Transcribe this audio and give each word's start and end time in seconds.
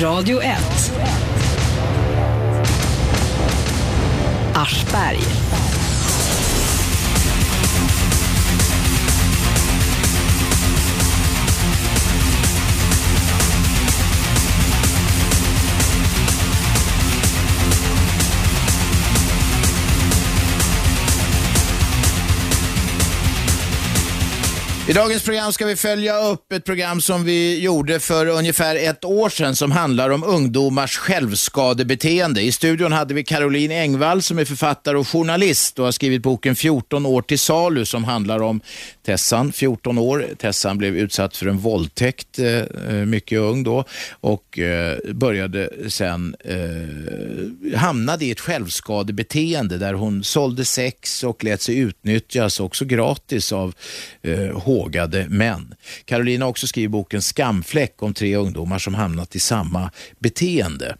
Radio 0.00 0.40
1. 0.40 0.90
Aschberg. 4.54 5.18
I 24.88 24.92
dagens 24.92 25.22
program 25.22 25.52
ska 25.52 25.66
vi 25.66 25.76
följa 25.76 26.18
upp 26.18 26.52
ett 26.52 26.64
program 26.64 27.00
som 27.00 27.24
vi 27.24 27.60
gjorde 27.60 28.00
för 28.00 28.26
ungefär 28.26 28.76
ett 28.76 29.04
år 29.04 29.28
sedan 29.28 29.56
som 29.56 29.72
handlar 29.72 30.10
om 30.10 30.24
ungdomars 30.24 30.96
självskadebeteende. 30.96 32.42
I 32.42 32.52
studion 32.52 32.92
hade 32.92 33.14
vi 33.14 33.24
Caroline 33.24 33.72
Engvall 33.72 34.22
som 34.22 34.38
är 34.38 34.44
författare 34.44 34.96
och 34.96 35.08
journalist 35.08 35.78
och 35.78 35.84
har 35.84 35.92
skrivit 35.92 36.22
boken 36.22 36.56
14 36.56 37.06
år 37.06 37.22
till 37.22 37.38
salu 37.38 37.84
som 37.84 38.04
handlar 38.04 38.42
om 38.42 38.60
Tessan, 39.06 39.52
14 39.52 39.98
år. 39.98 40.26
Tessan 40.38 40.78
blev 40.78 40.96
utsatt 40.96 41.36
för 41.36 41.46
en 41.46 41.58
våldtäkt, 41.58 42.38
eh, 42.38 42.46
eh, 42.88 42.94
mycket 42.94 43.38
ung 43.38 43.62
då, 43.62 43.84
och 44.10 44.58
eh, 44.58 44.98
började 45.12 45.70
sen, 45.88 46.36
eh, 46.44 47.78
hamnade 47.78 48.24
i 48.24 48.30
ett 48.30 48.40
självskadebeteende 48.40 49.78
där 49.78 49.94
hon 49.94 50.24
sålde 50.24 50.64
sex 50.64 51.24
och 51.24 51.44
lät 51.44 51.62
sig 51.62 51.78
utnyttjas 51.78 52.60
också 52.60 52.84
gratis 52.84 53.52
av 53.52 53.74
eh, 54.22 54.64
vågade 54.74 55.26
män. 55.28 55.74
Carolina 56.04 56.44
har 56.44 56.50
också 56.50 56.66
skrivit 56.66 56.90
boken 56.90 57.22
Skamfläck 57.22 58.02
om 58.02 58.14
tre 58.14 58.36
ungdomar 58.36 58.78
som 58.78 58.94
hamnat 58.94 59.36
i 59.36 59.38
samma 59.38 59.90
beteende. 60.18 60.96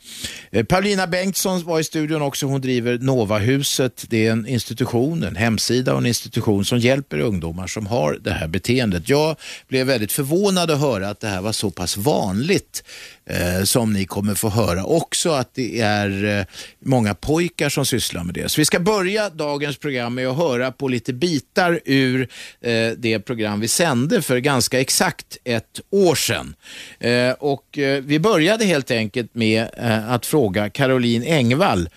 Eh, 0.50 0.64
Paulina 0.64 1.06
Bengtsson 1.06 1.64
var 1.64 1.80
i 1.80 1.84
studion 1.84 2.22
också. 2.22 2.46
Hon 2.46 2.60
driver 2.60 2.98
Novahuset. 2.98 4.04
Det 4.08 4.26
är 4.26 4.32
en 4.32 4.46
institution, 4.46 5.22
en 5.22 5.36
hemsida 5.36 5.92
och 5.92 5.98
en 5.98 6.06
institution 6.06 6.64
som 6.64 6.78
hjälper 6.78 7.18
ungdomar 7.18 7.66
som 7.66 7.86
har 7.86 8.18
det 8.20 8.32
här 8.32 8.48
beteendet. 8.48 9.08
Jag 9.08 9.36
blev 9.68 9.86
väldigt 9.86 10.12
förvånad 10.12 10.70
att 10.70 10.80
höra 10.80 11.08
att 11.08 11.20
det 11.20 11.28
här 11.28 11.42
var 11.42 11.52
så 11.52 11.70
pass 11.70 11.96
vanligt 11.96 12.84
eh, 13.26 13.64
som 13.64 13.92
ni 13.92 14.04
kommer 14.04 14.34
få 14.34 14.48
höra. 14.48 14.84
Också 14.84 15.30
att 15.30 15.54
det 15.54 15.80
är 15.80 16.38
eh, 16.38 16.44
många 16.84 17.14
pojkar 17.14 17.68
som 17.68 17.86
sysslar 17.86 18.24
med 18.24 18.34
det. 18.34 18.48
Så 18.48 18.60
vi 18.60 18.64
ska 18.64 18.80
börja 18.80 19.30
dagens 19.30 19.76
program 19.76 20.14
med 20.14 20.28
att 20.28 20.36
höra 20.36 20.72
på 20.72 20.88
lite 20.88 21.12
bitar 21.12 21.80
ur 21.84 22.28
eh, 22.60 22.90
det 22.96 23.20
program 23.20 23.60
vi 23.60 23.68
sände 23.68 24.22
för 24.22 24.38
ganska 24.38 24.80
exakt 24.80 25.38
ett 25.44 25.80
år 25.90 26.14
sedan. 26.14 26.54
Eh, 26.98 27.30
och 27.30 27.78
eh, 27.78 28.02
vi 28.02 28.18
började 28.18 28.64
helt 28.64 28.90
enkelt 28.90 29.34
med 29.34 29.68
eh, 29.76 30.10
att 30.10 30.26
fråga 30.26 30.70
Caroline 30.70 31.22
Engvall 31.22 31.88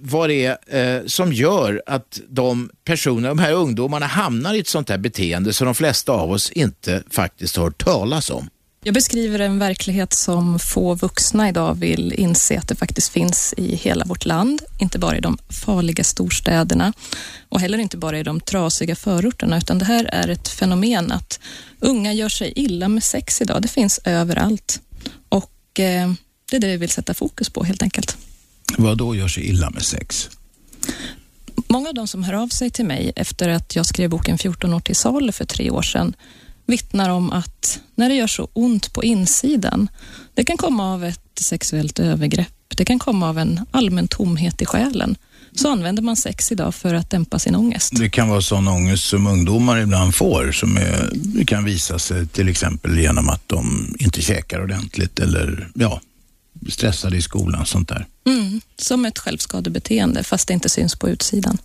vad 0.00 0.28
det 0.28 0.44
är 0.44 0.96
eh, 0.98 1.06
som 1.06 1.32
gör 1.32 1.82
att 1.86 2.20
de 2.28 2.70
personer, 2.84 3.28
de 3.28 3.38
här 3.38 3.52
ungdomarna 3.52 4.06
hamnar 4.06 4.54
i 4.54 4.58
ett 4.58 4.68
sånt 4.68 4.88
här 4.88 4.98
beteende 4.98 5.52
som 5.52 5.64
de 5.64 5.74
flesta 5.74 6.12
av 6.12 6.30
oss 6.30 6.50
inte 6.50 7.02
faktiskt 7.10 7.56
har 7.56 7.64
hört 7.64 7.84
talas 7.84 8.30
om. 8.30 8.48
Jag 8.84 8.94
beskriver 8.94 9.38
en 9.38 9.58
verklighet 9.58 10.12
som 10.12 10.58
få 10.58 10.94
vuxna 10.94 11.48
idag 11.48 11.74
vill 11.74 12.12
inse 12.12 12.58
att 12.58 12.68
det 12.68 12.74
faktiskt 12.74 13.08
finns 13.08 13.54
i 13.56 13.76
hela 13.76 14.04
vårt 14.04 14.24
land, 14.24 14.62
inte 14.78 14.98
bara 14.98 15.16
i 15.16 15.20
de 15.20 15.38
farliga 15.48 16.04
storstäderna 16.04 16.92
och 17.48 17.60
heller 17.60 17.78
inte 17.78 17.96
bara 17.96 18.18
i 18.18 18.22
de 18.22 18.40
trasiga 18.40 18.96
förorterna, 18.96 19.58
utan 19.58 19.78
det 19.78 19.84
här 19.84 20.04
är 20.04 20.28
ett 20.28 20.48
fenomen 20.48 21.12
att 21.12 21.40
unga 21.80 22.12
gör 22.12 22.28
sig 22.28 22.52
illa 22.56 22.88
med 22.88 23.04
sex 23.04 23.40
idag. 23.40 23.62
Det 23.62 23.68
finns 23.68 24.00
överallt 24.04 24.80
och 25.28 25.80
eh, 25.80 26.12
det 26.50 26.56
är 26.56 26.60
det 26.60 26.66
vi 26.66 26.76
vill 26.76 26.90
sätta 26.90 27.14
fokus 27.14 27.50
på 27.50 27.64
helt 27.64 27.82
enkelt. 27.82 28.16
Vad 28.78 28.98
då 28.98 29.14
gör 29.14 29.28
sig 29.28 29.46
illa 29.48 29.70
med 29.70 29.82
sex? 29.82 30.30
Många 31.68 31.88
av 31.88 31.94
de 31.94 32.08
som 32.08 32.22
hör 32.22 32.34
av 32.34 32.48
sig 32.48 32.70
till 32.70 32.84
mig 32.84 33.12
efter 33.16 33.48
att 33.48 33.76
jag 33.76 33.86
skrev 33.86 34.10
boken 34.10 34.38
14 34.38 34.74
år 34.74 34.80
till 34.80 34.96
salu 34.96 35.32
för 35.32 35.44
tre 35.44 35.70
år 35.70 35.82
sedan 35.82 36.14
vittnar 36.68 37.08
om 37.10 37.32
att 37.32 37.80
när 37.94 38.08
det 38.08 38.14
gör 38.14 38.26
så 38.26 38.48
ont 38.52 38.92
på 38.92 39.04
insidan, 39.04 39.88
det 40.34 40.44
kan 40.44 40.56
komma 40.56 40.94
av 40.94 41.04
ett 41.04 41.20
sexuellt 41.40 41.98
övergrepp, 41.98 42.76
det 42.76 42.84
kan 42.84 42.98
komma 42.98 43.28
av 43.28 43.38
en 43.38 43.60
allmän 43.70 44.08
tomhet 44.08 44.62
i 44.62 44.66
själen, 44.66 45.16
så 45.52 45.70
använder 45.72 46.02
man 46.02 46.16
sex 46.16 46.52
idag 46.52 46.74
för 46.74 46.94
att 46.94 47.10
dämpa 47.10 47.38
sin 47.38 47.54
ångest. 47.54 47.92
Det 47.96 48.10
kan 48.10 48.28
vara 48.28 48.40
sån 48.40 48.68
ångest 48.68 49.04
som 49.04 49.26
ungdomar 49.26 49.78
ibland 49.78 50.14
får, 50.14 50.52
som 50.52 50.76
är, 50.76 51.44
kan 51.44 51.64
visa 51.64 51.98
sig 51.98 52.26
till 52.26 52.48
exempel 52.48 52.98
genom 52.98 53.28
att 53.28 53.48
de 53.48 53.94
inte 53.98 54.22
käkar 54.22 54.62
ordentligt 54.62 55.18
eller 55.18 55.68
ja, 55.74 56.00
stressade 56.68 57.16
i 57.16 57.22
skolan, 57.22 57.66
sånt 57.66 57.88
där. 57.88 58.06
Mm, 58.26 58.60
som 58.76 59.04
ett 59.04 59.18
självskadebeteende, 59.18 60.24
fast 60.24 60.48
det 60.48 60.54
inte 60.54 60.68
syns 60.68 60.94
på 60.94 61.08
utsidan. 61.08 61.58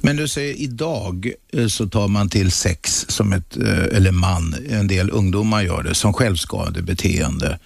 Men 0.00 0.16
du 0.16 0.28
säger 0.28 0.54
idag 0.54 1.32
eh, 1.52 1.66
så 1.66 1.88
tar 1.88 2.08
man 2.08 2.28
till 2.28 2.52
sex 2.52 3.06
som 3.08 3.32
ett, 3.32 3.56
eh, 3.56 3.96
eller 3.96 4.10
man, 4.10 4.54
en 4.68 4.88
del 4.88 5.10
ungdomar 5.10 5.62
gör 5.62 5.82
det, 5.82 5.94
som 5.94 6.12
självskadebeteende. 6.12 7.58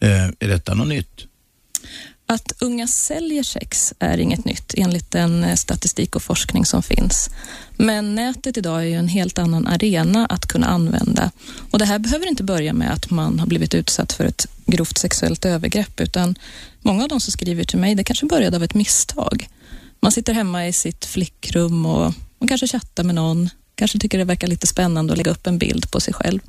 Eh, 0.00 0.24
är 0.24 0.48
detta 0.48 0.74
något 0.74 0.88
nytt? 0.88 1.24
Att 2.30 2.52
unga 2.60 2.86
säljer 2.86 3.42
sex 3.42 3.94
är 3.98 4.18
inget 4.18 4.44
nytt 4.44 4.74
enligt 4.76 5.10
den 5.10 5.56
statistik 5.56 6.16
och 6.16 6.22
forskning 6.22 6.64
som 6.64 6.82
finns. 6.82 7.30
Men 7.76 8.14
nätet 8.14 8.56
idag 8.56 8.80
är 8.80 8.86
ju 8.86 8.94
en 8.94 9.08
helt 9.08 9.38
annan 9.38 9.66
arena 9.66 10.26
att 10.26 10.46
kunna 10.46 10.66
använda. 10.66 11.30
Och 11.70 11.78
det 11.78 11.84
här 11.84 11.98
behöver 11.98 12.28
inte 12.28 12.44
börja 12.44 12.72
med 12.72 12.92
att 12.92 13.10
man 13.10 13.38
har 13.38 13.46
blivit 13.46 13.74
utsatt 13.74 14.12
för 14.12 14.24
ett 14.24 14.46
grovt 14.66 14.98
sexuellt 14.98 15.44
övergrepp, 15.44 16.00
utan 16.00 16.34
många 16.82 17.02
av 17.02 17.08
de 17.08 17.20
som 17.20 17.32
skriver 17.32 17.64
till 17.64 17.78
mig, 17.78 17.94
det 17.94 18.04
kanske 18.04 18.26
började 18.26 18.56
av 18.56 18.64
ett 18.64 18.74
misstag. 18.74 19.48
Man 20.00 20.12
sitter 20.12 20.34
hemma 20.34 20.66
i 20.66 20.72
sitt 20.72 21.04
flickrum 21.04 21.86
och 21.86 22.14
man 22.38 22.48
kanske 22.48 22.68
chattar 22.68 23.04
med 23.04 23.14
någon, 23.14 23.48
kanske 23.74 23.98
tycker 23.98 24.18
det 24.18 24.24
verkar 24.24 24.46
lite 24.46 24.66
spännande 24.66 25.12
att 25.12 25.16
lägga 25.16 25.30
upp 25.30 25.46
en 25.46 25.58
bild 25.58 25.90
på 25.90 26.00
sig 26.00 26.14
själv. 26.14 26.40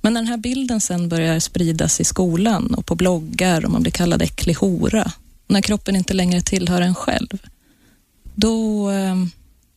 Men 0.00 0.12
när 0.12 0.20
den 0.20 0.28
här 0.28 0.36
bilden 0.36 0.80
sen 0.80 1.08
börjar 1.08 1.40
spridas 1.40 2.00
i 2.00 2.04
skolan 2.04 2.74
och 2.74 2.86
på 2.86 2.94
bloggar 2.94 3.64
och 3.64 3.70
man 3.70 3.82
blir 3.82 3.92
kallad 3.92 4.22
äcklig 4.22 4.54
hora, 4.54 5.12
när 5.46 5.60
kroppen 5.60 5.96
inte 5.96 6.14
längre 6.14 6.40
tillhör 6.42 6.80
en 6.80 6.94
själv, 6.94 7.38
då 8.34 8.90
eh, 8.90 9.16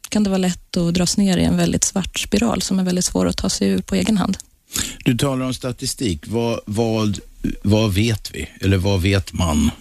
kan 0.10 0.24
det 0.24 0.30
vara 0.30 0.38
lätt 0.38 0.78
att 0.78 0.94
dras 0.94 1.18
ner 1.18 1.38
i 1.38 1.44
en 1.44 1.58
väldigt 1.58 1.84
svart 1.84 2.20
spiral 2.20 2.62
som 2.62 2.80
är 2.80 2.84
väldigt 2.84 3.06
svår 3.06 3.28
att 3.28 3.38
ta 3.38 3.50
sig 3.50 3.68
ur 3.70 3.82
på 3.82 3.96
egen 3.96 4.18
hand. 4.18 4.38
Du 5.04 5.18
talar 5.18 5.46
om 5.46 5.54
statistik. 5.54 6.28
Vad, 6.28 6.60
vad, 6.66 7.20
vad 7.64 7.94
vet 7.94 8.32
vi? 8.34 8.50
Eller 8.62 8.78
vad 8.78 9.02
vet 9.02 9.34
man? 9.34 9.72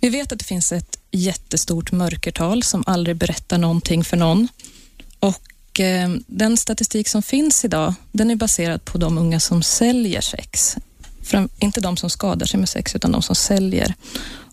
Vi 0.00 0.08
vet 0.08 0.32
att 0.32 0.38
det 0.38 0.44
finns 0.44 0.72
ett 0.72 0.99
jättestort 1.10 1.92
mörkertal 1.92 2.62
som 2.62 2.84
aldrig 2.86 3.16
berättar 3.16 3.58
någonting 3.58 4.04
för 4.04 4.16
någon. 4.16 4.48
Och 5.20 5.80
eh, 5.80 6.10
den 6.26 6.56
statistik 6.56 7.08
som 7.08 7.22
finns 7.22 7.64
idag, 7.64 7.94
den 8.12 8.30
är 8.30 8.36
baserad 8.36 8.84
på 8.84 8.98
de 8.98 9.18
unga 9.18 9.40
som 9.40 9.62
säljer 9.62 10.20
sex. 10.20 10.76
Fram, 11.22 11.48
inte 11.58 11.80
de 11.80 11.96
som 11.96 12.10
skadar 12.10 12.46
sig 12.46 12.60
med 12.60 12.68
sex, 12.68 12.96
utan 12.96 13.12
de 13.12 13.22
som 13.22 13.36
säljer. 13.36 13.94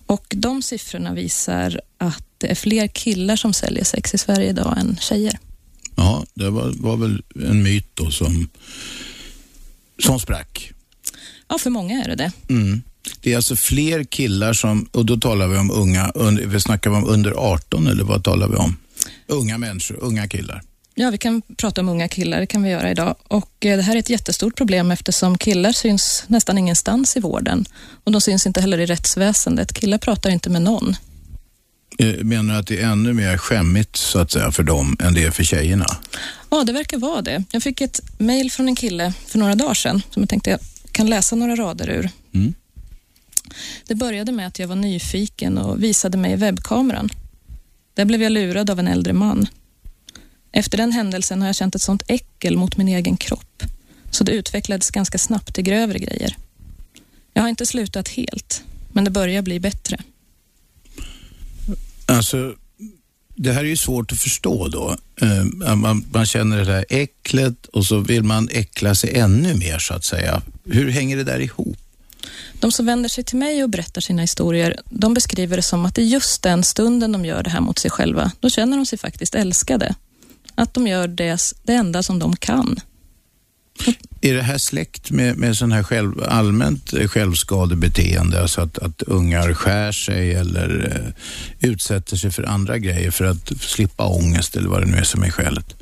Och 0.05 0.25
de 0.29 0.61
siffrorna 0.61 1.13
visar 1.13 1.81
att 1.97 2.23
det 2.37 2.51
är 2.51 2.55
fler 2.55 2.87
killar 2.87 3.35
som 3.35 3.53
säljer 3.53 3.83
sex 3.83 4.13
i 4.13 4.17
Sverige 4.17 4.49
idag 4.49 4.77
än 4.77 4.97
tjejer. 5.01 5.39
Ja, 5.95 6.25
det 6.33 6.49
var, 6.49 6.73
var 6.77 6.97
väl 6.97 7.23
en 7.35 7.63
myt 7.63 7.89
då 7.93 8.11
som, 8.11 8.49
som 10.03 10.19
sprack. 10.19 10.71
Ja, 11.47 11.57
för 11.57 11.69
många 11.69 12.03
är 12.03 12.07
det 12.09 12.15
det. 12.15 12.31
Mm. 12.49 12.81
Det 13.21 13.31
är 13.31 13.35
alltså 13.35 13.55
fler 13.55 14.03
killar 14.03 14.53
som, 14.53 14.89
och 14.91 15.05
då 15.05 15.17
talar 15.17 15.47
vi 15.47 15.57
om 15.57 15.71
unga, 15.71 16.11
vi 16.45 16.59
snackar 16.59 16.89
om 16.89 17.05
under 17.05 17.31
18 17.31 17.87
eller 17.87 18.03
vad 18.03 18.23
talar 18.23 18.47
vi 18.47 18.55
om? 18.55 18.77
Unga 19.27 19.57
människor, 19.57 19.97
unga 20.01 20.27
killar. 20.27 20.61
Ja, 20.95 21.09
vi 21.09 21.17
kan 21.17 21.41
prata 21.41 21.81
om 21.81 21.89
unga 21.89 22.07
killar, 22.07 22.39
det 22.39 22.45
kan 22.45 22.63
vi 22.63 22.69
göra 22.69 22.91
idag. 22.91 23.15
Och 23.27 23.65
eh, 23.65 23.77
det 23.77 23.83
här 23.83 23.95
är 23.95 23.99
ett 23.99 24.09
jättestort 24.09 24.55
problem 24.55 24.91
eftersom 24.91 25.37
killar 25.37 25.71
syns 25.71 26.23
nästan 26.27 26.57
ingenstans 26.57 27.17
i 27.17 27.19
vården. 27.19 27.65
Och 28.03 28.11
de 28.11 28.21
syns 28.21 28.47
inte 28.47 28.61
heller 28.61 28.77
i 28.77 28.85
rättsväsendet. 28.85 29.73
Killar 29.73 29.97
pratar 29.97 30.29
inte 30.29 30.49
med 30.49 30.61
någon. 30.61 30.95
Eh, 31.99 32.15
menar 32.23 32.53
du 32.53 32.59
att 32.59 32.67
det 32.67 32.81
är 32.81 32.87
ännu 32.87 33.13
mer 33.13 33.37
skämmigt 33.37 33.95
så 33.95 34.19
att 34.19 34.31
säga 34.31 34.51
för 34.51 34.63
dem 34.63 34.97
än 34.99 35.13
det 35.13 35.23
är 35.23 35.31
för 35.31 35.43
tjejerna? 35.43 35.97
Ja, 36.49 36.63
det 36.63 36.73
verkar 36.73 36.97
vara 36.97 37.21
det. 37.21 37.43
Jag 37.51 37.63
fick 37.63 37.81
ett 37.81 38.01
mejl 38.17 38.51
från 38.51 38.67
en 38.67 38.75
kille 38.75 39.13
för 39.27 39.39
några 39.39 39.55
dagar 39.55 39.73
sedan 39.73 40.01
som 40.09 40.21
jag 40.21 40.29
tänkte 40.29 40.49
jag 40.49 40.59
kan 40.91 41.09
läsa 41.09 41.35
några 41.35 41.55
rader 41.55 41.89
ur. 41.89 42.09
Mm. 42.33 42.53
Det 43.87 43.95
började 43.95 44.31
med 44.31 44.47
att 44.47 44.59
jag 44.59 44.67
var 44.67 44.75
nyfiken 44.75 45.57
och 45.57 45.83
visade 45.83 46.17
mig 46.17 46.35
webbkameran. 46.35 47.09
Där 47.93 48.05
blev 48.05 48.23
jag 48.23 48.31
lurad 48.31 48.69
av 48.69 48.79
en 48.79 48.87
äldre 48.87 49.13
man. 49.13 49.47
Efter 50.51 50.77
den 50.77 50.91
händelsen 50.91 51.41
har 51.41 51.47
jag 51.47 51.55
känt 51.55 51.75
ett 51.75 51.81
sånt 51.81 52.03
äckel 52.07 52.57
mot 52.57 52.77
min 52.77 52.87
egen 52.87 53.17
kropp, 53.17 53.63
så 54.11 54.23
det 54.23 54.31
utvecklades 54.31 54.91
ganska 54.91 55.17
snabbt 55.17 55.55
till 55.55 55.63
grövre 55.63 55.99
grejer. 55.99 56.37
Jag 57.33 57.41
har 57.41 57.49
inte 57.49 57.65
slutat 57.65 58.07
helt, 58.07 58.63
men 58.91 59.03
det 59.03 59.11
börjar 59.11 59.41
bli 59.41 59.59
bättre. 59.59 59.97
Alltså, 62.05 62.55
det 63.35 63.51
här 63.51 63.59
är 63.59 63.67
ju 63.67 63.77
svårt 63.77 64.11
att 64.11 64.19
förstå 64.19 64.67
då. 64.67 64.97
Eh, 65.21 65.43
man, 65.75 66.05
man, 66.11 66.25
känner 66.25 66.57
det 66.57 66.65
där 66.65 66.85
äcklet 66.89 67.65
och 67.65 67.85
så 67.85 67.99
vill 67.99 68.23
man 68.23 68.49
äckla 68.51 68.95
sig 68.95 69.17
ännu 69.17 69.55
mer 69.55 69.79
så 69.79 69.93
att 69.93 70.03
säga. 70.03 70.41
Hur 70.65 70.89
hänger 70.89 71.17
det 71.17 71.23
där 71.23 71.39
ihop? 71.39 71.77
De 72.59 72.71
som 72.71 72.85
vänder 72.85 73.09
sig 73.09 73.23
till 73.23 73.37
mig 73.37 73.63
och 73.63 73.69
berättar 73.69 74.01
sina 74.01 74.21
historier, 74.21 74.79
de 74.89 75.13
beskriver 75.13 75.55
det 75.55 75.63
som 75.63 75.85
att 75.85 75.95
det 75.95 76.01
är 76.01 76.05
just 76.05 76.43
den 76.43 76.63
stunden 76.63 77.11
de 77.11 77.25
gör 77.25 77.43
det 77.43 77.49
här 77.49 77.61
mot 77.61 77.79
sig 77.79 77.91
själva, 77.91 78.31
då 78.39 78.49
känner 78.49 78.77
de 78.77 78.85
sig 78.85 78.99
faktiskt 78.99 79.35
älskade. 79.35 79.95
Att 80.55 80.73
de 80.73 80.87
gör 80.87 81.07
det, 81.07 81.41
det 81.63 81.73
enda 81.73 82.03
som 82.03 82.19
de 82.19 82.35
kan. 82.35 82.79
Är 84.21 84.33
det 84.33 84.41
här 84.41 84.57
släkt 84.57 85.11
med, 85.11 85.37
med 85.37 85.57
sån 85.57 85.71
här 85.71 85.83
själv, 85.83 86.23
allmänt 86.23 86.93
självskadebeteende, 87.07 88.41
alltså 88.41 88.61
att, 88.61 88.77
att 88.77 89.01
ungar 89.01 89.53
skär 89.53 89.91
sig 89.91 90.33
eller 90.33 91.03
eh, 91.61 91.69
utsätter 91.69 92.17
sig 92.17 92.31
för 92.31 92.43
andra 92.43 92.77
grejer 92.77 93.11
för 93.11 93.25
att 93.25 93.61
slippa 93.61 94.07
ångest 94.07 94.55
eller 94.55 94.69
vad 94.69 94.81
det 94.81 94.85
nu 94.85 94.97
är 94.97 95.03
som 95.03 95.23
är 95.23 95.29
skälet? 95.29 95.75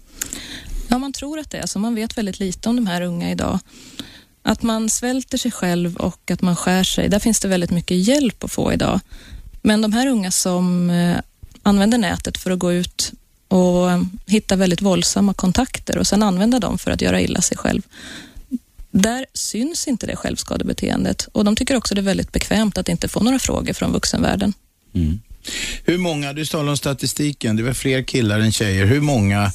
Ja, 0.88 0.98
man 0.98 1.14
tror 1.14 1.40
att 1.40 1.52
det 1.52 1.58
är 1.58 1.68
så. 1.68 1.80
Man 1.80 1.96
vet 1.96 2.18
väldigt 2.18 2.40
lite 2.40 2.70
om 2.70 2.76
de 2.76 2.88
här 2.88 3.02
unga 3.02 3.32
idag. 3.32 3.60
Att 4.48 4.64
man 4.64 4.90
svälter 4.90 5.38
sig 5.38 5.52
själv 5.52 5.96
och 5.96 6.32
att 6.32 6.42
man 6.42 6.56
skär 6.56 6.84
sig, 6.84 7.10
där 7.10 7.20
finns 7.20 7.40
det 7.40 7.48
väldigt 7.48 7.72
mycket 7.72 7.98
hjälp 7.98 8.44
att 8.44 8.52
få 8.52 8.74
idag. 8.74 9.00
Men 9.62 9.82
de 9.82 9.94
här 9.94 10.08
unga 10.08 10.32
som 10.32 10.90
eh, 10.90 11.18
använder 11.64 11.98
nätet 11.98 12.38
för 12.38 12.52
att 12.52 12.60
gå 12.60 12.74
ut 12.74 13.14
och 13.48 13.92
eh, 13.92 14.02
hitta 14.26 14.56
väldigt 14.56 14.82
våldsamma 14.82 15.34
kontakter 15.34 15.98
och 15.98 16.08
sen 16.08 16.24
använda 16.24 16.60
dem 16.60 16.78
för 16.78 16.92
att 16.92 17.02
göra 17.02 17.22
illa 17.22 17.42
sig 17.42 17.58
själv. 17.58 17.82
Där 18.92 19.26
syns 19.34 19.88
inte 19.88 20.08
det 20.08 20.16
självskadebeteendet 20.16 21.28
och 21.32 21.46
de 21.46 21.56
tycker 21.56 21.76
också 21.76 21.96
det 21.96 22.02
är 22.02 22.04
väldigt 22.04 22.32
bekvämt 22.32 22.78
att 22.78 22.90
inte 22.90 23.08
få 23.08 23.20
några 23.20 23.40
frågor 23.40 23.74
från 23.74 23.94
vuxenvärlden. 23.94 24.54
Mm. 24.94 25.20
Hur 25.84 25.98
många, 25.98 26.34
du 26.34 26.46
talar 26.46 26.70
om 26.70 26.78
statistiken, 26.78 27.56
det 27.56 27.64
var 27.64 27.74
fler 27.74 28.04
killar 28.04 28.40
än 28.40 28.52
tjejer. 28.52 28.86
Hur 28.86 29.02
många 29.02 29.52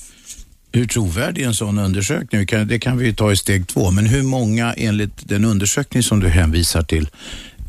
hur 0.73 0.87
trovärdig 0.87 1.43
en 1.43 1.55
sån 1.55 1.79
undersökning, 1.79 2.47
det 2.67 2.79
kan 2.79 2.99
vi 2.99 3.15
ta 3.15 3.33
i 3.33 3.37
steg 3.37 3.69
två, 3.69 3.91
men 3.91 4.07
hur 4.07 4.23
många 4.23 4.73
enligt 4.73 5.29
den 5.29 5.45
undersökning 5.45 6.03
som 6.03 6.21
du 6.21 6.29
hänvisar 6.29 6.83
till, 6.83 7.09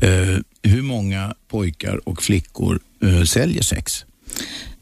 eh, 0.00 0.38
hur 0.62 0.82
många 0.82 1.34
pojkar 1.48 2.08
och 2.08 2.22
flickor 2.22 2.80
eh, 3.02 3.22
säljer 3.22 3.62
sex? 3.62 4.04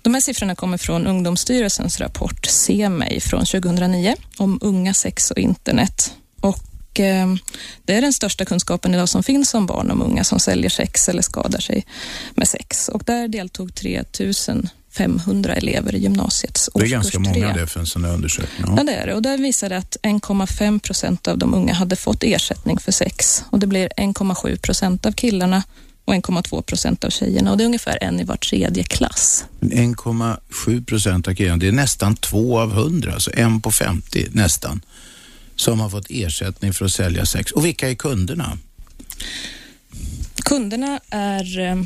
De 0.03 0.15
här 0.15 0.21
siffrorna 0.21 0.55
kommer 0.55 0.79
från 0.79 1.07
Ungdomsstyrelsens 1.07 2.01
rapport 2.01 2.47
Se 2.47 2.89
mig 2.89 3.21
från 3.21 3.45
2009 3.47 4.17
om 4.37 4.59
unga, 4.63 4.95
sex 4.95 5.31
och 5.31 5.39
internet. 5.39 6.15
Och 6.41 7.01
eh, 7.01 7.35
det 7.85 7.95
är 7.95 8.01
den 8.01 8.13
största 8.13 8.45
kunskapen 8.45 8.95
idag 8.95 9.09
som 9.09 9.23
finns 9.23 9.55
om 9.55 9.67
barn 9.67 9.91
och 9.91 10.07
unga 10.07 10.25
som 10.25 10.41
säljer 10.41 10.71
sex 10.71 11.09
eller 11.09 11.23
skadar 11.23 11.61
sig 11.61 11.87
med 12.35 12.49
sex. 12.49 12.89
Och 12.89 13.03
där 13.07 13.29
deltog 13.29 13.75
3000 13.75 14.69
500 14.93 15.55
elever 15.55 15.95
i 15.95 15.99
gymnasiets 15.99 16.69
årskurs 16.75 16.81
3. 16.81 16.81
Det 16.81 16.87
är 16.87 16.91
ganska 16.91 17.19
många 17.19 17.53
det 17.53 17.67
för 17.67 17.81
en 17.81 17.87
sån 17.87 18.05
här 18.05 18.13
undersökning. 18.13 18.67
Ja. 18.67 18.75
ja, 18.77 18.85
det 18.85 18.93
är 18.93 19.07
det. 19.07 19.15
Och 19.15 19.23
där 19.23 19.39
visade 19.39 19.77
att 19.77 19.97
1,5 20.03 20.79
procent 20.79 21.29
av 21.29 21.39
de 21.39 21.55
unga 21.55 21.75
hade 21.75 21.97
fått 21.97 22.23
ersättning 22.23 22.79
för 22.79 22.93
sex. 22.93 23.45
Och 23.51 23.59
det 23.59 23.67
blir 23.67 23.89
1,7 23.97 24.57
procent 24.57 25.07
av 25.07 25.13
killarna 25.13 25.63
och 26.05 26.15
1,2 26.15 26.63
procent 26.63 27.05
av 27.05 27.11
tjejerna. 27.11 27.51
Och 27.51 27.59
det 27.59 27.65
är 27.65 27.67
ungefär 27.67 27.99
en 28.01 28.21
i 28.21 28.25
var 28.25 28.37
tredje 28.37 28.85
klass. 28.85 29.45
1,7 29.61 30.85
procent 30.85 31.29
av 31.29 31.35
killarna, 31.35 31.57
det 31.57 31.69
är 31.69 31.73
nästan 31.73 32.17
två 32.17 32.59
av 32.59 32.73
hundra, 32.73 33.15
alltså 33.15 33.31
en 33.35 33.61
på 33.61 33.71
50 33.71 34.29
nästan, 34.33 34.81
som 35.57 35.81
har 35.81 35.91
fått 35.91 36.07
ersättning 36.09 36.73
för 36.73 36.85
att 36.85 36.93
sälja 36.93 37.27
sex. 37.27 37.53
Och 37.53 37.65
vilka 37.65 37.91
är 37.91 37.95
kunderna? 37.95 38.59
Kunderna 40.45 41.01
är 41.11 41.59
eh, 41.59 41.83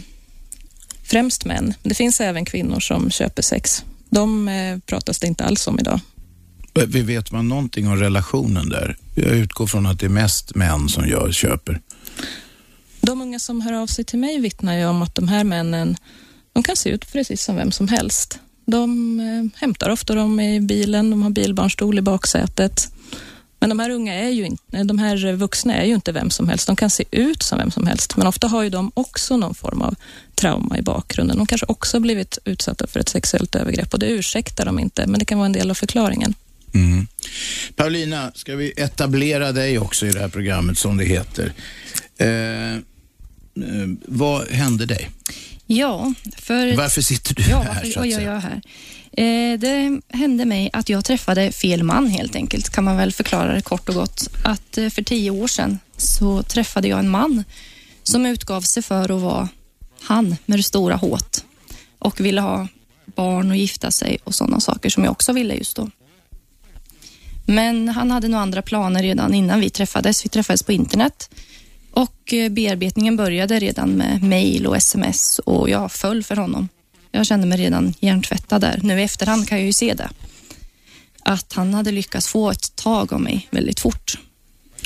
främst 1.05 1.45
män. 1.45 1.75
Det 1.83 1.95
finns 1.95 2.21
även 2.21 2.45
kvinnor 2.45 2.81
som 2.81 3.11
köper 3.11 3.43
sex. 3.43 3.85
De 4.11 4.49
eh, 4.49 4.79
pratas 4.79 5.19
det 5.19 5.27
inte 5.27 5.45
alls 5.45 5.67
om 5.67 5.79
idag. 5.79 6.01
Vi 6.87 7.03
vet 7.03 7.33
man 7.33 7.49
någonting 7.49 7.89
om 7.89 7.97
relationen 7.97 8.69
där? 8.69 8.97
Jag 9.15 9.37
utgår 9.37 9.67
från 9.67 9.87
att 9.87 10.01
det 10.01 10.06
är 10.06 10.11
mest 10.11 10.55
män 10.55 10.89
som 10.89 11.09
gör, 11.09 11.33
köper. 11.33 11.81
De 13.01 13.23
unga 13.23 13.39
som 13.39 13.61
hör 13.61 13.73
av 13.73 13.87
sig 13.87 14.05
till 14.05 14.19
mig 14.19 14.41
vittnar 14.41 14.79
ju 14.79 14.87
om 14.87 15.03
att 15.03 15.15
de 15.15 15.29
här 15.29 15.45
männen, 15.45 15.97
de 16.53 16.62
kan 16.62 16.77
se 16.77 16.91
ut 16.91 17.12
precis 17.12 17.45
som 17.45 17.56
vem 17.56 17.73
som 17.73 17.89
helst. 17.89 18.39
De 18.67 19.21
eh, 19.21 19.61
hämtar 19.61 19.91
ofta 19.91 20.15
dem 20.15 20.41
i 20.41 20.61
bilen, 20.61 21.11
de 21.11 21.23
har 21.23 21.31
bilbarnstol 21.31 21.99
i 21.99 22.03
baksätet. 22.03 22.93
Men 23.64 23.69
de 23.69 23.78
här 23.78 23.90
unga 23.90 24.14
är 24.14 24.28
ju 24.28 24.56
de 24.84 24.99
här 24.99 25.32
vuxna 25.32 25.75
är 25.75 25.84
ju 25.84 25.94
inte 25.94 26.12
vem 26.12 26.31
som 26.31 26.49
helst. 26.49 26.66
De 26.66 26.76
kan 26.76 26.90
se 26.90 27.05
ut 27.11 27.43
som 27.43 27.58
vem 27.58 27.70
som 27.70 27.87
helst, 27.87 28.16
men 28.16 28.26
ofta 28.26 28.49
har 28.49 28.62
ju 28.62 28.70
de 28.70 28.93
också 28.94 29.37
någon 29.37 29.55
form 29.55 29.82
av 29.82 29.94
trauma 30.34 30.78
i 30.78 30.82
bakgrunden. 30.82 31.37
De 31.37 31.46
kanske 31.46 31.66
också 31.69 32.00
blivit 32.00 32.38
utsatta 32.44 32.87
för 32.87 33.00
ett 33.00 33.08
sexuellt 33.08 33.55
övergrepp 33.55 33.93
och 33.94 33.99
det 33.99 34.06
ursäktar 34.06 34.64
de 34.64 34.78
inte, 34.78 35.06
men 35.06 35.19
det 35.19 35.25
kan 35.25 35.38
vara 35.38 35.46
en 35.46 35.52
del 35.52 35.70
av 35.70 35.75
förklaringen. 35.75 36.34
Mm. 36.75 37.06
Paulina, 37.76 38.32
ska 38.34 38.56
vi 38.56 38.72
etablera 38.76 39.52
dig 39.52 39.78
också 39.78 40.06
i 40.06 40.12
det 40.12 40.20
här 40.20 40.28
programmet 40.28 40.78
som 40.78 40.96
det 40.96 41.05
heter. 41.05 41.52
Eh, 42.19 42.75
eh, 42.75 42.78
vad 44.06 44.49
hände 44.49 44.87
dig? 44.87 45.10
Ja, 45.67 46.14
för... 46.37 46.76
Varför 46.76 47.02
sitter 47.02 47.34
du 47.34 47.43
ja, 47.43 47.60
här? 47.60 47.75
Varför, 47.75 48.00
vad 48.00 48.08
gör 48.08 48.20
jag 48.20 48.40
här? 48.40 48.62
Eh, 49.16 49.58
det 49.58 50.00
hände 50.08 50.44
mig 50.44 50.70
att 50.72 50.88
jag 50.88 51.05
träffade 51.05 51.52
fel 51.52 51.82
man 51.82 52.06
helt 52.06 52.37
enkelt, 52.37 52.70
kan 52.70 52.84
man 52.84 52.96
väl 52.96 53.12
förklara 53.12 53.55
det 53.55 53.62
kort 53.62 53.88
och 53.88 53.94
gott. 53.94 54.28
Att 54.44 54.78
eh, 54.78 54.88
för 54.88 55.02
tio 55.02 55.31
år 55.31 55.46
sedan 55.46 55.78
så 55.96 56.43
träffade 56.43 56.88
jag 56.88 56.99
en 56.99 57.08
man 57.08 57.44
som 58.02 58.26
utgav 58.26 58.61
sig 58.61 58.82
för 58.82 59.12
att 59.12 59.20
vara 59.20 59.49
han 60.00 60.37
med 60.46 60.58
det 60.58 60.62
stora 60.62 60.96
håt 60.96 61.44
och 61.99 62.20
ville 62.20 62.40
ha 62.40 62.69
barn 63.06 63.50
och 63.50 63.56
gifta 63.56 63.90
sig 63.90 64.19
och 64.25 64.34
sådana 64.34 64.61
saker 64.61 64.90
som 64.90 65.05
jag 65.05 65.11
också 65.11 65.32
ville 65.32 65.55
just 65.55 65.76
då. 65.76 65.90
Men 67.46 67.88
han 67.88 68.10
hade 68.10 68.28
nog 68.28 68.40
andra 68.40 68.62
planer 68.62 69.02
redan 69.02 69.34
innan 69.34 69.60
vi 69.60 69.70
träffades. 69.70 70.25
Vi 70.25 70.28
träffades 70.28 70.62
på 70.62 70.72
internet 70.72 71.31
och 71.90 72.32
eh, 72.32 72.49
bearbetningen 72.49 73.17
började 73.17 73.58
redan 73.58 73.90
med 73.90 74.22
mail 74.22 74.67
och 74.67 74.76
sms 74.76 75.38
och 75.38 75.70
jag 75.70 75.93
föll 75.93 76.22
för 76.22 76.37
honom. 76.37 76.69
Jag 77.14 77.26
kände 77.26 77.46
mig 77.46 77.58
redan 77.58 77.94
hjärntvättad 78.00 78.61
där. 78.61 78.81
Nu 78.82 79.00
i 79.00 79.02
efterhand 79.02 79.49
kan 79.49 79.58
jag 79.58 79.66
ju 79.66 79.72
se 79.72 79.94
det. 79.94 80.11
Att 81.22 81.52
han 81.52 81.75
hade 81.75 81.93
lyckats 81.93 82.28
få 82.28 82.50
ett 82.50 82.76
tag 82.76 83.12
av 83.12 83.20
mig 83.20 83.49
väldigt 83.50 83.81
fort. 83.81 84.19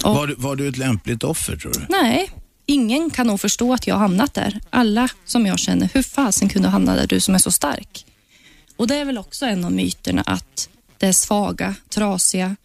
Och, 0.04 0.14
var, 0.14 0.26
du, 0.26 0.34
var 0.34 0.56
du 0.56 0.69
ett 0.69 0.76
lämpligt 0.76 1.25
offer 1.25 1.56
tror 1.56 1.72
du? 1.72 1.86
Nej, 1.88 2.30
ingen 2.66 3.10
kan 3.10 3.26
nog 3.26 3.40
förstå 3.40 3.75
att 3.75 3.86
jag 3.86 3.96
hamnat 3.96 4.34
där. 4.34 4.60
Alla 4.70 5.08
som 5.25 5.46
jag 5.46 5.58
känner, 5.58 5.88
hur 5.94 6.02
fasen 6.02 6.48
kunde 6.48 6.69
du 6.69 6.72
hamna 6.72 6.96
där, 6.96 7.06
du 7.06 7.20
som 7.20 7.34
är 7.34 7.38
så 7.38 7.50
stark? 7.52 8.06
Och 8.76 8.86
det 8.86 8.96
är 8.96 9.04
väl 9.04 9.19
också 9.19 9.46
en 9.46 9.64
av 9.64 9.72
myterna 9.72 10.22
att 10.22 10.69
det 10.98 11.06
är 11.06 11.12
svaga, 11.12 11.74
trasiga 11.88 12.56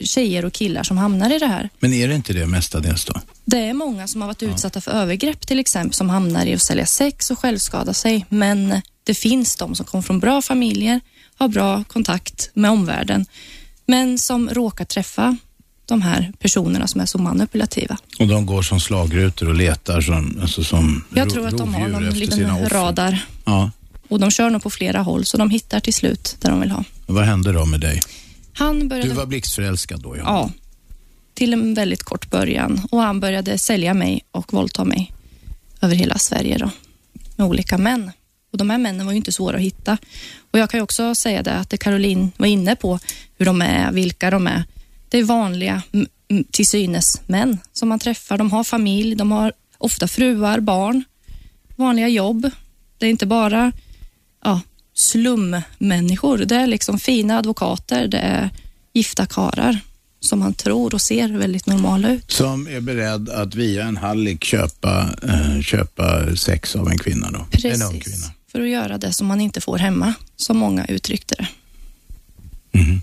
tjejer 0.00 0.44
och 0.44 0.52
killar 0.52 0.82
som 0.82 0.98
hamnar 0.98 1.36
i 1.36 1.38
det 1.38 1.46
här. 1.46 1.68
Men 1.78 1.92
är 1.92 2.08
det 2.08 2.14
inte 2.14 2.32
det 2.32 2.46
mestadels 2.46 3.04
då? 3.04 3.20
Det 3.50 3.58
är 3.58 3.74
många 3.74 4.06
som 4.06 4.20
har 4.20 4.28
varit 4.28 4.42
utsatta 4.42 4.80
för 4.80 4.90
övergrepp 4.90 5.46
till 5.46 5.58
exempel 5.58 5.94
som 5.94 6.10
hamnar 6.10 6.46
i 6.46 6.54
att 6.54 6.62
sälja 6.62 6.86
sex 6.86 7.30
och 7.30 7.38
självskada 7.38 7.94
sig. 7.94 8.26
Men 8.28 8.82
det 9.04 9.14
finns 9.14 9.56
de 9.56 9.74
som 9.74 9.86
kommer 9.86 10.02
från 10.02 10.20
bra 10.20 10.42
familjer, 10.42 11.00
har 11.36 11.48
bra 11.48 11.84
kontakt 11.84 12.50
med 12.54 12.70
omvärlden, 12.70 13.26
men 13.86 14.18
som 14.18 14.48
råkar 14.48 14.84
träffa 14.84 15.36
de 15.86 16.02
här 16.02 16.32
personerna 16.38 16.86
som 16.86 17.00
är 17.00 17.06
så 17.06 17.18
manipulativa. 17.18 17.98
Och 18.18 18.28
de 18.28 18.46
går 18.46 18.62
som 18.62 18.80
slagrutor 18.80 19.48
och 19.48 19.54
letar 19.54 20.00
som, 20.00 20.38
alltså 20.42 20.64
som 20.64 21.04
Jag 21.14 21.30
tror 21.30 21.46
att 21.46 21.58
de 21.58 21.74
har 21.74 21.88
någon 21.88 22.10
liten 22.10 22.68
radar. 22.68 23.26
Ja. 23.44 23.70
Och 24.08 24.20
de 24.20 24.30
kör 24.30 24.50
nog 24.50 24.62
på 24.62 24.70
flera 24.70 25.02
håll, 25.02 25.24
så 25.24 25.36
de 25.36 25.50
hittar 25.50 25.80
till 25.80 25.94
slut 25.94 26.36
där 26.40 26.50
de 26.50 26.60
vill 26.60 26.70
ha. 26.70 26.84
Vad 27.06 27.24
hände 27.24 27.52
då 27.52 27.64
med 27.64 27.80
dig? 27.80 28.02
Han 28.52 28.88
började... 28.88 29.08
Du 29.08 29.14
var 29.14 29.26
blixtförälskad 29.26 30.00
då? 30.00 30.16
Ja. 30.16 30.22
ja, 30.24 30.50
till 31.38 31.52
en 31.52 31.74
väldigt 31.74 32.02
kort 32.02 32.30
början. 32.30 32.80
Och 32.90 33.00
han 33.00 33.20
började 33.20 33.58
sälja 33.58 33.94
mig 33.94 34.24
och 34.30 34.52
våldta 34.52 34.84
mig 34.84 35.12
över 35.80 35.94
hela 35.94 36.18
Sverige 36.18 36.58
då, 36.58 36.70
med 37.36 37.46
olika 37.46 37.78
män. 37.78 38.12
Och 38.52 38.58
De 38.58 38.70
här 38.70 38.78
männen 38.78 39.06
var 39.06 39.12
ju 39.12 39.16
inte 39.16 39.32
svåra 39.32 39.56
att 39.56 39.62
hitta. 39.62 39.98
Och 40.50 40.58
Jag 40.58 40.70
kan 40.70 40.80
också 40.80 41.14
säga 41.14 41.42
det 41.42 41.54
att 41.54 41.70
det 41.70 41.76
Caroline 41.76 42.32
var 42.36 42.46
inne 42.46 42.76
på, 42.76 42.98
hur 43.36 43.46
de 43.46 43.62
är, 43.62 43.92
vilka 43.92 44.30
de 44.30 44.46
är. 44.46 44.64
Det 45.08 45.18
är 45.18 45.24
vanliga, 45.24 45.82
till 46.50 46.66
synes, 46.66 47.20
män 47.26 47.58
som 47.72 47.88
man 47.88 47.98
träffar. 47.98 48.38
De 48.38 48.50
har 48.50 48.64
familj, 48.64 49.14
de 49.14 49.32
har 49.32 49.52
ofta 49.78 50.08
fruar, 50.08 50.60
barn, 50.60 51.04
vanliga 51.76 52.08
jobb. 52.08 52.50
Det 52.98 53.06
är 53.06 53.10
inte 53.10 53.26
bara 53.26 53.72
ja, 54.44 54.60
slummänniskor. 54.94 56.38
Det 56.38 56.56
är 56.56 56.66
liksom 56.66 56.98
fina 56.98 57.38
advokater, 57.38 58.08
det 58.08 58.18
är 58.18 58.50
gifta 58.92 59.26
karar 59.26 59.80
som 60.20 60.38
man 60.38 60.54
tror 60.54 60.94
och 60.94 61.00
ser 61.00 61.28
väldigt 61.28 61.66
normala 61.66 62.10
ut. 62.10 62.30
Som 62.30 62.66
är 62.68 62.80
beredd 62.80 63.28
att 63.28 63.54
via 63.54 63.84
en 63.84 63.96
hallick 63.96 64.44
köpa, 64.44 65.08
äh, 65.22 65.60
köpa 65.60 66.36
sex 66.36 66.76
av 66.76 66.88
en 66.88 66.98
kvinna 66.98 67.30
då? 67.30 67.46
Precis, 67.50 67.74
en 67.74 67.82
ung 67.82 68.00
kvinna. 68.00 68.26
för 68.52 68.60
att 68.60 68.68
göra 68.68 68.98
det 68.98 69.12
som 69.12 69.26
man 69.26 69.40
inte 69.40 69.60
får 69.60 69.78
hemma, 69.78 70.14
som 70.36 70.58
många 70.58 70.84
uttryckte 70.84 71.34
det. 71.34 71.48
Mm. 72.78 73.00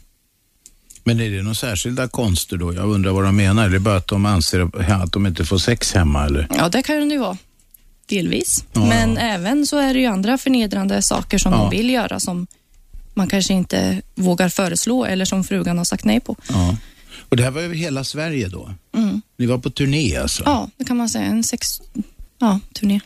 Men 1.04 1.20
är 1.20 1.30
det 1.30 1.42
några 1.42 1.56
särskilda 1.56 2.08
konster 2.08 2.58
då? 2.58 2.74
Jag 2.74 2.90
undrar 2.90 3.12
vad 3.12 3.24
de 3.24 3.36
menar. 3.36 3.66
Är 3.66 3.70
det 3.70 3.80
bara 3.80 3.98
att 3.98 4.08
de 4.08 4.26
anser 4.26 4.92
att 4.92 5.12
de 5.12 5.26
inte 5.26 5.46
får 5.46 5.58
sex 5.58 5.94
hemma 5.94 6.26
eller? 6.26 6.48
Ja, 6.58 6.70
det 6.70 6.84
kan 6.84 7.10
det 7.10 7.16
ju 7.16 7.20
vara. 7.20 7.38
Delvis. 8.06 8.66
Ja, 8.74 8.86
Men 8.86 9.14
ja. 9.14 9.22
även 9.22 9.68
så 9.68 9.78
är 9.78 9.94
det 9.94 10.00
ju 10.00 10.06
andra 10.06 10.38
förnedrande 10.38 11.02
saker 11.02 11.38
som 11.38 11.54
ja. 11.54 11.58
de 11.58 11.70
vill 11.70 11.90
göra 11.90 12.20
som 12.20 12.48
man 13.14 13.28
kanske 13.28 13.54
inte 13.54 14.02
vågar 14.16 14.50
föreslå 14.50 15.06
eller 15.06 15.26
som 15.26 15.44
frugan 15.44 15.78
har 15.78 15.86
sagt 15.86 16.06
nej 16.06 16.20
på. 16.20 16.36
Ja. 16.50 16.78
Och 17.30 17.38
det 17.38 17.44
här 17.44 17.52
var 17.52 17.62
över 17.62 17.76
hela 17.76 18.04
Sverige 18.04 18.48
då? 18.48 18.74
Mm. 18.96 19.22
Ni 19.38 19.46
var 19.46 19.58
på 19.58 19.70
turné 19.70 20.16
alltså? 20.16 20.44
Ja, 20.46 20.70
det 20.78 20.86
kan 20.86 20.98
man 20.98 21.10
säga. 21.10 21.26
En 21.26 21.44
sex... 21.44 21.82
Ja, 22.40 22.60
turné. 22.74 23.00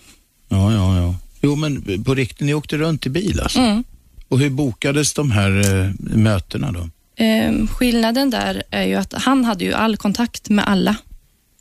Ja, 0.50 0.74
ja, 0.74 0.98
ja. 0.98 1.16
Jo, 1.42 1.56
men 1.56 2.04
på 2.04 2.16
riktigt, 2.16 2.40
ni 2.48 2.54
åkte 2.54 2.78
runt 2.78 3.06
i 3.06 3.10
bil 3.10 3.40
alltså? 3.40 3.60
Mm. 3.60 3.84
Och 4.28 4.40
hur 4.40 4.50
bokades 4.50 5.14
de 5.14 5.32
här 5.32 5.52
eh, 5.52 5.92
mötena 6.00 6.72
då? 6.72 6.90
Eh, 7.24 7.68
skillnaden 7.68 8.30
där 8.30 8.64
är 8.72 8.84
ju 8.84 8.96
att 8.96 9.14
han 9.14 9.46
hade 9.46 9.66
ju 9.66 9.74
all 9.74 9.98
kontakt 9.98 10.50
med 10.50 10.68
alla 10.68 10.96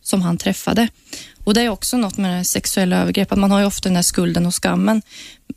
som 0.03 0.23
han 0.23 0.39
träffade. 0.39 0.89
Och 1.45 1.55
Det 1.55 1.63
är 1.63 1.69
också 1.69 1.97
något 1.97 2.17
med 2.17 2.47
sexuella 2.47 2.97
övergrepp, 2.97 3.33
att 3.33 3.39
man 3.39 3.51
har 3.51 3.61
ju 3.61 3.67
ofta 3.67 3.89
den 3.89 3.97
här 3.97 4.03
skulden 4.03 4.47
och 4.47 4.63
skammen. 4.63 5.03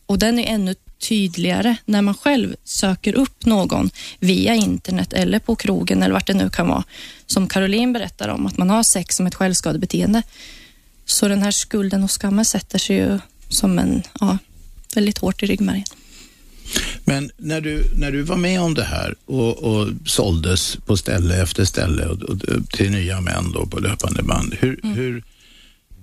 Och 0.06 0.20
den 0.20 0.40
är 0.40 0.54
ännu 0.54 0.76
tydligare 1.02 1.76
när 1.86 2.02
man 2.02 2.14
själv 2.14 2.56
söker 2.64 3.16
upp 3.16 3.46
någon 3.46 3.90
via 4.20 4.56
internet 4.56 5.14
eller 5.14 5.40
på 5.40 5.56
krogen 5.56 6.04
eller 6.04 6.14
vart 6.14 6.28
det 6.28 6.34
nu 6.34 6.50
kan 6.50 6.68
vara. 6.68 6.84
Som 7.26 7.48
Caroline 7.48 7.94
berättar 7.94 8.30
om, 8.30 8.46
att 8.46 8.58
man 8.58 8.70
har 8.70 8.84
sex 8.84 9.16
som 9.16 9.28
ett 9.28 9.36
självskadebeteende. 9.36 10.24
Så 11.06 11.28
den 11.28 11.42
här 11.42 11.52
skulden 11.52 12.04
och 12.04 12.22
skammen 12.22 12.46
sätter 12.46 12.80
sig 12.80 12.96
ju 12.96 13.20
som 13.50 13.80
en, 13.80 14.04
ja, 14.20 14.38
väldigt 14.96 15.18
hårt 15.18 15.44
i 15.44 15.46
ryggmärgen. 15.46 15.86
Men 17.06 17.32
när 17.38 17.62
du, 17.62 17.84
när 17.96 18.12
du 18.12 18.22
var 18.22 18.38
med 18.38 18.62
om 18.62 18.74
det 18.74 18.84
här 18.84 19.16
och, 19.26 19.58
och 19.58 19.88
såldes 20.06 20.76
på 20.76 20.98
ställe 20.98 21.42
efter 21.42 21.66
ställe 21.66 22.06
och, 22.06 22.22
och, 22.22 22.38
till 22.72 22.92
nya 22.92 23.22
män 23.22 23.52
då 23.52 23.66
på 23.66 23.80
löpande 23.80 24.24
band, 24.24 24.56
hur, 24.60 24.80
mm. 24.84 24.96
hur 24.96 25.24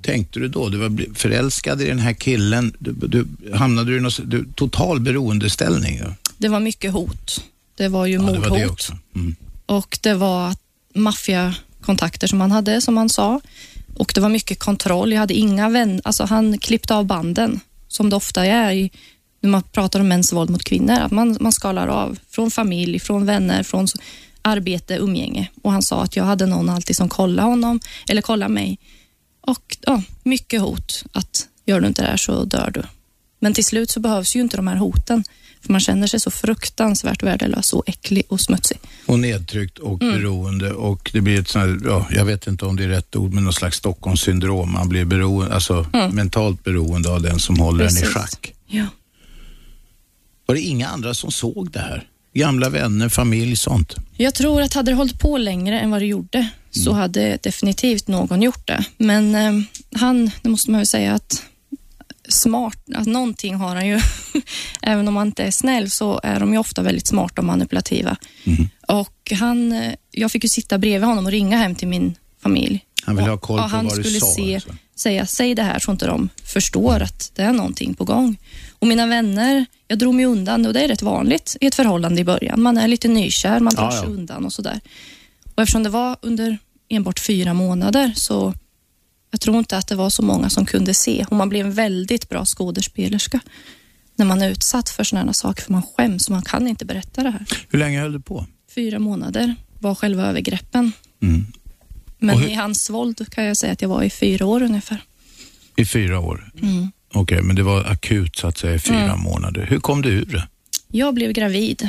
tänkte 0.08 0.40
du 0.40 0.48
då? 0.48 0.68
Du 0.68 0.78
var 0.78 1.14
förälskad 1.14 1.82
i 1.82 1.84
den 1.84 1.98
här 1.98 2.12
killen. 2.12 2.72
Du, 2.78 2.92
du, 2.92 3.26
hamnade 3.54 3.90
du 3.90 3.96
i 3.96 4.00
någon 4.00 4.10
du, 4.24 4.44
total 4.54 5.00
beroendeställning? 5.00 6.00
Då? 6.04 6.14
Det 6.38 6.48
var 6.48 6.60
mycket 6.60 6.92
hot. 6.92 7.44
Det 7.76 7.88
var 7.88 8.06
ju 8.06 8.14
ja, 8.14 8.22
mordhot. 8.22 8.42
Det 8.44 8.50
var 8.50 8.58
det. 8.58 9.18
Mm. 9.20 9.36
Och 9.66 9.98
det 10.02 10.14
var 10.14 10.54
maffiakontakter 10.94 12.26
som 12.26 12.40
han 12.40 12.50
hade, 12.50 12.80
som 12.80 12.96
han 12.96 13.08
sa. 13.08 13.40
Och 13.96 14.12
det 14.14 14.20
var 14.20 14.28
mycket 14.28 14.58
kontroll. 14.58 15.12
Jag 15.12 15.20
hade 15.20 15.34
inga 15.34 15.68
vänner. 15.68 16.00
Alltså 16.04 16.24
han 16.24 16.58
klippte 16.58 16.94
av 16.94 17.04
banden, 17.04 17.60
som 17.88 18.10
det 18.10 18.16
ofta 18.16 18.46
är 18.46 18.72
i, 18.72 18.90
när 19.40 19.50
man 19.50 19.62
pratar 19.62 20.00
om 20.00 20.08
mäns 20.08 20.32
våld 20.32 20.50
mot 20.50 20.64
kvinnor. 20.64 20.98
Att 21.00 21.12
man, 21.12 21.36
man 21.40 21.52
skalar 21.52 21.88
av 21.88 22.18
från 22.30 22.50
familj, 22.50 22.98
från 22.98 23.26
vänner, 23.26 23.62
från 23.62 23.86
arbete, 24.42 24.96
umgänge. 24.96 25.50
Och 25.62 25.72
han 25.72 25.82
sa 25.82 26.02
att 26.02 26.16
jag 26.16 26.24
hade 26.24 26.46
någon 26.46 26.68
alltid 26.68 26.96
som 26.96 27.08
kollade 27.08 27.48
honom, 27.48 27.80
eller 28.08 28.22
kollade 28.22 28.52
mig. 28.52 28.78
Och 29.48 29.76
ja, 29.80 30.02
mycket 30.22 30.60
hot. 30.60 31.04
Att 31.12 31.48
gör 31.64 31.80
du 31.80 31.86
inte 31.86 32.02
det 32.02 32.08
här 32.08 32.16
så 32.16 32.44
dör 32.44 32.70
du. 32.74 32.82
Men 33.38 33.54
till 33.54 33.64
slut 33.64 33.90
så 33.90 34.00
behövs 34.00 34.36
ju 34.36 34.40
inte 34.40 34.56
de 34.56 34.66
här 34.66 34.76
hoten. 34.76 35.24
För 35.60 35.72
man 35.72 35.80
känner 35.80 36.06
sig 36.06 36.20
så 36.20 36.30
fruktansvärt 36.30 37.22
värdelös 37.22 37.72
och 37.72 37.88
äcklig 37.88 38.22
och 38.28 38.40
smutsig. 38.40 38.78
Och 39.06 39.18
nedtryckt 39.18 39.78
och 39.78 40.02
mm. 40.02 40.14
beroende 40.14 40.72
och 40.72 41.10
det 41.12 41.20
blir 41.20 41.40
ett 41.40 41.48
sånt 41.48 41.64
här, 41.64 41.90
ja, 41.90 42.06
jag 42.10 42.24
vet 42.24 42.46
inte 42.46 42.64
om 42.64 42.76
det 42.76 42.84
är 42.84 42.88
rätt 42.88 43.16
ord, 43.16 43.32
men 43.32 43.44
någon 43.44 43.52
slags 43.52 43.76
Stockholmssyndrom. 43.76 44.72
Man 44.72 44.88
blir 44.88 45.04
beroende, 45.04 45.54
alltså 45.54 45.86
mm. 45.92 46.14
mentalt 46.14 46.64
beroende 46.64 47.10
av 47.10 47.22
den 47.22 47.38
som 47.38 47.58
håller 47.58 47.84
Precis. 47.84 48.02
en 48.02 48.08
i 48.08 48.12
schack. 48.12 48.54
Ja. 48.66 48.86
Var 50.46 50.54
det 50.54 50.60
inga 50.60 50.88
andra 50.88 51.14
som 51.14 51.30
såg 51.30 51.70
det 51.70 51.80
här? 51.80 52.08
Gamla 52.32 52.68
vänner, 52.68 53.08
familj, 53.08 53.56
sånt? 53.56 53.94
Jag 54.16 54.34
tror 54.34 54.62
att 54.62 54.74
hade 54.74 54.90
det 54.90 54.94
hållit 54.94 55.18
på 55.18 55.38
längre 55.38 55.80
än 55.80 55.90
vad 55.90 56.00
det 56.00 56.06
gjorde 56.06 56.48
så 56.70 56.90
mm. 56.90 57.00
hade 57.00 57.38
definitivt 57.42 58.08
någon 58.08 58.42
gjort 58.42 58.66
det. 58.66 58.84
Men 58.96 59.34
eh, 59.34 59.52
han, 59.94 60.30
det 60.42 60.48
måste 60.48 60.70
man 60.70 60.80
ju 60.80 60.86
säga 60.86 61.14
att 61.14 61.42
smart, 62.28 62.78
att 62.94 63.06
någonting 63.06 63.54
har 63.54 63.74
han 63.74 63.86
ju. 63.86 64.00
Även 64.82 65.08
om 65.08 65.16
han 65.16 65.26
inte 65.26 65.44
är 65.44 65.50
snäll 65.50 65.90
så 65.90 66.20
är 66.22 66.40
de 66.40 66.52
ju 66.52 66.58
ofta 66.58 66.82
väldigt 66.82 67.06
smarta 67.06 67.40
och 67.40 67.46
manipulativa. 67.46 68.16
Mm. 68.44 68.68
Och 68.88 69.32
han, 69.38 69.72
eh, 69.72 69.94
jag 70.10 70.32
fick 70.32 70.44
ju 70.44 70.48
sitta 70.48 70.78
bredvid 70.78 71.08
honom 71.08 71.26
och 71.26 71.32
ringa 71.32 71.56
hem 71.56 71.74
till 71.74 71.88
min 71.88 72.14
familj. 72.42 72.84
Han 73.02 73.16
ville 73.16 73.30
ha 73.30 73.38
koll 73.38 73.60
på 73.60 73.68
vad 73.68 73.84
du 73.84 73.90
skulle 73.90 74.20
sa? 74.20 74.26
Se, 74.26 74.54
alltså. 74.54 74.70
Säga, 74.98 75.26
säg 75.26 75.54
det 75.54 75.62
här 75.62 75.78
så 75.78 75.92
inte 75.92 76.06
de 76.06 76.28
förstår 76.44 77.02
att 77.02 77.32
det 77.34 77.42
är 77.42 77.52
någonting 77.52 77.94
på 77.94 78.04
gång. 78.04 78.36
Och 78.78 78.86
mina 78.86 79.06
vänner, 79.06 79.66
jag 79.88 79.98
drog 79.98 80.14
mig 80.14 80.24
undan 80.24 80.66
och 80.66 80.72
det 80.72 80.80
är 80.80 80.88
rätt 80.88 81.02
vanligt 81.02 81.56
i 81.60 81.66
ett 81.66 81.74
förhållande 81.74 82.20
i 82.20 82.24
början. 82.24 82.62
Man 82.62 82.78
är 82.78 82.88
lite 82.88 83.08
nykär, 83.08 83.60
man 83.60 83.74
drar 83.74 83.84
ja, 83.84 83.90
sig 83.90 84.00
ja. 84.02 84.06
undan 84.06 84.44
och 84.44 84.52
sådär. 84.52 84.80
Och 85.54 85.62
eftersom 85.62 85.82
det 85.82 85.90
var 85.90 86.16
under 86.22 86.58
enbart 86.88 87.20
fyra 87.20 87.54
månader 87.54 88.12
så 88.16 88.54
jag 89.30 89.40
tror 89.40 89.58
inte 89.58 89.76
att 89.76 89.88
det 89.88 89.94
var 89.94 90.10
så 90.10 90.22
många 90.22 90.50
som 90.50 90.66
kunde 90.66 90.94
se 90.94 91.26
och 91.30 91.36
man 91.36 91.48
blir 91.48 91.60
en 91.60 91.72
väldigt 91.72 92.28
bra 92.28 92.44
skådespelerska 92.44 93.40
när 94.16 94.26
man 94.26 94.42
är 94.42 94.50
utsatt 94.50 94.88
för 94.88 95.04
sådana 95.04 95.32
saker 95.32 95.62
för 95.62 95.72
man 95.72 95.82
skäms 95.82 96.26
och 96.26 96.32
man 96.32 96.42
kan 96.42 96.68
inte 96.68 96.84
berätta 96.84 97.22
det 97.22 97.30
här. 97.30 97.44
Hur 97.68 97.78
länge 97.78 98.00
höll 98.00 98.12
du 98.12 98.20
på? 98.20 98.46
Fyra 98.74 98.98
månader 98.98 99.54
var 99.78 99.94
själva 99.94 100.26
övergreppen. 100.26 100.92
Mm. 101.22 101.46
Men 102.18 102.38
hur... 102.38 102.48
i 102.48 102.54
hans 102.54 102.90
våld 102.90 103.30
kan 103.30 103.44
jag 103.44 103.56
säga 103.56 103.72
att 103.72 103.82
jag 103.82 103.88
var 103.88 104.02
i 104.02 104.10
fyra 104.10 104.46
år 104.46 104.62
ungefär. 104.62 105.02
I 105.76 105.84
fyra 105.84 106.20
år? 106.20 106.50
Mm. 106.62 106.90
Okej, 107.08 107.20
okay, 107.20 107.42
men 107.42 107.56
det 107.56 107.62
var 107.62 107.84
akut 107.84 108.36
så 108.36 108.46
att 108.46 108.58
säga 108.58 108.74
i 108.74 108.78
fyra 108.78 109.02
mm. 109.02 109.20
månader. 109.20 109.66
Hur 109.70 109.80
kom 109.80 110.02
du 110.02 110.08
ur 110.08 110.24
det? 110.24 110.48
Jag 110.88 111.14
blev 111.14 111.32
gravid 111.32 111.88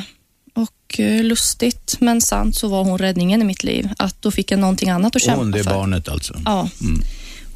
och 0.54 1.00
eh, 1.00 1.24
lustigt 1.24 1.96
men 2.00 2.20
sant 2.20 2.56
så 2.56 2.68
var 2.68 2.84
hon 2.84 2.98
räddningen 2.98 3.42
i 3.42 3.44
mitt 3.44 3.64
liv. 3.64 3.88
Att 3.98 4.22
då 4.22 4.30
fick 4.30 4.50
jag 4.50 4.60
någonting 4.60 4.90
annat 4.90 5.16
att 5.16 5.22
kämpa 5.22 5.36
för. 5.36 5.42
Hon, 5.42 5.50
det 5.50 5.60
är 5.60 5.64
barnet 5.64 6.08
alltså? 6.08 6.40
Ja. 6.44 6.68
Mm. 6.80 7.02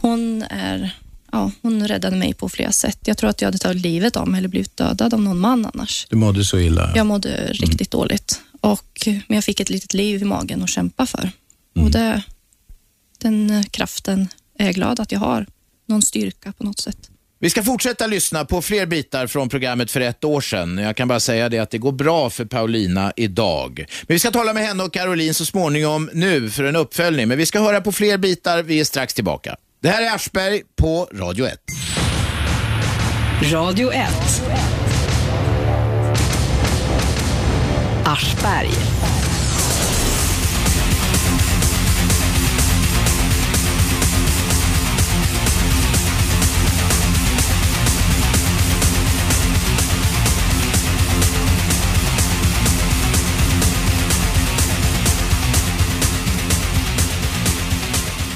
Hon, 0.00 0.42
är, 0.42 0.96
ja. 1.32 1.50
Hon 1.62 1.88
räddade 1.88 2.16
mig 2.16 2.34
på 2.34 2.48
flera 2.48 2.72
sätt. 2.72 2.98
Jag 3.04 3.18
tror 3.18 3.30
att 3.30 3.40
jag 3.40 3.46
hade 3.46 3.58
tagit 3.58 3.82
livet 3.82 4.16
av 4.16 4.28
mig 4.28 4.38
eller 4.38 4.48
blivit 4.48 4.76
dödad 4.76 5.14
av 5.14 5.20
någon 5.20 5.38
man 5.38 5.66
annars. 5.74 6.06
Du 6.10 6.16
mådde 6.16 6.44
så 6.44 6.58
illa? 6.58 6.92
Jag 6.96 7.06
mådde 7.06 7.36
mm. 7.36 7.52
riktigt 7.52 7.90
dåligt. 7.90 8.40
Och, 8.60 9.02
men 9.06 9.34
jag 9.34 9.44
fick 9.44 9.60
ett 9.60 9.70
litet 9.70 9.94
liv 9.94 10.22
i 10.22 10.24
magen 10.24 10.62
att 10.62 10.70
kämpa 10.70 11.06
för. 11.06 11.30
Mm. 11.76 11.86
Och 11.86 11.90
det, 11.90 12.22
Den 13.24 13.64
kraften 13.70 14.28
är 14.58 14.64
jag 14.64 14.74
glad 14.74 15.00
att 15.00 15.12
jag 15.12 15.20
har. 15.20 15.46
Någon 15.88 16.02
styrka 16.02 16.52
på 16.52 16.64
något 16.64 16.80
sätt. 16.80 17.10
Vi 17.40 17.50
ska 17.50 17.62
fortsätta 17.62 18.06
lyssna 18.06 18.44
på 18.44 18.62
fler 18.62 18.86
bitar 18.86 19.26
från 19.26 19.48
programmet 19.48 19.90
för 19.90 20.00
ett 20.00 20.24
år 20.24 20.40
sedan. 20.40 20.78
Jag 20.78 20.96
kan 20.96 21.08
bara 21.08 21.20
säga 21.20 21.48
det 21.48 21.58
att 21.58 21.70
det 21.70 21.78
går 21.78 21.92
bra 21.92 22.30
för 22.30 22.44
Paulina 22.44 23.12
idag. 23.16 23.78
Men 23.78 24.14
vi 24.14 24.18
ska 24.18 24.30
tala 24.30 24.52
med 24.52 24.62
henne 24.66 24.82
och 24.82 24.92
Caroline 24.92 25.34
så 25.34 25.44
småningom 25.44 26.10
nu 26.12 26.50
för 26.50 26.64
en 26.64 26.76
uppföljning. 26.76 27.28
Men 27.28 27.38
vi 27.38 27.46
ska 27.46 27.60
höra 27.60 27.80
på 27.80 27.92
fler 27.92 28.18
bitar. 28.18 28.62
Vi 28.62 28.80
är 28.80 28.84
strax 28.84 29.14
tillbaka. 29.14 29.56
Det 29.82 29.88
här 29.88 30.02
är 30.02 30.14
Aschberg 30.14 30.62
på 30.76 31.08
Radio 31.12 31.46
1. 31.46 31.60
Radio 33.52 33.92
1. 33.92 34.08
Aschberg. 38.04 38.70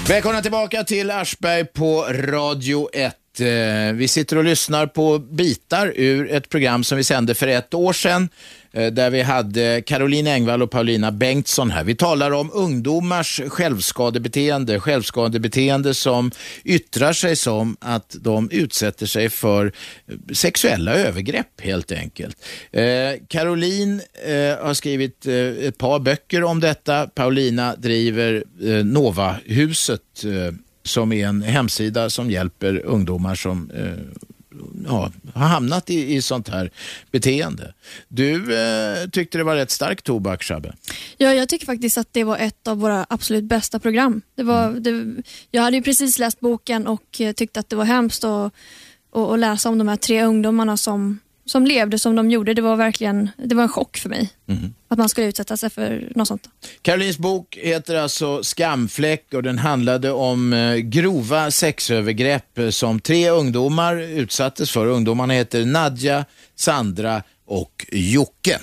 Välkomna 0.09 0.43
tillbaka 0.43 0.85
till 0.85 1.11
Aschberg 1.11 1.65
på 1.65 2.03
Radio 2.11 2.89
1. 2.93 3.15
Eh, 3.41 3.93
vi 3.95 4.09
sitter 4.09 4.39
och 4.39 4.45
lyssnar 4.45 4.87
på 4.87 5.19
bitar 5.19 5.93
ur 5.97 6.33
ett 6.33 6.49
program 6.49 6.85
som 6.85 6.99
vi 6.99 7.05
sände 7.05 7.35
för 7.35 7.49
ett 7.49 7.75
år 7.75 7.93
sedan 7.93 8.29
Eh, 8.73 8.93
där 8.93 9.11
vi 9.11 9.23
hade 9.23 9.83
Caroline 9.87 10.27
Engvall 10.27 10.63
och 10.63 10.71
Paulina 10.71 11.13
Bengtsson 11.13 11.71
här. 11.71 11.85
Vi 11.85 11.95
talar 11.95 12.31
om 12.31 12.51
ungdomars 12.55 13.41
självskadebeteende, 13.49 14.81
självskadebeteende 14.81 15.95
som 15.95 16.31
yttrar 16.65 17.13
sig 17.13 17.37
som 17.37 17.77
att 17.81 18.17
de 18.21 18.51
utsätter 18.51 19.07
sig 19.07 19.29
för 19.31 19.67
eh, 19.67 20.35
sexuella 20.35 20.95
övergrepp 20.95 21.61
helt 21.61 21.93
enkelt. 21.93 22.37
Eh, 22.71 22.83
Caroline 23.29 24.03
eh, 24.27 24.65
har 24.67 24.75
skrivit 24.75 25.27
eh, 25.27 25.35
ett 25.35 25.79
par 25.79 25.99
böcker 25.99 26.45
om 26.45 26.61
detta. 26.61 27.07
Paulina 27.07 27.77
driver 27.77 28.45
Nova-huset 28.83 30.25
som 30.89 31.13
är 31.13 31.27
en 31.27 31.43
hemsida 31.43 32.11
som 32.11 32.31
hjälper 32.31 32.87
ungdomar 32.87 33.35
som 33.35 33.71
ja, 34.87 35.13
har 35.35 35.47
hamnat 35.47 35.91
i, 35.91 36.15
i 36.15 36.23
sånt 36.23 36.49
här 36.49 36.71
beteende. 37.11 37.75
Du 38.09 38.59
eh, 38.59 39.09
tyckte 39.09 39.39
det 39.39 39.45
var 39.45 39.57
rätt 39.57 39.71
stark 39.71 40.03
tobak, 40.03 40.43
Shabbe. 40.43 40.75
Ja, 41.17 41.35
jag 41.35 41.49
tycker 41.49 41.67
faktiskt 41.67 41.99
att 41.99 42.09
det 42.13 42.25
var 42.25 42.37
ett 42.37 42.69
av 42.69 42.79
våra 42.79 43.07
absolut 43.09 43.45
bästa 43.45 43.79
program. 43.79 44.23
Det 44.35 44.43
var, 44.43 44.65
mm. 44.65 44.83
det, 44.83 45.23
jag 45.51 45.63
hade 45.63 45.77
ju 45.77 45.83
precis 45.83 46.19
läst 46.19 46.41
boken 46.41 46.87
och 46.87 47.21
eh, 47.21 47.33
tyckte 47.33 47.61
att 47.61 47.69
det 47.69 47.77
var 47.77 47.85
hemskt 47.85 48.25
att, 48.25 48.53
att, 49.13 49.31
att 49.31 49.39
läsa 49.39 49.69
om 49.69 49.79
de 49.79 49.89
här 49.89 49.97
tre 49.97 50.25
ungdomarna 50.25 50.77
som 50.77 51.19
som 51.49 51.67
levde 51.67 51.99
som 51.99 52.17
de 52.17 52.31
gjorde, 52.31 52.55
det 52.55 52.63
var 52.63 52.77
verkligen 52.77 53.31
det 53.37 53.55
var 53.55 53.63
en 53.63 53.69
chock 53.69 53.97
för 53.97 54.09
mig. 54.09 54.31
Mm. 54.49 54.75
Att 54.89 54.99
man 54.99 55.09
skulle 55.09 55.27
utsätta 55.27 55.57
sig 55.57 55.71
för 55.71 56.13
något 56.15 56.29
sånt. 56.29 56.49
Karolins 56.83 57.19
bok 57.19 57.59
heter 57.63 57.97
alltså 57.97 58.43
Skamfläck 58.45 59.35
och 59.35 59.43
den 59.43 59.59
handlade 59.59 60.11
om 60.11 60.53
eh, 60.53 60.77
grova 60.77 61.51
sexövergrepp 61.51 62.59
eh, 62.59 62.71
som 62.71 63.01
tre 63.01 63.31
ungdomar 63.31 63.97
utsattes 63.97 64.71
för. 64.71 64.87
Ungdomarna 64.87 65.35
heter 65.35 65.65
Nadja, 65.65 66.25
Sandra 66.57 67.23
och 67.47 67.87
Jocke. 67.93 68.61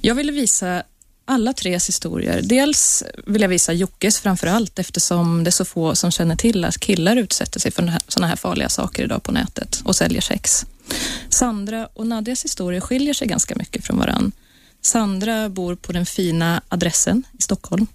Jag 0.00 0.14
ville 0.14 0.32
visa 0.32 0.82
alla 1.24 1.52
tres 1.52 1.88
historier. 1.88 2.40
Dels 2.42 3.04
vill 3.26 3.42
jag 3.42 3.48
visa 3.48 3.72
Jockes 3.72 4.20
framför 4.20 4.46
allt 4.46 4.78
eftersom 4.78 5.44
det 5.44 5.48
är 5.48 5.52
så 5.52 5.64
få 5.64 5.94
som 5.94 6.10
känner 6.10 6.36
till 6.36 6.64
att 6.64 6.78
killar 6.78 7.16
utsätter 7.16 7.60
sig 7.60 7.70
för 7.72 7.92
sådana 8.08 8.26
här 8.26 8.36
farliga 8.36 8.68
saker 8.68 9.04
idag 9.04 9.22
på 9.22 9.32
nätet 9.32 9.82
och 9.84 9.96
säljer 9.96 10.20
sex. 10.20 10.66
Sandra 11.28 11.88
och 11.94 12.06
Nadias 12.06 12.44
historier 12.44 12.80
skiljer 12.80 13.14
sig 13.14 13.28
ganska 13.28 13.54
mycket 13.54 13.84
från 13.84 13.98
varann. 13.98 14.32
Sandra 14.80 15.48
bor 15.48 15.74
på 15.74 15.92
den 15.92 16.06
fina 16.06 16.62
adressen 16.68 17.22
i 17.38 17.42
Stockholm. 17.42 17.86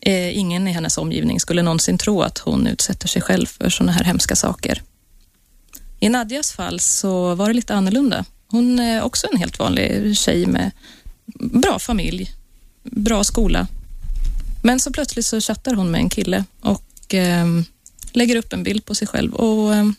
Eh, 0.00 0.38
ingen 0.38 0.68
i 0.68 0.72
hennes 0.72 0.98
omgivning 0.98 1.40
skulle 1.40 1.62
någonsin 1.62 1.98
tro 1.98 2.22
att 2.22 2.38
hon 2.38 2.66
utsätter 2.66 3.08
sig 3.08 3.22
själv 3.22 3.46
för 3.46 3.70
sådana 3.70 3.92
här 3.92 4.04
hemska 4.04 4.36
saker. 4.36 4.82
I 6.00 6.08
Nadjas 6.08 6.52
fall 6.52 6.80
så 6.80 7.34
var 7.34 7.48
det 7.48 7.54
lite 7.54 7.74
annorlunda. 7.74 8.24
Hon 8.46 8.78
är 8.78 9.02
också 9.02 9.26
en 9.32 9.38
helt 9.38 9.58
vanlig 9.58 10.18
tjej 10.18 10.46
med 10.46 10.70
bra 11.34 11.78
familj, 11.78 12.30
bra 12.82 13.24
skola. 13.24 13.66
Men 14.62 14.80
så 14.80 14.92
plötsligt 14.92 15.26
så 15.26 15.40
chattar 15.40 15.74
hon 15.74 15.90
med 15.90 15.98
en 15.98 16.10
kille 16.10 16.44
och 16.60 17.14
eh, 17.14 17.46
lägger 18.12 18.36
upp 18.36 18.52
en 18.52 18.62
bild 18.62 18.84
på 18.84 18.94
sig 18.94 19.08
själv 19.08 19.34
och 19.34 19.74
eh, 19.74 19.90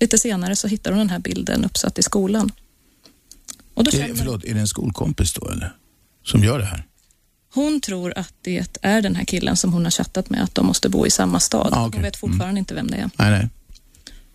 lite 0.00 0.18
senare 0.18 0.56
så 0.56 0.68
hittar 0.68 0.90
hon 0.90 0.98
den 0.98 1.10
här 1.10 1.18
bilden 1.18 1.64
uppsatt 1.64 1.98
i 1.98 2.02
skolan. 2.02 2.52
Och 3.74 3.84
då 3.84 3.90
är, 3.90 3.92
känner... 3.92 4.14
Förlåt, 4.14 4.44
är 4.44 4.54
det 4.54 4.60
en 4.60 4.68
skolkompis 4.68 5.32
då 5.32 5.50
eller? 5.50 5.72
Som 6.24 6.44
gör 6.44 6.58
det 6.58 6.64
här? 6.64 6.84
Hon 7.54 7.80
tror 7.80 8.18
att 8.18 8.34
det 8.42 8.78
är 8.82 9.02
den 9.02 9.16
här 9.16 9.24
killen 9.24 9.56
som 9.56 9.72
hon 9.72 9.84
har 9.84 9.90
chattat 9.90 10.30
med, 10.30 10.42
att 10.42 10.54
de 10.54 10.66
måste 10.66 10.88
bo 10.88 11.06
i 11.06 11.10
samma 11.10 11.40
stad. 11.40 11.72
Ah, 11.72 11.86
okay. 11.86 11.98
Hon 11.98 12.02
vet 12.02 12.16
fortfarande 12.16 12.44
mm. 12.44 12.56
inte 12.56 12.74
vem 12.74 12.86
det 12.86 12.96
är. 12.96 13.10
Nej, 13.18 13.30
nej. 13.30 13.48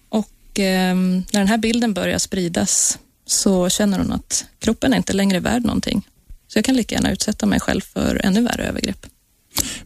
Och 0.10 0.60
eh, 0.60 0.96
när 0.96 1.39
den 1.39 1.48
här 1.48 1.58
bilden 1.58 1.94
börjar 1.94 2.20
spridas 2.20 3.00
så 3.25 3.70
känner 3.70 3.98
hon 3.98 4.12
att 4.12 4.46
kroppen 4.60 4.94
är 4.94 4.98
inte 4.98 5.13
längre 5.13 5.39
värd 5.39 5.66
någonting. 5.66 6.08
Så 6.48 6.58
jag 6.58 6.66
kan 6.66 6.75
lika 6.75 6.96
gärna 6.96 7.12
utsätta 7.12 7.46
mig 7.46 7.60
själv 7.60 7.82
för 7.82 8.22
ännu 8.24 8.42
värre 8.42 8.63
övergrepp. 8.63 9.06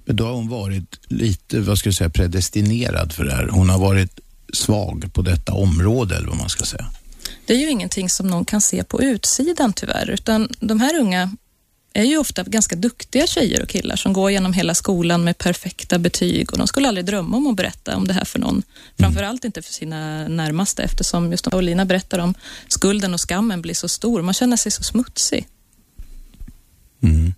Men 0.05 0.15
då 0.15 0.25
har 0.25 0.33
hon 0.33 0.49
varit 0.49 0.99
lite, 1.07 1.59
vad 1.59 1.77
ska 1.77 1.87
jag 1.87 1.95
säga, 1.95 2.09
predestinerad 2.09 3.13
för 3.13 3.23
det 3.23 3.35
här. 3.35 3.47
Hon 3.47 3.69
har 3.69 3.79
varit 3.79 4.19
svag 4.53 5.13
på 5.13 5.21
detta 5.21 5.53
område, 5.53 6.15
eller 6.15 6.27
vad 6.27 6.37
man 6.37 6.49
ska 6.49 6.65
säga. 6.65 6.85
Det 7.45 7.53
är 7.53 7.57
ju 7.57 7.69
ingenting 7.69 8.09
som 8.09 8.27
någon 8.27 8.45
kan 8.45 8.61
se 8.61 8.83
på 8.83 9.01
utsidan 9.01 9.73
tyvärr, 9.73 10.09
utan 10.09 10.49
de 10.59 10.79
här 10.79 10.99
unga 10.99 11.31
är 11.93 12.03
ju 12.03 12.17
ofta 12.17 12.43
ganska 12.43 12.75
duktiga 12.75 13.27
tjejer 13.27 13.61
och 13.61 13.69
killar 13.69 13.95
som 13.95 14.13
går 14.13 14.31
genom 14.31 14.53
hela 14.53 14.73
skolan 14.73 15.23
med 15.23 15.37
perfekta 15.37 15.99
betyg 15.99 16.51
och 16.51 16.57
de 16.57 16.67
skulle 16.67 16.87
aldrig 16.87 17.05
drömma 17.05 17.37
om 17.37 17.47
att 17.47 17.55
berätta 17.55 17.97
om 17.97 18.07
det 18.07 18.13
här 18.13 18.25
för 18.25 18.39
någon. 18.39 18.53
Mm. 18.53 18.63
Framförallt 18.97 19.45
inte 19.45 19.61
för 19.61 19.73
sina 19.73 20.27
närmaste 20.27 20.83
eftersom 20.83 21.31
just 21.31 21.51
Paulina 21.51 21.85
berättar 21.85 22.19
om 22.19 22.33
skulden 22.67 23.13
och 23.13 23.29
skammen 23.29 23.61
blir 23.61 23.73
så 23.73 23.87
stor. 23.87 24.21
Man 24.21 24.33
känner 24.33 24.57
sig 24.57 24.71
så 24.71 24.83
smutsig. 24.83 25.47
Mm. 27.03 27.33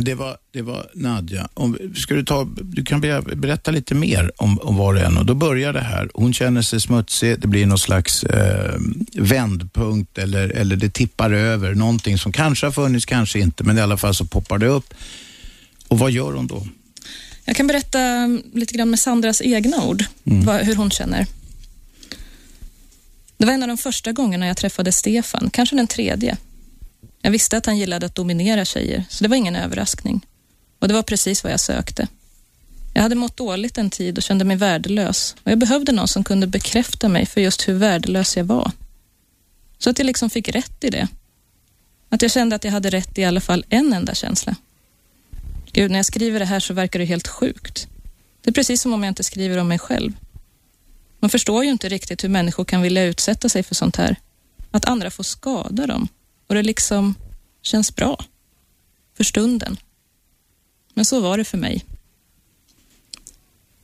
Det 0.00 0.14
var, 0.14 0.36
det 0.52 0.62
var 0.62 0.90
Nadja. 0.94 1.48
Om, 1.54 1.78
ska 1.96 2.14
du, 2.14 2.24
ta, 2.24 2.48
du 2.62 2.84
kan 2.84 3.00
berätta 3.00 3.70
lite 3.70 3.94
mer 3.94 4.32
om, 4.36 4.58
om 4.58 4.76
var 4.76 4.94
och 4.94 5.00
en. 5.00 5.16
Och 5.16 5.26
då 5.26 5.34
börjar 5.34 5.72
det 5.72 5.80
här. 5.80 6.10
Hon 6.14 6.32
känner 6.34 6.62
sig 6.62 6.80
smutsig. 6.80 7.40
Det 7.40 7.48
blir 7.48 7.66
någon 7.66 7.78
slags 7.78 8.24
eh, 8.24 8.80
vändpunkt 9.12 10.18
eller, 10.18 10.48
eller 10.48 10.76
det 10.76 10.90
tippar 10.90 11.30
över. 11.30 11.74
Någonting 11.74 12.18
som 12.18 12.32
kanske 12.32 12.66
har 12.66 12.72
funnits, 12.72 13.06
kanske 13.06 13.38
inte. 13.38 13.64
Men 13.64 13.78
i 13.78 13.80
alla 13.80 13.96
fall 13.96 14.14
så 14.14 14.24
poppar 14.24 14.58
det 14.58 14.66
upp. 14.66 14.94
Och 15.88 15.98
vad 15.98 16.10
gör 16.10 16.32
hon 16.32 16.46
då? 16.46 16.66
Jag 17.44 17.56
kan 17.56 17.66
berätta 17.66 18.26
lite 18.52 18.74
grann 18.74 18.90
med 18.90 18.98
Sandras 18.98 19.42
egna 19.42 19.84
ord, 19.84 20.04
mm. 20.24 20.44
vad, 20.44 20.60
hur 20.60 20.76
hon 20.76 20.90
känner. 20.90 21.26
Det 23.36 23.46
var 23.46 23.52
en 23.52 23.62
av 23.62 23.68
de 23.68 23.78
första 23.78 24.12
gångerna 24.12 24.46
jag 24.46 24.56
träffade 24.56 24.92
Stefan, 24.92 25.50
kanske 25.52 25.76
den 25.76 25.86
tredje. 25.86 26.36
Jag 27.22 27.30
visste 27.30 27.56
att 27.56 27.66
han 27.66 27.78
gillade 27.78 28.06
att 28.06 28.14
dominera 28.14 28.64
tjejer, 28.64 29.04
så 29.08 29.24
det 29.24 29.28
var 29.28 29.36
ingen 29.36 29.56
överraskning. 29.56 30.26
Och 30.78 30.88
det 30.88 30.94
var 30.94 31.02
precis 31.02 31.44
vad 31.44 31.52
jag 31.52 31.60
sökte. 31.60 32.08
Jag 32.94 33.02
hade 33.02 33.14
mått 33.14 33.36
dåligt 33.36 33.78
en 33.78 33.90
tid 33.90 34.18
och 34.18 34.22
kände 34.22 34.44
mig 34.44 34.56
värdelös 34.56 35.36
och 35.44 35.50
jag 35.50 35.58
behövde 35.58 35.92
någon 35.92 36.08
som 36.08 36.24
kunde 36.24 36.46
bekräfta 36.46 37.08
mig 37.08 37.26
för 37.26 37.40
just 37.40 37.68
hur 37.68 37.74
värdelös 37.74 38.36
jag 38.36 38.44
var. 38.44 38.72
Så 39.78 39.90
att 39.90 39.98
jag 39.98 40.06
liksom 40.06 40.30
fick 40.30 40.48
rätt 40.48 40.84
i 40.84 40.90
det. 40.90 41.08
Att 42.08 42.22
jag 42.22 42.30
kände 42.30 42.56
att 42.56 42.64
jag 42.64 42.72
hade 42.72 42.90
rätt 42.90 43.18
i 43.18 43.24
alla 43.24 43.40
fall 43.40 43.64
en 43.68 43.92
enda 43.92 44.14
känsla. 44.14 44.56
Gud, 45.72 45.90
när 45.90 45.98
jag 45.98 46.06
skriver 46.06 46.38
det 46.38 46.44
här 46.44 46.60
så 46.60 46.74
verkar 46.74 46.98
det 46.98 47.04
helt 47.04 47.28
sjukt. 47.28 47.88
Det 48.42 48.50
är 48.50 48.54
precis 48.54 48.82
som 48.82 48.92
om 48.92 49.02
jag 49.02 49.10
inte 49.10 49.24
skriver 49.24 49.58
om 49.58 49.68
mig 49.68 49.78
själv. 49.78 50.12
Man 51.20 51.30
förstår 51.30 51.64
ju 51.64 51.70
inte 51.70 51.88
riktigt 51.88 52.24
hur 52.24 52.28
människor 52.28 52.64
kan 52.64 52.82
vilja 52.82 53.04
utsätta 53.04 53.48
sig 53.48 53.62
för 53.62 53.74
sånt 53.74 53.96
här. 53.96 54.16
Att 54.70 54.84
andra 54.84 55.10
får 55.10 55.24
skada 55.24 55.86
dem 55.86 56.08
och 56.48 56.54
det 56.54 56.62
liksom 56.62 57.14
känns 57.62 57.94
bra 57.96 58.24
för 59.16 59.24
stunden. 59.24 59.76
Men 60.94 61.04
så 61.04 61.20
var 61.20 61.38
det 61.38 61.44
för 61.44 61.58
mig. 61.58 61.84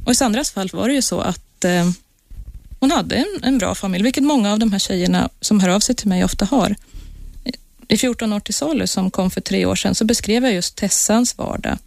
Och 0.05 0.13
i 0.13 0.15
Sandras 0.15 0.51
fall 0.51 0.71
var 0.73 0.89
det 0.89 0.95
ju 0.95 1.03
så 1.03 1.21
att 1.21 1.65
eh, 1.65 1.91
hon 2.81 2.91
hade 2.91 3.17
en, 3.17 3.41
en, 3.43 3.59
bra 3.59 3.75
familj, 3.75 4.05
vilket 4.05 4.25
många 4.25 4.53
av 4.53 4.59
de 4.59 4.73
här 4.73 4.79
tjejerna 4.79 5.29
som 5.41 5.61
hör 5.61 5.69
av 5.69 5.81
sig 5.81 5.95
till 5.95 6.09
mig 6.09 6.25
ofta 6.25 6.45
har. 6.45 6.77
I 7.89 7.97
14 7.97 8.33
år 8.33 8.41
till 8.41 8.55
salu 8.55 8.87
som 8.87 9.11
kom 9.11 9.31
för 9.31 9.41
tre 9.41 9.67
år 9.67 9.77
sedan 9.77 9.95
så 9.95 10.05
beskrev 10.05 10.45
jag 10.45 10.53
just 10.53 10.77
Tessans 10.77 11.39
vardag. 11.39 11.79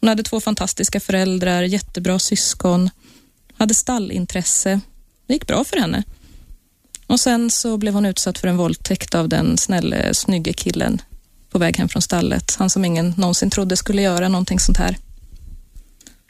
Hon 0.00 0.08
hade 0.08 0.22
två 0.22 0.40
fantastiska 0.40 1.00
föräldrar, 1.00 1.62
jättebra 1.62 2.18
syskon, 2.18 2.90
hade 3.56 3.74
stallintresse. 3.74 4.80
Det 5.26 5.34
gick 5.34 5.46
bra 5.46 5.64
för 5.64 5.76
henne. 5.76 6.02
Och 7.06 7.20
sen 7.20 7.50
så 7.50 7.76
blev 7.76 7.94
hon 7.94 8.04
utsatt 8.04 8.38
för 8.38 8.48
en 8.48 8.56
våldtäkt 8.56 9.14
av 9.14 9.28
den 9.28 9.58
snälle, 9.58 10.14
snygge 10.14 10.52
killen 10.52 11.02
på 11.50 11.58
väg 11.58 11.76
hem 11.76 11.88
från 11.88 12.02
stallet. 12.02 12.56
Han 12.58 12.70
som 12.70 12.84
ingen 12.84 13.14
någonsin 13.16 13.50
trodde 13.50 13.76
skulle 13.76 14.02
göra 14.02 14.28
någonting 14.28 14.60
sånt 14.60 14.78
här. 14.78 14.96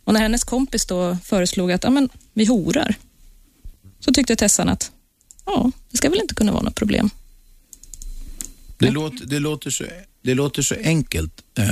Och 0.04 0.14
när 0.14 0.20
hennes 0.20 0.44
kompis 0.44 0.87
då 0.87 1.16
föreslog 1.24 1.72
att 1.72 1.85
ja, 1.85 1.90
men, 1.90 2.08
vi 2.32 2.44
horar, 2.44 2.94
så 4.00 4.12
tyckte 4.12 4.37
Tessan 4.37 4.68
att 4.68 4.90
ja, 5.46 5.70
det 5.90 5.96
ska 5.96 6.11
väl 6.11 6.20
inte 6.20 6.35
kunna 6.35 6.52
vara 6.52 6.62
något 6.62 6.74
problem. 6.74 7.11
Det, 8.78 8.90
låter, 8.90 9.26
det, 9.26 9.38
låter, 9.38 9.70
så, 9.70 9.85
det 10.22 10.35
låter 10.35 10.62
så 10.62 10.74
enkelt 10.74 11.32
eh, 11.58 11.64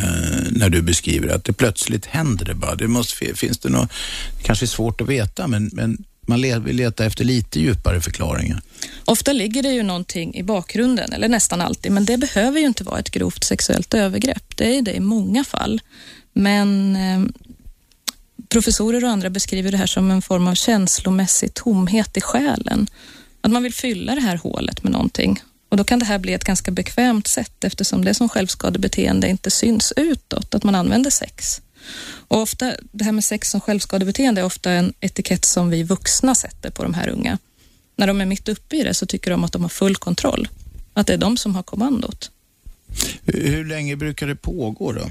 när 0.51 0.69
du 0.69 0.83
beskriver 0.83 1.29
att 1.29 1.45
det 1.45 1.53
plötsligt 1.53 2.07
händer 2.07 2.45
det 2.45 2.55
bara. 2.55 2.75
Det 2.75 2.89
måste, 2.89 3.35
finns 3.35 3.59
det 3.59 3.69
något, 3.69 3.91
det 4.37 4.43
kanske 4.43 4.65
är 4.65 4.67
svårt 4.67 5.01
att 5.01 5.09
veta, 5.09 5.47
men, 5.47 5.71
men 5.73 6.05
man 6.31 6.65
vill 6.65 6.77
leta 6.77 7.05
efter 7.05 7.25
lite 7.25 7.61
djupare 7.61 8.01
förklaringar. 8.01 8.63
Ofta 9.05 9.33
ligger 9.33 9.63
det 9.63 9.73
ju 9.73 9.83
någonting 9.83 10.35
i 10.35 10.43
bakgrunden, 10.43 11.13
eller 11.13 11.29
nästan 11.29 11.61
alltid, 11.61 11.93
men 11.93 12.05
det 12.05 12.19
behöver 12.19 12.61
ju 12.61 12.67
inte 12.67 12.85
vara 12.85 12.99
ett 12.99 13.11
grovt 13.11 13.45
sexuellt 13.45 13.95
övergrepp. 13.95 14.57
Det 14.57 14.79
är 14.79 14.83
det 14.83 14.93
i 14.93 15.01
många 15.01 15.45
fall. 15.45 15.81
Men 16.33 16.97
eh, 16.97 17.21
professorer 18.49 19.05
och 19.05 19.11
andra 19.11 19.31
beskriver 19.31 19.71
det 19.71 19.77
här 19.77 19.87
som 19.87 20.11
en 20.11 20.23
form 20.23 20.49
av 20.49 20.55
känslomässig 20.55 21.55
tomhet 21.55 22.17
i 22.17 22.21
själen. 22.21 22.87
Att 23.41 23.51
man 23.51 23.63
vill 23.63 23.75
fylla 23.75 24.15
det 24.15 24.21
här 24.21 24.37
hålet 24.37 24.83
med 24.83 24.93
någonting. 24.93 25.43
Och 25.69 25.77
Då 25.77 25.85
kan 25.85 25.99
det 25.99 26.05
här 26.05 26.19
bli 26.19 26.33
ett 26.33 26.45
ganska 26.45 26.71
bekvämt 26.71 27.27
sätt 27.27 27.65
eftersom 27.65 28.05
det 28.05 28.15
som 28.15 28.29
självskadebeteende 28.29 29.29
inte 29.29 29.51
syns 29.51 29.93
utåt, 29.97 30.55
att 30.55 30.65
man 30.65 30.75
använder 30.75 31.11
sex. 31.11 31.61
Och 32.29 32.39
ofta, 32.39 32.75
det 32.93 33.05
här 33.05 33.13
med 33.13 33.25
sex 33.25 33.51
som 33.51 33.61
självskadebeteende 33.61 34.41
är 34.41 34.45
ofta 34.45 34.71
en 34.71 34.93
etikett 35.01 35.45
som 35.45 35.71
vi 35.71 35.83
vuxna 35.83 36.35
sätter 36.35 36.71
på 36.71 36.83
de 36.83 36.95
här 36.95 37.09
unga. 37.09 37.39
När 37.97 38.07
de 38.07 38.21
är 38.21 38.27
mitt 38.27 38.49
uppe 38.49 38.77
i 38.77 38.83
det 38.83 38.95
så 38.95 39.07
tycker 39.07 39.31
de 39.31 39.45
att 39.45 39.53
de 39.53 39.63
har 39.63 39.69
full 39.69 39.97
kontroll. 39.97 40.49
Att 40.95 41.07
det 41.07 41.13
är 41.13 41.19
de 41.19 41.37
som 41.37 41.55
har 41.55 41.63
kommandot. 41.63 42.31
Hur 43.25 43.65
länge 43.65 43.97
brukar 43.97 44.27
det 44.27 44.37
pågå 44.37 44.93
då? 44.93 45.11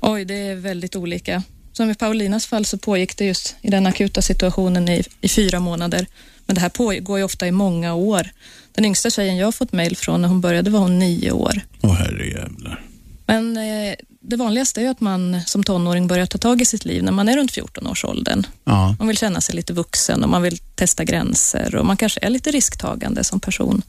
Oj, 0.00 0.24
det 0.24 0.34
är 0.34 0.56
väldigt 0.56 0.96
olika. 0.96 1.42
Som 1.72 1.90
i 1.90 1.94
Paulinas 1.94 2.46
fall 2.46 2.64
så 2.64 2.78
pågick 2.78 3.16
det 3.16 3.24
just 3.24 3.56
i 3.62 3.70
den 3.70 3.86
akuta 3.86 4.22
situationen 4.22 4.88
i, 4.88 5.04
i 5.20 5.28
fyra 5.28 5.60
månader. 5.60 6.06
Men 6.46 6.54
det 6.54 6.60
här 6.60 6.68
pågår 6.68 7.18
ju 7.18 7.24
ofta 7.24 7.46
i 7.46 7.52
många 7.52 7.94
år. 7.94 8.30
Den 8.72 8.84
yngsta 8.84 9.10
tjejen 9.10 9.36
jag 9.36 9.46
har 9.46 9.52
fått 9.52 9.72
mejl 9.72 9.96
från 9.96 10.22
när 10.22 10.28
hon 10.28 10.40
började 10.40 10.70
var 10.70 10.80
hon 10.80 10.98
nio 10.98 11.30
år. 11.30 11.60
Åh 11.80 11.94
herrejävlar. 11.94 12.89
Men 13.30 13.56
eh, 13.56 13.94
det 14.20 14.36
vanligaste 14.36 14.82
är 14.82 14.90
att 14.90 15.00
man 15.00 15.40
som 15.46 15.64
tonåring 15.64 16.06
börjar 16.06 16.26
ta 16.26 16.38
tag 16.38 16.62
i 16.62 16.64
sitt 16.64 16.84
liv 16.84 17.02
när 17.02 17.12
man 17.12 17.28
är 17.28 17.36
runt 17.36 17.52
14-årsåldern. 17.52 18.46
Ja. 18.64 18.96
Man 18.98 19.08
vill 19.08 19.18
känna 19.18 19.40
sig 19.40 19.54
lite 19.54 19.72
vuxen 19.72 20.22
och 20.24 20.28
man 20.28 20.42
vill 20.42 20.58
testa 20.58 21.04
gränser 21.04 21.74
och 21.74 21.86
man 21.86 21.96
kanske 21.96 22.20
är 22.22 22.30
lite 22.30 22.50
risktagande 22.50 23.24
som 23.24 23.40
person. 23.40 23.82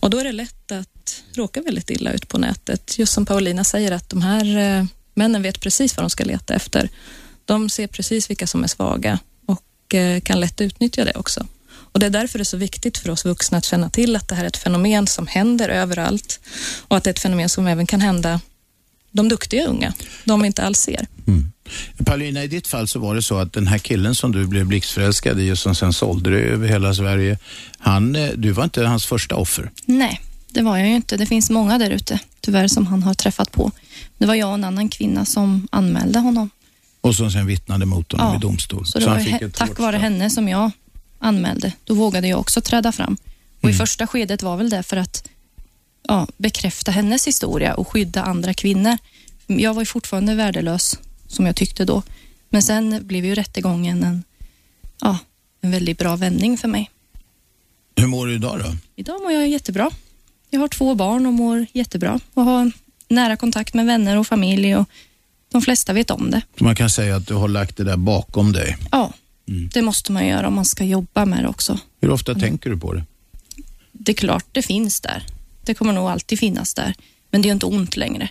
Och 0.00 0.10
då 0.10 0.18
är 0.18 0.24
det 0.24 0.32
lätt 0.32 0.72
att 0.72 1.22
råka 1.34 1.62
väldigt 1.62 1.90
illa 1.90 2.12
ut 2.12 2.28
på 2.28 2.38
nätet. 2.38 2.98
Just 2.98 3.12
som 3.12 3.26
Paulina 3.26 3.64
säger 3.64 3.92
att 3.92 4.08
de 4.08 4.22
här 4.22 4.58
eh, 4.58 4.84
männen 5.14 5.42
vet 5.42 5.60
precis 5.60 5.96
vad 5.96 6.04
de 6.04 6.10
ska 6.10 6.24
leta 6.24 6.54
efter. 6.54 6.88
De 7.44 7.68
ser 7.68 7.86
precis 7.86 8.30
vilka 8.30 8.46
som 8.46 8.64
är 8.64 8.68
svaga 8.68 9.18
och 9.46 9.94
eh, 9.94 10.20
kan 10.20 10.40
lätt 10.40 10.60
utnyttja 10.60 11.04
det 11.04 11.14
också. 11.14 11.46
Och 11.92 12.00
Det 12.00 12.06
är 12.06 12.10
därför 12.10 12.38
det 12.38 12.42
är 12.42 12.44
så 12.44 12.56
viktigt 12.56 12.98
för 12.98 13.10
oss 13.10 13.24
vuxna 13.24 13.58
att 13.58 13.64
känna 13.64 13.90
till 13.90 14.16
att 14.16 14.28
det 14.28 14.34
här 14.34 14.44
är 14.44 14.48
ett 14.48 14.56
fenomen 14.56 15.06
som 15.06 15.26
händer 15.26 15.68
överallt 15.68 16.40
och 16.88 16.96
att 16.96 17.04
det 17.04 17.10
är 17.10 17.12
ett 17.12 17.18
fenomen 17.18 17.48
som 17.48 17.66
även 17.66 17.86
kan 17.86 18.00
hända 18.00 18.40
de 19.14 19.28
duktiga 19.28 19.66
unga, 19.66 19.92
de 20.24 20.40
vi 20.40 20.46
inte 20.46 20.62
alls 20.62 20.78
ser. 20.78 21.06
Mm. 21.26 21.52
Paulina, 22.04 22.44
i 22.44 22.48
ditt 22.48 22.66
fall 22.66 22.88
så 22.88 22.98
var 22.98 23.14
det 23.14 23.22
så 23.22 23.38
att 23.38 23.52
den 23.52 23.66
här 23.66 23.78
killen 23.78 24.14
som 24.14 24.32
du 24.32 24.46
blev 24.46 24.66
blixtförälskad 24.66 25.40
i 25.40 25.52
och 25.52 25.58
som 25.58 25.74
sen 25.74 25.92
sålde 25.92 26.30
dig 26.30 26.42
över 26.42 26.68
hela 26.68 26.94
Sverige, 26.94 27.38
han, 27.78 28.16
eh, 28.16 28.30
du 28.36 28.50
var 28.50 28.64
inte 28.64 28.84
hans 28.86 29.06
första 29.06 29.36
offer? 29.36 29.70
Nej, 29.86 30.20
det 30.48 30.62
var 30.62 30.78
jag 30.78 30.88
ju 30.88 30.94
inte. 30.94 31.16
Det 31.16 31.26
finns 31.26 31.50
många 31.50 31.78
där 31.78 31.90
ute, 31.90 32.18
tyvärr, 32.40 32.68
som 32.68 32.86
han 32.86 33.02
har 33.02 33.14
träffat 33.14 33.52
på. 33.52 33.70
Det 34.18 34.26
var 34.26 34.34
jag 34.34 34.48
och 34.48 34.54
en 34.54 34.64
annan 34.64 34.88
kvinna 34.88 35.24
som 35.24 35.68
anmälde 35.72 36.18
honom. 36.18 36.50
Och 37.00 37.14
som 37.14 37.30
sen 37.30 37.46
vittnade 37.46 37.86
mot 37.86 38.12
honom 38.12 38.26
Ja, 38.32 38.36
i 38.36 38.40
domstol. 38.40 38.86
Så 38.86 38.98
det 38.98 39.04
han 39.08 39.16
var 39.16 39.24
fick 39.24 39.34
he- 39.34 39.46
ett 39.46 39.54
tack 39.54 39.78
vare 39.78 39.96
henne 39.96 40.30
som 40.30 40.48
jag 40.48 40.70
anmälde. 41.18 41.72
Då 41.84 41.94
vågade 41.94 42.28
jag 42.28 42.40
också 42.40 42.60
träda 42.60 42.92
fram. 42.92 43.16
Och 43.58 43.64
Mm. 43.64 43.74
I 43.74 43.78
första 43.78 44.06
skedet 44.06 44.42
var 44.42 44.56
väl 44.56 44.70
det 44.70 44.82
för 44.82 44.96
att 44.96 45.28
ja, 46.08 46.26
bekräfta 46.36 46.90
hennes 46.90 47.26
historia 47.26 47.74
och 47.74 47.88
skydda 47.88 48.22
andra 48.22 48.54
kvinnor. 48.54 48.98
Jag 49.46 49.74
var 49.74 49.82
ju 49.82 49.86
fortfarande 49.86 50.34
värdelös, 50.34 50.98
som 51.28 51.46
jag 51.46 51.56
tyckte 51.56 51.84
då. 51.84 52.02
Men 52.48 52.62
sen 52.62 53.06
blev 53.06 53.24
ju 53.24 53.34
rättegången 53.34 54.04
en, 54.04 54.22
ja, 55.00 55.18
en 55.60 55.70
väldigt 55.70 55.98
bra 55.98 56.16
vändning 56.16 56.58
för 56.58 56.68
mig. 56.68 56.90
Hur 57.96 58.06
mår 58.06 58.26
du 58.26 58.34
idag 58.34 58.58
då? 58.60 58.76
Idag 58.96 59.22
mår 59.22 59.32
jag 59.32 59.48
jättebra. 59.48 59.90
Jag 60.50 60.60
har 60.60 60.68
två 60.68 60.94
barn 60.94 61.26
och 61.26 61.32
mår 61.32 61.66
jättebra 61.72 62.20
och 62.34 62.44
har 62.44 62.72
nära 63.08 63.36
kontakt 63.36 63.74
med 63.74 63.86
vänner 63.86 64.18
och 64.18 64.26
familj 64.26 64.76
och 64.76 64.88
de 65.52 65.62
flesta 65.62 65.92
vet 65.92 66.10
om 66.10 66.30
det. 66.30 66.42
Man 66.60 66.76
kan 66.76 66.90
säga 66.90 67.16
att 67.16 67.26
du 67.26 67.34
har 67.34 67.48
lagt 67.48 67.76
det 67.76 67.84
där 67.84 67.96
bakom 67.96 68.52
dig. 68.52 68.76
Ja, 68.92 69.12
Mm. 69.48 69.68
det 69.74 69.82
måste 69.82 70.12
man 70.12 70.26
göra 70.26 70.48
om 70.48 70.54
man 70.54 70.64
ska 70.64 70.84
jobba 70.84 71.24
med 71.24 71.44
det 71.44 71.48
också. 71.48 71.78
Hur 72.00 72.10
ofta 72.10 72.34
tänker 72.34 72.70
du 72.70 72.76
på 72.76 72.92
det? 72.92 73.04
Det 73.92 74.12
är 74.12 74.16
klart 74.16 74.44
det 74.52 74.62
finns 74.62 75.00
där. 75.00 75.26
Det 75.66 75.74
kommer 75.74 75.92
nog 75.92 76.08
alltid 76.08 76.38
finnas 76.38 76.74
där. 76.74 76.94
Men 77.30 77.42
det 77.42 77.48
är 77.48 77.52
inte 77.52 77.66
ont 77.66 77.96
längre. 77.96 78.28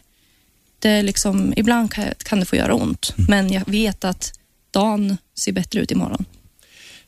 Det 0.80 0.89
är 0.89 1.04
liksom, 1.04 1.54
ibland 1.58 1.91
kan, 1.91 2.06
kan 2.17 2.39
det 2.39 2.46
få 2.46 2.56
göra 2.56 2.74
ont, 2.74 3.13
men 3.28 3.54
jag 3.54 3.63
vet 3.65 4.04
att 4.04 4.39
dagen 4.72 5.17
ser 5.36 5.52
bättre 5.52 5.80
ut 5.80 5.91
imorgon. 5.91 6.26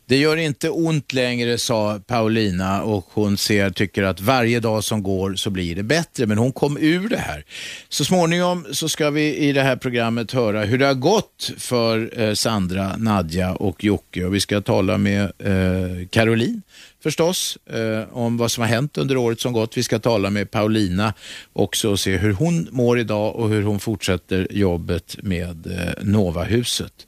Det 0.07 0.17
gör 0.17 0.37
inte 0.37 0.69
ont 0.69 1.13
längre, 1.13 1.57
sa 1.57 1.99
Paulina 2.07 2.83
och 2.83 3.07
hon 3.13 3.37
ser, 3.37 3.69
tycker 3.69 4.03
att 4.03 4.19
varje 4.19 4.59
dag 4.59 4.83
som 4.83 5.03
går 5.03 5.35
så 5.35 5.49
blir 5.49 5.75
det 5.75 5.83
bättre. 5.83 6.25
Men 6.25 6.37
hon 6.37 6.51
kom 6.51 6.77
ur 6.77 7.09
det 7.09 7.17
här. 7.17 7.45
Så 7.89 8.05
småningom 8.05 8.65
så 8.71 8.89
ska 8.89 9.09
vi 9.09 9.35
i 9.35 9.51
det 9.51 9.61
här 9.61 9.75
programmet 9.75 10.31
höra 10.31 10.63
hur 10.63 10.77
det 10.77 10.85
har 10.85 10.93
gått 10.93 11.51
för 11.57 12.21
eh, 12.21 12.33
Sandra, 12.33 12.97
Nadja 12.97 13.53
och 13.53 13.83
Jocke. 13.83 14.25
Och 14.25 14.35
vi 14.35 14.39
ska 14.39 14.61
tala 14.61 14.97
med 14.97 15.23
eh, 15.23 16.07
Caroline 16.09 16.61
förstås 17.05 17.57
eh, 17.65 18.17
om 18.17 18.37
vad 18.37 18.51
som 18.51 18.61
har 18.61 18.67
hänt 18.67 18.97
under 18.97 19.17
året 19.17 19.39
som 19.39 19.53
gått. 19.53 19.77
Vi 19.77 19.83
ska 19.83 19.99
tala 19.99 20.29
med 20.29 20.51
Paulina 20.51 21.13
också 21.53 21.89
och 21.89 21.99
se 21.99 22.17
hur 22.17 22.33
hon 22.33 22.67
mår 22.71 22.99
idag 22.99 23.35
och 23.35 23.49
hur 23.49 23.63
hon 23.63 23.79
fortsätter 23.79 24.47
jobbet 24.51 25.15
med 25.23 25.67
eh, 25.67 26.03
Novahuset. 26.03 27.07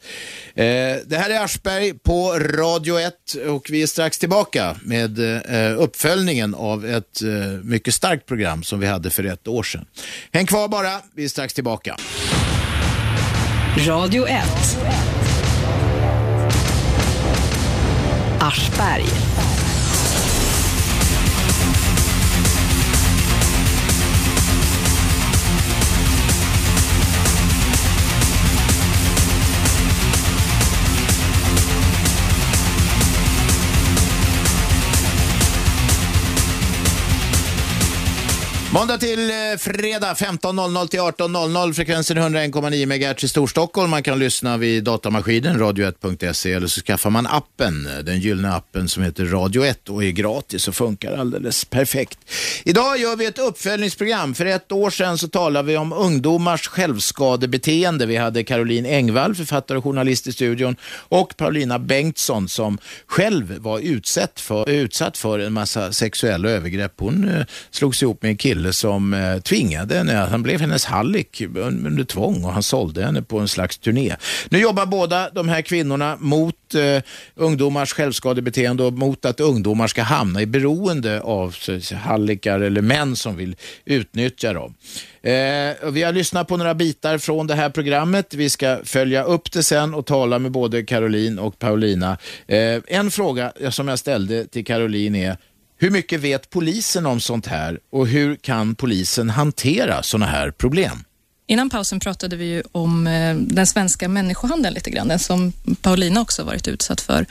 Eh, 0.55 0.65
det 1.05 1.17
här 1.17 1.29
är 1.29 1.43
Aschberg 1.43 1.93
på 1.93 2.39
Radio 2.39 2.99
1 2.99 3.13
och 3.47 3.67
vi 3.69 3.81
är 3.81 3.87
strax 3.87 4.19
tillbaka 4.19 4.75
med 4.83 5.19
eh, 5.19 5.81
uppföljningen 5.81 6.55
av 6.55 6.85
ett 6.85 7.21
eh, 7.21 7.29
mycket 7.63 7.93
starkt 7.93 8.25
program 8.25 8.63
som 8.63 8.79
vi 8.79 8.87
hade 8.87 9.09
för 9.09 9.23
ett 9.23 9.47
år 9.47 9.63
sedan. 9.63 9.85
Häng 10.31 10.45
kvar 10.45 10.67
bara, 10.67 11.01
vi 11.15 11.23
är 11.23 11.29
strax 11.29 11.53
tillbaka. 11.53 11.97
Radio 13.87 14.27
1. 14.27 14.43
Aschberg. 18.39 19.46
Måndag 38.77 38.97
till 38.97 39.29
eh, 39.29 39.57
fredag 39.57 40.13
15.00 40.13 40.87
till 40.87 40.99
18.00 40.99 41.73
frekvensen 41.73 42.17
101,9 42.17 42.85
MHz 42.85 43.23
i 43.23 43.27
Storstockholm. 43.27 43.89
Man 43.89 44.03
kan 44.03 44.19
lyssna 44.19 44.57
vid 44.57 44.83
datamaskinen 44.83 45.59
radio1.se 45.59 46.53
eller 46.53 46.67
så 46.67 46.81
skaffar 46.81 47.09
man 47.09 47.27
appen, 47.27 47.87
eh, 47.87 47.97
den 48.03 48.19
gyllene 48.19 48.53
appen 48.53 48.89
som 48.89 49.03
heter 49.03 49.25
Radio 49.25 49.65
1 49.65 49.89
och 49.89 50.03
är 50.03 50.11
gratis 50.11 50.67
och 50.67 50.75
funkar 50.75 51.17
alldeles 51.17 51.65
perfekt. 51.65 52.19
Idag 52.63 52.97
gör 52.97 53.15
vi 53.15 53.25
ett 53.25 53.39
uppföljningsprogram. 53.39 54.33
För 54.33 54.45
ett 54.45 54.71
år 54.71 54.89
sedan 54.89 55.17
så 55.17 55.27
talade 55.27 55.67
vi 55.67 55.77
om 55.77 55.93
ungdomars 55.93 56.67
självskadebeteende. 56.67 58.05
Vi 58.05 58.15
hade 58.15 58.43
Caroline 58.43 58.85
Engvall, 58.85 59.35
författare 59.35 59.77
och 59.77 59.83
journalist 59.83 60.27
i 60.27 60.31
studion 60.31 60.75
och 60.93 61.37
Paulina 61.37 61.79
Bengtsson 61.79 62.49
som 62.49 62.77
själv 63.07 63.57
var 63.57 63.79
utsatt 63.79 64.39
för, 64.39 64.69
utsatt 64.69 65.17
för 65.17 65.39
en 65.39 65.53
massa 65.53 65.91
sexuella 65.91 66.49
övergrepp. 66.49 66.93
Hon 66.97 67.29
eh, 67.29 67.45
slogs 67.71 68.03
ihop 68.03 68.21
med 68.21 68.29
en 68.29 68.37
kille 68.37 68.66
som 68.73 69.13
eh, 69.13 69.39
tvingade 69.39 69.95
henne, 69.95 70.13
han 70.13 70.43
blev 70.43 70.61
hennes 70.61 70.85
hallick 70.85 71.41
under 71.55 72.03
tvång 72.03 72.43
och 72.43 72.53
han 72.53 72.63
sålde 72.63 73.05
henne 73.05 73.21
på 73.21 73.39
en 73.39 73.47
slags 73.47 73.77
turné. 73.77 74.15
Nu 74.49 74.59
jobbar 74.59 74.85
båda 74.85 75.29
de 75.29 75.49
här 75.49 75.61
kvinnorna 75.61 76.17
mot 76.19 76.75
eh, 76.75 77.03
ungdomars 77.35 77.93
självskadebeteende 77.93 78.83
och 78.83 78.93
mot 78.93 79.25
att 79.25 79.39
ungdomar 79.39 79.87
ska 79.87 80.01
hamna 80.01 80.41
i 80.41 80.45
beroende 80.45 81.21
av 81.21 81.55
hallickar 81.95 82.59
eller 82.59 82.81
män 82.81 83.15
som 83.15 83.35
vill 83.35 83.55
utnyttja 83.85 84.53
dem. 84.53 84.73
Eh, 85.21 85.91
vi 85.91 86.03
har 86.03 86.11
lyssnat 86.11 86.47
på 86.47 86.57
några 86.57 86.73
bitar 86.73 87.17
från 87.17 87.47
det 87.47 87.55
här 87.55 87.69
programmet. 87.69 88.33
Vi 88.33 88.49
ska 88.49 88.79
följa 88.83 89.23
upp 89.23 89.51
det 89.51 89.63
sen 89.63 89.93
och 89.93 90.05
tala 90.05 90.39
med 90.39 90.51
både 90.51 90.83
Caroline 90.83 91.39
och 91.39 91.59
Paulina. 91.59 92.17
Eh, 92.47 92.81
en 92.87 93.11
fråga 93.11 93.53
som 93.69 93.87
jag 93.87 93.99
ställde 93.99 94.45
till 94.45 94.65
Caroline 94.65 95.15
är 95.15 95.37
hur 95.77 95.89
mycket 95.89 96.19
vet 96.19 96.49
polisen 96.49 97.05
om 97.05 97.19
sånt 97.19 97.47
här 97.47 97.79
och 97.91 98.07
hur 98.07 98.35
kan 98.35 98.75
polisen 98.75 99.29
hantera 99.29 100.03
sådana 100.03 100.25
här 100.25 100.51
problem? 100.51 101.03
Innan 101.49 101.69
pausen 101.69 101.99
pratade 101.99 102.35
vi 102.35 102.45
ju 102.45 102.63
om 102.71 103.07
eh, 103.07 103.35
den 103.35 103.67
svenska 103.67 104.07
människohandeln 104.09 104.73
lite 104.73 104.89
grann, 104.89 105.07
den 105.07 105.19
som 105.19 105.53
Paulina 105.81 106.21
också 106.21 106.43
varit 106.43 106.67
utsatt 106.67 107.01
för. 107.01 107.25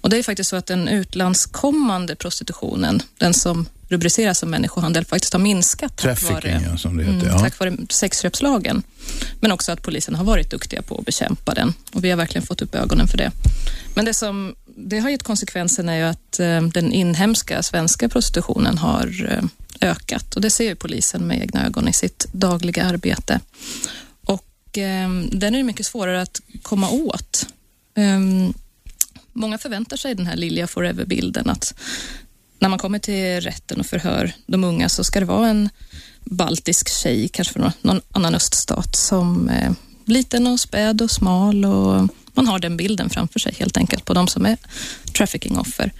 Och 0.00 0.10
Det 0.10 0.18
är 0.18 0.22
faktiskt 0.22 0.50
så 0.50 0.56
att 0.56 0.66
den 0.66 0.88
utlandskommande 0.88 2.16
prostitutionen, 2.16 3.02
den 3.18 3.34
som 3.34 3.66
rubriceras 3.88 4.38
som 4.38 4.50
människohandel, 4.50 5.04
faktiskt 5.04 5.32
har 5.32 5.40
minskat. 5.40 5.96
tack 5.96 6.22
vare- 6.22 6.60
ja, 6.70 6.76
som 6.76 6.96
det 6.96 7.04
heter. 7.04 7.16
Mm, 7.18 7.28
ja. 7.28 7.38
Tack 7.38 7.58
vare 7.58 7.76
sexköpslagen. 7.90 8.82
Men 9.40 9.52
också 9.52 9.72
att 9.72 9.82
polisen 9.82 10.14
har 10.14 10.24
varit 10.24 10.50
duktiga 10.50 10.82
på 10.82 10.98
att 10.98 11.04
bekämpa 11.04 11.54
den 11.54 11.74
och 11.92 12.04
vi 12.04 12.10
har 12.10 12.16
verkligen 12.16 12.46
fått 12.46 12.62
upp 12.62 12.74
ögonen 12.74 13.08
för 13.08 13.18
det. 13.18 13.30
Men 13.94 14.04
det 14.04 14.14
som 14.14 14.54
det 14.82 14.98
har 14.98 15.10
gett 15.10 15.22
konsekvensen 15.22 15.88
är 15.88 15.96
ju 15.96 16.02
att 16.02 16.40
eh, 16.40 16.62
den 16.62 16.92
inhemska 16.92 17.62
svenska 17.62 18.08
prostitutionen 18.08 18.78
har 18.78 19.32
eh, 19.32 19.44
ökat 19.90 20.34
och 20.34 20.40
det 20.40 20.50
ser 20.50 20.64
ju 20.64 20.74
polisen 20.74 21.26
med 21.26 21.40
egna 21.40 21.66
ögon 21.66 21.88
i 21.88 21.92
sitt 21.92 22.26
dagliga 22.32 22.84
arbete. 22.84 23.40
Och 24.24 24.78
ehm, 24.78 25.28
den 25.32 25.54
är 25.54 25.62
mycket 25.62 25.86
svårare 25.86 26.22
att 26.22 26.40
komma 26.62 26.90
åt. 26.90 27.46
Ehm, 27.94 28.54
många 29.32 29.58
förväntar 29.58 29.96
sig 29.96 30.14
den 30.14 30.26
här 30.26 30.36
Lilja 30.36 30.66
Forever-bilden 30.66 31.50
att 31.50 31.74
när 32.58 32.68
man 32.68 32.78
kommer 32.78 32.98
till 32.98 33.40
rätten 33.40 33.80
och 33.80 33.86
förhör 33.86 34.32
de 34.46 34.64
unga 34.64 34.88
så 34.88 35.04
ska 35.04 35.20
det 35.20 35.26
vara 35.26 35.48
en 35.48 35.68
baltisk 36.24 36.88
tjej, 36.88 37.28
kanske 37.28 37.52
från 37.54 37.72
någon 37.80 38.00
annan 38.12 38.34
öststat, 38.34 38.96
som 38.96 39.48
är 39.48 39.74
liten 40.04 40.46
och 40.46 40.60
späd 40.60 41.02
och 41.02 41.10
smal 41.10 41.64
och 41.64 42.08
man 42.32 42.46
har 42.46 42.58
den 42.58 42.76
bilden 42.76 43.10
framför 43.10 43.40
sig 43.40 43.54
helt 43.58 43.76
enkelt 43.76 44.04
på 44.04 44.14
de 44.14 44.28
som 44.28 44.46
är 44.46 44.56
traffickingoffer. 45.12 45.92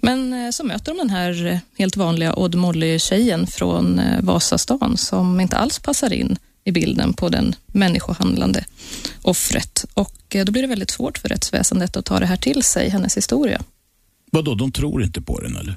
Men 0.00 0.32
eh, 0.32 0.50
så 0.50 0.64
möter 0.64 0.92
de 0.92 0.98
den 0.98 1.10
här 1.10 1.46
eh, 1.46 1.58
helt 1.78 1.96
vanliga 1.96 2.34
Odd 2.34 2.54
Molly-tjejen 2.54 3.46
från 3.46 3.98
eh, 3.98 4.20
Vasastan 4.22 4.96
som 4.96 5.40
inte 5.40 5.56
alls 5.56 5.78
passar 5.78 6.12
in 6.12 6.38
i 6.64 6.72
bilden 6.72 7.12
på 7.12 7.28
den 7.28 7.54
människohandlande 7.66 8.64
offret. 9.22 9.84
Och 9.94 10.36
då 10.46 10.52
blir 10.52 10.62
det 10.62 10.68
väldigt 10.68 10.90
svårt 10.90 11.18
för 11.18 11.28
rättsväsendet 11.28 11.96
att 11.96 12.04
ta 12.04 12.20
det 12.20 12.26
här 12.26 12.36
till 12.36 12.62
sig, 12.62 12.88
hennes 12.88 13.16
historia. 13.16 13.62
Vadå, 14.30 14.54
de 14.54 14.72
tror 14.72 15.02
inte 15.02 15.20
på 15.22 15.40
den 15.40 15.56
eller? 15.56 15.76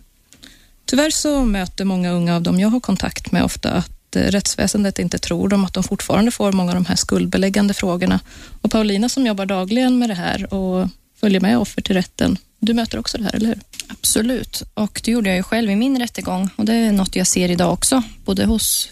Tyvärr 0.86 1.10
så 1.10 1.46
möter 1.46 1.86
många 1.86 2.12
unga 2.12 2.36
av 2.36 2.42
dem 2.42 2.60
jag 2.60 2.70
har 2.70 2.80
kontakt 2.80 3.32
med 3.32 3.44
ofta 3.44 3.72
att 3.72 3.93
Eh, 4.16 4.32
rättsväsendet 4.32 5.00
inte 5.00 5.18
tror 5.18 5.50
dem, 5.50 5.66
att 5.66 5.74
de 5.74 5.84
fortfarande 5.84 6.32
får 6.32 6.52
många 6.52 6.72
av 6.72 6.76
de 6.76 6.86
här 6.86 6.96
skuldbeläggande 6.96 7.74
frågorna. 7.74 8.20
Och 8.62 8.72
Paulina 8.72 9.10
som 9.10 9.26
jobbar 9.26 9.46
dagligen 9.46 10.00
med 10.00 10.10
det 10.10 10.14
här 10.14 10.54
och 10.54 10.88
följer 11.20 11.40
med 11.40 11.58
offer 11.58 11.82
till 11.82 11.96
rätten, 11.96 12.38
du 12.60 12.74
möter 12.74 12.98
också 12.98 13.18
det 13.18 13.24
här, 13.24 13.36
eller 13.36 13.48
hur? 13.48 13.60
Absolut, 13.88 14.64
och 14.74 15.02
det 15.04 15.12
gjorde 15.12 15.30
jag 15.30 15.38
ju 15.38 15.44
själv 15.44 15.72
i 15.72 15.76
min 15.76 16.00
rättegång 16.00 16.50
och 16.56 16.66
det 16.66 16.74
är 16.74 16.92
något 16.92 17.16
jag 17.16 17.28
ser 17.28 17.52
idag 17.52 17.74
också, 17.74 18.04
både 18.26 18.46
hos 18.46 18.90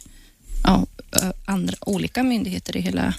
ja, 0.64 0.86
eh, 1.22 1.30
andra 1.46 1.76
olika 1.82 2.24
myndigheter 2.24 2.78
i 2.78 2.82
hela 2.82 3.14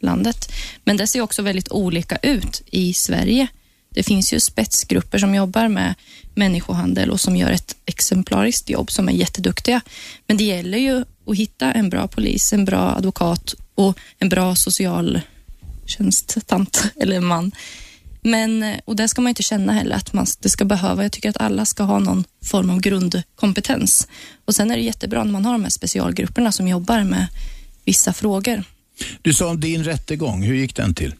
landet. 0.00 0.52
Men 0.84 0.96
det 0.96 1.06
ser 1.06 1.20
också 1.20 1.42
väldigt 1.42 1.72
olika 1.72 2.16
ut 2.16 2.62
i 2.66 2.94
Sverige. 2.94 3.46
Det 3.94 4.02
finns 4.02 4.32
ju 4.32 4.40
spetsgrupper 4.40 5.18
som 5.18 5.34
jobbar 5.34 5.68
med 5.68 5.94
människohandel 6.34 7.10
och 7.10 7.20
som 7.20 7.36
gör 7.36 7.50
ett 7.50 7.76
exemplariskt 7.86 8.70
jobb 8.70 8.90
som 8.90 9.08
är 9.08 9.12
jätteduktiga. 9.12 9.80
Men 10.26 10.36
det 10.36 10.44
gäller 10.44 10.78
ju 10.78 11.04
att 11.26 11.36
hitta 11.36 11.72
en 11.72 11.90
bra 11.90 12.08
polis, 12.08 12.52
en 12.52 12.64
bra 12.64 12.94
advokat 12.96 13.54
och 13.74 13.98
en 14.18 14.28
bra 14.28 14.56
socialtjänsttant 14.56 16.84
eller 17.00 17.20
man 17.20 17.52
Men, 18.22 18.74
och 18.84 18.96
det 18.96 19.08
ska 19.08 19.20
man 19.22 19.28
inte 19.28 19.42
känna 19.42 19.72
heller 19.72 19.96
att 19.96 20.12
man, 20.12 20.26
det 20.40 20.48
ska 20.48 20.64
behöva. 20.64 21.02
Jag 21.02 21.12
tycker 21.12 21.30
att 21.30 21.40
alla 21.40 21.64
ska 21.64 21.82
ha 21.82 21.98
någon 21.98 22.24
form 22.44 22.70
av 22.70 22.80
grundkompetens. 22.80 24.08
Och 24.44 24.54
Sen 24.54 24.70
är 24.70 24.76
det 24.76 24.82
jättebra 24.82 25.24
när 25.24 25.32
man 25.32 25.44
har 25.44 25.52
de 25.52 25.62
här 25.62 25.70
specialgrupperna 25.70 26.52
som 26.52 26.68
jobbar 26.68 27.04
med 27.04 27.26
vissa 27.84 28.12
frågor. 28.12 28.64
Du 29.22 29.34
sa 29.34 29.48
om 29.50 29.60
din 29.60 29.84
rättegång, 29.84 30.42
hur 30.42 30.54
gick 30.54 30.76
den 30.76 30.94
till? 30.94 31.14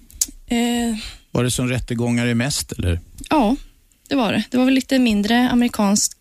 Eh, 0.46 0.96
Var 1.30 1.44
det 1.44 1.50
som 1.50 1.68
rättegångar 1.68 2.26
är 2.26 2.34
mest 2.34 2.72
eller? 2.72 3.00
ja, 3.30 3.56
det 4.08 4.14
var 4.14 4.32
det. 4.32 4.44
Det 4.50 4.56
var 4.58 4.64
väl 4.64 4.74
lite 4.74 4.98
mindre 4.98 5.50
amerikansk 5.50 6.16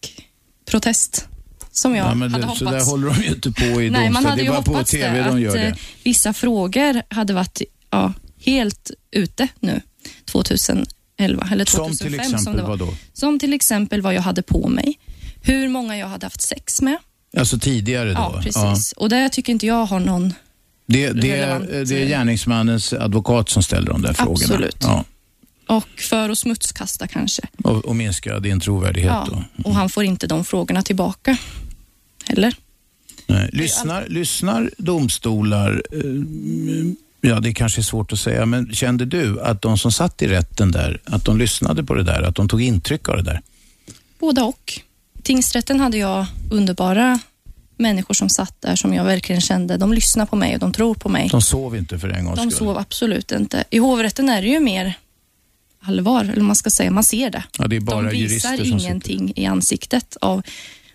protest 0.66 1.28
som 1.74 1.96
jag 1.96 2.08
Ja, 2.08 2.16
men 2.16 2.32
hade 2.32 2.44
hoppats. 2.46 2.60
så 2.60 2.66
där 2.66 2.86
håller 2.86 3.08
de 3.10 3.22
ju 3.24 3.28
inte 3.30 3.52
på 3.52 3.64
i 3.64 3.90
Nej, 3.90 3.92
man 3.92 4.04
domstol. 4.04 4.26
hade 4.30 4.42
Det 4.42 4.48
är 4.48 4.52
bara 4.52 4.62
på 4.62 4.84
TV 4.84 5.18
det, 5.18 5.24
de 5.30 5.42
gör 5.42 5.54
det. 5.58 5.64
eh, 5.68 5.76
vissa 6.04 6.34
frågor 6.34 7.02
hade 7.14 7.34
varit 7.34 7.62
ja, 7.90 8.14
helt 8.46 8.92
ute 9.12 9.48
nu 9.60 9.82
2011 10.26 11.48
eller 11.52 11.66
2005. 11.66 11.66
Som 11.66 12.08
till 12.08 12.14
som, 12.16 12.20
exempel 12.36 12.56
det 12.56 12.62
var. 12.62 12.70
vad 12.70 12.80
då? 12.80 12.94
som 13.14 13.40
till 13.40 13.54
exempel 13.54 14.02
vad 14.02 14.14
jag 14.14 14.22
hade 14.22 14.42
på 14.42 14.68
mig, 14.68 15.00
hur 15.42 15.68
många 15.68 15.98
jag 15.98 16.08
hade 16.08 16.26
haft 16.26 16.42
sex 16.42 16.82
med. 16.82 16.98
Alltså 17.38 17.60
tidigare 17.60 18.10
då? 18.10 18.14
Ja, 18.14 18.42
precis. 18.44 18.92
Och 18.92 19.10
det 19.10 19.30
tycker 19.30 19.52
inte 19.54 19.66
jag 19.68 19.86
har 19.86 20.00
någon... 20.00 20.34
Det, 20.86 21.10
det, 21.12 21.38
Relevant. 21.42 21.70
det 21.90 22.02
är 22.04 22.06
gärningsmannens 22.08 22.94
advokat 22.94 23.50
som 23.50 23.64
ställer 23.64 23.88
de 23.92 24.02
där 24.02 24.14
frågorna? 24.14 24.34
Absolut. 24.44 24.78
Ja, 24.80 25.04
Och 25.68 25.88
för 26.00 26.30
att 26.30 26.38
smutskasta 26.38 27.08
kanske. 27.08 27.42
och, 27.64 27.86
och 27.86 27.96
minska 27.96 28.40
din 28.40 28.60
trovärdighet 28.60 29.12
Ja, 29.12 29.28
då? 29.56 29.70
och 29.70 29.76
han 29.76 29.90
får 29.90 30.04
inte 30.04 30.28
de 30.28 30.46
frågorna 30.46 30.82
tillbaka 30.82 31.38
heller. 32.26 32.56
Nej. 33.28 33.50
Lyssnar, 33.54 34.08
lyssnar 34.08 34.72
domstolar, 34.78 35.84
eh, 35.92 36.02
ja 37.22 37.40
det 37.40 37.54
kanske 37.54 37.82
är 37.82 37.84
svårt 37.84 38.14
att 38.14 38.20
säga, 38.20 38.46
men 38.46 38.74
kände 38.74 39.06
du 39.06 39.42
att 39.42 39.62
de 39.62 39.78
som 39.78 39.92
satt 39.92 40.22
i 40.22 40.28
rätten 40.28 40.72
där, 40.72 41.02
att 41.06 41.26
de 41.26 41.38
lyssnade 41.38 41.84
på 41.84 41.94
det 41.94 42.04
där, 42.04 42.22
att 42.22 42.36
de 42.36 42.50
tog 42.50 42.62
intryck 42.62 43.10
av 43.10 43.18
det 43.18 43.24
där? 43.24 43.42
Både 44.20 44.42
och. 44.42 44.80
Tingsrätten 45.24 45.80
hade 45.80 45.98
jag 45.98 46.26
underbara 46.52 47.20
människor 47.78 48.14
som 48.14 48.30
satt 48.30 48.62
där 48.62 48.76
som 48.76 48.94
jag 48.94 49.04
verkligen 49.04 49.42
kände, 49.42 49.78
de 49.78 49.94
lyssnar 49.94 50.26
på 50.26 50.36
mig 50.36 50.54
och 50.54 50.60
de 50.60 50.74
tror 50.74 50.96
på 50.96 51.10
mig. 51.10 51.30
De 51.32 51.42
sov 51.42 51.76
inte 51.76 52.00
för 52.00 52.10
en 52.10 52.26
gångs 52.26 52.40
De 52.40 52.52
skull. 52.52 52.68
sov 52.68 52.78
absolut 52.78 53.32
inte. 53.32 53.64
I 53.70 53.78
hovrätten 53.78 54.30
är 54.30 54.42
det 54.42 54.48
ju 54.48 54.60
mer 54.60 54.94
allvar, 55.80 56.24
eller 56.24 56.42
man 56.42 56.56
ska 56.56 56.70
säga, 56.70 56.92
man 56.92 57.04
ser 57.04 57.30
det. 57.30 57.44
Ja, 57.58 57.68
det 57.68 57.80
de 57.80 58.10
visar 58.10 58.66
ingenting 58.66 59.34
i 59.36 59.46
ansiktet 59.46 60.18
av, 60.22 60.42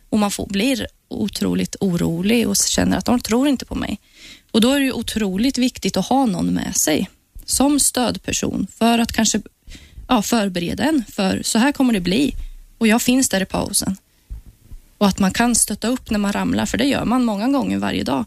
och 0.09 0.19
man 0.19 0.31
får, 0.31 0.47
blir 0.47 0.87
otroligt 1.09 1.77
orolig 1.81 2.49
och 2.49 2.57
känner 2.57 2.97
att 2.99 3.05
de 3.05 3.21
tror 3.21 3.49
inte 3.49 3.65
på 3.65 3.75
mig. 3.75 3.99
Och 4.51 4.61
Då 4.61 4.73
är 4.73 4.79
det 4.81 4.85
ju 4.87 4.93
otroligt 4.93 5.59
viktigt 5.59 5.97
att 5.97 6.07
ha 6.07 6.27
någon 6.27 6.55
med 6.55 6.77
sig 6.77 7.09
som 7.45 7.81
stödperson 7.81 8.67
för 8.79 8.99
att 8.99 9.13
kanske 9.13 9.41
ja, 10.09 10.23
förbereda 10.23 10.85
en 10.85 11.05
för 11.13 11.43
så 11.45 11.59
här 11.59 11.73
kommer 11.73 11.93
det 11.93 12.01
bli 12.01 12.35
och 12.79 12.87
jag 12.87 13.03
finns 13.03 13.29
där 13.29 13.41
i 13.41 13.45
pausen. 13.45 13.97
Och 14.99 15.07
att 15.07 15.19
man 15.19 15.31
kan 15.33 15.55
stötta 15.55 15.89
upp 15.89 16.11
när 16.11 16.19
man 16.19 16.33
ramlar, 16.33 16.67
för 16.67 16.79
det 16.79 16.85
gör 16.85 17.05
man 17.05 17.25
många 17.25 17.49
gånger 17.49 17.79
varje 17.79 18.05
dag. 18.05 18.25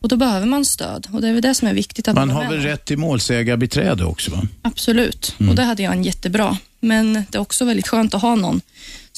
Och 0.00 0.08
Då 0.08 0.16
behöver 0.16 0.46
man 0.46 0.64
stöd 0.64 1.06
och 1.12 1.20
det 1.20 1.28
är 1.28 1.32
väl 1.32 1.42
det 1.42 1.54
som 1.54 1.68
är 1.68 1.74
viktigt. 1.74 2.08
att 2.08 2.14
Man 2.14 2.30
är 2.30 2.34
har 2.34 2.50
väl 2.50 2.60
rätt 2.60 2.84
till 2.84 2.98
målsägarbiträde 2.98 4.04
också? 4.04 4.30
Va? 4.30 4.42
Absolut, 4.62 5.34
Mm. 5.38 5.50
och 5.50 5.56
det 5.56 5.62
hade 5.62 5.82
jag 5.82 5.92
en 5.92 6.04
jättebra. 6.04 6.58
Men 6.80 7.12
det 7.12 7.34
är 7.34 7.40
också 7.40 7.64
väldigt 7.64 7.88
skönt 7.88 8.14
att 8.14 8.22
ha 8.22 8.34
någon 8.34 8.60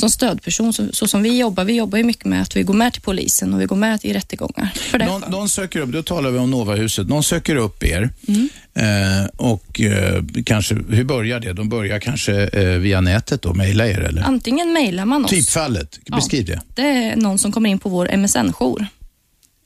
som 0.01 0.11
stödperson, 0.11 0.73
så, 0.73 0.87
så 0.93 1.09
som 1.09 1.23
vi 1.23 1.39
jobbar. 1.39 1.65
Vi 1.65 1.73
jobbar 1.77 1.99
ju 1.99 2.05
mycket 2.05 2.25
med 2.25 2.43
att 2.43 2.57
vi 2.57 2.63
går 2.63 2.75
med 2.75 2.93
till 2.93 3.03
polisen 3.03 3.55
och 3.55 3.61
vi 3.61 3.65
går 3.67 3.77
med 3.77 3.99
i 4.03 4.13
rättegångar. 4.13 4.71
För 4.75 4.99
Någon, 4.99 5.21
någon 5.31 5.49
söker 5.49 5.81
upp, 5.81 5.91
då 5.93 6.03
talar 6.03 6.31
vi 6.31 6.39
om 6.39 6.51
Novahuset, 6.51 7.09
någon 7.09 7.23
söker 7.25 7.57
upp 7.57 7.85
er 7.85 8.11
Mm. 8.29 8.49
eh, 8.75 9.27
och 9.37 9.81
eh, 9.81 10.23
kanske, 10.47 10.75
hur 10.89 11.05
börjar 11.05 11.41
det? 11.41 11.53
De 11.53 11.69
börjar 11.69 11.99
kanske 12.01 12.47
eh, 12.47 12.65
via 12.79 13.01
nätet 13.01 13.43
då, 13.43 13.55
mejla 13.55 13.87
er 13.87 14.01
eller? 14.01 14.23
Antingen 14.23 14.73
mejlar 14.73 15.05
man 15.05 15.25
oss. 15.25 15.31
Typfallet, 15.31 15.99
beskriv 16.17 16.45
det. 16.47 16.61
Det 16.75 16.83
är 16.83 17.17
någon 17.17 17.39
som 17.39 17.53
kommer 17.53 17.71
in 17.71 17.79
på 17.79 17.89
vår 17.89 18.17
MSN-jour 18.17 18.87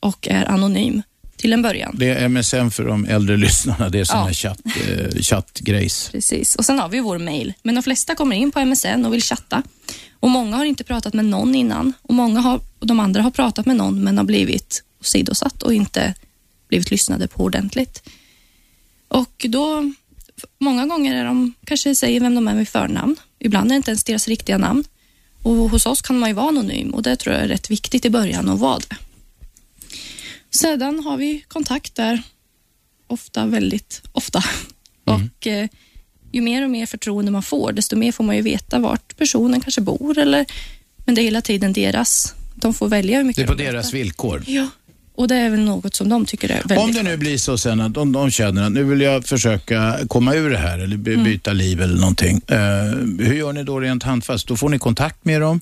och 0.01 0.29
är 0.29 0.45
anonym 0.51 1.03
till 1.37 1.53
en 1.53 1.63
början. 1.63 1.95
Det 1.99 2.07
är 2.11 2.29
MSN 2.29 2.71
för 2.71 2.85
de 2.85 3.05
äldre 3.07 3.37
lyssnarna, 3.37 3.89
det 3.89 4.01
är 4.01 4.05
sån 4.05 4.19
Ja. 4.27 4.33
chatt, 4.33 4.59
eh, 4.89 5.21
chattgrejs. 5.23 6.09
Precis. 6.13 6.55
Och 6.57 6.65
Sen 6.65 6.79
har 6.79 6.89
vi 6.89 7.01
vår 7.01 7.19
mejl. 7.19 7.53
Men 7.63 7.75
de 7.75 7.83
flesta 7.83 8.15
kommer 8.15 8.37
in 8.37 8.51
på 8.53 8.61
MSN 8.61 9.05
och 9.07 9.13
vill 9.15 9.23
chatta. 9.23 9.63
Och 10.25 10.31
Många 10.31 10.57
har 10.57 10.65
inte 10.65 10.85
pratat 10.85 11.15
med 11.15 11.25
någon 11.25 11.55
innan 11.55 11.93
och 12.03 12.15
många 12.15 12.41
har, 12.41 12.61
och 12.79 12.87
de 12.87 13.01
andra 13.01 13.23
har 13.23 13.31
pratat 13.31 13.67
med 13.67 13.77
någon 13.77 14.05
men 14.05 14.19
har 14.19 14.25
blivit 14.25 14.85
sidosatt 15.01 15.63
och 15.63 15.75
inte 15.75 16.15
blivit 16.69 16.91
lyssnade 16.91 17.29
på 17.29 17.45
ordentligt. 17.45 18.03
Och 19.09 19.47
då, 19.49 19.93
Många 20.59 20.87
gånger 20.87 21.15
är 21.15 21.25
de 21.25 21.53
kanske 21.65 21.95
säger 21.95 22.21
vem 22.21 22.35
de 22.35 22.49
är 22.49 22.55
med 22.55 22.69
förnamn. 22.69 23.17
Ibland 23.39 23.71
är 23.71 23.75
det 23.75 23.77
inte 23.77 23.91
ens 23.91 24.05
deras 24.05 24.29
riktiga 24.29 24.59
namn. 24.59 24.85
Och 25.43 25.55
Hos 25.55 25.87
oss 25.87 26.03
kan 26.03 26.19
man 26.19 26.29
ju 26.29 26.35
vara 26.35 26.49
anonym 26.49 26.95
och 26.95 27.03
det 27.03 27.17
tror 27.17 27.35
jag 27.35 27.45
är 27.45 27.49
rätt 27.49 27.71
viktigt 27.71 28.05
i 28.05 28.11
början 28.11 28.49
att 28.49 28.59
vara 28.59 28.79
det. 28.79 28.97
Sedan 30.51 31.05
har 31.05 31.17
vi 31.17 31.45
kontakt 31.49 31.95
där, 31.95 32.23
ofta, 33.07 33.47
väldigt 33.47 34.03
ofta. 34.13 34.45
Och 35.05 35.47
eh, 35.47 35.69
ju 36.35 36.41
mer 36.41 36.65
och 36.65 36.71
mer 36.71 36.87
förtroende 36.87 37.31
man 37.33 37.43
får, 37.43 37.73
desto 37.73 37.97
mer 37.97 38.13
får 38.13 38.25
man 38.25 38.37
ju 38.37 38.43
veta 38.43 38.79
vart 38.79 39.17
personen 39.17 39.61
kanske 39.61 39.81
bor. 39.81 40.19
Eller, 40.19 40.47
men 41.05 41.15
det 41.15 41.21
är 41.21 41.25
hela 41.25 41.41
tiden 41.41 41.73
deras. 41.73 42.35
De 42.55 42.75
får 42.75 42.89
välja 42.89 43.17
hur 43.19 43.25
mycket 43.25 43.37
Det 43.47 43.53
är 43.53 43.57
på 43.57 43.63
de 43.63 43.65
deras 43.65 43.95
villkor. 43.95 44.43
Ja, 44.47 44.69
och 45.15 45.29
det 45.29 45.35
är 45.37 45.51
väl 45.51 45.61
något 45.61 45.95
som 45.95 46.09
de 46.09 46.25
tycker 46.27 46.49
är 46.51 46.55
väldigt 46.55 46.79
Om 46.79 46.93
det 46.93 47.03
nu 47.03 47.17
blir 47.17 47.39
så 47.39 47.59
sen 47.59 47.81
att 47.81 47.95
de, 47.95 48.13
de 48.13 48.31
känner 48.31 48.63
att 48.67 48.73
nu 48.73 48.85
vill 48.85 49.01
jag 49.01 49.25
försöka 49.27 49.99
komma 50.09 50.35
ur 50.35 50.51
det 50.51 50.59
här 50.59 50.79
eller 50.79 50.97
by- 50.97 51.13
Mm. 51.13 51.25
byta 51.25 51.53
liv 51.53 51.81
eller 51.83 51.95
någonting. 52.01 52.41
Eh, 52.49 52.59
hur 53.27 53.35
gör 53.35 53.53
ni 53.53 53.63
då 53.65 53.81
rent 53.81 54.03
handfast? 54.03 54.47
Då 54.49 54.57
får 54.57 54.69
ni 54.69 54.79
kontakt 54.79 55.25
med 55.25 55.41
dem, 55.41 55.61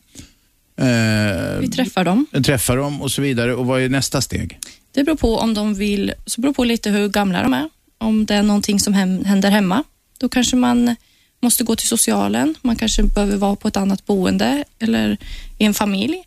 eh, 0.76 1.58
Vi 1.60 1.68
träffar 1.74 2.04
dem. 2.04 2.26
träffar 2.44 2.76
dem 2.76 3.02
och 3.02 3.10
så 3.10 3.22
vidare. 3.22 3.54
Och 3.54 3.66
vad 3.66 3.80
är 3.82 3.88
nästa 3.88 4.20
steg? 4.20 4.58
Det 4.92 5.04
beror 5.04 5.16
på 5.16 5.36
om 5.38 5.54
de 5.54 5.74
vill, 5.74 6.12
så 6.26 6.40
beror 6.40 6.52
på 6.54 6.64
lite 6.64 6.90
hur 6.90 7.08
gamla 7.08 7.42
de 7.42 7.54
är. 7.54 7.68
Om 7.98 8.26
det 8.26 8.34
är 8.34 8.42
någonting 8.42 8.80
som 8.80 8.94
hem, 8.94 9.24
händer 9.24 9.50
hemma, 9.50 9.84
då 10.22 10.28
kanske 10.28 10.56
man 10.56 10.96
måste 11.40 11.64
gå 11.64 11.76
till 11.76 11.88
socialen. 11.88 12.54
Man 12.62 12.76
kanske 12.76 13.02
behöver 13.02 13.36
vara 13.36 13.56
på 13.56 13.68
ett 13.68 13.76
annat 13.76 14.06
boende 14.06 14.64
eller 14.78 15.16
i 15.58 15.64
en 15.64 15.74
familj. 15.74 16.22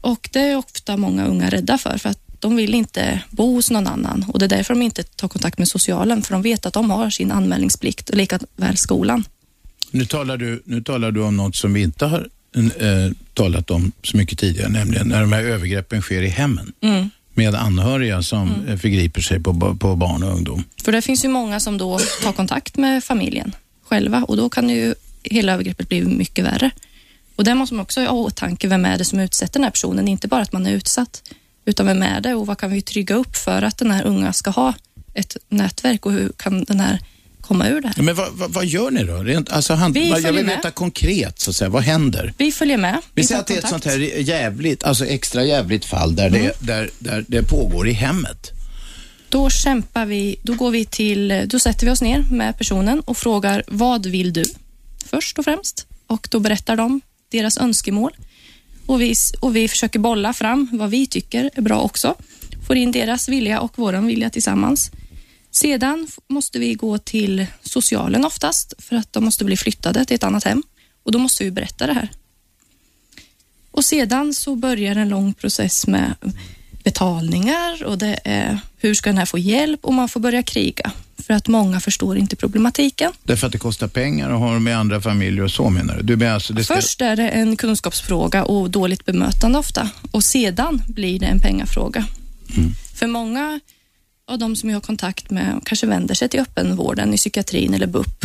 Och 0.00 0.28
Det 0.32 0.40
är 0.40 0.56
ofta 0.56 0.96
många 0.96 1.26
unga 1.26 1.50
rädda 1.50 1.78
för, 1.78 1.98
för 1.98 2.08
att 2.08 2.18
de 2.40 2.56
vill 2.56 2.74
inte 2.74 3.22
bo 3.30 3.54
hos 3.54 3.70
någon 3.70 3.86
annan 3.86 4.24
och 4.28 4.38
det 4.38 4.44
är 4.44 4.48
därför 4.48 4.74
de 4.74 4.82
inte 4.82 5.02
tar 5.02 5.28
kontakt 5.28 5.58
med 5.58 5.68
socialen, 5.68 6.22
för 6.22 6.34
de 6.34 6.42
vet 6.42 6.66
att 6.66 6.74
de 6.74 6.90
har 6.90 7.10
sin 7.10 7.32
anmälningsplikt 7.32 8.10
och 8.10 8.16
lika 8.16 8.38
väl 8.56 8.76
skolan. 8.76 9.24
Nu 9.90 10.04
talar 10.04 10.36
du, 10.36 10.62
nu 10.64 10.82
talar 10.82 11.10
du 11.10 11.22
om 11.22 11.36
något 11.36 11.56
som 11.56 11.72
vi 11.72 11.82
inte 11.82 12.06
har 12.06 12.28
eh, 12.56 13.12
talat 13.34 13.70
om 13.70 13.92
så 14.02 14.16
mycket 14.16 14.38
tidigare, 14.38 14.68
nämligen 14.68 15.08
när 15.08 15.20
de 15.20 15.32
här 15.32 15.42
övergreppen 15.42 16.02
sker 16.02 16.22
i 16.22 16.28
hemmen 16.28 16.72
Mm. 16.80 17.10
Med 17.34 17.54
anhöriga 17.54 18.22
som 18.22 18.66
eh, 18.68 18.76
förgriper 18.76 19.20
sig 19.20 19.40
på, 19.40 19.76
på 19.80 19.96
barn 19.96 20.22
och 20.22 20.32
ungdom. 20.32 20.64
För 20.84 20.92
det 20.92 21.02
finns 21.02 21.24
ju 21.24 21.28
många 21.28 21.60
som 21.60 21.78
då 21.78 21.98
tar 22.22 22.32
kontakt 22.32 22.76
med 22.76 23.04
familjen 23.04 23.52
själva 23.84 24.24
och 24.24 24.36
då 24.36 24.48
kan 24.48 24.68
ju 24.68 24.94
hela 25.22 25.52
övergreppet 25.52 25.88
bli 25.88 26.04
mycket 26.04 26.44
värre. 26.44 26.70
Och 27.36 27.44
det 27.44 27.54
måste 27.54 27.74
man 27.74 27.82
också 27.82 28.00
ha 28.00 28.06
i 28.06 28.08
åtanke. 28.08 28.68
Vem 28.68 28.84
är 28.84 28.98
det 28.98 29.04
som 29.04 29.20
utsätter 29.20 29.52
den 29.52 29.64
här 29.64 29.70
personen? 29.70 30.08
Inte 30.08 30.28
bara 30.28 30.42
att 30.42 30.52
man 30.52 30.66
är 30.66 30.72
utsatt, 30.72 31.22
utan 31.64 31.86
vem 31.86 32.02
är 32.02 32.20
det 32.20 32.34
och 32.34 32.46
vad 32.46 32.58
kan 32.58 32.70
vi 32.70 32.82
trygga 32.82 33.14
upp 33.14 33.36
för 33.36 33.62
att 33.62 33.78
den 33.78 33.90
här 33.90 34.04
unga 34.04 34.32
ska 34.32 34.50
ha 34.50 34.74
ett 35.14 35.36
nätverk 35.48 36.06
och 36.06 36.12
hur 36.12 36.32
kan 36.36 36.64
den 36.64 36.80
här 36.80 36.98
komma 37.42 37.68
ur 37.68 37.80
det 37.80 37.88
här? 37.96 38.02
Men 38.02 38.14
vad, 38.14 38.32
vad, 38.32 38.50
vad 38.52 38.66
gör 38.66 38.90
ni 38.90 39.04
då? 39.04 39.16
Rent, 39.16 39.52
alltså, 39.52 39.74
hand, 39.74 39.94
Vi 39.94 40.08
jag 40.08 40.32
vill 40.32 40.44
med. 40.44 40.56
veta 40.56 40.70
konkret, 40.70 41.40
så 41.40 41.50
att 41.50 41.56
säga. 41.56 41.68
vad 41.68 41.82
händer? 41.82 42.34
Vi 42.38 42.52
följer 42.52 42.76
med. 42.76 42.98
Vi 43.14 43.22
tar 43.22 43.26
säger 43.28 43.40
att 43.40 43.46
det 43.46 43.54
är 43.54 43.58
ett 43.58 43.68
sånt 43.68 43.84
här 43.84 43.98
jävligt, 44.20 44.84
alltså 44.84 45.06
extra 45.06 45.44
jävligt 45.44 45.84
fall 45.84 46.14
där, 46.16 46.26
Mm. 46.26 46.42
det, 46.42 46.52
där, 46.66 46.90
där 46.98 47.24
det 47.28 47.42
pågår 47.42 47.88
i 47.88 47.92
hemmet. 47.92 48.50
Då 49.28 49.50
kämpar 49.50 50.06
vi, 50.06 50.36
då 50.42 50.54
går 50.54 50.70
vi 50.70 50.84
till, 50.84 51.42
då 51.46 51.58
sätter 51.58 51.86
vi 51.86 51.92
oss 51.92 52.02
ner 52.02 52.24
med 52.30 52.58
personen 52.58 53.00
och 53.00 53.16
frågar 53.16 53.64
vad 53.68 54.06
vill 54.06 54.32
du? 54.32 54.44
Först 55.06 55.38
och 55.38 55.44
främst. 55.44 55.86
Och 56.06 56.28
då 56.30 56.40
berättar 56.40 56.76
de 56.76 57.00
deras 57.30 57.58
önskemål. 57.58 58.12
Och 58.86 59.00
vi, 59.00 59.14
och 59.40 59.56
vi 59.56 59.68
försöker 59.68 59.98
bolla 59.98 60.32
fram 60.32 60.68
vad 60.72 60.90
vi 60.90 61.06
tycker 61.06 61.50
är 61.54 61.62
bra 61.62 61.80
också. 61.80 62.14
Får 62.66 62.76
in 62.76 62.92
deras 62.92 63.28
vilja 63.28 63.60
och 63.60 63.72
vår 63.76 63.92
vilja 63.92 64.30
tillsammans. 64.30 64.90
Sedan 65.52 66.08
måste 66.28 66.58
vi 66.58 66.74
gå 66.74 66.98
till 66.98 67.46
socialen 67.62 68.24
oftast 68.24 68.74
för 68.78 68.96
att 68.96 69.12
de 69.12 69.24
måste 69.24 69.44
bli 69.44 69.56
flyttade 69.56 70.04
till 70.04 70.14
ett 70.14 70.24
annat 70.24 70.44
hem. 70.44 70.62
Och 71.02 71.12
då 71.12 71.18
måste 71.18 71.44
vi 71.44 71.50
berätta 71.50 71.86
det 71.86 71.92
här. 71.92 72.08
Och 73.70 73.84
sedan 73.84 74.34
så 74.34 74.56
börjar 74.56 74.96
en 74.96 75.08
lång 75.08 75.34
process 75.34 75.86
med 75.86 76.14
betalningar 76.84 77.84
och 77.84 77.98
det 77.98 78.18
är 78.24 78.58
hur 78.76 78.94
ska 78.94 79.10
den 79.10 79.18
här 79.18 79.26
få 79.26 79.38
hjälp 79.38 79.84
och 79.84 79.94
man 79.94 80.08
får 80.08 80.20
börja 80.20 80.42
kriga 80.42 80.92
för 81.16 81.34
att 81.34 81.48
många 81.48 81.80
förstår 81.80 82.18
inte 82.18 82.36
problematiken. 82.36 83.12
Därför 83.22 83.46
att 83.46 83.52
det 83.52 83.58
kostar 83.58 83.88
pengar 83.88 84.30
att 84.30 84.38
ha 84.38 84.58
med 84.58 84.78
andra 84.78 85.00
familjer 85.00 85.44
och 85.44 85.50
så 85.50 85.70
menar 85.70 85.96
du? 85.96 86.02
du 86.02 86.16
menar 86.16 86.34
alltså, 86.34 86.54
ska, 86.54 86.74
Först 86.74 87.00
är 87.00 87.16
det 87.16 87.28
en 87.28 87.56
kunskapsfråga 87.56 88.44
och 88.44 88.70
dåligt 88.70 89.04
bemötande 89.04 89.58
ofta 89.58 89.90
och 90.10 90.24
sedan 90.24 90.82
blir 90.88 91.18
det 91.18 91.26
en 91.26 91.40
pengafråga. 91.40 92.06
För 92.94 93.06
många 93.06 93.60
av 94.26 94.38
de 94.38 94.56
som 94.56 94.70
jag 94.70 94.76
har 94.76 94.80
kontakt 94.80 95.30
med 95.30 95.60
kanske 95.64 95.86
vänder 95.86 96.14
sig 96.14 96.28
till 96.28 96.40
öppenvården 96.40 97.14
i 97.14 97.16
psykiatrin 97.16 97.74
eller 97.74 97.86
BUP 97.86 98.24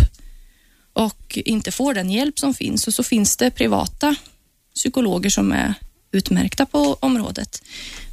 och 0.97 1.37
inte 1.45 1.71
får 1.71 1.93
den 1.93 2.11
hjälp 2.11 2.39
som 2.39 2.53
finns. 2.53 2.87
Och 2.87 2.93
så 2.93 3.03
finns 3.03 3.37
det 3.37 3.51
privata 3.51 4.15
psykologer 4.75 5.29
som 5.29 5.51
är 5.51 5.73
utmärkta 6.11 6.65
på 6.65 6.97
området, 6.99 7.63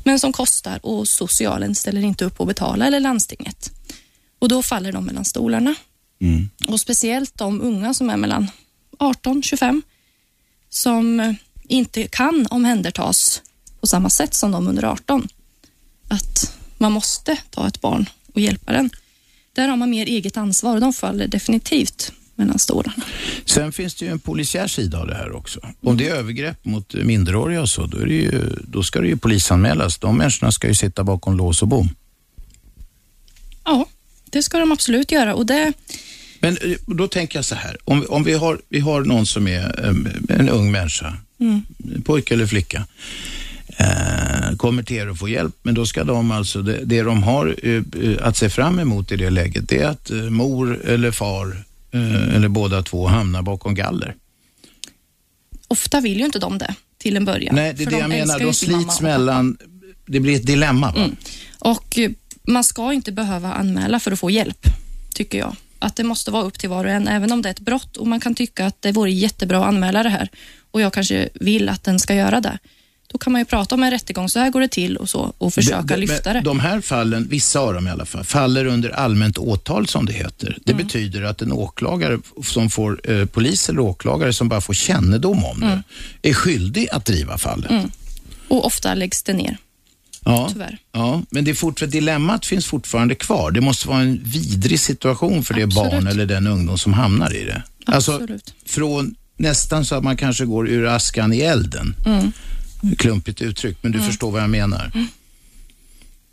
men 0.04 0.18
som 0.18 0.32
kostar 0.32 0.86
och 0.86 1.08
socialen 1.08 1.74
ställer 1.74 2.00
inte 2.00 2.24
upp 2.24 2.40
och 2.40 2.46
betala 2.46 2.86
eller 2.86 3.00
landstinget. 3.00 3.70
Och 4.38 4.48
då 4.48 4.62
faller 4.62 4.92
de 4.92 5.04
mellan 5.04 5.24
stolarna. 5.24 5.74
Mm. 6.20 6.50
Och 6.68 6.80
speciellt 6.80 7.38
de 7.38 7.60
unga 7.60 7.94
som 7.94 8.10
är 8.10 8.16
mellan 8.16 8.50
18 8.98 9.42
25 9.42 9.82
som 10.68 11.36
inte 11.62 12.06
kan 12.06 12.46
omhändertas 12.50 13.42
på 13.80 13.86
samma 13.86 14.10
sätt 14.10 14.34
som 14.34 14.52
de 14.52 14.68
under 14.68 14.84
18. 14.84 15.28
Att 16.08 16.56
man 16.84 16.92
måste 16.92 17.36
ta 17.50 17.68
ett 17.68 17.80
barn 17.80 18.06
och 18.34 18.40
hjälpa 18.40 18.72
den. 18.72 18.90
Där 19.52 19.68
har 19.68 19.76
man 19.76 19.90
mer 19.90 20.06
eget 20.06 20.36
ansvar 20.36 20.74
och 20.74 20.80
de 20.80 20.92
faller 20.92 21.28
definitivt 21.28 22.12
mellan 22.34 22.58
stolarna. 22.58 23.02
Sen 23.44 23.72
finns 23.72 23.94
det 23.94 24.04
ju 24.04 24.10
en 24.10 24.18
polisiär 24.18 24.66
sida 24.66 24.98
av 24.98 25.06
det 25.06 25.14
här 25.14 25.32
också. 25.32 25.60
Om 25.80 25.96
det 25.96 26.08
är 26.08 26.14
övergrepp 26.14 26.64
mot 26.64 26.94
minderåriga 26.94 27.60
och 27.60 27.68
så, 27.68 27.86
då, 27.86 27.98
är 27.98 28.06
det 28.06 28.14
ju, 28.14 28.56
då 28.68 28.82
ska 28.82 29.00
det 29.00 29.06
ju 29.06 29.16
polisanmälas. 29.16 29.98
De 29.98 30.16
människorna 30.16 30.52
ska 30.52 30.68
ju 30.68 30.74
sitta 30.74 31.04
bakom 31.04 31.36
lås 31.36 31.62
och 31.62 31.68
bom. 31.68 31.88
Ja, 33.64 33.86
det 34.30 34.42
ska 34.42 34.58
de 34.58 34.72
absolut 34.72 35.12
göra 35.12 35.34
och 35.34 35.46
det 35.46 35.72
Men 36.40 36.56
eh, 36.56 36.76
då 36.86 37.08
tänker 37.08 37.38
jag 37.38 37.44
så 37.44 37.54
här, 37.54 37.76
om, 37.84 38.06
om 38.08 38.24
vi, 38.24 38.32
har, 38.32 38.60
vi 38.68 38.80
har 38.80 39.04
någon 39.04 39.26
som 39.26 39.48
är 39.48 39.86
em, 39.86 40.08
en 40.28 40.48
ung 40.48 40.72
människa, 40.72 41.16
pojke 42.04 42.34
eller 42.34 42.46
flicka, 42.46 42.86
eh, 43.76 44.56
kommer 44.56 44.82
till 44.82 44.96
er 44.96 45.08
och 45.08 45.18
får 45.18 45.30
hjälp, 45.30 45.54
men 45.62 45.74
då 45.74 45.86
ska 45.86 46.04
de 46.04 46.30
alltså, 46.30 46.62
det, 46.62 46.84
det 46.84 47.02
de 47.02 47.22
har 47.22 47.56
eh, 47.62 47.72
eh, 47.72 48.26
att 48.26 48.36
se 48.36 48.50
fram 48.50 48.78
emot 48.78 49.12
i 49.12 49.16
det 49.16 49.30
läget, 49.30 49.68
det 49.68 49.78
är 49.78 49.88
att 49.88 50.10
eh, 50.10 50.16
mor 50.16 50.84
eller 50.84 51.10
far 51.10 51.64
eller 52.34 52.48
båda 52.48 52.82
två 52.82 53.06
hamnar 53.06 53.42
bakom 53.42 53.74
galler. 53.74 54.14
ofta 55.68 56.00
vill 56.00 56.18
ju 56.18 56.24
inte 56.24 56.38
de 56.38 56.58
det 56.58 56.74
till 56.98 57.16
en 57.16 57.24
början. 57.24 57.54
Nej, 57.54 57.74
det 57.74 57.84
är 57.84 57.90
det 57.90 57.98
jag 57.98 58.08
menar, 58.08 58.38
de 58.38 58.54
slits 58.54 59.00
mellan, 59.00 59.56
det 60.06 60.20
blir 60.20 60.36
ett 60.36 60.46
dilemma? 60.46 60.92
Mm. 60.96 61.16
Och 61.58 61.98
man 62.48 62.64
ska 62.64 62.92
inte 62.92 63.12
behöva 63.12 63.52
anmäla 63.52 64.00
för 64.00 64.12
att 64.12 64.18
få 64.18 64.30
hjälp, 64.30 64.66
tycker 65.14 65.38
jag. 65.38 65.56
Att 65.78 65.96
det 65.96 66.04
måste 66.04 66.30
vara 66.30 66.42
upp 66.42 66.58
till 66.58 66.68
var 66.68 66.84
och 66.84 66.90
en, 66.90 67.08
även 67.08 67.32
om 67.32 67.42
det 67.42 67.48
är 67.48 67.50
ett 67.50 67.60
brott 67.60 67.96
och 67.96 68.06
man 68.06 68.20
kan 68.20 68.34
tycka 68.34 68.66
att 68.66 68.82
det 68.82 68.92
vore 68.92 69.10
jättebra 69.10 69.58
att 69.58 69.68
anmäla 69.68 70.02
det 70.02 70.08
här 70.08 70.28
och 70.70 70.80
jag 70.80 70.92
kanske 70.92 71.28
vill 71.34 71.68
att 71.68 71.84
den 71.84 71.98
ska 71.98 72.14
göra 72.14 72.40
det. 72.40 72.58
Då 73.14 73.18
kan 73.18 73.32
man 73.32 73.40
ju 73.40 73.44
prata 73.44 73.74
om 73.74 73.82
en 73.82 73.90
rättegång, 73.90 74.28
så 74.28 74.38
här 74.38 74.50
går 74.50 74.60
det 74.60 74.68
till 74.68 74.96
och 74.96 75.08
så 75.10 75.32
och 75.38 75.54
försöka 75.54 75.82
De- 75.82 75.94
de- 75.94 76.00
lyfta 76.00 76.32
det. 76.32 76.40
De 76.40 76.60
här 76.60 76.80
fallen, 76.80 77.26
vissa 77.30 77.60
av 77.60 77.74
dem 77.74 77.86
i 77.86 77.90
alla 77.90 78.06
fall, 78.06 78.24
faller 78.24 78.64
under 78.66 78.90
allmänt 78.90 79.38
åtal 79.38 79.86
som 79.88 80.06
det 80.06 80.12
heter. 80.12 80.58
Det 80.64 80.72
Mm. 80.72 80.86
betyder 80.86 81.22
att 81.22 81.42
en 81.42 81.52
åklagare 81.52 82.18
som 82.44 82.70
får, 82.70 83.10
eh, 83.10 83.24
polis 83.26 83.68
eller 83.68 83.80
åklagare 83.80 84.32
som 84.32 84.48
bara 84.48 84.60
får 84.60 84.74
kännedom 84.74 85.44
om 85.44 85.62
Mm. 85.62 85.78
det, 86.20 86.28
är 86.28 86.34
skyldig 86.34 86.88
att 86.92 87.04
driva 87.06 87.38
fallet. 87.38 87.70
Och 88.48 88.66
ofta 88.66 88.94
läggs 88.94 89.22
det 89.22 89.32
ner, 89.32 89.56
Ja, 90.24 90.48
tyvärr. 90.52 90.78
ja, 90.92 91.22
men 91.30 91.44
det 91.44 91.50
är 91.50 91.86
dilemmat 91.86 92.46
finns 92.46 92.66
fortfarande 92.66 93.14
kvar. 93.14 93.50
Det 93.50 93.60
måste 93.60 93.88
vara 93.88 94.00
en 94.00 94.20
vidrig 94.24 94.80
situation 94.80 95.44
för 95.44 95.54
det 95.54 95.62
Absolut. 95.62 95.92
barn 95.92 96.06
eller 96.06 96.26
den 96.26 96.46
ungdom 96.46 96.78
som 96.78 96.92
hamnar 96.92 97.34
i 97.36 97.44
det. 97.44 97.62
Alltså, 97.86 98.12
Absolut. 98.12 98.54
från 98.66 99.14
nästan 99.36 99.84
så 99.84 99.94
att 99.94 100.04
man 100.04 100.16
kanske 100.16 100.44
går 100.44 100.68
ur 100.68 100.86
askan 100.86 101.32
i 101.32 101.40
elden. 101.40 101.96
Mm. 102.06 102.32
Klumpigt 102.98 103.42
uttryck, 103.42 103.78
men 103.80 103.92
du 103.92 104.00
förstår 104.00 104.30
vad 104.30 104.42
jag 104.42 104.50
menar. 104.50 104.92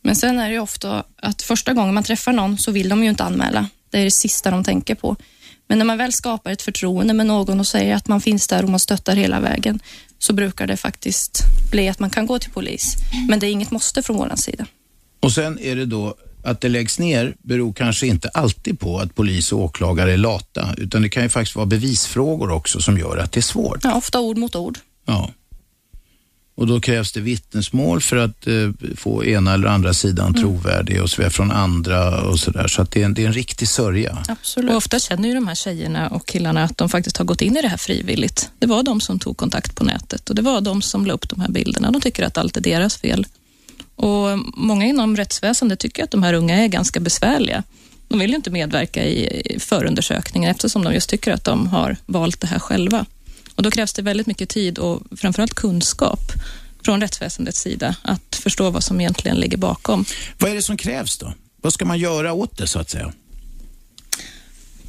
Men 0.02 0.16
sen 0.16 0.40
är 0.40 0.48
det 0.48 0.54
ju 0.54 0.60
ofta 0.60 1.04
att 1.16 1.42
första 1.42 1.74
gången 1.74 1.94
man 1.94 2.04
träffar 2.04 2.34
någon 2.34 2.58
så 2.58 2.72
vill 2.72 2.90
de 2.90 3.04
ju 3.04 3.10
inte 3.10 3.24
anmäla. 3.24 3.70
Det 3.90 4.00
är 4.00 4.04
det 4.04 4.12
sista 4.12 4.52
de 4.52 4.64
tänker 4.64 4.96
på. 4.96 5.16
Men 5.68 5.78
när 5.78 5.86
man 5.86 5.98
väl 5.98 6.14
skapar 6.14 6.52
ett 6.52 6.62
förtroende 6.62 7.14
med 7.14 7.26
någon 7.26 7.60
och 7.60 7.68
säger 7.68 7.96
att 7.96 8.08
man 8.08 8.22
finns 8.22 8.48
där 8.48 8.64
och 8.64 8.70
man 8.70 8.80
stöttar 8.80 9.16
hela 9.16 9.40
vägen 9.40 9.80
så 10.20 10.34
brukar 10.34 10.68
det 10.68 10.78
faktiskt 10.78 11.44
bli 11.72 11.90
att 11.90 12.00
man 12.00 12.10
kan 12.10 12.26
gå 12.26 12.40
till 12.40 12.52
polis. 12.52 12.96
Men 13.30 13.40
det 13.40 13.48
är 13.48 13.52
inget 13.52 13.72
måste 13.72 14.04
från 14.04 14.18
vår 14.18 14.36
sida. 14.36 14.66
Och 15.20 15.32
sen 15.32 15.60
är 15.60 15.76
det 15.76 15.86
då 15.86 16.16
att 16.44 16.62
det 16.62 16.70
läggs 16.70 17.00
ner 17.00 17.36
beror 17.40 17.74
kanske 17.74 18.08
inte 18.08 18.30
alltid 18.30 18.80
på 18.80 19.00
att 19.00 19.16
polis 19.16 19.52
och 19.52 19.60
åklagare 19.60 20.14
är 20.14 20.18
lata, 20.18 20.76
utan 20.78 21.02
det 21.02 21.10
kan 21.10 21.24
ju 21.24 21.30
faktiskt 21.30 21.56
vara 21.56 21.66
bevisfrågor 21.66 22.52
också 22.52 22.80
som 22.80 22.98
gör 22.98 23.18
att 23.18 23.32
det 23.32 23.40
är 23.40 23.42
svårt. 23.42 23.80
Ja, 23.84 23.96
ofta 23.96 24.20
ord 24.20 24.38
mot 24.38 24.56
ord. 24.56 24.80
Ja. 25.06 25.32
Och 26.62 26.68
då 26.68 26.82
krävs 26.82 27.12
det 27.12 27.20
vittnesmål 27.20 28.02
för 28.02 28.18
att 28.18 28.48
eh, 28.48 28.54
få 28.96 29.26
ena 29.26 29.54
eller 29.54 29.68
andra 29.68 29.94
sidan 29.94 30.34
trovärdig 30.34 31.02
och 31.02 31.10
så 31.10 31.18
vidare 31.18 31.32
från 31.32 31.52
andra 31.52 32.22
och 32.22 32.40
sådär. 32.40 32.68
Så 32.68 32.82
att 32.82 32.92
det 32.92 33.02
är, 33.02 33.06
en, 33.06 33.14
det 33.14 33.24
är 33.24 33.28
en 33.28 33.34
riktig 33.34 33.68
sörja. 33.68 34.24
Absolut. 34.28 34.72
Och 34.72 34.78
ofta 34.78 35.00
känner 35.00 35.28
ju 35.28 35.36
de 35.36 35.48
här 35.48 35.56
tjejerna 35.56 36.10
och 36.10 36.26
killarna 36.28 36.64
att 36.64 36.78
de 36.78 36.90
faktiskt 36.90 37.18
har 37.18 37.26
gått 37.26 37.42
in 37.42 37.58
i 37.58 37.62
det 37.62 37.68
här 37.68 37.78
frivilligt. 37.78 38.50
Det 38.60 38.68
var 38.68 38.84
de 38.84 39.02
som 39.02 39.20
tog 39.20 39.38
kontakt 39.38 39.76
på 39.76 39.84
nätet 39.84 40.30
och 40.30 40.36
det 40.36 40.42
var 40.42 40.62
de 40.62 40.82
som 40.82 41.06
la 41.06 41.14
upp 41.14 41.30
de 41.30 41.42
här 41.42 41.50
bilderna. 41.50 41.92
De 41.92 42.02
tycker 42.02 42.24
att 42.24 42.38
allt 42.38 42.58
är 42.58 42.62
deras 42.62 42.98
fel. 42.98 43.26
Och 43.96 44.40
många 44.54 44.86
inom 44.86 45.18
rättsväsendet 45.18 45.80
tycker 45.80 46.04
att 46.04 46.12
de 46.12 46.24
här 46.24 46.34
unga 46.34 46.64
är 46.64 46.68
ganska 46.68 47.00
besvärliga. 47.00 47.64
De 48.08 48.20
vill 48.20 48.30
ju 48.30 48.36
inte 48.36 48.52
medverka 48.52 49.06
i 49.06 49.58
förundersökningen 49.60 50.52
eftersom 50.52 50.84
de 50.84 50.94
just 50.94 51.10
tycker 51.10 51.32
att 51.34 51.44
de 51.44 51.68
har 51.68 51.98
valt 52.06 52.42
det 52.42 52.48
här 52.48 52.60
själva. 52.60 53.06
Och 53.56 53.64
då 53.64 53.72
krävs 53.72 53.94
det 53.94 54.02
väldigt 54.02 54.28
mycket 54.28 54.50
tid 54.50 54.80
och 54.80 55.02
framförallt 55.18 55.54
kunskap 55.54 56.32
från 56.84 57.02
rättsväsendets 57.02 57.62
sida 57.62 57.96
att 58.02 58.36
förstå 58.36 58.70
vad 58.70 58.84
som 58.84 59.02
egentligen 59.02 59.38
ligger 59.38 59.58
bakom. 59.58 60.06
Vad 60.38 60.52
är 60.52 60.56
det 60.56 60.62
som 60.62 60.78
krävs 60.78 61.18
då? 61.18 61.34
Vad 61.62 61.74
ska 61.74 61.86
man 61.86 62.00
göra 62.00 62.34
åt 62.34 62.58
det 62.58 62.68
så 62.68 62.80
att 62.80 62.90
säga? 62.90 63.14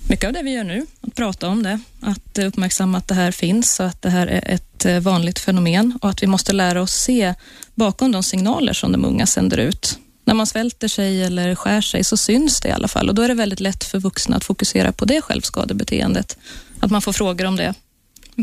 Mycket 0.09 0.27
av 0.27 0.33
det 0.33 0.43
vi 0.43 0.51
gör 0.51 0.65
nu, 0.65 0.87
att 1.01 1.15
prata 1.15 1.49
om 1.49 1.63
det, 1.63 1.81
att 2.01 2.39
uppmärksamma 2.39 2.99
att 2.99 3.09
det 3.09 3.15
här 3.15 3.33
finns 3.33 3.81
och 3.81 3.87
att 3.87 4.03
det 4.03 4.11
här 4.11 4.27
är 4.27 4.55
ett 4.55 4.85
eh, 4.85 5.01
vanligt 5.01 5.39
fenomen 5.39 5.99
och 6.03 6.11
att 6.11 6.23
vi 6.23 6.27
måste 6.27 6.53
lära 6.53 6.83
oss 6.83 6.93
se 6.93 7.35
bakom 7.75 8.13
de 8.13 8.23
signaler 8.23 8.73
som 8.73 8.93
de 8.93 9.05
unga 9.05 9.27
sänder 9.27 9.59
ut. 9.59 9.99
När 10.25 10.35
man 10.35 10.47
svälter 10.47 10.89
sig 10.89 11.23
eller 11.23 11.55
skär 11.55 11.81
sig 11.81 12.05
så 12.05 12.17
syns 12.17 12.61
det 12.61 12.69
i 12.69 12.73
alla 12.73 12.89
fall 12.89 13.09
och 13.09 13.15
då 13.15 13.23
är 13.23 13.29
det 13.29 13.35
väldigt 13.35 13.61
lätt 13.61 13.85
för 13.85 13.99
vuxna 13.99 14.37
att 14.37 14.45
fokusera 14.45 14.93
på 14.93 15.05
det 15.05 15.23
självskadebeteendet. 15.23 16.39
Att 16.81 16.91
man 16.91 17.03
får 17.03 17.13
frågor 17.13 17.45
om 17.45 17.57
det. 17.57 17.75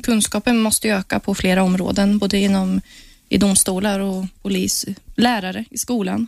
Kunskapen 0.03 0.59
måste 0.59 0.87
ju 0.87 0.93
öka 0.93 1.19
på 1.19 1.35
flera 1.35 1.63
områden, 1.63 2.17
både 2.17 2.37
inom 2.37 2.81
i 3.29 3.37
domstolar 3.37 3.99
och 3.99 4.25
polis, 4.41 4.85
lärare 5.15 5.65
i 5.69 5.77
skolan. 5.77 6.27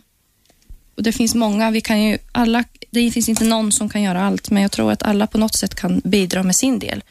Och 0.94 1.02
det 1.02 1.12
finns 1.12 1.34
många, 1.34 1.70
vi 1.70 1.80
kan 1.80 2.02
ju 2.02 2.18
alla, 2.32 2.64
det 2.90 3.10
finns 3.10 3.28
inte 3.28 3.44
någon 3.44 3.72
som 3.72 3.88
kan 3.88 4.02
göra 4.02 4.22
allt, 4.22 4.50
men 4.50 4.62
jag 4.62 4.72
tror 4.72 4.92
att 4.92 5.02
alla 5.02 5.26
på 5.26 5.38
något 5.38 5.54
sätt 5.54 5.74
kan 5.74 6.00
bidra 6.04 6.42
med 6.42 6.56
sin 6.56 6.78
del. 6.78 7.04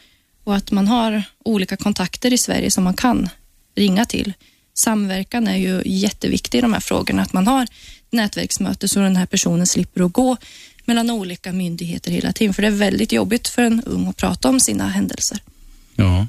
Och 0.44 0.56
att 0.56 0.72
man 0.72 0.88
har 0.88 1.24
olika 1.46 1.78
kontakter 1.78 2.34
i 2.34 2.38
Sverige 2.38 2.72
som 2.72 2.84
man 2.84 2.94
kan 2.94 3.30
ringa 3.76 4.06
till. 4.06 4.34
Samverkan 4.74 5.48
är 5.48 5.58
ju 5.58 5.82
jätteviktig 5.86 6.58
i 6.58 6.62
de 6.62 6.74
här 6.74 6.80
frågorna, 6.80 7.22
att 7.22 7.34
man 7.34 7.48
har 7.48 7.68
nätverksmöte 8.10 8.88
så 8.88 9.00
den 9.00 9.16
här 9.16 9.26
personen 9.26 9.68
slipper 9.68 10.06
att 10.06 10.14
gå 10.14 10.38
mellan 10.86 11.10
olika 11.10 11.52
myndigheter 11.52 12.12
hela 12.12 12.34
tiden, 12.34 12.54
för 12.54 12.62
det 12.62 12.68
är 12.68 12.72
väldigt 12.72 13.12
jobbigt 13.12 13.48
för 13.48 13.62
en 13.62 13.84
ung 13.84 14.08
att 14.08 14.18
prata 14.18 14.50
om 14.50 14.60
sina 14.60 14.88
händelser. 14.88 15.40
Ja. 15.96 16.28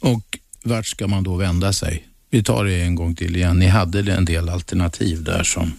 Och 0.00 0.38
vart 0.62 0.86
ska 0.86 1.06
man 1.06 1.22
då 1.22 1.36
vända 1.36 1.72
sig? 1.72 2.06
Vi 2.30 2.42
tar 2.42 2.64
det 2.64 2.82
en 2.82 2.94
gång 2.94 3.14
till 3.14 3.36
igen. 3.36 3.58
Ni 3.58 3.66
hade 3.66 4.12
en 4.12 4.24
del 4.24 4.48
alternativ 4.48 5.24
där 5.24 5.42
som... 5.42 5.72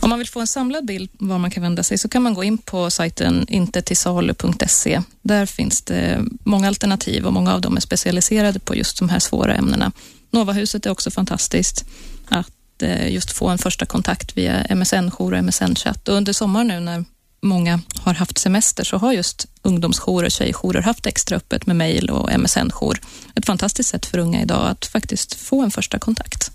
Om 0.00 0.10
man 0.10 0.18
vill 0.18 0.28
få 0.28 0.40
en 0.40 0.46
samlad 0.46 0.86
bild 0.86 1.10
var 1.12 1.38
man 1.38 1.50
kan 1.50 1.62
vända 1.62 1.82
sig 1.82 1.98
så 1.98 2.08
kan 2.08 2.22
man 2.22 2.34
gå 2.34 2.44
in 2.44 2.58
på 2.58 2.90
sajten 2.90 3.46
intetisalu.se. 3.48 5.02
Där 5.22 5.46
finns 5.46 5.82
det 5.82 6.24
många 6.44 6.68
alternativ 6.68 7.26
och 7.26 7.32
många 7.32 7.54
av 7.54 7.60
dem 7.60 7.76
är 7.76 7.80
specialiserade 7.80 8.58
på 8.58 8.74
just 8.74 8.98
de 8.98 9.08
här 9.08 9.18
svåra 9.18 9.54
ämnena. 9.54 9.92
Novahuset 10.30 10.86
är 10.86 10.90
också 10.90 11.10
fantastiskt 11.10 11.84
att 12.28 12.82
eh, 12.82 13.12
just 13.12 13.30
få 13.30 13.48
en 13.48 13.58
första 13.58 13.86
kontakt 13.86 14.36
via 14.36 14.66
MSN-jour 14.74 15.32
och 15.32 15.38
MSN-chatt. 15.38 16.08
Och 16.08 16.14
under 16.14 16.32
sommaren 16.32 16.68
nu 16.68 16.80
när 16.80 17.04
många 17.46 17.80
har 18.04 18.14
haft 18.14 18.38
semester 18.38 18.84
så 18.84 18.96
har 18.96 19.12
just 19.12 19.46
ungdomsjourer, 19.62 20.28
tjejjourer 20.28 20.82
haft 20.82 21.06
extra 21.06 21.36
öppet 21.36 21.66
med 21.66 21.76
mejl 21.76 22.10
och 22.10 22.40
MSN-jour. 22.40 23.00
Ett 23.34 23.46
fantastiskt 23.46 23.88
sätt 23.88 24.06
för 24.06 24.18
unga 24.18 24.42
idag 24.42 24.68
att 24.68 24.86
faktiskt 24.86 25.34
få 25.34 25.62
en 25.62 25.70
första 25.70 25.98
kontakt. 25.98 26.50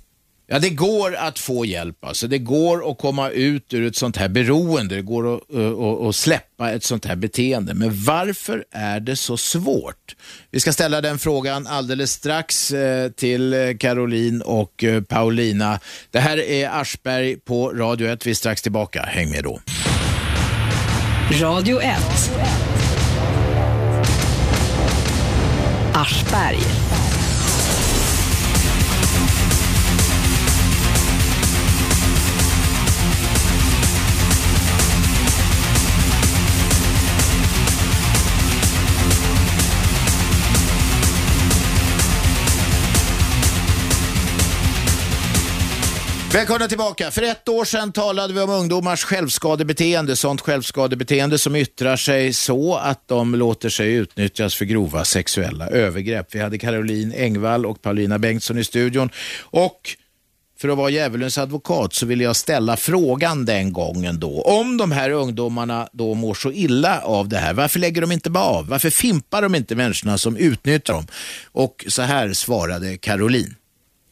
Ja, 0.54 0.60
det 0.60 0.70
går 0.70 1.16
att 1.16 1.40
få 1.40 1.66
hjälp. 1.66 2.06
Alltså. 2.06 2.28
Det 2.28 2.38
går 2.38 2.92
att 2.92 2.98
komma 2.98 3.30
ut 3.30 3.74
ur 3.74 3.88
ett 3.88 3.96
sånt 3.96 4.18
här 4.18 4.30
beroende. 4.30 4.96
Det 4.96 5.02
går 5.02 5.36
att, 5.36 5.54
eh, 5.54 5.72
att, 5.72 6.02
att, 6.02 6.16
släppa 6.16 6.72
ett 6.72 6.84
sånt 6.84 7.06
här 7.06 7.16
beteende. 7.16 7.74
Men 7.74 8.04
varför 8.04 8.66
är 8.72 9.00
det 9.00 9.16
så 9.16 9.38
svårt? 9.38 10.16
Vi 10.50 10.60
ska 10.60 10.74
ställa 10.74 11.02
den 11.02 11.20
frågan 11.20 11.68
alldeles 11.68 12.12
strax 12.12 12.72
eh, 12.72 13.12
till 13.12 13.78
Caroline 13.80 14.42
och 14.42 14.84
eh, 14.84 15.02
Paulina. 15.02 15.80
Det 16.12 16.20
här 16.20 16.38
är 16.38 16.82
Aschberg 16.82 17.36
på 17.36 17.70
Radio 17.70 18.08
1. 18.08 18.26
Vi 18.26 18.30
är 18.30 18.36
strax 18.36 18.62
tillbaka. 18.62 19.02
Häng 19.02 19.30
med 19.32 19.44
då. 19.44 19.60
Radio 21.40 21.78
1. 21.80 22.30
Aschberg. 25.94 27.11
Välkomna 46.34 46.68
tillbaka. 46.68 47.12
För 47.12 47.22
ett 47.22 47.50
år 47.50 47.66
sedan 47.66 47.92
talade 47.92 48.34
vi 48.34 48.40
om 48.42 48.50
ungdomars 48.50 49.04
självskadebeteende. 49.04 50.16
Sånt 50.16 50.42
självskadebeteende 50.42 51.38
som 51.38 51.56
yttrar 51.56 51.96
sig 51.96 52.34
så 52.34 52.76
att 52.76 53.08
de 53.08 53.36
låter 53.36 53.70
sig 53.70 53.94
utnyttjas 53.94 54.56
för 54.56 54.66
grova 54.66 55.06
sexuella 55.06 55.68
övergrepp. 55.68 56.36
Vi 56.36 56.40
hade 56.40 56.58
Caroline 56.58 57.14
Engvall 57.18 57.66
och 57.66 57.82
Paulina 57.82 58.20
Bengtsson 58.20 58.58
i 58.58 58.64
studion. 58.64 59.10
Och 59.42 59.80
för 60.60 60.70
att 60.70 60.78
vara 60.78 60.90
djävulens 60.90 61.38
advokat 61.38 61.94
så 61.94 62.06
ville 62.06 62.24
jag 62.24 62.36
ställa 62.36 62.78
frågan 62.78 63.46
den 63.46 63.74
gången 63.74 64.20
då. 64.20 64.42
Om 64.42 64.78
de 64.78 64.92
här 64.92 65.10
ungdomarna 65.10 65.88
då 65.94 66.14
mår 66.14 66.34
så 66.34 66.52
illa 66.52 67.02
av 67.02 67.30
det 67.30 67.38
här, 67.38 67.54
varför 67.54 67.80
lägger 67.80 68.02
de 68.02 68.12
inte 68.12 68.30
bara 68.30 68.46
av? 68.46 68.68
Varför 68.68 68.90
fimpar 68.90 69.42
de 69.42 69.56
inte 69.56 69.76
människorna 69.76 70.18
som 70.18 70.38
utnyttjar 70.38 70.94
dem? 70.94 71.08
Och 71.52 71.86
så 71.88 72.02
här 72.02 72.34
svarade 72.34 72.98
Caroline. 72.98 73.56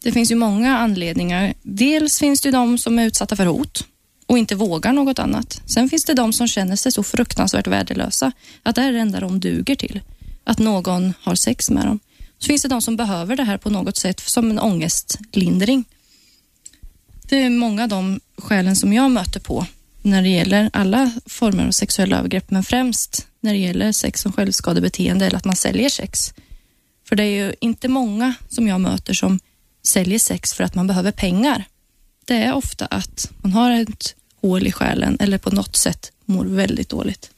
Det 0.01 0.11
finns 0.11 0.31
ju 0.31 0.35
många 0.35 0.77
anledningar. 0.77 1.53
Dels 1.61 2.19
finns 2.19 2.41
det 2.41 2.51
de 2.51 2.77
som 2.77 2.99
är 2.99 3.05
utsatta 3.05 3.35
för 3.35 3.45
hot 3.45 3.85
och 4.25 4.37
inte 4.37 4.55
vågar 4.55 4.93
något 4.93 5.19
annat. 5.19 5.61
Sen 5.65 5.89
finns 5.89 6.05
det 6.05 6.13
de 6.13 6.33
som 6.33 6.47
känner 6.47 6.75
sig 6.75 6.91
så 6.91 7.03
fruktansvärt 7.03 7.67
värdelösa 7.67 8.31
att 8.63 8.75
det 8.75 8.81
är 8.81 8.91
det 8.91 8.99
enda 8.99 9.19
de 9.19 9.39
duger 9.39 9.75
till. 9.75 10.01
Att 10.43 10.59
någon 10.59 11.13
har 11.21 11.35
sex 11.35 11.69
med 11.69 11.85
dem. 11.85 11.99
Så 12.37 12.47
finns 12.47 12.61
det 12.61 12.67
de 12.67 12.81
som 12.81 12.95
behöver 12.95 13.35
det 13.35 13.43
här 13.43 13.57
på 13.57 13.69
något 13.69 13.97
sätt 13.97 14.19
som 14.19 14.51
en 14.51 14.59
ångestlindring. 14.59 15.85
Det 17.29 17.41
är 17.41 17.49
många 17.49 17.83
av 17.83 17.89
de 17.89 18.19
skälen 18.37 18.75
som 18.75 18.93
jag 18.93 19.11
möter 19.11 19.39
på 19.39 19.65
när 20.01 20.21
det 20.21 20.29
gäller 20.29 20.69
alla 20.73 21.11
former 21.25 21.67
av 21.67 21.71
sexuella 21.71 22.17
övergrepp, 22.17 22.51
men 22.51 22.63
främst 22.63 23.27
när 23.39 23.53
det 23.53 23.59
gäller 23.59 23.91
sex 23.91 24.21
som 24.21 24.31
självskadebeteende 24.31 25.25
eller 25.25 25.37
att 25.37 25.45
man 25.45 25.55
säljer 25.55 25.89
sex. 25.89 26.33
För 27.09 27.15
det 27.15 27.23
är 27.23 27.45
ju 27.45 27.53
inte 27.61 27.87
många 27.87 28.33
som 28.49 28.67
jag 28.67 28.81
möter 28.81 29.13
som 29.13 29.39
säljer 29.89 30.19
sex 30.19 30.53
för 30.53 30.63
att 30.63 30.75
man 30.75 30.87
behöver 30.87 31.11
pengar. 31.11 31.63
Det 32.25 32.35
är 32.35 32.53
ofta 32.53 32.85
att 32.85 33.31
man 33.37 33.53
har 33.53 33.71
ett 33.71 34.15
hål 34.41 34.67
i 34.67 34.71
själen 34.71 35.17
eller 35.19 35.37
på 35.37 35.49
något 35.49 35.75
sätt 35.75 36.11
mår 36.25 36.45
väldigt 36.45 36.89
dåligt. 36.89 37.31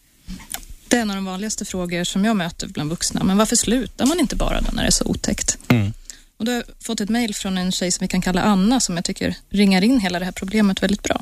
Det 0.88 0.97
är 0.97 1.02
en 1.02 1.10
av 1.10 1.16
de 1.16 1.26
vanligaste 1.26 1.66
frågor 1.66 2.04
som 2.04 2.26
jag 2.26 2.38
möter 2.38 2.68
bland 2.68 2.89
vuxna. 2.89 3.24
Men 3.24 3.38
varför 3.38 3.56
slutar 3.56 4.06
man 4.06 4.20
inte 4.20 4.36
bara 4.36 4.62
då 4.62 4.72
när 4.72 4.82
det 4.84 4.88
är 4.88 4.91
så 4.91 5.06
otäckt? 5.06 5.58
Mm. 5.68 5.93
Och 6.38 6.45
då 6.45 6.52
har 6.52 6.56
jag 6.56 6.66
fått 6.80 7.02
ett 7.02 7.10
mejl 7.10 7.36
från 7.36 7.58
en 7.58 7.72
tjej 7.72 7.91
som 7.91 8.04
vi 8.04 8.08
kan 8.08 8.22
kalla 8.22 8.41
Anna 8.41 8.80
som 8.80 8.95
jag 8.95 9.06
tycker 9.06 9.36
ringar 9.49 9.84
in 9.84 9.99
hela 9.99 10.20
det 10.20 10.26
här 10.26 10.32
problemet 10.32 10.84
väldigt 10.84 11.04
bra. 11.04 11.22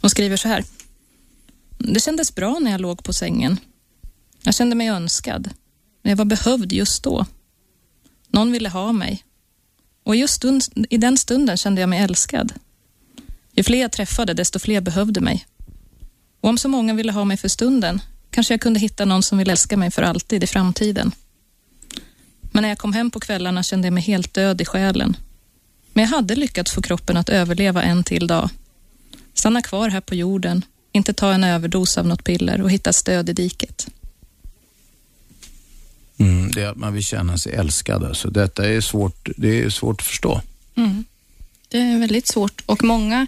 Hon 0.00 0.10
skriver 0.10 0.36
så 0.36 0.48
här. 0.48 0.64
Det 1.78 2.00
kändes 2.00 2.34
bra 2.34 2.58
när 2.58 2.70
jag 2.70 2.80
låg 2.80 3.04
på 3.04 3.12
sängen. 3.12 3.60
Jag 4.42 4.54
kände 4.54 4.76
mig 4.76 4.88
önskad. 4.88 5.50
Men 6.02 6.10
jag 6.10 6.16
var 6.16 6.24
behövd 6.24 6.72
just 6.72 7.02
då. 7.02 7.26
Någon 8.28 8.52
ville 8.52 8.68
ha 8.68 8.92
mig 8.92 9.24
och 10.08 10.16
just 10.16 10.34
stund, 10.34 10.64
i 10.90 10.96
den 10.96 11.16
stunden 11.16 11.56
kände 11.56 11.80
jag 11.80 11.88
mig 11.88 11.98
älskad. 11.98 12.52
Ju 13.52 13.62
fler 13.62 13.80
jag 13.80 13.92
träffade, 13.92 14.34
desto 14.34 14.58
fler 14.58 14.80
behövde 14.80 15.20
mig. 15.20 15.46
Och 16.40 16.48
om 16.48 16.58
så 16.58 16.68
många 16.68 16.94
ville 16.94 17.12
ha 17.12 17.24
mig 17.24 17.36
för 17.36 17.48
stunden, 17.48 18.00
kanske 18.30 18.54
jag 18.54 18.60
kunde 18.60 18.80
hitta 18.80 19.04
någon 19.04 19.22
som 19.22 19.38
vill 19.38 19.50
älska 19.50 19.76
mig 19.76 19.90
för 19.90 20.02
alltid 20.02 20.44
i 20.44 20.46
framtiden. 20.46 21.12
Men 22.42 22.62
när 22.62 22.68
jag 22.68 22.78
kom 22.78 22.92
hem 22.92 23.10
på 23.10 23.20
kvällarna 23.20 23.62
kände 23.62 23.86
jag 23.86 23.92
mig 23.92 24.02
helt 24.02 24.34
död 24.34 24.60
i 24.60 24.64
själen. 24.64 25.16
Men 25.92 26.04
jag 26.04 26.10
hade 26.10 26.34
lyckats 26.34 26.72
få 26.72 26.82
kroppen 26.82 27.16
att 27.16 27.28
överleva 27.28 27.82
en 27.82 28.04
till 28.04 28.26
dag. 28.26 28.50
Stanna 29.34 29.62
kvar 29.62 29.88
här 29.88 30.00
på 30.00 30.14
jorden, 30.14 30.64
inte 30.92 31.12
ta 31.12 31.32
en 31.32 31.44
överdos 31.44 31.98
av 31.98 32.06
något 32.06 32.24
piller 32.24 32.62
och 32.62 32.70
hitta 32.70 32.92
stöd 32.92 33.28
i 33.28 33.32
diket. 33.32 33.88
Mm, 36.18 36.50
det 36.50 36.62
är 36.62 36.66
att 36.66 36.76
man 36.76 36.92
vill 36.92 37.04
känna 37.04 37.38
sig 37.38 37.52
älskad. 37.52 38.04
Alltså. 38.04 38.30
Detta 38.30 38.68
är 38.68 38.80
svårt, 38.80 39.28
det 39.36 39.62
är 39.62 39.70
svårt 39.70 40.00
att 40.00 40.06
förstå. 40.06 40.40
Mm. 40.74 41.04
Det 41.68 41.78
är 41.78 41.98
väldigt 41.98 42.26
svårt 42.26 42.62
och 42.66 42.84
många, 42.84 43.26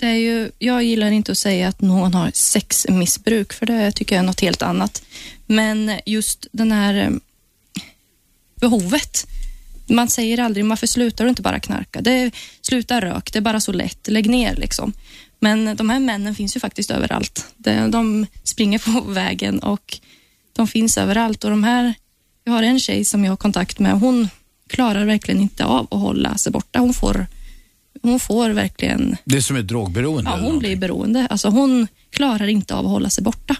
det 0.00 0.06
är 0.06 0.14
ju, 0.14 0.50
jag 0.58 0.82
gillar 0.82 1.10
inte 1.10 1.32
att 1.32 1.38
säga 1.38 1.68
att 1.68 1.80
någon 1.80 2.14
har 2.14 2.30
sexmissbruk, 2.34 3.52
för 3.52 3.66
det 3.66 3.92
tycker 3.92 4.16
jag 4.16 4.22
är 4.22 4.26
något 4.26 4.40
helt 4.40 4.62
annat. 4.62 5.02
Men 5.46 5.92
just 6.06 6.46
den 6.52 6.72
här 6.72 6.94
eh, 6.94 7.10
behovet. 8.54 9.26
Man 9.86 10.08
säger 10.08 10.40
aldrig, 10.40 10.64
varför 10.64 10.86
slutar 10.86 11.24
du 11.24 11.30
inte 11.30 11.42
bara 11.42 11.60
knarka? 11.60 12.00
Det, 12.00 12.30
sluta 12.60 13.00
rök, 13.00 13.32
det 13.32 13.38
är 13.38 13.40
bara 13.40 13.60
så 13.60 13.72
lätt, 13.72 14.08
lägg 14.08 14.30
ner 14.30 14.56
liksom. 14.56 14.92
Men 15.38 15.76
de 15.76 15.90
här 15.90 16.00
männen 16.00 16.34
finns 16.34 16.56
ju 16.56 16.60
faktiskt 16.60 16.90
överallt. 16.90 17.46
De 17.88 18.26
springer 18.44 18.78
på 18.78 19.00
vägen 19.10 19.58
och 19.58 19.98
de 20.52 20.68
finns 20.68 20.98
överallt 20.98 21.44
och 21.44 21.50
de 21.50 21.64
här 21.64 21.94
jag 22.44 22.52
har 22.52 22.62
en 22.62 22.80
tjej 22.80 23.04
som 23.04 23.24
jag 23.24 23.32
har 23.32 23.36
kontakt 23.36 23.78
med. 23.78 24.00
Hon 24.00 24.28
klarar 24.68 25.04
verkligen 25.04 25.40
inte 25.40 25.64
av 25.64 25.88
att 25.90 26.00
hålla 26.00 26.36
sig 26.36 26.52
borta. 26.52 26.78
Hon 26.78 26.94
får, 26.94 27.26
hon 28.02 28.20
får 28.20 28.50
verkligen... 28.50 29.16
Det 29.24 29.36
är 29.36 29.40
som 29.40 29.56
ett 29.56 29.68
drogberoende? 29.68 30.30
Ja, 30.30 30.36
hon 30.36 30.58
blir 30.58 30.76
beroende. 30.76 31.26
Alltså 31.30 31.48
hon 31.48 31.86
klarar 32.10 32.46
inte 32.46 32.74
av 32.74 32.86
att 32.86 32.90
hålla 32.90 33.10
sig 33.10 33.24
borta. 33.24 33.56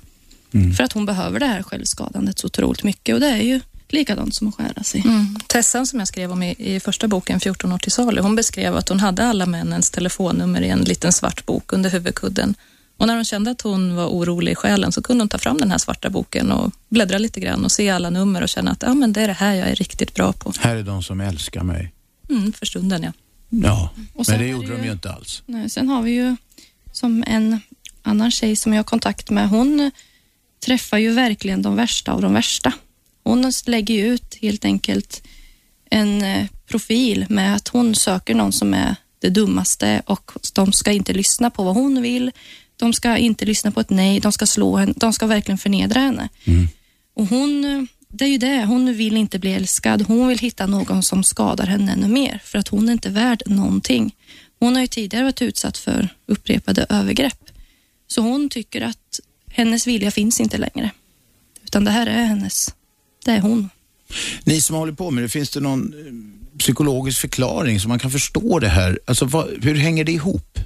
Mm. 0.54 0.74
För 0.74 0.84
att 0.84 0.92
hon 0.92 1.06
behöver 1.06 1.40
det 1.40 1.46
här 1.46 1.62
självskadandet 1.62 2.38
så 2.38 2.46
otroligt 2.46 2.82
mycket 2.82 3.14
och 3.14 3.20
det 3.20 3.28
är 3.28 3.42
ju 3.42 3.60
likadant 3.88 4.34
som 4.34 4.48
att 4.48 4.54
skära 4.54 4.82
sig. 4.82 5.00
Mm. 5.00 5.38
Tessan 5.46 5.86
som 5.86 5.98
jag 5.98 6.08
skrev 6.08 6.32
om 6.32 6.42
i, 6.42 6.54
i, 6.58 6.80
första 6.80 7.08
boken, 7.08 7.40
14 7.40 7.72
år 7.72 7.78
till 7.78 7.92
salu, 7.92 8.20
hon 8.20 8.36
beskrev 8.36 8.76
att 8.76 8.88
hon 8.88 9.00
hade 9.00 9.26
alla 9.26 9.46
männens 9.46 9.90
telefonnummer 9.90 10.62
i 10.62 10.68
en 10.68 10.80
liten 10.80 11.12
svart 11.12 11.46
bok 11.46 11.72
under 11.72 11.90
huvudkudden 11.90 12.54
och 13.00 13.06
när 13.06 13.14
hon 13.14 13.24
kände 13.24 13.50
att 13.50 13.60
hon 13.60 13.96
var 13.96 14.06
orolig 14.06 14.52
i 14.52 14.54
själen 14.54 14.92
så 14.92 15.02
kunde 15.02 15.22
hon 15.22 15.28
ta 15.28 15.38
fram 15.38 15.58
den 15.58 15.70
här 15.70 15.78
svarta 15.78 16.10
boken 16.10 16.52
och 16.52 16.72
bläddra 16.88 17.18
lite 17.18 17.40
grann 17.40 17.64
och 17.64 17.72
se 17.72 17.90
alla 17.90 18.10
nummer 18.10 18.42
och 18.42 18.48
känna 18.48 18.70
att 18.70 18.82
ja, 18.82 18.94
men 18.94 19.12
det 19.12 19.20
är 19.20 19.26
det 19.26 19.32
här 19.32 19.54
jag 19.54 19.68
är 19.68 19.74
riktigt 19.74 20.14
bra 20.14 20.32
på. 20.32 20.52
Här 20.60 20.76
är 20.76 20.82
de 20.82 21.02
som 21.02 21.20
älskar 21.20 21.62
mig. 21.62 21.92
Mm, 22.30 22.52
för 22.52 22.66
stunden, 22.66 23.02
ja. 23.02 23.12
Ja, 23.48 23.90
men 24.28 24.38
det 24.38 24.46
gjorde 24.46 24.76
de 24.76 24.84
ju 24.84 24.92
inte 24.92 25.12
alls. 25.12 25.42
Nej, 25.46 25.70
sen 25.70 25.88
har 25.88 26.02
vi 26.02 26.10
ju 26.10 26.36
som 26.92 27.24
en 27.26 27.60
annan 28.02 28.30
tjej 28.30 28.56
som 28.56 28.72
jag 28.72 28.78
har 28.78 28.84
kontakt 28.84 29.30
med. 29.30 29.48
Hon 29.48 29.90
träffar 30.64 30.98
ju 30.98 31.12
verkligen 31.12 31.62
de 31.62 31.76
värsta 31.76 32.12
av 32.12 32.22
de 32.22 32.32
värsta. 32.32 32.72
Hon 33.24 33.52
lägger 33.66 33.94
ju 33.94 34.06
ut 34.06 34.38
helt 34.42 34.64
enkelt 34.64 35.22
en 35.90 36.22
eh, 36.22 36.46
profil 36.66 37.26
med 37.28 37.56
att 37.56 37.68
hon 37.68 37.94
söker 37.94 38.34
någon 38.34 38.52
som 38.52 38.74
är 38.74 38.96
det 39.20 39.30
dummaste 39.30 40.02
och 40.06 40.32
de 40.54 40.72
ska 40.72 40.92
inte 40.92 41.12
lyssna 41.12 41.50
på 41.50 41.64
vad 41.64 41.74
hon 41.74 42.02
vill. 42.02 42.30
De 42.80 42.92
ska 42.92 43.16
inte 43.16 43.44
lyssna 43.44 43.70
på 43.70 43.80
ett 43.80 43.90
nej, 43.90 44.20
de 44.20 44.32
ska 44.32 44.46
slå 44.46 44.76
henne, 44.76 44.92
de 44.96 45.12
ska 45.12 45.26
verkligen 45.26 45.58
förnedra 45.58 46.00
henne. 46.00 46.28
Mm. 46.44 46.68
Och 47.14 47.26
hon, 47.26 47.88
det 48.08 48.24
är 48.24 48.28
ju 48.28 48.38
det, 48.38 48.64
hon 48.64 48.94
vill 48.94 49.16
inte 49.16 49.38
bli 49.38 49.52
älskad. 49.52 50.02
Hon 50.02 50.28
vill 50.28 50.38
hitta 50.38 50.66
någon 50.66 51.02
som 51.02 51.24
skadar 51.24 51.66
henne 51.66 51.92
ännu 51.92 52.08
mer, 52.08 52.40
för 52.44 52.58
att 52.58 52.68
hon 52.68 52.88
är 52.88 52.92
inte 52.92 53.10
värd 53.10 53.42
någonting. 53.46 54.14
Hon 54.58 54.74
har 54.74 54.82
ju 54.82 54.86
tidigare 54.86 55.24
varit 55.24 55.42
utsatt 55.42 55.78
för 55.78 56.08
upprepade 56.26 56.86
övergrepp, 56.88 57.50
så 58.06 58.20
hon 58.20 58.48
tycker 58.48 58.80
att 58.80 59.20
hennes 59.50 59.86
vilja 59.86 60.10
finns 60.10 60.40
inte 60.40 60.58
längre, 60.58 60.90
utan 61.64 61.84
det 61.84 61.90
här 61.90 62.06
är 62.06 62.24
hennes, 62.24 62.74
det 63.24 63.30
är 63.30 63.40
hon. 63.40 63.70
Ni 64.44 64.60
som 64.60 64.76
håller 64.76 64.92
på 64.92 65.10
med 65.10 65.24
det, 65.24 65.28
finns 65.28 65.50
det 65.50 65.60
någon 65.60 65.92
eh, 65.92 66.58
psykologisk 66.58 67.20
förklaring 67.20 67.80
så 67.80 67.88
man 67.88 67.98
kan 67.98 68.10
förstå 68.10 68.58
det 68.58 68.68
här? 68.68 68.98
Alltså, 69.06 69.24
vad, 69.24 69.64
hur 69.64 69.74
hänger 69.74 70.04
det 70.04 70.12
ihop? 70.12 70.58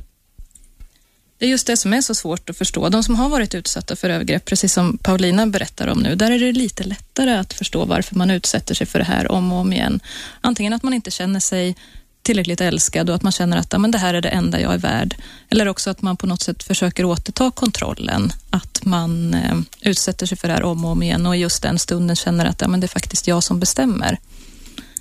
Det 1.45 1.49
är 1.49 1.51
just 1.51 1.67
det 1.67 1.77
som 1.77 1.93
är 1.93 2.01
så 2.01 2.15
svårt 2.15 2.51
att 2.51 2.59
förstå. 2.59 2.89
De 2.89 3.03
som 3.03 3.15
har 3.15 3.29
varit 3.29 3.55
utsatta 3.55 3.97
för 3.97 4.11
övergrepp, 4.11 4.45
precis 4.45 4.73
som 4.73 4.99
Paulina 4.99 5.47
berättar 5.47 5.87
om 5.87 5.99
nu, 5.99 6.15
där 6.15 6.31
är 6.31 6.39
det 6.39 6.53
lite 6.53 6.85
lättare 6.85 7.31
att 7.31 7.53
förstå 7.53 7.85
varför 7.85 8.15
man 8.15 8.31
utsätter 8.31 8.75
sig 8.75 8.87
för 8.87 8.99
det 8.99 9.05
här 9.05 9.33
om 9.33 9.53
och 9.53 9.59
om 9.59 9.73
igen. 9.73 10.01
Antingen 10.41 10.73
att 10.73 10.83
man 10.83 10.95
inte 10.95 11.11
känner 11.11 11.41
sig 11.41 11.77
tillräckligt 12.23 12.61
älskad 12.61 13.11
och 13.11 13.17
att 13.17 13.23
man 13.23 13.33
känner 13.33 13.57
att 13.57 13.73
ja, 13.73 13.79
men 13.79 13.91
det 13.91 13.99
här 13.99 14.15
är 14.15 14.21
det 14.21 14.29
enda 14.29 14.61
jag 14.61 14.75
är 14.75 14.79
värd. 14.79 15.17
Eller 15.51 15.69
också 15.69 15.91
att 15.91 16.03
man 16.03 16.17
på 16.17 16.27
något 16.27 16.43
sätt 16.43 16.63
försöker 16.63 17.05
återta 17.05 17.51
kontrollen. 17.51 18.33
Att 18.51 18.85
man 18.85 19.35
eh, 19.35 19.57
utsätter 19.81 20.27
sig 20.27 20.39
för 20.39 20.49
det 20.49 20.55
här 20.55 20.63
om 20.63 20.85
och 20.85 20.91
om 20.91 21.03
igen 21.03 21.27
och 21.27 21.37
just 21.37 21.63
den 21.63 21.79
stunden 21.79 22.17
känner 22.17 22.45
att 22.45 22.61
ja, 22.61 22.69
men 22.69 22.81
det 22.81 22.87
är 22.87 22.89
faktiskt 22.89 23.27
jag 23.27 23.43
som 23.43 23.61
bestämmer. 23.61 24.19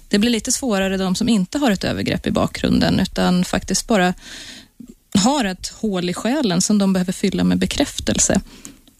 Det 0.07 0.19
blir 0.19 0.29
lite 0.29 0.51
svårare 0.51 0.97
de 0.97 1.15
som 1.15 1.29
inte 1.29 1.57
har 1.57 1.71
ett 1.71 1.83
övergrepp 1.83 2.27
i 2.27 2.31
bakgrunden 2.31 2.99
utan 2.99 3.45
faktiskt 3.45 3.87
bara 3.87 4.13
har 5.17 5.45
ett 5.45 5.67
hål 5.67 6.09
i 6.09 6.13
själen 6.13 6.61
som 6.61 6.77
de 6.77 6.93
behöver 6.93 7.13
fylla 7.13 7.43
med 7.43 7.57
bekräftelse. 7.57 8.41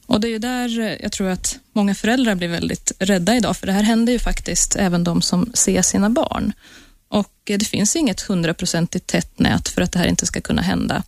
Och 0.05 0.21
Det 0.21 0.27
är 0.27 0.29
ju 0.29 0.39
där 0.39 0.79
eh, 0.79 0.97
jag 1.01 1.11
tror 1.11 1.29
att 1.29 1.59
många 1.73 1.95
föräldrar 1.95 2.35
blir 2.35 2.47
väldigt 2.47 2.91
rädda 2.99 3.35
idag, 3.35 3.57
för 3.57 3.67
det 3.67 3.73
här 3.73 3.83
händer 3.83 4.13
ju 4.13 4.19
faktiskt 4.19 4.75
även 4.75 5.03
de 5.03 5.21
som 5.21 5.51
ser 5.53 5.81
sina 5.81 6.09
barn. 6.09 6.53
Och 7.07 7.49
eh, 7.49 7.57
Det 7.57 7.65
finns 7.65 7.95
inget 7.95 8.21
hundraprocentigt 8.21 9.07
tätt 9.07 9.39
nät 9.39 9.69
för 9.69 9.81
att 9.81 9.91
det 9.91 9.99
här 9.99 10.07
inte 10.07 10.25
ska 10.25 10.41
kunna 10.41 10.61
hända. 10.61 11.03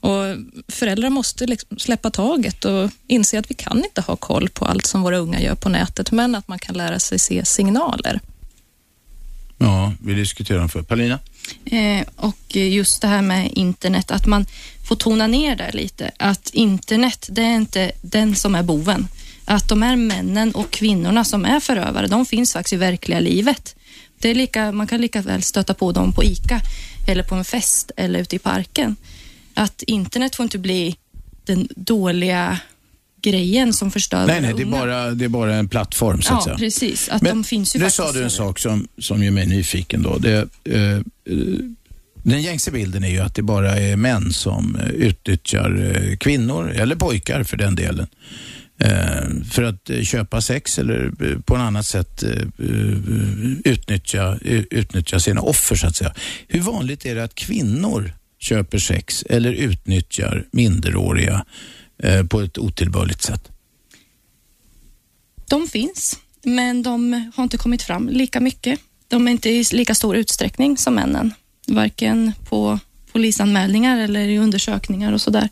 Och 0.00 0.36
Föräldrar 0.68 1.10
måste 1.10 1.46
liksom 1.46 1.78
släppa 1.78 2.10
taget 2.10 2.64
och 2.64 2.90
inse 3.06 3.38
att 3.38 3.50
vi 3.50 3.54
kan 3.54 3.84
inte 3.84 4.00
ha 4.00 4.16
koll 4.16 4.48
på 4.48 4.64
allt 4.64 4.86
som 4.86 5.02
våra 5.02 5.18
unga 5.18 5.40
gör 5.40 5.54
på 5.54 5.68
nätet, 5.68 6.12
men 6.12 6.34
att 6.34 6.48
man 6.48 6.58
kan 6.58 6.76
lära 6.76 6.98
sig 6.98 7.18
se 7.18 7.44
signaler. 7.44 8.20
Ja, 9.58 9.92
vi 10.00 10.14
diskuterar 10.14 10.58
dem 10.58 10.68
för. 10.68 10.82
Palina? 10.82 11.18
Eh, 11.64 12.06
och 12.16 12.56
just 12.56 13.02
det 13.02 13.08
här 13.08 13.22
med 13.22 13.50
internet, 13.52 14.10
att 14.10 14.26
man 14.26 14.46
får 14.88 14.96
tona 14.96 15.26
ner 15.26 15.56
det 15.56 15.72
lite. 15.72 16.10
Att 16.16 16.50
internet, 16.52 17.28
det 17.30 17.42
är 17.42 17.54
inte 17.54 17.92
den 18.02 18.36
som 18.36 18.54
är 18.54 18.62
boven. 18.62 19.08
Att 19.44 19.68
de 19.68 19.82
här 19.82 19.96
männen 19.96 20.52
och 20.52 20.70
kvinnorna 20.70 21.24
som 21.24 21.44
är 21.44 21.60
förövare, 21.60 22.06
de 22.06 22.26
finns 22.26 22.52
faktiskt 22.52 22.72
i 22.72 22.76
verkliga 22.76 23.20
livet. 23.20 23.76
Det 24.18 24.28
är 24.28 24.34
lika, 24.34 24.72
man 24.72 24.86
kan 24.86 25.00
lika 25.00 25.22
väl 25.22 25.42
stöta 25.42 25.74
på 25.74 25.92
dem 25.92 26.12
på 26.12 26.24
ICA. 26.24 26.60
eller 27.08 27.22
på 27.22 27.34
en 27.34 27.44
fest 27.44 27.90
eller 27.96 28.20
ute 28.20 28.36
i 28.36 28.38
parken. 28.38 28.96
Att 29.54 29.82
internet 29.82 30.36
får 30.36 30.44
inte 30.44 30.58
bli 30.58 30.96
den 31.44 31.68
dåliga 31.76 32.58
grejen 33.22 33.72
som 33.72 33.90
förstör 33.90 34.26
Nej, 34.26 34.40
nej, 34.40 34.54
det 34.56 34.62
är, 34.62 34.66
bara, 34.66 35.10
det 35.10 35.24
är 35.24 35.28
bara 35.28 35.54
en 35.54 35.68
plattform 35.68 36.22
så 36.22 36.34
att 36.34 36.40
Ja, 36.40 36.44
säga. 36.44 36.56
precis. 36.56 37.08
Att 37.08 37.22
Men 37.22 37.36
de 37.36 37.44
finns 37.44 37.76
ju 37.76 37.80
nu 37.80 37.90
sa 37.90 38.12
du 38.12 38.22
en 38.22 38.30
sak 38.30 38.58
som, 38.58 38.88
som 38.98 39.22
gör 39.24 39.30
mig 39.30 39.46
nyfiken. 39.46 40.02
Då. 40.02 40.18
Det, 40.18 40.48
eh, 40.64 41.00
den 42.22 42.42
gängse 42.42 42.70
bilden 42.70 43.04
är 43.04 43.08
ju 43.08 43.18
att 43.18 43.34
det 43.34 43.42
bara 43.42 43.76
är 43.76 43.96
män 43.96 44.32
som 44.32 44.76
eh, 44.76 44.88
utnyttjar 44.88 45.96
eh, 45.96 46.16
kvinnor, 46.16 46.70
eller 46.70 46.96
pojkar 46.96 47.42
för 47.44 47.56
den 47.56 47.74
delen, 47.74 48.06
eh, 48.80 49.44
för 49.50 49.62
att 49.62 49.90
köpa 50.02 50.40
sex 50.40 50.78
eller 50.78 51.10
på 51.40 51.56
något 51.56 51.62
annat 51.62 51.86
sätt 51.86 52.24
utnyttja, 53.64 54.38
utnyttja 54.70 55.20
sina 55.20 55.40
offer 55.40 55.76
så 55.76 55.86
att 55.86 55.96
säga. 55.96 56.14
Hur 56.48 56.60
vanligt 56.60 57.06
är 57.06 57.14
det 57.14 57.24
att 57.24 57.34
kvinnor 57.34 58.12
köper 58.40 58.78
sex 58.78 59.24
eller 59.28 59.52
utnyttjar 59.52 60.44
minderåriga 60.50 61.44
på 62.28 62.40
ett 62.40 62.58
otillbörligt 62.58 63.22
sätt? 63.22 63.48
De 65.48 65.66
finns, 65.68 66.18
men 66.44 66.82
de 66.82 67.30
har 67.36 67.44
inte 67.44 67.56
kommit 67.58 67.82
fram 67.82 68.08
lika 68.08 68.40
mycket. 68.40 68.80
De 69.08 69.28
är 69.28 69.32
inte 69.32 69.50
i 69.50 69.64
lika 69.72 69.94
stor 69.94 70.16
utsträckning 70.16 70.78
som 70.78 70.94
männen. 70.94 71.34
Varken 71.66 72.32
på 72.48 72.78
polisanmälningar 73.12 73.98
eller 73.98 74.28
i 74.28 74.38
undersökningar 74.38 75.12
och 75.12 75.20
sådär. 75.20 75.48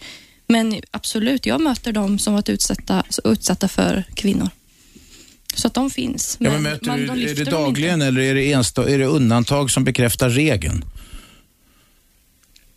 Men 0.46 0.80
absolut, 0.90 1.46
jag 1.46 1.60
möter 1.60 1.92
de 1.92 2.18
som 2.18 2.34
varit 2.34 2.48
utsatta, 2.48 3.04
utsatta 3.24 3.68
för 3.68 4.04
kvinnor. 4.14 4.48
Så 5.54 5.66
att 5.66 5.74
de 5.74 5.90
finns. 5.90 6.36
Ja, 6.40 6.50
men 6.50 6.62
möter 6.62 6.86
man- 6.86 6.98
du, 6.98 7.06
de 7.06 7.12
är 7.12 7.34
det 7.34 7.44
dagligen 7.44 8.02
eller 8.02 8.20
är 8.20 8.34
det, 8.34 8.52
enstaka, 8.52 8.90
är 8.90 8.98
det 8.98 9.06
undantag 9.06 9.70
som 9.70 9.84
bekräftar 9.84 10.30
regeln? 10.30 10.84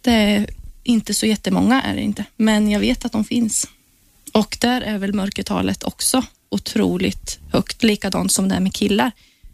Det 0.02 0.12
är 0.12 0.50
inte 0.90 1.14
så 1.14 1.26
jättemånga 1.26 1.82
är 1.82 1.96
det 1.96 2.02
inte, 2.02 2.26
men 2.38 2.72
jag 2.72 2.80
vet 2.80 3.06
att 3.06 3.12
de 3.12 3.24
finns. 3.24 3.68
Och 4.34 4.58
där 4.62 4.82
är 4.82 4.98
väl 4.98 5.14
mörkertalet 5.14 5.84
också 5.84 6.24
otroligt 6.50 7.40
högt, 7.52 7.84
likadant 7.84 8.32
som 8.32 8.50
det 8.50 8.56
är 8.56 8.60
med 8.60 8.74
killar. 8.74 9.12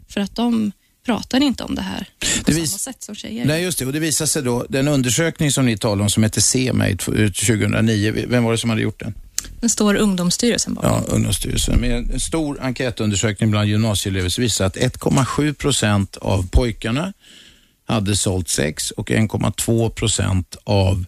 För 0.08 0.20
att 0.20 0.36
de 0.36 0.72
pratar 1.06 1.42
inte 1.42 1.64
om 1.64 1.74
det 1.74 1.82
här 1.82 2.08
på 2.20 2.50
Det 2.50 2.54
samma 2.54 2.66
sätt 2.66 3.02
som 3.02 3.14
tjejer. 3.14 3.44
Nej, 3.44 3.62
just 3.62 3.78
det. 3.78 3.86
Och 3.86 3.92
det 3.92 4.00
visar 4.00 4.26
sig 4.26 4.42
då, 4.42 4.66
den 4.68 4.88
undersökning 4.88 5.52
som 5.52 5.66
ni 5.66 5.78
talar 5.78 6.02
om 6.02 6.10
som 6.10 6.22
heter 6.22 6.40
CMA 6.40 6.84
2009, 6.96 8.24
vem 8.28 8.44
var 8.44 8.52
det 8.52 8.58
som 8.58 8.70
hade 8.70 8.82
gjort 8.82 9.00
den? 9.00 9.14
Den 9.60 9.70
står 9.70 9.94
Ungdomsstyrelsen 9.94 10.74
bakom. 10.74 10.90
Ja, 10.90 11.14
Ungdomsstyrelsen. 11.14 11.80
Med 11.80 11.92
en 11.92 12.20
stor 12.20 12.58
enkätundersökning 12.60 13.50
bland 13.50 13.68
gymnasieelever 13.68 14.28
så 14.28 14.40
visar 14.40 14.64
att 14.64 14.76
1,7 14.76 15.54
procent 15.54 16.16
av 16.16 16.48
pojkarna 16.50 17.12
hade 17.86 18.16
sålt 18.16 18.48
sex 18.48 18.90
och 18.90 19.10
1,2 19.10 19.90
procent 19.90 20.56
av 20.64 21.04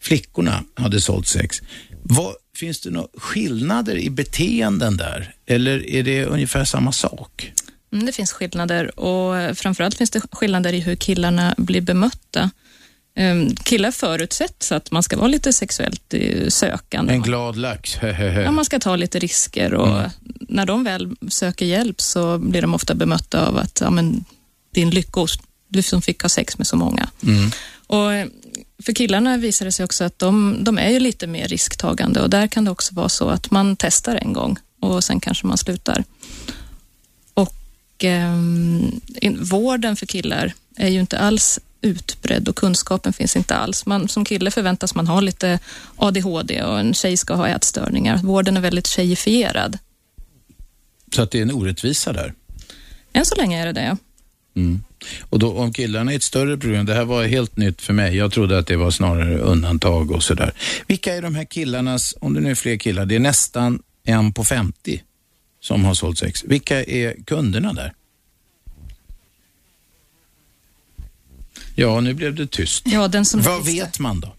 flickorna 0.00 0.64
hade 0.74 1.00
sålt 1.00 1.26
sex. 1.26 1.60
Vad, 2.02 2.34
finns 2.56 2.80
det 2.80 2.90
några 2.90 3.08
skillnader 3.16 3.96
i 3.96 4.10
beteenden 4.10 4.96
där? 4.96 5.34
Eller 5.46 5.90
är 5.90 6.02
det 6.02 6.24
ungefär 6.24 6.64
samma 6.64 6.92
sak? 6.92 7.52
Mm, 7.92 8.06
det 8.06 8.12
finns 8.12 8.32
skillnader 8.32 9.00
och 9.00 9.56
framförallt 9.58 9.94
finns 9.94 10.10
det 10.10 10.20
skillnader 10.32 10.72
i 10.72 10.80
hur 10.80 10.96
killarna 10.96 11.54
blir 11.58 11.80
bemötta. 11.80 12.50
Um, 13.18 13.54
killar 13.56 13.90
förutsätts 13.90 14.72
att 14.72 14.90
man 14.90 15.02
ska 15.02 15.16
vara 15.16 15.28
lite 15.28 15.52
sexuellt 15.52 16.14
eh, 16.14 16.48
sökande. 16.48 17.12
En 17.12 17.22
glad 17.22 17.56
lax. 17.56 17.96
Ja, 18.44 18.50
man 18.50 18.64
ska 18.64 18.78
ta 18.78 18.96
lite 18.96 19.18
risker 19.18 19.74
och 19.74 19.88
Mm. 19.98 20.10
när 20.40 20.66
de 20.66 20.84
väl 20.84 21.16
söker 21.28 21.66
hjälp 21.66 22.00
så 22.00 22.38
blir 22.38 22.62
de 22.62 22.74
ofta 22.74 22.94
bemötta 22.94 23.46
av 23.46 23.56
att 23.58 23.80
ja, 23.80 23.90
men, 23.90 24.24
din 24.74 24.90
lyckos, 24.90 25.38
du 25.68 25.82
som 25.82 26.02
fick 26.02 26.22
ha 26.22 26.28
sex 26.28 26.58
med 26.58 26.66
så 26.66 26.76
många. 26.76 27.08
Mm. 27.26 27.50
Och 27.86 28.10
för 28.82 28.92
killarna 28.92 29.36
visar 29.36 29.64
det 29.64 29.72
sig 29.72 29.84
också 29.84 30.04
att 30.04 30.18
de, 30.18 30.58
de 30.64 30.78
är 30.78 30.90
ju 30.90 31.00
lite 31.00 31.26
mer 31.26 31.48
risktagande 31.48 32.20
och 32.20 32.30
där 32.30 32.46
kan 32.46 32.64
det 32.64 32.70
också 32.70 32.94
vara 32.94 33.08
så 33.08 33.28
att 33.28 33.50
man 33.50 33.76
testar 33.76 34.16
en 34.16 34.32
gång 34.32 34.58
och 34.80 35.04
sen 35.04 35.20
kanske 35.20 35.46
man 35.46 35.58
slutar. 35.58 36.04
Och 37.34 38.04
in, 39.20 39.38
vården 39.44 39.96
för 39.96 40.06
killar 40.06 40.52
är 40.76 40.88
ju 40.88 41.00
inte 41.00 41.18
alls 41.18 41.60
utbredd 41.80 42.48
och 42.48 42.56
kunskapen 42.56 43.12
finns 43.12 43.36
inte 43.36 43.54
alls. 43.54 43.86
Man, 43.86 44.08
som 44.08 44.24
kille 44.24 44.50
förväntas 44.50 44.94
man 44.94 45.06
ha 45.06 45.20
lite 45.20 45.58
ADHD 45.96 46.62
och 46.62 46.80
en 46.80 46.94
tjej 46.94 47.16
ska 47.16 47.34
ha 47.34 47.48
ätstörningar. 47.48 48.16
Vården 48.16 48.56
är 48.56 48.60
väldigt 48.60 48.86
tjejifierad. 48.86 49.78
Så 51.14 51.22
att 51.22 51.30
det 51.30 51.38
är 51.38 51.42
en 51.42 51.52
orättvisa 51.52 52.12
där. 52.12 52.34
Än 53.12 53.26
så 53.26 53.34
länge 53.34 53.62
är 53.62 53.66
det 53.66 53.72
det, 53.72 53.84
ja. 53.84 53.96
Mm. 54.56 54.82
Och 55.30 55.38
då, 55.38 55.58
om 55.58 55.72
killarna 55.72 56.12
är 56.12 56.16
ett 56.16 56.22
större 56.22 56.58
problem, 56.58 56.86
det 56.86 56.94
här 56.94 57.04
var 57.04 57.24
helt 57.24 57.56
nytt 57.56 57.82
för 57.82 57.92
mig. 57.92 58.16
Jag 58.16 58.32
trodde 58.32 58.58
att 58.58 58.66
det 58.66 58.76
var 58.76 58.90
snarare 58.90 59.38
undantag 59.38 60.10
och 60.10 60.22
sådär. 60.22 60.52
Vilka 60.86 61.14
är 61.14 61.22
de 61.22 61.34
här 61.34 61.44
killarnas, 61.44 62.14
om 62.20 62.34
det 62.34 62.40
nu 62.40 62.50
är 62.50 62.54
fler 62.54 62.76
killar, 62.76 63.06
det 63.06 63.14
är 63.14 63.20
nästan 63.20 63.82
en 64.04 64.32
på 64.32 64.44
50 64.44 65.02
som 65.60 65.84
har 65.84 65.94
sålt 65.94 66.18
sex. 66.18 66.44
Vilka 66.44 66.84
är 66.84 67.24
kunderna 67.24 67.72
där? 67.72 67.92
Ja, 71.74 72.00
nu 72.00 72.14
blev 72.14 72.34
det 72.34 72.46
tyst. 72.46 72.82
ja 72.86 73.08
den 73.08 73.24
som 73.24 73.42
Vad 73.42 73.64
vet 73.64 73.98
man 73.98 74.20
då? 74.20 74.34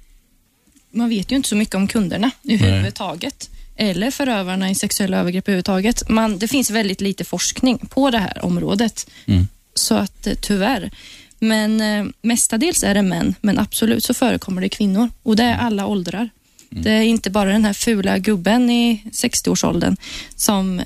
Man 0.91 1.09
vet 1.09 1.31
ju 1.31 1.35
inte 1.35 1.49
så 1.49 1.55
mycket 1.55 1.75
om 1.75 1.87
kunderna 1.87 2.31
överhuvudtaget. 2.43 3.49
Eller 3.75 4.11
förövarna 4.11 4.69
i 4.69 4.75
sexuella 4.75 5.17
övergrepp 5.17 5.47
överhuvudtaget. 5.47 6.09
Man, 6.09 6.39
det 6.39 6.47
finns 6.47 6.69
väldigt 6.69 7.01
lite 7.01 7.23
forskning 7.23 7.77
på 7.77 8.11
det 8.11 8.17
här 8.17 8.45
området. 8.45 9.09
Mm. 9.25 9.47
Så 9.79 9.95
att 9.95 10.27
eh, 10.27 10.33
tyvärr. 10.41 10.91
Men 11.39 11.81
eh, 11.81 12.05
mestadels 12.21 12.83
är 12.83 12.93
det 12.93 13.01
män, 13.01 13.35
men 13.41 13.59
absolut 13.59 14.03
så 14.03 14.13
förekommer 14.13 14.61
det 14.61 14.69
kvinnor. 14.69 15.09
Och 15.23 15.35
det 15.35 15.43
är 15.43 15.57
alla 15.57 15.85
åldrar. 15.85 16.29
Det 16.71 16.91
är 16.91 17.01
inte 17.01 17.29
bara 17.29 17.49
den 17.51 17.65
här 17.65 17.73
fula 17.73 18.17
gubben 18.17 18.69
i 18.69 19.03
60-årsåldern 19.11 19.95
som 20.35 20.81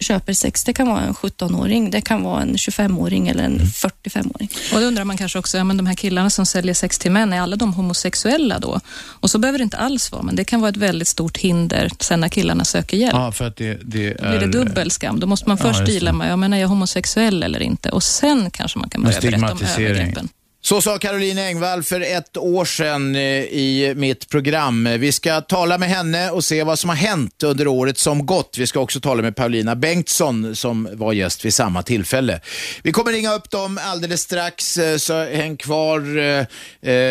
köper 0.00 0.32
sex. 0.32 0.64
Det 0.64 0.72
kan 0.72 0.88
vara 0.88 1.00
en 1.00 1.14
17-åring, 1.14 1.90
det 1.90 2.00
kan 2.00 2.22
vara 2.22 2.42
en 2.42 2.56
25-åring 2.56 3.28
eller 3.28 3.44
en 3.44 3.58
45-åring. 3.58 4.50
Och 4.74 4.80
då 4.80 4.86
undrar 4.86 5.04
man 5.04 5.16
kanske 5.16 5.38
också, 5.38 5.58
ja, 5.58 5.64
men 5.64 5.76
de 5.76 5.86
här 5.86 5.94
killarna 5.94 6.30
som 6.30 6.46
säljer 6.46 6.74
sex 6.74 6.98
till 6.98 7.10
män, 7.10 7.32
är 7.32 7.40
alla 7.40 7.56
de 7.56 7.74
homosexuella 7.74 8.58
då? 8.58 8.80
Och 8.96 9.30
så 9.30 9.38
behöver 9.38 9.58
det 9.58 9.62
inte 9.64 9.76
alls 9.76 10.12
vara, 10.12 10.22
men 10.22 10.36
det 10.36 10.44
kan 10.44 10.60
vara 10.60 10.70
ett 10.70 10.76
väldigt 10.76 11.08
stort 11.08 11.36
hinder 11.38 11.90
sen 12.00 12.20
när 12.20 12.28
killarna 12.28 12.64
söker 12.64 12.96
hjälp. 12.96 13.14
Ja, 13.14 13.32
för 13.32 13.44
att 13.46 13.56
det, 13.56 13.74
det 13.74 14.14
Då 14.14 14.28
blir 14.28 14.38
det 14.38 14.44
är 14.44 14.46
dubbel 14.46 14.90
skam. 14.90 15.20
Då 15.20 15.26
måste 15.26 15.48
man 15.48 15.58
Ja, 15.60 15.64
först 15.72 15.86
det. 15.86 15.92
deala 15.92 16.12
med, 16.12 16.30
ja, 16.30 16.36
men 16.36 16.52
är 16.52 16.58
jag 16.58 16.68
homosexuell 16.68 17.42
eller 17.42 17.60
inte? 17.60 17.90
Och 17.90 18.02
sen 18.02 18.50
kanske 18.50 18.78
man 18.78 18.88
kan 18.90 19.02
börja 19.02 19.20
berätta 19.20 19.36
om 19.36 19.56
stigmatisering. 19.58 19.86
övergreppen. 19.90 20.28
Så 20.64 20.80
sa 20.80 20.98
Caroline 20.98 21.38
Engvall 21.38 21.82
för 21.82 22.00
ett 22.00 22.36
år 22.36 22.64
sedan 22.64 23.16
eh, 23.16 23.20
i 23.42 23.92
mitt 23.96 24.28
program. 24.28 24.88
Vi 24.98 25.12
ska 25.12 25.40
tala 25.40 25.78
med 25.78 25.88
henne 25.88 26.30
och 26.30 26.44
se 26.44 26.62
vad 26.62 26.78
som 26.78 26.90
har 26.90 26.96
hänt 26.96 27.42
under 27.42 27.66
året 27.66 27.98
som 27.98 28.26
gått. 28.26 28.56
Vi 28.58 28.66
ska 28.66 28.80
också 28.80 29.00
tala 29.00 29.22
med 29.22 29.36
Paulina 29.36 29.76
Bengtsson 29.76 30.56
som 30.56 30.88
var 30.92 31.12
gäst 31.12 31.44
vid 31.44 31.54
samma 31.54 31.82
tillfälle. 31.82 32.40
Vi 32.82 32.92
kommer 32.92 33.12
ringa 33.12 33.34
upp 33.34 33.50
dem 33.50 33.80
alldeles 33.82 34.20
strax, 34.20 34.78
eh, 34.78 34.96
så 34.96 35.24
häng 35.24 35.56
kvar. 35.56 35.98
Eh, 35.98 36.46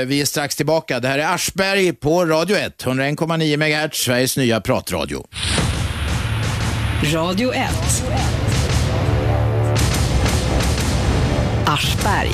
vi 0.05 0.21
är 0.21 0.25
strax 0.25 0.55
tillbaka. 0.55 0.99
Det 0.99 1.07
här 1.07 1.19
är 1.19 1.33
Aschberg 1.33 1.93
på 1.93 2.25
Radio 2.25 2.57
1, 2.57 2.83
101,9 2.83 3.57
MHz, 3.57 3.95
Sveriges 3.95 4.37
nya 4.37 4.61
pratradio. 4.61 5.27
Radio 7.13 7.53
1. 7.53 7.69
Aschberg. 11.65 12.31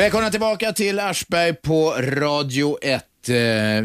Välkomna 0.00 0.30
tillbaka 0.30 0.72
till 0.72 0.98
Aschberg 1.00 1.54
på 1.54 1.94
Radio 2.00 2.78
1. 2.82 3.28
Eh, 3.28 3.36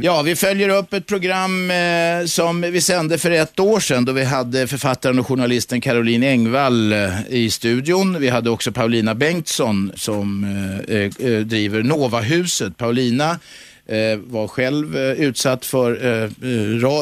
ja, 0.04 0.22
vi 0.22 0.36
följer 0.36 0.70
upp 0.70 0.94
ett 0.94 1.06
program 1.06 1.72
eh, 1.72 2.26
som 2.26 2.62
vi 2.62 2.82
sände 2.82 3.18
för 3.18 3.32
ett 3.32 3.60
år 3.60 3.80
sedan 3.80 4.06
då 4.06 4.12
vi 4.12 4.24
hade 4.24 4.68
författaren 4.68 5.20
och 5.20 5.28
journalisten 5.28 5.82
Caroline 5.82 6.24
Engvall 6.24 6.94
eh, 6.94 7.10
i 7.30 7.50
studion. 7.50 8.20
Vi 8.20 8.30
hade 8.30 8.50
också 8.50 8.72
Paulina 8.72 9.16
Bengtsson 9.16 9.92
som 9.96 10.42
driver 11.46 11.84
Novahuset. 11.84 12.78
Paulina 12.78 13.40
var 14.24 14.48
själv 14.48 14.98
utsatt 14.98 15.66
för 15.66 16.04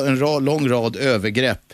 en 0.08 0.46
lång 0.46 0.70
rad 0.70 0.96
övergrepp 0.96 1.74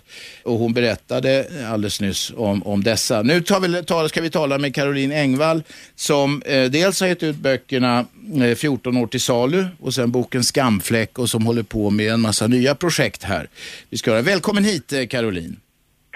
och 0.50 0.60
hon 0.60 0.74
berättade 0.74 1.48
alldeles 1.68 2.02
nyss 2.02 2.32
om, 2.36 2.64
om 2.64 2.84
dessa. 2.84 3.22
Nu 3.22 3.42
tar 3.42 3.60
vi, 3.60 3.84
tar, 3.84 4.08
ska 4.08 4.22
vi 4.22 4.30
tala 4.30 4.58
med 4.58 4.76
Caroline 4.76 5.12
Engvall 5.12 5.64
som 5.96 6.42
eh, 6.42 6.64
dels 6.64 7.02
har 7.02 7.08
gett 7.08 7.24
ut 7.24 7.36
böckerna 7.36 8.06
eh, 8.44 8.56
14 8.56 8.98
år 8.98 9.08
till 9.08 9.22
salu 9.22 9.66
och 9.80 9.94
sen 9.94 10.12
boken 10.12 10.44
Skamfläck 10.44 11.20
och 11.20 11.30
som 11.30 11.46
håller 11.46 11.64
på 11.64 11.90
med 11.90 12.14
en 12.14 12.22
massa 12.22 12.48
nya 12.48 12.76
projekt 12.76 13.24
här. 13.24 13.48
Vi 13.90 13.98
ska 13.98 14.12
höra. 14.12 14.22
Välkommen 14.22 14.64
hit 14.64 14.94
eh, 14.94 15.08
Caroline. 15.08 15.56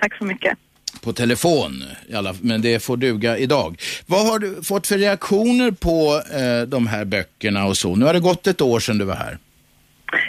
Tack 0.01 0.17
så 0.17 0.23
mycket. 0.23 0.57
på 1.01 1.13
telefon. 1.13 1.83
Alla, 2.15 2.35
men 2.41 2.61
det 2.61 2.79
får 2.79 2.97
duga 2.97 3.37
idag. 3.37 3.81
Vad 4.05 4.27
har 4.27 4.39
du 4.39 4.63
fått 4.63 4.87
för 4.87 4.97
reaktioner 4.97 5.71
på 5.71 6.21
eh, 6.33 6.67
de 6.67 6.87
här 6.87 7.05
böckerna 7.05 7.65
och 7.65 7.77
så? 7.77 7.95
Nu 7.95 8.05
har 8.05 8.13
det 8.13 8.19
gått 8.19 8.47
ett 8.47 8.61
år 8.61 8.79
sedan 8.79 8.97
du 8.97 9.05
var 9.05 9.15
här. 9.15 9.37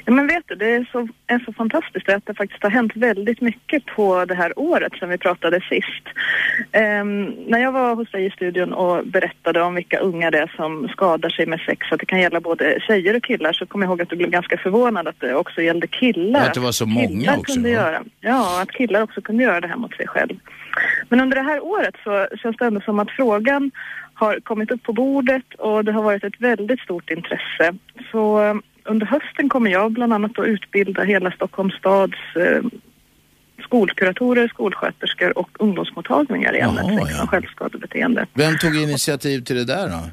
Ja, 0.05 0.12
men 0.12 0.26
vet 0.26 0.43
du, 0.47 0.55
det 0.55 0.66
är 0.74 0.89
så, 0.93 1.09
är 1.26 1.39
så 1.39 1.53
fantastiskt 1.53 2.09
att 2.09 2.26
det 2.26 2.35
faktiskt 2.35 2.62
har 2.62 2.70
hänt 2.70 2.93
väldigt 2.95 3.41
mycket 3.41 3.87
på 3.87 4.24
det 4.24 4.35
här 4.35 4.59
året 4.59 4.93
sedan 4.93 5.09
vi 5.09 5.18
pratade 5.18 5.61
sist. 5.61 6.07
Um, 7.01 7.24
när 7.24 7.59
jag 7.59 7.72
var 7.72 7.95
hos 7.95 8.11
dig 8.11 8.26
i 8.26 8.30
studion 8.30 8.72
och 8.72 9.07
berättade 9.07 9.62
om 9.62 9.74
vilka 9.74 9.99
unga 9.99 10.30
det 10.30 10.39
är 10.39 10.53
som 10.57 10.89
skadar 10.89 11.28
sig 11.28 11.47
med 11.47 11.61
sex, 11.61 11.87
att 11.93 12.01
det 12.01 12.07
kan 12.07 12.20
gälla 12.20 12.41
både 12.41 12.80
tjejer 12.80 13.16
och 13.16 13.22
killar, 13.22 13.53
så 13.53 13.66
kom 13.66 13.82
jag 13.82 13.89
ihåg 13.89 14.03
att 14.03 14.11
du 14.11 14.16
blev 14.16 14.30
ganska 14.30 14.59
förvånad 14.59 15.09
att 15.09 15.20
det 15.20 15.35
också 15.35 15.62
gällde 15.62 15.87
killar. 15.87 16.47
Att 16.47 16.55
det 16.55 16.61
var 16.61 16.72
så 16.72 16.87
många 16.87 17.09
killar 17.09 17.39
också. 17.39 17.55
Kunde 17.55 17.70
ja. 17.70 17.80
göra, 17.80 18.05
ja, 18.20 18.62
att 18.62 18.70
killar 18.70 19.03
också 19.03 19.20
kunde 19.20 19.43
göra 19.43 19.61
det 19.61 19.68
här 19.68 19.76
mot 19.76 19.97
sig 19.97 20.07
själv. 20.07 20.37
Men 21.09 21.20
under 21.20 21.37
det 21.37 21.43
här 21.43 21.64
året 21.64 21.95
så 22.05 22.28
känns 22.37 22.57
det 22.57 22.66
ändå 22.66 22.80
som 22.80 22.99
att 22.99 23.11
frågan 23.11 23.70
har 24.14 24.41
kommit 24.41 24.70
upp 24.70 24.82
på 24.82 24.93
bordet 24.93 25.55
och 25.59 25.85
det 25.85 25.93
har 25.93 26.03
varit 26.03 26.24
ett 26.24 26.41
väldigt 26.41 26.80
stort 26.80 27.11
intresse. 27.11 27.74
Så 28.11 28.61
under 28.85 29.07
hösten 29.07 29.49
kommer 29.49 29.70
jag 29.70 29.93
bland 29.93 30.12
annat 30.12 30.39
att 30.39 30.47
utbilda 30.47 31.03
hela 31.03 31.30
Stockholms 31.30 31.74
stads 31.74 32.18
eh, 32.37 32.62
skolkuratorer, 33.62 34.49
skolsköterskor 34.49 35.39
och 35.39 35.51
ungdomsmottagningar 35.59 36.55
i 36.55 36.59
Jaha, 36.59 36.80
ämnet 36.80 37.01
sex 37.01 37.16
ja. 37.16 37.22
och 37.22 37.30
självskadebeteende. 37.30 38.26
Vem 38.32 38.59
tog 38.59 38.76
initiativ 38.76 39.41
till 39.41 39.57
det 39.57 39.64
där 39.64 39.89
då? 39.89 40.11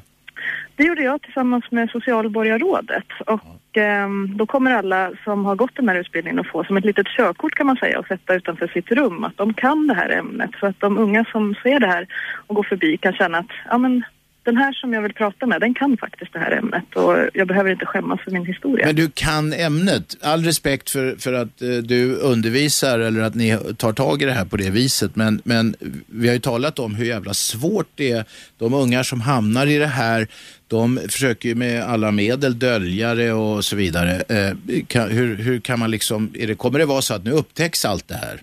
Det 0.76 0.84
gjorde 0.84 1.02
jag 1.02 1.22
tillsammans 1.22 1.64
med 1.70 1.90
socialborgarrådet 1.90 3.06
och 3.26 3.76
ehm, 3.76 4.36
då 4.36 4.46
kommer 4.46 4.70
alla 4.70 5.10
som 5.24 5.44
har 5.44 5.56
gått 5.56 5.76
den 5.76 5.88
här 5.88 5.96
utbildningen 5.96 6.38
att 6.38 6.46
få 6.46 6.64
som 6.64 6.76
ett 6.76 6.84
litet 6.84 7.06
körkort 7.06 7.54
kan 7.54 7.66
man 7.66 7.76
säga 7.76 7.98
och 7.98 8.06
sätta 8.06 8.34
utanför 8.34 8.66
sitt 8.68 8.90
rum 8.90 9.24
att 9.24 9.36
de 9.36 9.54
kan 9.54 9.86
det 9.86 9.94
här 9.94 10.10
ämnet 10.10 10.50
så 10.60 10.66
att 10.66 10.80
de 10.80 10.98
unga 10.98 11.24
som 11.32 11.54
ser 11.62 11.80
det 11.80 11.86
här 11.86 12.06
och 12.46 12.54
går 12.54 12.62
förbi 12.62 12.96
kan 12.96 13.12
känna 13.12 13.38
att 13.38 13.50
ja 13.70 13.78
men 13.78 14.02
den 14.44 14.56
här 14.56 14.72
som 14.72 14.92
jag 14.92 15.02
vill 15.02 15.12
prata 15.12 15.46
med 15.46 15.60
den 15.60 15.74
kan 15.74 15.96
faktiskt 15.96 16.32
det 16.32 16.38
här 16.38 16.50
ämnet 16.50 16.96
och 16.96 17.28
jag 17.34 17.48
behöver 17.48 17.70
inte 17.70 17.86
skämmas 17.86 18.20
för 18.20 18.30
min 18.30 18.46
historia. 18.46 18.86
Men 18.86 18.96
du 18.96 19.10
kan 19.14 19.52
ämnet. 19.52 20.16
All 20.22 20.44
respekt 20.44 20.90
för, 20.90 21.16
för 21.18 21.32
att 21.32 21.62
eh, 21.62 21.68
du 21.68 22.14
undervisar 22.14 22.98
eller 22.98 23.20
att 23.20 23.34
ni 23.34 23.58
tar 23.76 23.92
tag 23.92 24.22
i 24.22 24.24
det 24.24 24.32
här 24.32 24.44
på 24.44 24.56
det 24.56 24.70
viset. 24.70 25.16
Men, 25.16 25.40
men 25.44 25.74
vi 26.06 26.28
har 26.28 26.34
ju 26.34 26.40
talat 26.40 26.78
om 26.78 26.94
hur 26.94 27.04
jävla 27.04 27.34
svårt 27.34 27.88
det 27.94 28.10
är. 28.10 28.24
De 28.58 28.74
ungar 28.74 29.02
som 29.02 29.20
hamnar 29.20 29.66
i 29.66 29.78
det 29.78 29.86
här, 29.86 30.28
de 30.68 31.00
försöker 31.08 31.48
ju 31.48 31.54
med 31.54 31.84
alla 31.84 32.10
medel 32.10 32.58
dölja 32.58 33.14
det 33.14 33.32
och 33.32 33.64
så 33.64 33.76
vidare. 33.76 34.22
Eh, 34.28 34.82
kan, 34.86 35.10
hur, 35.10 35.36
hur 35.36 35.60
kan 35.60 35.78
man 35.78 35.90
liksom, 35.90 36.30
är 36.34 36.46
det, 36.46 36.54
kommer 36.54 36.78
det 36.78 36.84
vara 36.84 37.02
så 37.02 37.14
att 37.14 37.24
nu 37.24 37.30
upptäcks 37.30 37.84
allt 37.84 38.08
det 38.08 38.14
här? 38.14 38.40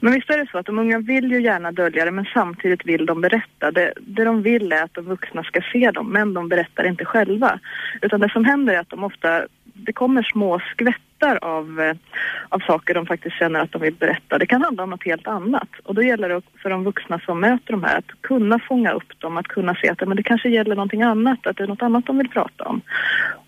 Men 0.00 0.12
visst 0.12 0.30
är 0.30 0.38
det 0.38 0.46
så 0.50 0.58
att 0.58 0.66
de 0.66 0.78
unga 0.78 0.98
vill 0.98 1.30
ju 1.30 1.42
gärna 1.42 1.72
dölja 1.72 2.04
det 2.04 2.10
men 2.10 2.26
samtidigt 2.34 2.86
vill 2.86 3.06
de 3.06 3.20
berätta. 3.20 3.70
Det, 3.70 3.92
det 4.00 4.24
de 4.24 4.42
vill 4.42 4.72
är 4.72 4.82
att 4.82 4.94
de 4.94 5.04
vuxna 5.04 5.44
ska 5.44 5.60
se 5.72 5.90
dem 5.90 6.12
men 6.12 6.34
de 6.34 6.48
berättar 6.48 6.84
inte 6.84 7.04
själva. 7.04 7.58
Utan 8.02 8.20
det 8.20 8.28
som 8.28 8.44
händer 8.44 8.74
är 8.74 8.78
att 8.78 8.88
de 8.88 9.04
ofta, 9.04 9.46
det 9.64 9.92
kommer 9.92 10.22
små 10.22 10.60
bitar 11.20 11.38
av, 11.42 11.80
eh, 11.80 11.96
av 12.48 12.58
saker 12.58 12.94
de 12.94 13.06
faktiskt 13.06 13.38
känner 13.38 13.60
att 13.60 13.72
de 13.72 13.82
vill 13.82 13.94
berätta. 13.94 14.38
Det 14.38 14.46
kan 14.46 14.62
handla 14.62 14.82
om 14.82 14.90
något 14.90 15.04
helt 15.04 15.26
annat. 15.26 15.68
Och 15.84 15.94
då 15.94 16.02
gäller 16.02 16.28
det 16.28 16.42
för 16.62 16.70
de 16.70 16.84
vuxna 16.84 17.20
som 17.26 17.40
möter 17.40 17.72
de 17.72 17.84
här 17.84 17.98
att 17.98 18.20
kunna 18.20 18.58
fånga 18.58 18.92
upp 18.92 19.20
dem, 19.20 19.36
att 19.36 19.48
kunna 19.48 19.74
se 19.74 19.88
att 19.88 20.08
men 20.08 20.16
det 20.16 20.22
kanske 20.22 20.48
gäller 20.48 20.74
någonting 20.74 21.02
annat, 21.02 21.46
att 21.46 21.56
det 21.56 21.62
är 21.62 21.68
något 21.68 21.82
annat 21.82 22.06
de 22.06 22.18
vill 22.18 22.28
prata 22.28 22.64
om. 22.64 22.80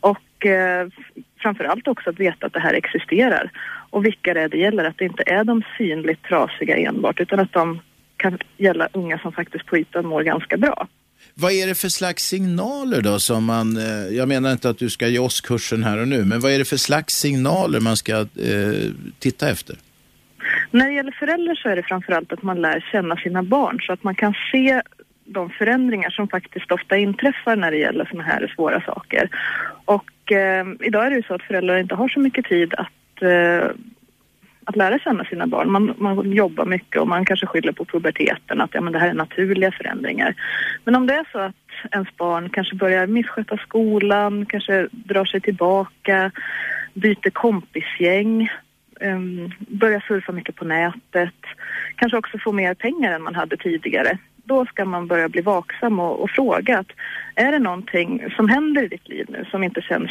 Och 0.01 0.47
eh, 0.47 0.89
framförallt 1.41 1.89
också 1.89 2.11
att 2.11 2.21
veta 2.21 2.47
att 2.47 2.53
det 2.53 2.61
här 2.61 2.75
existerar 2.75 3.51
och 3.91 4.05
vilka 4.05 4.35
det 4.35 4.41
är 4.41 4.49
det 4.49 4.59
gäller, 4.59 4.85
att 4.85 4.99
det 4.99 5.05
inte 5.05 5.23
är 5.27 5.45
de 5.45 5.63
synligt 5.79 6.23
trasiga 6.23 6.77
enbart 6.77 7.21
utan 7.21 7.41
att 7.41 7.53
de 7.53 7.81
kan 8.17 8.39
gälla 8.57 8.89
unga 8.93 9.19
som 9.19 9.33
faktiskt 9.33 9.67
på 9.67 9.77
ytan 9.77 10.07
mår 10.07 10.23
ganska 10.23 10.57
bra. 10.57 10.87
Vad 11.35 11.53
är 11.53 11.67
det 11.67 11.75
för 11.75 11.89
slags 11.89 12.23
signaler 12.25 13.03
då 13.03 13.19
som 13.19 13.45
man, 13.45 13.77
eh, 13.77 14.17
jag 14.17 14.29
menar 14.29 14.53
inte 14.53 14.69
att 14.69 14.79
du 14.79 14.91
ska 14.91 15.09
ge 15.09 15.19
oss 15.19 15.41
kursen 15.41 15.83
här 15.85 16.01
och 16.01 16.09
nu, 16.09 16.25
men 16.25 16.41
vad 16.41 16.53
är 16.53 16.59
det 16.59 16.65
för 16.65 16.77
slags 16.77 17.15
signaler 17.15 17.81
man 17.81 17.97
ska 17.97 18.21
eh, 18.21 18.91
titta 19.19 19.51
efter? 19.51 19.77
När 20.71 20.87
det 20.87 20.93
gäller 20.93 21.17
föräldrar 21.19 21.55
så 21.55 21.69
är 21.69 21.77
det 21.77 21.83
framförallt 21.83 22.33
att 22.33 22.43
man 22.43 22.61
lär 22.61 22.85
känna 22.93 23.17
sina 23.17 23.43
barn 23.43 23.81
så 23.81 23.93
att 23.93 24.03
man 24.03 24.15
kan 24.15 24.35
se 24.53 24.83
de 25.25 25.51
förändringar 25.51 26.11
som 26.11 26.29
faktiskt 26.29 26.73
ofta 26.73 26.97
inträffar 26.97 27.57
när 27.57 27.71
det 27.71 27.79
gäller 27.79 28.05
sådana 28.05 28.25
här 28.25 28.53
svåra 28.57 28.81
saker. 28.81 29.29
Och 29.85 30.33
eh, 30.33 30.67
idag 30.81 31.07
är 31.07 31.11
det 31.11 31.17
ju 31.17 31.23
så 31.23 31.35
att 31.35 31.43
föräldrar 31.43 31.79
inte 31.79 31.95
har 31.95 32.09
så 32.09 32.21
mycket 32.21 32.45
tid 32.45 32.75
att, 32.75 33.23
eh, 33.23 33.71
att 34.65 34.77
lära 34.77 34.99
känna 34.99 35.25
sina 35.25 35.47
barn. 35.47 35.71
Man, 35.71 35.95
man 35.99 36.33
jobbar 36.33 36.65
mycket 36.65 37.01
och 37.01 37.09
man 37.09 37.25
kanske 37.25 37.47
skyller 37.47 37.73
på 37.73 37.85
puberteten 37.85 38.61
att 38.61 38.71
ja, 38.75 38.81
men 38.81 38.93
det 38.93 38.99
här 38.99 39.09
är 39.09 39.15
naturliga 39.15 39.73
förändringar. 39.73 40.35
Men 40.85 40.95
om 40.95 41.07
det 41.07 41.15
är 41.15 41.27
så 41.33 41.39
att 41.39 41.93
ens 41.93 42.17
barn 42.17 42.51
kanske 42.51 42.77
börjar 42.77 43.07
missköta 43.07 43.57
skolan, 43.57 44.47
kanske 44.47 44.89
drar 44.91 45.25
sig 45.25 45.41
tillbaka, 45.41 46.31
byter 46.95 47.31
kompisgäng, 47.31 48.49
um, 49.01 49.53
börjar 49.59 50.05
surfa 50.09 50.33
mycket 50.33 50.57
på 50.57 50.65
nätet, 50.65 51.41
kanske 51.97 52.19
också 52.19 52.39
får 52.39 52.53
mer 52.53 52.75
pengar 52.75 53.13
än 53.13 53.23
man 53.23 53.35
hade 53.35 53.57
tidigare. 53.57 54.19
Då 54.45 54.67
ska 54.67 54.85
man 54.85 55.07
börja 55.07 55.29
bli 55.29 55.41
vaksam 55.41 56.01
och, 56.01 56.23
och 56.23 56.31
fråga 56.31 56.79
att 56.79 56.91
är 57.35 57.53
det 57.53 57.59
någonting 57.59 58.25
som 58.37 58.49
händer 58.49 58.83
i 58.83 58.89
ditt 58.89 59.09
liv 59.09 59.27
nu 59.29 59.45
som 59.51 59.65
inte 59.65 59.83
känns 59.83 60.11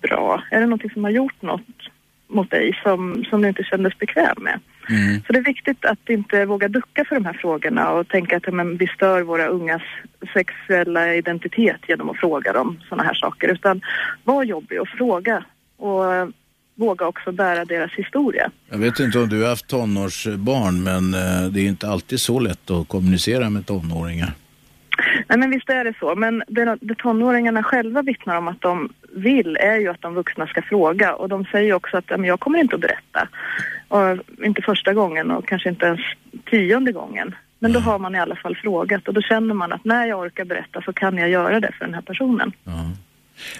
bra? 0.00 0.42
Är 0.50 0.60
det 0.60 0.66
någonting 0.66 0.90
som 0.90 1.04
har 1.04 1.10
gjort 1.10 1.42
något 1.42 1.90
mot 2.30 2.50
dig 2.50 2.80
som, 2.82 3.24
som 3.30 3.42
du 3.42 3.48
inte 3.48 3.64
kändes 3.64 3.98
bekväm 3.98 4.36
med? 4.40 4.60
Mm. 4.88 5.22
Så 5.26 5.32
det 5.32 5.38
är 5.38 5.44
viktigt 5.44 5.84
att 5.84 6.08
inte 6.08 6.44
våga 6.44 6.68
ducka 6.68 7.04
för 7.04 7.14
de 7.14 7.24
här 7.24 7.32
frågorna 7.32 7.90
och 7.90 8.08
tänka 8.08 8.36
att 8.36 8.54
men, 8.54 8.76
vi 8.76 8.86
stör 8.86 9.22
våra 9.22 9.46
ungas 9.46 9.82
sexuella 10.32 11.14
identitet 11.14 11.80
genom 11.88 12.10
att 12.10 12.16
fråga 12.16 12.52
dem 12.52 12.80
sådana 12.88 13.02
här 13.02 13.14
saker. 13.14 13.48
Utan 13.48 13.80
var 14.24 14.44
jobbig 14.44 14.80
och 14.80 14.88
fråga 14.88 15.44
och 15.76 16.14
eh, 16.14 16.28
våga 16.74 17.06
också 17.06 17.32
bära 17.32 17.64
deras 17.64 17.92
historia. 17.92 18.50
Jag 18.70 18.78
vet 18.78 19.00
inte 19.00 19.18
om 19.18 19.28
du 19.28 19.42
har 19.42 19.48
haft 19.48 19.66
tonårsbarn, 19.66 20.82
men 20.82 21.14
eh, 21.14 21.52
det 21.52 21.60
är 21.60 21.68
inte 21.68 21.88
alltid 21.88 22.20
så 22.20 22.40
lätt 22.40 22.70
att 22.70 22.88
kommunicera 22.88 23.50
med 23.50 23.66
tonåringar. 23.66 24.32
Nej 25.30 25.38
men 25.38 25.50
visst 25.50 25.70
är 25.70 25.84
det 25.84 25.94
så. 26.00 26.14
Men 26.14 26.42
det, 26.48 26.78
det 26.80 26.94
tonåringarna 26.94 27.62
själva 27.62 28.02
vittnar 28.02 28.38
om 28.38 28.48
att 28.48 28.60
de 28.60 28.88
vill 29.12 29.56
är 29.56 29.76
ju 29.76 29.88
att 29.88 30.02
de 30.02 30.14
vuxna 30.14 30.46
ska 30.46 30.62
fråga. 30.62 31.14
Och 31.14 31.28
de 31.28 31.44
säger 31.44 31.72
också 31.72 31.96
att 31.96 32.10
men 32.10 32.24
jag 32.24 32.40
kommer 32.40 32.58
inte 32.58 32.74
att 32.74 32.80
berätta. 32.80 33.28
Och 33.88 34.18
inte 34.44 34.62
första 34.62 34.94
gången 34.94 35.30
och 35.30 35.48
kanske 35.48 35.68
inte 35.68 35.86
ens 35.86 36.00
tionde 36.50 36.92
gången. 36.92 37.34
Men 37.58 37.72
då 37.72 37.80
har 37.80 37.98
man 37.98 38.14
i 38.14 38.18
alla 38.18 38.36
fall 38.36 38.56
frågat 38.56 39.08
och 39.08 39.14
då 39.14 39.20
känner 39.20 39.54
man 39.54 39.72
att 39.72 39.84
när 39.84 40.06
jag 40.06 40.20
orkar 40.20 40.44
berätta 40.44 40.82
så 40.82 40.92
kan 40.92 41.18
jag 41.18 41.28
göra 41.28 41.60
det 41.60 41.72
för 41.78 41.84
den 41.84 41.94
här 41.94 42.02
personen. 42.02 42.52
Ja. 42.64 42.90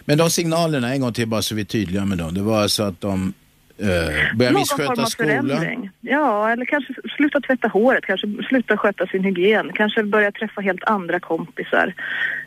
Men 0.04 0.18
de 0.18 0.30
signalerna, 0.30 0.94
en 0.94 1.00
gång 1.00 1.12
till 1.12 1.28
bara 1.28 1.42
så 1.42 1.54
vi 1.54 1.60
är 1.60 1.64
tydliga 1.64 2.04
med 2.04 2.18
dem. 2.18 2.34
Det 2.34 2.42
var 2.42 2.62
alltså 2.62 2.82
att 2.82 3.00
de 3.00 3.32
eh, 3.80 4.36
Någon 4.38 4.54
missköta 4.54 5.06
skolan. 5.06 5.48
förändring. 5.48 5.90
Ja, 6.00 6.50
eller 6.50 6.64
kanske 6.64 6.94
sluta 7.16 7.40
tvätta 7.40 7.68
håret, 7.68 8.04
kanske 8.04 8.26
sluta 8.48 8.76
sköta 8.76 9.06
sin 9.06 9.24
hygien, 9.24 9.70
kanske 9.74 10.02
börja 10.02 10.32
träffa 10.32 10.60
helt 10.60 10.84
andra 10.84 11.20
kompisar. 11.20 11.94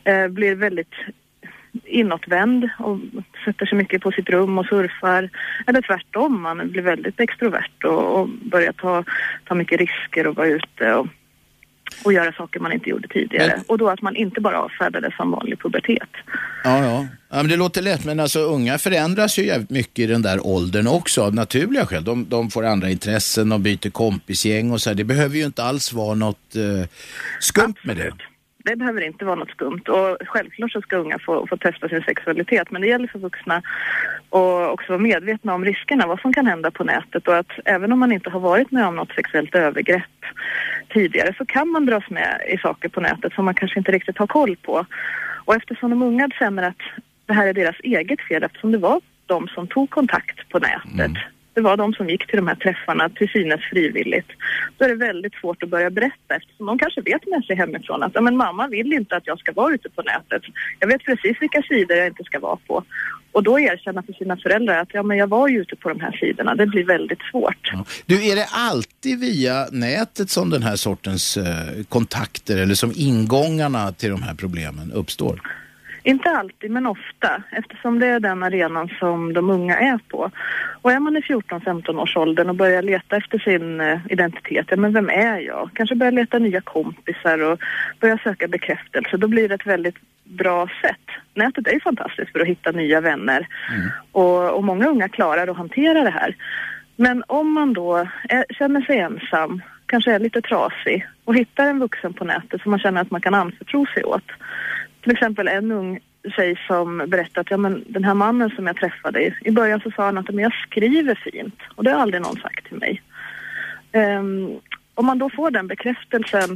Eh, 0.03 0.27
blir 0.27 0.55
väldigt 0.55 0.93
inåtvänd 1.85 2.69
och 2.79 2.99
sätter 3.45 3.65
sig 3.65 3.77
mycket 3.77 4.01
på 4.01 4.11
sitt 4.11 4.29
rum 4.29 4.57
och 4.57 4.65
surfar. 4.65 5.29
Eller 5.67 5.81
tvärtom, 5.81 6.41
man 6.41 6.71
blir 6.71 6.81
väldigt 6.81 7.19
extrovert 7.19 7.83
och, 7.83 8.19
och 8.19 8.27
börjar 8.27 8.71
ta, 8.71 9.03
ta 9.45 9.55
mycket 9.55 9.79
risker 9.79 10.27
och 10.27 10.35
vara 10.35 10.47
ute 10.47 10.93
och, 10.93 11.07
och 12.03 12.13
göra 12.13 12.31
saker 12.31 12.59
man 12.59 12.71
inte 12.71 12.89
gjorde 12.89 13.07
tidigare. 13.07 13.47
Men- 13.47 13.63
Och 13.67 13.77
då 13.77 13.89
att 13.89 14.01
man 14.01 14.15
inte 14.15 14.41
bara 14.41 14.61
avfärdar 14.61 15.01
det 15.01 15.13
som 15.17 15.31
vanlig 15.31 15.59
pubertet. 15.59 16.09
Ja, 16.63 16.83
ja. 16.85 17.07
ja 17.29 17.35
men 17.35 17.47
det 17.47 17.55
låter 17.55 17.81
lätt, 17.81 18.05
men 18.05 18.19
alltså 18.19 18.39
unga 18.39 18.77
förändras 18.77 19.39
ju 19.39 19.45
jävligt 19.45 19.69
mycket 19.69 19.99
i 19.99 20.05
den 20.05 20.21
där 20.21 20.47
åldern 20.47 20.87
också 20.87 21.23
av 21.23 21.35
naturliga 21.35 21.85
skäl. 21.85 22.03
De, 22.03 22.25
de 22.29 22.51
får 22.51 22.65
andra 22.65 22.89
intressen, 22.89 23.49
de 23.49 23.63
byter 23.63 23.89
kompisgäng 23.89 24.71
och 24.71 24.81
så 24.81 24.89
här. 24.89 24.95
Det 24.95 25.03
behöver 25.03 25.35
ju 25.37 25.45
inte 25.45 25.63
alls 25.63 25.93
vara 25.93 26.15
något 26.15 26.55
eh, 26.55 26.87
skumt 27.39 27.75
med 27.83 27.97
det. 27.97 28.11
Det 28.63 28.75
behöver 28.75 29.01
inte 29.01 29.25
vara 29.25 29.35
något 29.35 29.49
skumt. 29.49 29.81
Och 29.87 30.17
självklart 30.27 30.71
så 30.71 30.81
ska 30.81 30.97
unga 30.97 31.19
få, 31.19 31.47
få 31.47 31.57
testa 31.57 31.89
sin 31.89 32.01
sexualitet 32.01 32.71
men 32.71 32.81
det 32.81 32.87
gäller 32.87 33.07
för 33.07 33.19
vuxna 33.19 33.55
att 34.29 34.71
också 34.71 34.85
vara 34.87 34.99
medvetna 34.99 35.53
om 35.53 35.65
riskerna, 35.65 36.07
vad 36.07 36.19
som 36.19 36.33
kan 36.33 36.47
hända 36.47 36.71
på 36.71 36.83
nätet. 36.83 37.27
Och 37.27 37.37
att 37.37 37.51
även 37.65 37.91
om 37.91 37.99
man 37.99 38.11
inte 38.11 38.29
har 38.29 38.39
varit 38.39 38.71
med 38.71 38.87
om 38.87 38.95
något 38.95 39.11
sexuellt 39.15 39.55
övergrepp 39.55 40.25
tidigare 40.89 41.33
så 41.37 41.45
kan 41.45 41.67
man 41.69 41.85
dras 41.85 42.09
med 42.09 42.41
i 42.49 42.57
saker 42.57 42.89
på 42.89 43.01
nätet 43.01 43.33
som 43.33 43.45
man 43.45 43.55
kanske 43.55 43.79
inte 43.79 43.91
riktigt 43.91 44.17
har 44.17 44.27
koll 44.27 44.55
på. 44.55 44.85
Och 45.45 45.55
eftersom 45.55 45.89
de 45.89 46.01
unga 46.01 46.29
känner 46.39 46.63
att 46.63 46.81
det 47.25 47.33
här 47.33 47.47
är 47.47 47.53
deras 47.53 47.79
eget 47.83 48.21
fel 48.21 48.43
eftersom 48.43 48.71
det 48.71 48.77
var 48.77 49.01
de 49.25 49.47
som 49.47 49.67
tog 49.67 49.89
kontakt 49.89 50.49
på 50.49 50.59
nätet 50.59 50.99
mm 50.99 51.17
det 51.53 51.61
var 51.61 51.77
de 51.77 51.93
som 51.93 52.09
gick 52.09 52.27
till 52.27 52.37
de 52.37 52.47
här 52.47 52.55
träffarna 52.55 53.09
till 53.09 53.29
synes 53.29 53.61
frivilligt. 53.71 54.27
Då 54.77 54.85
är 54.85 54.89
det 54.89 54.95
väldigt 54.95 55.33
svårt 55.33 55.63
att 55.63 55.69
börja 55.69 55.89
berätta 55.89 56.35
eftersom 56.35 56.65
de 56.65 56.77
kanske 56.77 57.01
vet 57.01 57.27
med 57.27 57.43
sig 57.43 57.55
hemifrån 57.55 58.03
att 58.03 58.11
ja, 58.15 58.21
men 58.21 58.37
mamma 58.37 58.67
vill 58.67 58.93
inte 58.93 59.15
att 59.15 59.27
jag 59.27 59.39
ska 59.39 59.51
vara 59.51 59.73
ute 59.73 59.89
på 59.89 60.01
nätet. 60.01 60.41
Jag 60.79 60.87
vet 60.87 61.03
precis 61.03 61.41
vilka 61.41 61.61
sidor 61.61 61.97
jag 61.97 62.07
inte 62.07 62.23
ska 62.23 62.39
vara 62.39 62.57
på. 62.67 62.83
Och 63.31 63.43
då 63.43 63.59
erkänna 63.59 64.03
för 64.03 64.13
sina 64.13 64.37
föräldrar 64.37 64.77
att 64.77 64.93
ja, 64.93 65.03
men 65.03 65.17
jag 65.17 65.27
var 65.27 65.47
ju 65.47 65.61
ute 65.61 65.75
på 65.75 65.89
de 65.89 65.99
här 65.99 66.11
sidorna. 66.11 66.55
Det 66.55 66.65
blir 66.65 66.85
väldigt 66.85 67.21
svårt. 67.31 67.69
Ja. 67.71 67.85
Du, 68.05 68.27
är 68.27 68.35
det 68.35 68.47
alltid 68.51 69.19
via 69.19 69.67
nätet 69.71 70.29
som 70.29 70.49
den 70.49 70.63
här 70.63 70.75
sortens 70.75 71.37
eh, 71.37 71.83
kontakter 71.89 72.57
eller 72.57 72.75
som 72.75 72.91
ingångarna 72.95 73.91
till 73.91 74.09
de 74.09 74.23
här 74.23 74.33
problemen 74.33 74.91
uppstår? 74.91 75.41
Inte 76.03 76.29
alltid, 76.29 76.71
men 76.71 76.87
ofta, 76.87 77.43
eftersom 77.51 77.99
det 77.99 78.07
är 78.07 78.19
den 78.19 78.43
arenan 78.43 78.89
som 78.99 79.33
de 79.33 79.49
unga 79.49 79.77
är 79.77 79.99
på. 80.09 80.31
Och 80.81 80.91
är 80.91 80.99
man 80.99 81.17
i 81.17 81.19
14-15 81.19 81.99
års 81.99 82.17
åldern 82.17 82.49
och 82.49 82.55
börjar 82.55 82.81
leta 82.81 83.17
efter 83.17 83.39
sin 83.39 83.81
eh, 83.81 83.99
identitet, 84.09 84.65
ja 84.69 84.77
men 84.77 84.93
vem 84.93 85.09
är 85.09 85.39
jag? 85.39 85.69
Kanske 85.73 85.95
börja 85.95 86.11
leta 86.11 86.39
nya 86.39 86.61
kompisar 86.61 87.51
och 87.51 87.59
börja 87.99 88.17
söka 88.17 88.47
bekräftelse, 88.47 89.17
då 89.17 89.27
blir 89.27 89.49
det 89.49 89.55
ett 89.55 89.67
väldigt 89.67 89.97
bra 90.23 90.67
sätt. 90.81 91.07
Nätet 91.33 91.67
är 91.67 91.71
ju 91.71 91.79
fantastiskt 91.79 92.31
för 92.31 92.39
att 92.39 92.47
hitta 92.47 92.71
nya 92.71 93.01
vänner 93.01 93.47
mm. 93.75 93.89
och, 94.11 94.55
och 94.55 94.63
många 94.63 94.87
unga 94.87 95.09
klarar 95.09 95.47
att 95.47 95.57
hantera 95.57 96.03
det 96.03 96.09
här. 96.09 96.35
Men 96.95 97.23
om 97.27 97.53
man 97.53 97.73
då 97.73 98.07
är, 98.29 98.45
känner 98.49 98.81
sig 98.81 98.99
ensam, 98.99 99.61
kanske 99.85 100.11
är 100.11 100.19
lite 100.19 100.41
trasig 100.41 101.07
och 101.25 101.35
hittar 101.35 101.65
en 101.65 101.79
vuxen 101.79 102.13
på 102.13 102.25
nätet 102.25 102.61
som 102.61 102.71
man 102.71 102.79
känner 102.79 103.01
att 103.01 103.11
man 103.11 103.21
kan 103.21 103.33
anförtro 103.33 103.85
sig 103.85 104.03
åt, 104.03 104.31
till 105.03 105.11
exempel 105.11 105.47
en 105.47 105.71
ung 105.71 105.99
tjej 106.35 106.59
som 106.67 106.97
berättade 106.97 107.41
att 107.41 107.51
ja, 107.51 107.57
men 107.57 107.83
den 107.87 108.03
här 108.03 108.13
mannen 108.13 108.49
som 108.49 108.67
jag 108.67 108.77
träffade, 108.77 109.33
i 109.41 109.51
början 109.51 109.81
så 109.81 109.91
sa 109.91 110.05
han 110.05 110.17
att 110.17 110.29
men 110.29 110.43
jag 110.43 110.53
skriver 110.53 111.15
fint 111.15 111.59
och 111.75 111.83
det 111.83 111.91
har 111.91 111.99
aldrig 111.99 112.21
någon 112.21 112.37
sagt 112.37 112.67
till 112.67 112.77
mig. 112.77 113.01
Um, 113.91 114.59
om 114.93 115.05
man 115.05 115.19
då 115.19 115.29
får 115.29 115.51
den 115.51 115.67
bekräftelsen, 115.67 116.51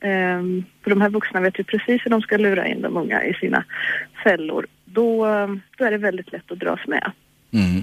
um, 0.00 0.64
för 0.82 0.90
de 0.90 1.00
här 1.00 1.10
vuxna 1.10 1.40
vet 1.40 1.58
ju 1.58 1.64
precis 1.64 2.00
hur 2.04 2.10
de 2.10 2.22
ska 2.22 2.36
lura 2.36 2.66
in 2.66 2.82
de 2.82 2.96
unga 2.96 3.24
i 3.24 3.34
sina 3.34 3.64
fällor, 4.24 4.66
då, 4.84 5.26
då 5.76 5.84
är 5.84 5.90
det 5.90 5.98
väldigt 5.98 6.32
lätt 6.32 6.52
att 6.52 6.58
dras 6.58 6.80
med. 6.86 7.12
Mm. 7.52 7.82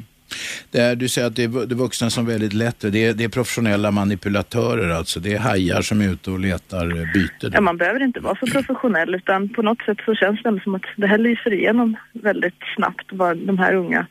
Är, 0.71 0.95
du 0.95 1.09
säger 1.09 1.27
att 1.27 1.36
det 1.36 1.43
är, 1.43 1.75
vuxna 1.75 2.09
som 2.09 2.25
väldigt 2.25 2.53
lätt, 2.53 2.79
det 2.79 3.05
är, 3.05 3.13
det 3.13 3.23
är 3.23 3.29
professionella 3.29 3.91
manipulatörer 3.91 4.89
alltså, 4.89 5.19
det 5.19 5.33
är 5.33 5.39
hajar 5.39 5.81
som 5.81 6.01
är 6.01 6.09
ute 6.09 6.31
och 6.31 6.39
letar 6.39 6.99
eh, 6.99 7.13
byte. 7.13 7.49
Ja, 7.53 7.61
man 7.61 7.77
behöver 7.77 8.03
inte 8.03 8.19
vara 8.19 8.36
så 8.36 8.45
professionell 8.45 9.15
utan 9.15 9.49
på 9.49 9.61
något 9.61 9.81
sätt 9.81 9.97
så 10.05 10.15
känns 10.15 10.43
det 10.43 10.59
som 10.63 10.75
att 10.75 10.86
det 10.97 11.07
här 11.07 11.17
lyser 11.17 11.53
igenom 11.53 11.95
väldigt 12.13 12.61
snabbt 12.75 13.05
vad 13.11 13.38
de 13.38 13.57
här 13.57 13.73
unga, 13.73 14.07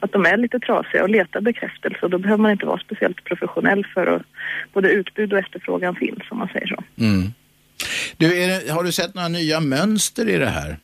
att 0.00 0.12
de 0.12 0.26
är 0.26 0.36
lite 0.36 0.58
trasiga 0.58 1.02
och 1.02 1.10
letar 1.10 1.40
bekräftelse 1.40 1.98
och 2.02 2.10
då 2.10 2.18
behöver 2.18 2.42
man 2.42 2.52
inte 2.52 2.66
vara 2.66 2.78
speciellt 2.78 3.24
professionell 3.24 3.86
för 3.94 4.06
att 4.06 4.22
både 4.72 4.90
utbud 4.90 5.32
och 5.32 5.38
efterfrågan 5.38 5.94
finns 5.94 6.22
om 6.30 6.38
man 6.38 6.48
säger 6.48 6.66
så. 6.66 6.82
Mm. 6.98 7.32
Du, 8.16 8.28
det, 8.28 8.70
har 8.70 8.84
du 8.84 8.92
sett 8.92 9.14
några 9.14 9.28
nya 9.28 9.60
mönster 9.60 10.28
i 10.28 10.38
det 10.38 10.46
här? 10.46 10.78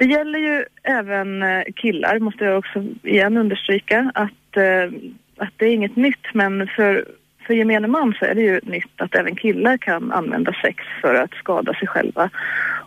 Det 0.00 0.06
gäller 0.06 0.38
ju 0.38 0.64
även 0.82 1.42
eh, 1.42 1.62
killar, 1.76 2.18
måste 2.18 2.44
jag 2.44 2.58
också 2.58 2.84
igen 3.02 3.36
understryka, 3.36 4.10
att, 4.14 4.56
eh, 4.56 4.92
att 5.36 5.52
det 5.56 5.66
är 5.66 5.74
inget 5.74 5.96
nytt 5.96 6.34
men 6.34 6.66
för, 6.76 7.04
för 7.46 7.54
gemene 7.54 7.88
man 7.88 8.14
så 8.18 8.24
är 8.24 8.34
det 8.34 8.42
ju 8.42 8.60
nytt 8.62 9.00
att 9.00 9.14
även 9.14 9.36
killar 9.36 9.76
kan 9.76 10.12
använda 10.12 10.52
sex 10.62 10.84
för 11.00 11.14
att 11.14 11.34
skada 11.34 11.74
sig 11.74 11.88
själva. 11.88 12.30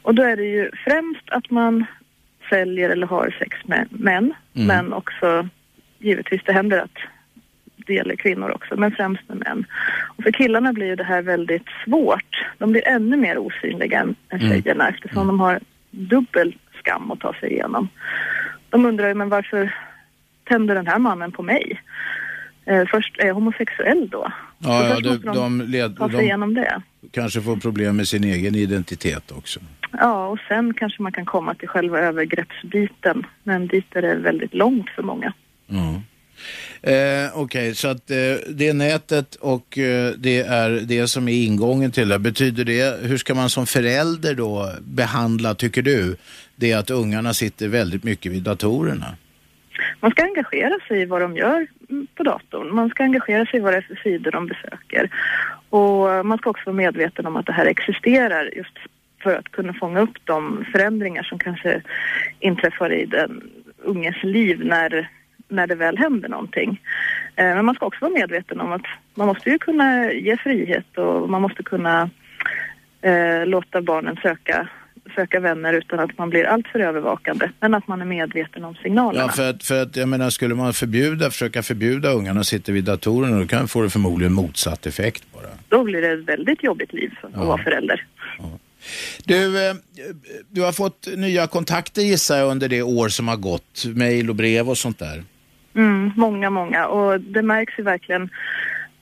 Och 0.02 0.16
då 0.16 0.24
är 0.24 0.36
det 0.36 0.44
ju 0.44 0.72
främst 0.84 1.30
att 1.30 1.52
man 1.52 1.86
säljer 2.50 2.90
eller 2.90 3.08
har 3.08 3.36
sex 3.40 3.58
med 3.66 3.88
män, 3.92 4.34
mm. 4.56 4.68
men 4.68 4.94
också 4.94 5.50
givetvis 6.00 6.42
det 6.46 6.54
händer 6.54 6.80
att 6.80 6.98
det 7.76 7.94
gäller 7.94 8.16
kvinnor 8.16 8.52
också, 8.52 8.76
men 8.78 8.92
främst 8.92 9.30
med 9.30 9.38
män. 9.38 9.66
Och 10.18 10.24
för 10.24 10.32
killarna 10.32 10.74
blir 10.74 10.88
ju 10.88 10.96
det 10.96 11.04
här 11.04 11.22
väldigt 11.22 11.68
svårt. 11.86 12.46
De 12.58 12.72
blir 12.72 12.88
ännu 12.88 13.18
mer 13.18 13.38
osynliga 13.38 14.00
än, 14.00 14.16
mm. 14.30 14.50
tjejerna 14.50 14.84
mm. 14.84 14.96
eftersom 14.96 15.28
de 15.28 15.40
har 15.40 15.60
dubbel 15.92 16.56
skam 16.84 17.12
att 17.12 17.20
ta 17.20 17.34
sig 17.34 17.52
igenom. 17.52 17.90
De 18.70 18.86
undrar 18.86 19.08
ju, 19.08 19.14
men 19.14 19.30
varför 19.30 19.76
tänder 20.44 20.76
den 20.76 20.88
här 20.88 21.00
mannen 21.00 21.32
på 21.32 21.44
mig? 21.44 21.82
Eh, 22.66 22.84
först, 22.92 23.20
är 23.20 23.28
jag 23.28 23.34
homosexuell 23.34 24.10
då? 24.10 24.32
Ja, 24.60 24.90
ja 24.90 25.00
de, 25.00 25.18
de, 25.18 25.62
led, 25.62 25.98
ta 25.98 26.10
sig 26.10 26.18
de 26.18 26.24
igenom 26.24 26.54
det. 26.54 26.82
kanske 27.12 27.42
får 27.42 27.56
problem 27.56 27.96
med 27.96 28.08
sin 28.08 28.24
egen 28.24 28.56
identitet 28.56 29.32
också. 29.32 29.60
Ja, 29.92 30.28
och 30.28 30.40
sen 30.48 30.74
kanske 30.74 31.02
man 31.02 31.12
kan 31.12 31.26
komma 31.26 31.54
till 31.54 31.68
själva 31.68 32.00
övergreppsbiten, 32.00 33.26
men 33.44 33.68
dit 33.68 33.96
är 33.96 34.02
det 34.02 34.16
väldigt 34.16 34.54
långt 34.54 34.90
för 34.90 35.04
många. 35.04 35.34
Ja. 35.68 36.02
Eh, 36.82 37.30
Okej, 37.34 37.42
okay, 37.44 37.74
så 37.74 37.88
att 37.88 38.12
eh, 38.12 38.18
det 38.50 38.68
är 38.68 38.74
nätet 38.74 39.36
och 39.36 39.78
eh, 39.78 40.14
det 40.18 40.40
är 40.40 40.70
det 40.70 41.08
som 41.08 41.28
är 41.28 41.46
ingången 41.46 41.92
till 41.92 42.10
det. 42.10 42.20
Betyder 42.20 42.66
det, 42.66 43.00
hur 43.02 43.18
ska 43.18 43.34
man 43.34 43.50
som 43.50 43.66
förälder 43.66 44.36
då 44.36 44.70
behandla, 44.82 45.56
tycker 45.56 45.82
du, 45.82 46.16
det 46.64 46.74
att 46.74 46.90
ungarna 46.90 47.34
sitter 47.34 47.68
väldigt 47.68 48.04
mycket 48.04 48.32
vid 48.32 48.44
datorerna? 48.44 49.16
Man 50.00 50.12
ska 50.12 50.24
engagera 50.24 50.80
sig 50.88 51.02
i 51.02 51.06
vad 51.06 51.22
de 51.22 51.36
gör 51.36 51.68
på 52.16 52.24
datorn. 52.24 52.76
Man 52.76 52.90
ska 52.90 53.04
engagera 53.04 53.46
sig 53.46 53.60
i 53.60 53.64
vad 53.64 53.74
det 53.74 53.78
är 53.78 53.82
för 53.82 53.96
sidor 54.04 54.32
de 54.32 54.48
besöker. 54.48 55.10
Och 55.70 56.26
man 56.26 56.38
ska 56.38 56.50
också 56.50 56.64
vara 56.66 56.76
medveten 56.76 57.26
om 57.26 57.36
att 57.36 57.46
det 57.46 57.54
här 57.54 57.66
existerar 57.66 58.50
just 58.56 58.78
för 59.24 59.36
att 59.36 59.52
kunna 59.52 59.74
fånga 59.74 60.00
upp 60.00 60.18
de 60.24 60.66
förändringar 60.72 61.24
som 61.24 61.40
kanske 61.40 61.82
inträffar 62.40 62.94
i 62.94 63.06
den 63.06 63.42
unges 63.78 64.24
liv 64.24 64.66
när 64.66 65.10
när 65.48 65.68
det 65.68 65.76
väl 65.76 65.98
händer 65.98 66.30
någonting. 66.30 66.82
Eh, 67.36 67.56
men 67.56 67.66
man 67.66 67.76
ska 67.76 67.86
också 67.86 68.06
vara 68.06 68.20
medveten 68.20 68.62
om 68.62 68.72
att 68.72 68.86
man 69.16 69.28
måste 69.28 69.50
ju 69.50 69.58
kunna 69.58 70.12
ge 70.12 70.38
frihet 70.38 70.98
och 70.98 71.30
man 71.30 71.42
måste 71.42 71.64
kunna 71.64 72.10
eh, 73.02 73.46
låta 73.46 73.82
barnen 73.82 74.18
söka 74.22 74.68
söka 75.16 75.40
vänner 75.40 75.74
utan 75.74 76.00
att 76.00 76.18
man 76.18 76.30
blir 76.30 76.44
alltför 76.46 76.80
övervakande. 76.80 77.50
Men 77.60 77.74
att 77.74 77.88
man 77.88 78.02
är 78.02 78.06
medveten 78.06 78.64
om 78.64 78.76
signalerna. 78.76 79.26
Ja, 79.26 79.32
för 79.32 79.50
att, 79.50 79.64
för 79.64 79.82
att 79.82 79.96
jag 79.96 80.10
menar, 80.10 80.30
skulle 80.30 80.56
man 80.56 80.74
förbjuda, 80.74 81.30
försöka 81.30 81.64
förbjuda 81.64 82.10
ungarna 82.10 82.40
att 82.40 82.48
sitta 82.48 82.72
vid 82.72 82.84
datorerna, 82.84 83.40
då 83.40 83.48
kan 83.48 83.68
få 83.68 83.82
det 83.82 83.90
förmodligen 83.90 84.34
motsatt 84.34 84.86
effekt 84.86 85.24
bara. 85.34 85.50
Då 85.70 85.84
blir 85.84 86.02
det 86.02 86.12
ett 86.12 86.30
väldigt 86.30 86.64
jobbigt 86.64 86.94
liv 86.94 87.12
att 87.22 87.32
ja. 87.34 87.46
vara 87.46 87.64
förälder. 87.64 88.06
Ja. 88.38 88.60
Du, 89.26 89.68
eh, 89.68 89.74
du 90.50 90.62
har 90.62 90.72
fått 90.72 91.08
nya 91.16 91.48
kontakter 91.48 92.02
gissar 92.02 92.38
jag 92.38 92.52
under 92.52 92.70
det 92.70 92.82
år 92.82 93.10
som 93.10 93.28
har 93.28 93.38
gått, 93.38 93.86
mejl 93.96 94.30
och 94.30 94.36
brev 94.36 94.70
och 94.70 94.78
sånt 94.78 95.00
där. 95.00 95.24
Mm, 95.76 96.12
många, 96.16 96.50
många. 96.50 96.88
Och 96.88 97.22
det 97.22 97.42
märks 97.42 97.80
ju 97.80 97.84
verkligen 97.84 98.30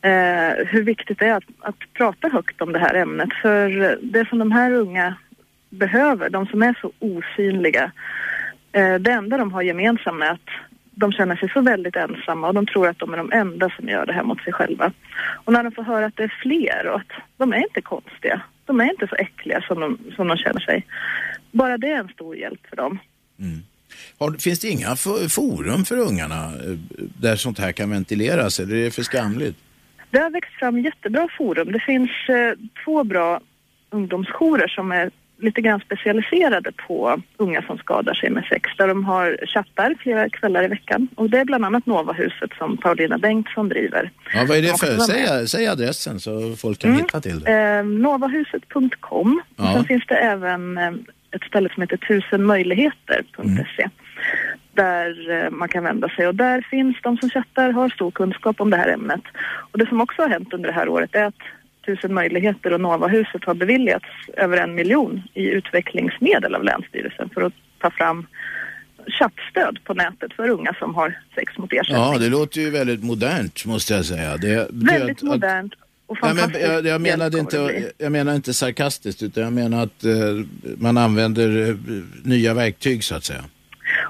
eh, 0.01 0.65
hur 0.67 0.83
viktigt 0.83 1.19
det 1.19 1.25
är 1.25 1.35
att, 1.35 1.43
att 1.59 1.75
prata 1.93 2.27
högt 2.27 2.61
om 2.61 2.71
det 2.71 2.79
här 2.79 2.93
ämnet. 2.93 3.29
För 3.41 3.97
det 4.01 4.29
som 4.29 4.39
de 4.39 4.51
här 4.51 4.71
unga 4.71 5.15
behöver, 5.71 6.29
de 6.29 6.45
som 6.45 6.61
är 6.61 6.75
så 6.81 6.91
osynliga, 6.99 7.91
eh, 8.71 8.95
det 8.95 9.11
enda 9.11 9.37
de 9.37 9.51
har 9.51 9.61
gemensamt 9.61 10.23
är 10.23 10.31
att 10.31 10.49
de 10.91 11.11
känner 11.11 11.35
sig 11.35 11.49
så 11.49 11.61
väldigt 11.61 11.95
ensamma 11.95 12.47
och 12.47 12.53
de 12.53 12.65
tror 12.65 12.87
att 12.87 12.99
de 12.99 13.13
är 13.13 13.17
de 13.17 13.31
enda 13.31 13.69
som 13.69 13.89
gör 13.89 14.05
det 14.05 14.13
här 14.13 14.23
mot 14.23 14.43
sig 14.43 14.53
själva. 14.53 14.93
Och 15.45 15.53
när 15.53 15.63
de 15.63 15.71
får 15.71 15.83
höra 15.83 16.05
att 16.05 16.17
det 16.17 16.23
är 16.23 16.37
fler 16.41 16.87
och 16.87 16.95
att 16.95 17.11
de 17.37 17.53
är 17.53 17.57
inte 17.57 17.81
konstiga, 17.81 18.41
de 18.65 18.79
är 18.79 18.91
inte 18.91 19.07
så 19.07 19.15
äckliga 19.15 19.61
som 19.61 19.79
de, 19.79 19.97
som 20.15 20.27
de 20.27 20.37
känner 20.37 20.59
sig. 20.59 20.85
Bara 21.51 21.77
det 21.77 21.91
är 21.91 21.99
en 21.99 22.07
stor 22.07 22.35
hjälp 22.35 22.67
för 22.69 22.75
dem. 22.75 22.99
Mm. 23.39 23.59
Har, 24.19 24.31
finns 24.31 24.59
det 24.59 24.67
inga 24.67 24.95
forum 25.29 25.85
för 25.85 25.97
ungarna 25.97 26.45
eh, 26.45 26.77
där 26.97 27.35
sånt 27.35 27.59
här 27.59 27.71
kan 27.71 27.89
ventileras 27.89 28.59
eller 28.59 28.75
är 28.75 28.83
det 28.83 28.91
för 28.91 29.03
skamligt? 29.03 29.57
Det 30.09 30.19
har 30.19 30.29
växt 30.29 30.53
fram 30.53 30.79
jättebra 30.79 31.27
forum. 31.37 31.71
Det 31.71 31.79
finns 31.79 32.11
eh, 32.29 32.53
två 32.85 33.03
bra 33.03 33.41
ungdomsjourer 33.89 34.67
som 34.67 34.91
är 34.91 35.11
lite 35.41 35.61
grann 35.61 35.79
specialiserade 35.79 36.71
på 36.71 37.21
unga 37.37 37.61
som 37.61 37.77
skadar 37.77 38.13
sig 38.13 38.29
med 38.29 38.43
sex 38.43 38.69
där 38.77 38.87
de 38.87 39.05
har 39.05 39.37
chattar 39.47 39.95
flera 39.99 40.29
kvällar 40.29 40.63
i 40.63 40.67
veckan 40.67 41.07
och 41.15 41.29
det 41.29 41.39
är 41.39 41.45
bland 41.45 41.65
annat 41.65 41.85
Novahuset 41.85 42.51
som 42.57 42.77
Paulina 42.77 43.17
Bengtsson 43.17 43.69
driver. 43.69 44.11
Ja, 44.33 44.45
vad 44.47 44.57
är 44.57 44.61
det 44.61 44.79
för? 44.79 44.97
Säg, 44.97 45.47
säg, 45.47 45.67
adressen 45.67 46.19
så 46.19 46.55
folk 46.55 46.79
kan 46.79 46.89
mm. 46.89 47.01
hitta 47.01 47.21
till 47.21 47.39
det. 47.39 47.51
Eh, 47.51 47.83
novahuset.com 47.83 49.41
ja. 49.55 49.73
sen 49.73 49.85
finns 49.85 50.03
det 50.07 50.15
även 50.15 50.77
eh, 50.77 50.91
ett 51.31 51.43
ställe 51.43 51.69
som 51.73 51.81
heter 51.81 51.97
tusenmöjligheter.se 51.97 53.43
mm. 53.43 53.91
där 54.73 55.29
eh, 55.29 55.49
man 55.49 55.69
kan 55.69 55.83
vända 55.83 56.09
sig 56.09 56.27
och 56.27 56.35
där 56.35 56.67
finns 56.69 56.97
de 57.03 57.17
som 57.17 57.29
chattar 57.29 57.71
har 57.71 57.89
stor 57.89 58.11
kunskap 58.11 58.61
om 58.61 58.69
det 58.69 58.77
här 58.77 58.89
ämnet. 58.89 59.23
Och 59.71 59.79
det 59.79 59.87
som 59.87 60.01
också 60.01 60.21
har 60.21 60.29
hänt 60.29 60.53
under 60.53 60.69
det 60.69 60.75
här 60.75 60.89
året 60.89 61.15
är 61.15 61.25
att 61.25 61.41
Tusen 61.85 62.13
möjligheter 62.13 62.73
och 62.73 62.81
Novahuset 62.81 63.43
har 63.43 63.53
beviljats 63.53 64.05
över 64.37 64.57
en 64.57 64.75
miljon 64.75 65.21
i 65.33 65.49
utvecklingsmedel 65.49 66.55
av 66.55 66.63
Länsstyrelsen 66.63 67.29
för 67.29 67.41
att 67.41 67.53
ta 67.79 67.91
fram 67.91 68.27
chattstöd 69.07 69.79
på 69.83 69.93
nätet 69.93 70.33
för 70.33 70.49
unga 70.49 70.73
som 70.79 70.95
har 70.95 71.19
sex 71.35 71.57
mot 71.57 71.73
ersättning. 71.73 71.97
Ja, 71.97 72.17
det 72.17 72.29
låter 72.29 72.61
ju 72.61 72.69
väldigt 72.69 73.03
modernt 73.03 73.65
måste 73.65 73.93
jag 73.93 74.05
säga. 74.05 74.37
Det, 74.37 74.67
väldigt 74.71 75.17
att, 75.17 75.23
modernt 75.23 75.73
och 76.11 76.17
ja, 76.21 76.33
men 76.33 76.61
jag, 76.61 76.85
jag, 76.85 77.01
menade 77.01 77.39
inte, 77.39 77.91
jag 77.97 78.11
menar 78.11 78.35
inte 78.35 78.53
sarkastiskt 78.53 79.23
utan 79.23 79.43
jag 79.43 79.53
menar 79.53 79.83
att 79.83 80.03
eh, 80.03 80.11
man 80.77 80.97
använder 80.97 81.69
eh, 81.69 81.75
nya 82.23 82.53
verktyg 82.53 83.03
så 83.03 83.15
att 83.15 83.23
säga. 83.23 83.43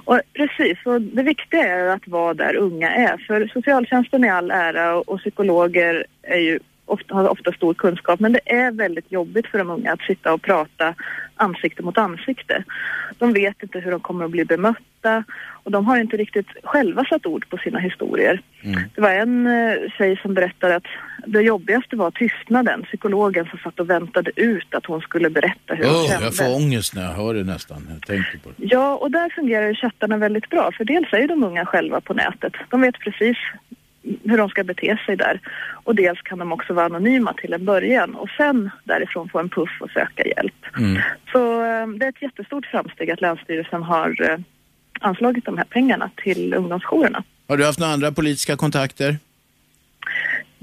Och 0.05 0.21
precis, 0.33 0.77
och 0.85 1.01
det 1.01 1.23
viktiga 1.23 1.67
är 1.67 1.85
att 1.87 2.07
vara 2.07 2.33
där 2.33 2.55
unga 2.55 2.91
är. 2.91 3.17
För 3.17 3.47
socialtjänsten 3.53 4.23
är 4.23 4.31
all 4.31 4.51
ära 4.51 4.95
och, 4.95 5.09
och 5.09 5.19
psykologer 5.19 6.05
är 6.21 6.39
ju 6.39 6.59
ofta, 6.91 7.15
har 7.15 7.29
ofta 7.29 7.51
stor 7.53 7.73
kunskap 7.73 8.19
men 8.19 8.33
det 8.33 8.51
är 8.51 8.71
väldigt 8.71 9.11
jobbigt 9.11 9.47
för 9.47 9.57
de 9.57 9.69
unga 9.69 9.93
att 9.93 10.01
sitta 10.01 10.33
och 10.33 10.41
prata 10.41 10.95
ansikte 11.35 11.83
mot 11.83 11.97
ansikte. 11.97 12.63
De 13.17 13.33
vet 13.33 13.63
inte 13.63 13.79
hur 13.79 13.91
de 13.91 13.99
kommer 13.99 14.25
att 14.25 14.31
bli 14.31 14.45
bemötta 14.45 15.23
och 15.63 15.71
de 15.71 15.85
har 15.85 15.97
inte 15.97 16.17
riktigt 16.17 16.47
själva 16.63 17.05
satt 17.05 17.25
ord 17.25 17.49
på 17.49 17.57
sina 17.57 17.79
historier. 17.79 18.41
Mm. 18.63 18.81
Det 18.95 19.01
var 19.01 19.09
en 19.09 19.47
eh, 19.47 19.73
tjej 19.97 20.19
som 20.21 20.33
berättade 20.33 20.75
att 20.75 20.85
det 21.25 21.41
jobbigaste 21.41 21.95
var 21.95 22.11
tystnaden, 22.11 22.83
psykologen 22.83 23.45
som 23.45 23.59
satt 23.59 23.79
och 23.79 23.89
väntade 23.89 24.31
ut 24.35 24.75
att 24.75 24.85
hon 24.85 25.01
skulle 25.01 25.29
berätta 25.29 25.73
hur 25.73 25.85
oh, 25.85 25.97
hon 25.97 26.07
kände. 26.07 26.25
Jag 26.25 26.35
får 26.35 26.55
ångest 26.55 26.95
när 26.95 27.01
jag 27.01 27.11
hör 27.11 27.33
det 27.33 27.43
nästan, 27.43 27.87
jag 27.89 28.01
tänker 28.07 28.37
på 28.37 28.49
det. 28.49 28.65
Ja, 28.65 28.95
och 28.95 29.11
där 29.11 29.29
fungerar 29.29 29.67
ju 29.67 29.75
chattarna 29.75 30.17
väldigt 30.17 30.49
bra 30.49 30.71
för 30.77 30.85
dels 30.85 31.13
är 31.13 31.27
de 31.27 31.43
unga 31.43 31.65
själva 31.65 32.01
på 32.01 32.13
nätet. 32.13 32.53
De 32.69 32.81
vet 32.81 32.99
precis 32.99 33.37
hur 34.23 34.37
de 34.37 34.49
ska 34.49 34.63
bete 34.63 34.97
sig 35.05 35.15
där. 35.15 35.39
Och 35.83 35.95
dels 35.95 36.21
kan 36.21 36.39
de 36.39 36.51
också 36.51 36.73
vara 36.73 36.85
anonyma 36.85 37.33
till 37.33 37.53
en 37.53 37.65
början 37.65 38.15
och 38.15 38.29
sen 38.37 38.69
därifrån 38.83 39.29
få 39.29 39.39
en 39.39 39.49
puff 39.49 39.69
och 39.79 39.89
söka 39.89 40.27
hjälp. 40.27 40.65
Mm. 40.77 41.01
Så 41.31 41.61
eh, 41.61 41.87
det 41.87 42.05
är 42.05 42.09
ett 42.09 42.21
jättestort 42.21 42.65
framsteg 42.65 43.11
att 43.11 43.21
Länsstyrelsen 43.21 43.83
har 43.83 44.29
eh, 44.29 44.37
anslagit 44.99 45.45
de 45.45 45.57
här 45.57 45.65
pengarna 45.65 46.09
till 46.15 46.53
ungdomsjourerna. 46.53 47.23
Har 47.47 47.57
du 47.57 47.65
haft 47.65 47.79
några 47.79 47.93
andra 47.93 48.11
politiska 48.11 48.55
kontakter? 48.55 49.17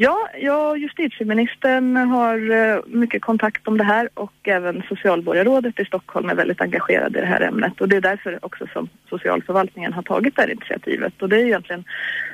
Ja, 0.01 0.29
jag 0.41 0.71
och 0.71 0.79
justitieministern 0.79 1.97
har 1.97 2.51
eh, 2.51 2.81
mycket 2.87 3.23
kontakt 3.23 3.69
om 3.69 3.79
det 3.79 3.85
här 3.85 4.09
och 4.15 4.33
även 4.43 4.83
socialborgarrådet 4.89 5.81
i 5.81 5.85
Stockholm 5.85 6.29
är 6.29 6.35
väldigt 6.35 6.61
engagerade 6.61 7.19
i 7.19 7.21
det 7.23 7.27
här 7.27 7.41
ämnet 7.41 7.81
och 7.81 7.89
det 7.89 7.97
är 7.97 8.01
därför 8.01 8.45
också 8.45 8.67
som 8.73 8.89
socialförvaltningen 9.09 9.93
har 9.93 10.03
tagit 10.03 10.37
det 10.37 10.43
här 10.43 10.51
initiativet 10.51 11.23
och 11.23 11.29
det 11.29 11.37
är 11.37 11.45
egentligen, 11.45 11.85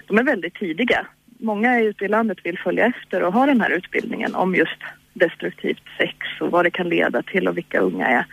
de 0.06 0.18
är 0.18 0.22
väldigt 0.22 0.54
tidiga. 0.54 1.06
Många 1.38 1.80
ute 1.80 2.04
i 2.04 2.08
landet 2.08 2.38
vill 2.42 2.58
följa 2.58 2.86
efter 2.86 3.22
och 3.22 3.32
ha 3.32 3.46
den 3.46 3.60
här 3.60 3.70
utbildningen 3.70 4.34
om 4.34 4.54
just 4.54 4.80
destruktivt 5.12 5.82
sex 5.98 6.16
och 6.40 6.50
vad 6.50 6.64
det 6.64 6.70
kan 6.70 6.88
leda 6.88 7.22
till 7.22 7.48
och 7.48 7.56
vilka 7.56 7.80
unga 7.80 8.06
är. 8.06 8.24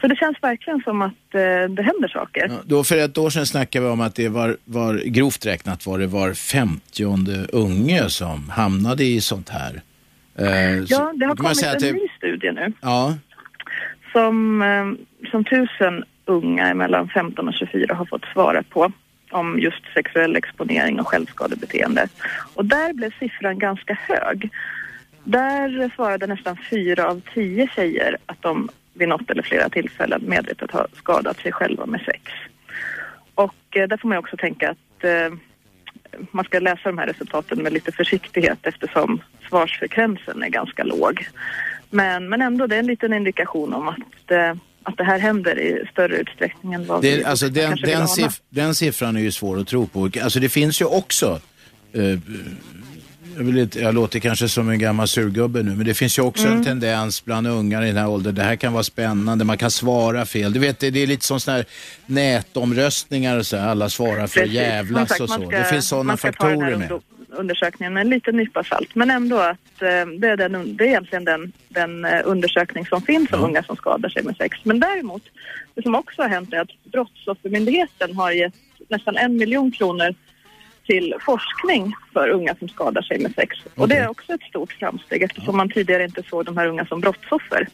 Så 0.00 0.06
det 0.06 0.16
känns 0.16 0.36
verkligen 0.42 0.80
som 0.80 1.02
att 1.02 1.34
eh, 1.34 1.40
det 1.70 1.82
händer 1.82 2.08
saker. 2.08 2.46
Ja, 2.48 2.58
då 2.64 2.84
för 2.84 2.96
ett 2.96 3.18
år 3.18 3.30
sedan 3.30 3.46
snackade 3.46 3.84
vi 3.86 3.92
om 3.92 4.00
att 4.00 4.14
det 4.14 4.28
var, 4.28 4.56
var 4.64 4.94
grovt 4.94 5.46
räknat 5.46 5.86
var 5.86 5.98
det 5.98 6.06
var 6.06 6.34
femtionde 6.34 7.46
unge 7.52 8.08
som 8.08 8.48
hamnade 8.50 9.04
i 9.04 9.20
sånt 9.20 9.48
här. 9.48 9.82
Eh, 10.38 10.78
ja, 10.88 11.12
det 11.16 11.26
har 11.26 11.36
kommit 11.36 11.62
en 11.62 11.78
det... 11.80 11.92
ny 11.92 12.08
studie 12.16 12.52
nu. 12.52 12.72
Ja. 12.80 13.14
Som, 14.12 14.62
eh, 14.62 15.30
som 15.30 15.44
tusen 15.44 16.04
unga 16.24 16.74
mellan 16.74 17.08
15 17.08 17.48
och 17.48 17.54
24 17.54 17.94
har 17.94 18.04
fått 18.04 18.24
svara 18.32 18.62
på 18.62 18.92
om 19.30 19.58
just 19.58 19.82
sexuell 19.94 20.36
exponering 20.36 21.00
och 21.00 21.08
självskadebeteende. 21.08 22.08
Och 22.54 22.64
där 22.64 22.92
blev 22.92 23.10
siffran 23.18 23.58
ganska 23.58 23.98
hög. 24.08 24.50
Där 25.24 25.90
svarade 25.96 26.26
nästan 26.26 26.56
fyra 26.70 27.08
av 27.08 27.22
tio 27.34 27.68
tjejer 27.74 28.16
att 28.26 28.42
de 28.42 28.68
vid 29.00 29.08
något 29.08 29.30
eller 29.30 29.42
flera 29.42 29.68
tillfällen 29.68 30.22
medvetet 30.26 30.70
har 30.70 30.86
skadat 30.96 31.40
sig 31.40 31.52
själva 31.52 31.86
med 31.86 32.00
sex. 32.00 32.22
Och 33.34 33.76
eh, 33.76 33.88
där 33.88 33.96
får 33.96 34.08
man 34.08 34.18
också 34.18 34.36
tänka 34.36 34.70
att 34.70 35.04
eh, 35.04 35.38
man 36.30 36.44
ska 36.44 36.58
läsa 36.58 36.80
de 36.84 36.98
här 36.98 37.06
resultaten 37.06 37.62
med 37.62 37.72
lite 37.72 37.92
försiktighet 37.92 38.58
eftersom 38.62 39.22
svarsfrekvensen 39.48 40.42
är 40.42 40.48
ganska 40.48 40.84
låg. 40.84 41.28
Men, 41.90 42.28
men 42.28 42.42
ändå, 42.42 42.66
det 42.66 42.74
är 42.74 42.78
en 42.78 42.86
liten 42.86 43.12
indikation 43.12 43.74
om 43.74 43.88
att, 43.88 44.30
eh, 44.30 44.54
att 44.82 44.96
det 44.96 45.04
här 45.04 45.18
händer 45.18 45.58
i 45.58 45.86
större 45.92 46.16
utsträckning 46.16 46.72
än 46.72 46.86
vad 46.86 47.02
det, 47.02 47.16
vi 47.16 47.24
alltså 47.24 47.48
den, 47.48 47.76
den, 47.82 48.08
siff 48.08 48.40
den 48.48 48.74
siffran 48.74 49.16
är 49.16 49.20
ju 49.20 49.32
svår 49.32 49.60
att 49.60 49.68
tro 49.68 49.86
på. 49.86 50.10
Alltså 50.22 50.40
det 50.40 50.48
finns 50.48 50.80
ju 50.80 50.84
också 50.84 51.40
eh, 51.92 52.18
jag, 53.36 53.44
vill 53.44 53.58
inte, 53.58 53.80
jag 53.80 53.94
låter 53.94 54.18
kanske 54.18 54.48
som 54.48 54.68
en 54.68 54.78
gammal 54.78 55.08
surgubbe 55.08 55.62
nu, 55.62 55.70
men 55.76 55.86
det 55.86 55.94
finns 55.94 56.18
ju 56.18 56.22
också 56.22 56.46
mm. 56.46 56.58
en 56.58 56.64
tendens 56.64 57.24
bland 57.24 57.46
ungar 57.46 57.82
i 57.82 57.86
den 57.86 57.96
här 57.96 58.08
åldern. 58.08 58.34
Det 58.34 58.42
här 58.42 58.56
kan 58.56 58.72
vara 58.72 58.82
spännande, 58.82 59.44
man 59.44 59.58
kan 59.58 59.70
svara 59.70 60.26
fel. 60.26 60.52
Du 60.52 60.60
vet, 60.60 60.78
det, 60.78 60.90
det 60.90 61.02
är 61.02 61.06
lite 61.06 61.26
som 61.26 61.40
sådana 61.40 61.56
här 61.56 61.66
nätomröstningar 62.06 63.38
och 63.38 63.46
så, 63.46 63.56
alla 63.56 63.88
svarar 63.88 64.26
för 64.26 64.42
att 64.42 64.50
jävlas 64.50 65.08
sagt, 65.08 65.20
och 65.20 65.30
så. 65.30 65.34
Ska, 65.34 65.58
det 65.58 65.64
finns 65.64 65.88
sådana 65.88 66.16
faktorer 66.16 66.76
med 66.76 67.00
undersökningen 67.32 67.94
med 67.94 68.00
en 68.00 68.10
liten 68.10 68.36
nypa 68.36 68.64
salt. 68.64 68.94
Men 68.94 69.10
ändå 69.10 69.36
att 69.36 69.82
eh, 69.82 70.06
det, 70.18 70.28
är 70.28 70.36
den, 70.36 70.76
det 70.76 70.84
är 70.84 70.88
egentligen 70.88 71.24
den, 71.24 71.52
den 71.68 72.04
eh, 72.04 72.20
undersökning 72.24 72.86
som 72.86 73.02
finns 73.02 73.32
om 73.32 73.40
ja. 73.40 73.46
unga 73.46 73.62
som 73.62 73.76
skadar 73.76 74.08
sig 74.08 74.22
med 74.22 74.36
sex. 74.36 74.58
Men 74.62 74.80
däremot, 74.80 75.22
det 75.74 75.82
som 75.82 75.94
också 75.94 76.22
har 76.22 76.28
hänt 76.28 76.52
är 76.52 76.60
att 76.60 76.84
Brottsoffermyndigheten 76.92 78.16
har 78.16 78.30
gett 78.30 78.54
nästan 78.88 79.16
en 79.16 79.36
miljon 79.36 79.70
kronor 79.70 80.14
till 80.90 81.14
forskning 81.20 81.94
för 82.12 82.28
unga 82.28 82.54
som 82.54 82.68
skadar 82.68 83.02
sig 83.02 83.18
med 83.18 83.32
sex. 83.34 83.56
Okay. 83.56 83.72
Och 83.76 83.88
det 83.88 83.96
är 83.96 84.08
också 84.08 84.32
ett 84.32 84.42
stort 84.42 84.72
framsteg 84.72 85.22
eftersom 85.22 85.56
man 85.56 85.68
tidigare 85.68 86.04
inte 86.04 86.22
såg 86.30 86.44
de 86.44 86.56
här 86.56 86.66
unga 86.66 86.86
som 86.86 87.00
brottsoffer. 87.00 87.68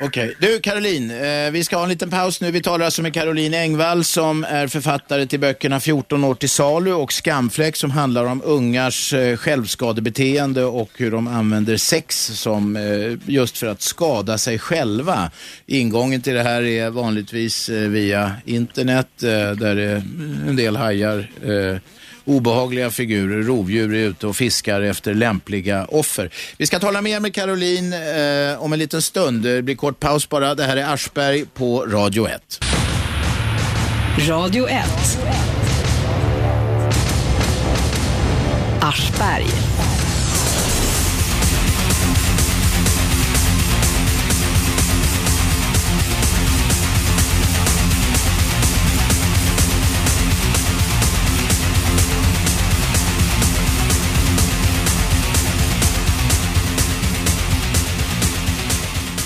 Okej. 0.00 0.34
Du 0.38 0.60
Caroline, 0.60 1.10
eh, 1.10 1.50
vi 1.50 1.64
ska 1.64 1.76
ha 1.76 1.82
en 1.82 1.88
liten 1.88 2.10
paus 2.10 2.40
nu. 2.40 2.50
Vi 2.50 2.62
talar 2.62 2.84
alltså 2.84 3.02
med 3.02 3.14
Caroline 3.14 3.54
Engvall 3.54 4.04
som 4.04 4.44
är 4.44 4.66
författare 4.66 5.26
till 5.26 5.40
böckerna 5.40 5.80
14 5.80 6.24
år 6.24 6.34
till 6.34 6.48
salu 6.48 6.92
och 6.92 7.12
Skamfläck 7.12 7.76
som 7.76 7.90
handlar 7.90 8.24
om 8.24 8.42
ungars 8.44 9.12
eh, 9.12 9.36
självskadebeteende 9.36 10.64
och 10.64 10.90
hur 10.96 11.10
de 11.10 11.28
använder 11.28 11.76
sex 11.76 12.16
som 12.26 12.76
eh, 12.76 13.32
just 13.32 13.58
för 13.58 13.66
att 13.66 13.82
skada 13.82 14.38
sig 14.38 14.58
själva. 14.58 15.30
Ingången 15.66 16.22
till 16.22 16.34
det 16.34 16.42
här 16.42 16.62
är 16.62 16.90
vanligtvis 16.90 17.68
eh, 17.68 17.88
via 17.88 18.32
internet 18.44 19.22
eh, 19.22 19.50
där 19.50 19.74
det 19.74 20.02
en 20.48 20.56
del 20.56 20.76
hajar 20.76 21.30
eh, 21.42 21.78
obehagliga 22.24 22.90
figurer, 22.90 23.42
rovdjur 23.42 23.94
är 23.94 23.98
ute 23.98 24.26
och 24.26 24.36
fiskar 24.36 24.80
efter 24.80 25.14
lämpliga 25.14 25.84
offer. 25.84 26.30
Vi 26.56 26.66
ska 26.66 26.78
tala 26.78 27.02
mer 27.02 27.20
med 27.20 27.34
Caroline 27.34 27.92
eh, 27.92 28.62
om 28.62 28.72
en 28.72 28.78
liten 28.78 29.02
stund. 29.02 29.42
Det 29.42 29.62
blir 29.62 29.76
kort 29.76 30.00
paus 30.00 30.28
bara. 30.28 30.54
Det 30.54 30.64
här 30.64 30.76
är 30.76 30.94
Aschberg 30.94 31.44
på 31.54 31.86
Radio 31.86 32.28
1. 32.28 32.60
Radio 34.28 34.68
1. 34.68 34.84
Aschberg. 38.80 39.46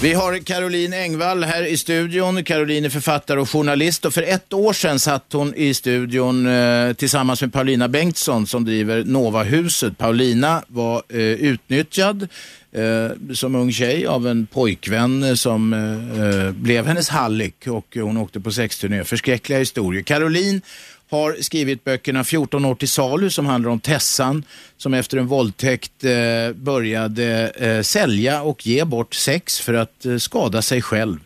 Vi 0.02 0.12
har 0.12 0.38
Caroline 0.38 0.92
Engvall 0.92 1.44
här 1.44 1.62
i 1.62 1.76
studion. 1.76 2.44
Caroline 2.44 2.84
är 2.84 2.88
författare 2.88 3.40
och 3.40 3.50
journalist 3.50 4.04
och 4.04 4.14
för 4.14 4.22
ett 4.22 4.52
år 4.52 4.72
sedan 4.72 4.98
satt 4.98 5.32
hon 5.32 5.54
i 5.54 5.74
studion 5.74 6.46
eh, 6.46 6.92
tillsammans 6.92 7.40
med 7.40 7.52
Paulina 7.52 7.88
Bengtsson 7.88 8.46
som 8.46 8.64
driver 8.64 9.04
Novahuset. 9.04 9.98
Paulina 9.98 10.62
var 10.68 11.02
eh, 11.08 11.18
utnyttjad 11.18 12.28
eh, 12.72 13.34
som 13.34 13.54
ung 13.54 13.72
tjej 13.72 14.06
av 14.06 14.26
en 14.26 14.46
pojkvän 14.46 15.22
eh, 15.22 15.34
som 15.34 15.72
eh, 15.72 16.46
eh, 16.46 16.52
blev 16.52 16.86
hennes 16.86 17.08
hallick 17.08 17.66
och 17.66 17.96
hon 18.00 18.16
åkte 18.16 18.40
på 18.40 18.52
sexturné. 18.52 19.04
Förskräckliga 19.04 19.58
historier. 19.58 20.02
Caroline 20.02 20.60
har 21.10 21.36
skrivit 21.40 21.84
böckerna 21.84 22.24
14 22.24 22.64
år 22.64 22.74
till 22.74 22.88
salu 22.88 23.30
som 23.30 23.46
handlar 23.46 23.70
om 23.70 23.80
Tessan 23.80 24.44
som 24.76 24.94
efter 24.94 25.16
en 25.16 25.26
våldtäkt 25.26 26.04
eh, 26.04 26.52
började 26.54 27.48
eh, 27.48 27.82
sälja 27.82 28.42
och 28.42 28.66
ge 28.66 28.84
bort 28.84 29.14
sex 29.14 29.60
för 29.60 29.74
att 29.74 30.06
eh, 30.06 30.16
skada 30.16 30.62
sig 30.62 30.82
själv. 30.82 31.18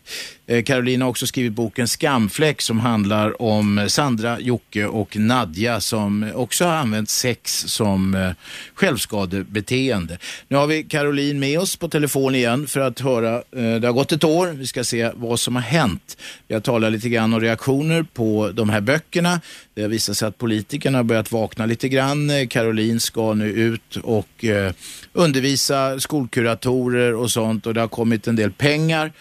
Eh, 0.47 0.63
Caroline 0.63 1.01
har 1.01 1.09
också 1.09 1.27
skrivit 1.27 1.53
boken 1.53 1.87
Skamfläck 1.87 2.61
som 2.61 2.79
handlar 2.79 3.41
om 3.41 3.77
eh, 3.77 3.87
Sandra, 3.87 4.39
Jocke 4.39 4.85
och 4.85 5.17
Nadja 5.17 5.79
som 5.79 6.23
eh, 6.23 6.35
också 6.35 6.65
har 6.65 6.73
använt 6.73 7.09
sex 7.09 7.63
som 7.67 8.33
självskadebeteende. 8.73 10.17
Nu 10.47 10.57
har 10.57 10.67
vi 10.67 10.83
Caroline 10.83 11.39
med 11.39 11.59
oss 11.59 11.75
på 11.75 11.89
telefon 11.89 12.35
igen 12.35 12.67
för 12.67 12.79
att 12.79 12.99
höra, 12.99 13.43
det 13.51 13.87
har 13.87 13.91
gått 13.91 14.11
ett 14.11 14.23
år, 14.23 14.47
vi 14.47 14.67
ska 14.67 14.83
se 14.83 15.11
vad 15.15 15.39
som 15.39 15.55
har 15.55 15.63
hänt. 15.63 16.17
Vi 16.47 16.53
har 16.53 16.61
talat 16.61 16.91
lite 16.91 17.09
grann 17.09 17.33
om 17.33 17.39
reaktioner 17.39 18.05
på 18.13 18.51
de 18.53 18.69
här 18.69 18.81
böckerna. 18.81 19.41
Det 19.73 19.81
har 19.81 19.89
visat 19.89 20.17
sig 20.17 20.27
att 20.27 20.37
politikerna 20.37 20.97
har 20.97 21.03
börjat 21.03 21.31
vakna 21.31 21.65
lite 21.65 21.89
grann. 21.89 22.47
Caroline 22.49 22.99
ska 22.99 23.33
nu 23.33 23.45
ut 23.49 23.95
och 23.95 24.45
undervisa 25.13 25.99
skolkuratorer 25.99 27.15
och 27.15 27.31
sånt 27.31 27.67
och 27.67 27.73
det 27.73 27.81
har 27.81 27.87
kommit 27.87 28.27
en 28.27 28.35
del 28.35 28.51
pengar 28.51 29.11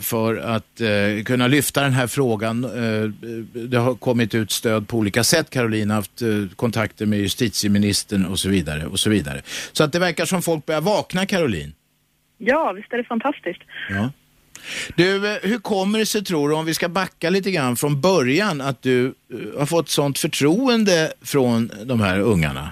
för 0.00 0.36
att 0.36 0.80
eh, 0.80 1.24
kunna 1.24 1.46
lyfta 1.46 1.82
den 1.82 1.92
här 1.92 2.06
frågan. 2.06 2.64
Eh, 2.64 3.10
det 3.52 3.76
har 3.76 3.94
kommit 3.94 4.34
ut 4.34 4.50
stöd 4.50 4.88
på 4.88 4.96
olika 4.96 5.24
sätt. 5.24 5.50
Caroline 5.50 5.90
har 5.90 5.96
haft 5.96 6.22
kontakter 6.56 7.06
med 7.06 7.18
justitieministern 7.18 8.26
och 8.26 8.38
så 8.38 8.48
vidare. 8.48 8.86
och 8.86 9.00
Så 9.00 9.10
vidare. 9.10 9.42
Så 9.72 9.84
att 9.84 9.92
det 9.92 9.98
verkar 9.98 10.24
som 10.24 10.42
folk 10.42 10.66
börjar 10.66 10.80
vakna, 10.80 11.26
Caroline. 11.26 11.72
Ja, 12.38 12.72
visst 12.76 12.92
är 12.92 12.96
det 12.96 13.04
fantastiskt. 13.04 13.60
Ja. 13.90 14.10
Du, 14.96 15.34
eh, 15.34 15.38
hur 15.42 15.58
kommer 15.58 15.98
det 15.98 16.06
sig 16.06 16.24
tror 16.24 16.48
du, 16.48 16.54
om 16.54 16.66
vi 16.66 16.74
ska 16.74 16.88
backa 16.88 17.30
lite 17.30 17.50
grann 17.50 17.76
från 17.76 18.00
början, 18.00 18.60
att 18.60 18.82
du 18.82 19.06
eh, 19.06 19.58
har 19.58 19.66
fått 19.66 19.88
sånt 19.88 20.18
förtroende 20.18 21.12
från 21.22 21.70
de 21.84 22.00
här 22.00 22.20
ungarna? 22.20 22.70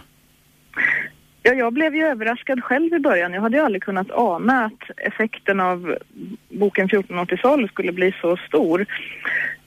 Ja, 1.47 1.55
jag 1.55 1.73
blev 1.73 1.95
ju 1.95 2.07
överraskad 2.07 2.65
själv 2.65 2.95
i 2.95 2.99
början. 2.99 3.33
Jag 3.33 3.41
hade 3.41 3.57
ju 3.57 3.63
aldrig 3.63 3.83
kunnat 3.83 4.11
ana 4.11 4.65
att 4.65 4.91
effekten 4.97 5.61
av 5.61 5.97
boken 6.49 6.89
14 6.89 7.19
år 7.19 7.27
till 7.27 7.39
salu 7.39 7.69
skulle 7.69 7.93
bli 7.93 8.15
så 8.21 8.37
stor. 8.37 8.87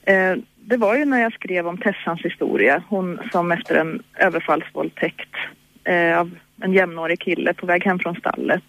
Eh, 0.03 0.35
det 0.55 0.77
var 0.77 0.95
ju 0.95 1.05
när 1.05 1.21
jag 1.21 1.33
skrev 1.33 1.67
om 1.67 1.77
Tessans 1.77 2.21
historia, 2.21 2.83
hon 2.89 3.19
som 3.31 3.51
efter 3.51 3.75
en 3.75 4.03
överfallsvåldtäkt 4.17 5.35
eh, 5.83 6.19
av 6.19 6.31
en 6.61 6.73
jämnårig 6.73 7.19
kille 7.19 7.53
på 7.53 7.65
väg 7.65 7.85
hem 7.85 7.99
från 7.99 8.15
stallet 8.15 8.63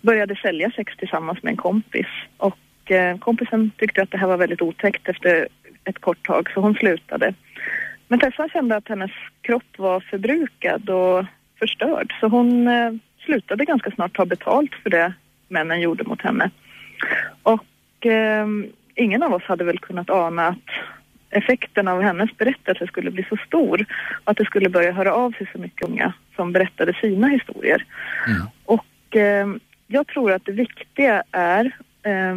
började 0.00 0.36
sälja 0.36 0.70
sex 0.70 0.92
tillsammans 0.96 1.42
med 1.42 1.50
en 1.50 1.56
kompis. 1.56 2.06
Och 2.36 2.90
eh, 2.90 3.18
kompisen 3.18 3.70
tyckte 3.76 4.02
att 4.02 4.10
det 4.10 4.18
här 4.18 4.26
var 4.26 4.36
väldigt 4.36 4.62
otäckt 4.62 5.08
efter 5.08 5.48
ett 5.84 5.98
kort 5.98 6.26
tag 6.26 6.50
så 6.54 6.60
hon 6.60 6.74
slutade. 6.74 7.34
Men 8.08 8.18
Tessa 8.18 8.48
kände 8.48 8.76
att 8.76 8.88
hennes 8.88 9.12
kropp 9.42 9.78
var 9.78 10.00
förbrukad 10.00 10.90
och 10.90 11.24
förstörd 11.60 12.12
så 12.20 12.28
hon 12.28 12.68
eh, 12.68 12.92
slutade 13.24 13.64
ganska 13.64 13.90
snart 13.90 14.16
ta 14.16 14.24
betalt 14.26 14.74
för 14.82 14.90
det 14.90 15.12
männen 15.48 15.80
gjorde 15.80 16.04
mot 16.04 16.22
henne. 16.22 16.50
Och 17.42 18.06
eh, 18.06 18.46
ingen 18.94 19.22
av 19.22 19.32
oss 19.32 19.42
hade 19.42 19.64
väl 19.64 19.78
kunnat 19.78 20.10
ana 20.10 20.48
att 20.48 20.70
effekten 21.30 21.88
av 21.88 22.02
hennes 22.02 22.36
berättelse 22.36 22.86
skulle 22.86 23.10
bli 23.10 23.26
så 23.28 23.36
stor 23.46 23.86
att 24.24 24.36
det 24.36 24.44
skulle 24.44 24.68
börja 24.68 24.92
höra 24.92 25.14
av 25.14 25.32
sig 25.32 25.46
så 25.52 25.58
mycket 25.58 25.88
unga 25.88 26.12
som 26.36 26.52
berättade 26.52 26.94
sina 26.94 27.28
historier. 27.28 27.84
Mm. 28.26 28.42
Och 28.64 29.16
eh, 29.16 29.48
jag 29.86 30.06
tror 30.06 30.32
att 30.32 30.44
det 30.44 30.52
viktiga 30.52 31.22
är 31.32 31.64
eh, 32.02 32.36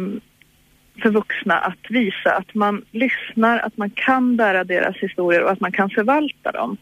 för 1.02 1.10
vuxna 1.10 1.58
att 1.58 1.90
visa 1.90 2.36
att 2.36 2.54
man 2.54 2.84
lyssnar, 2.90 3.58
att 3.58 3.76
man 3.76 3.90
kan 3.90 4.36
bära 4.36 4.64
deras 4.64 4.96
historier 4.96 5.42
och 5.42 5.50
att 5.50 5.60
man 5.60 5.72
kan 5.72 5.90
förvalta 5.90 6.52
dem. 6.52 6.76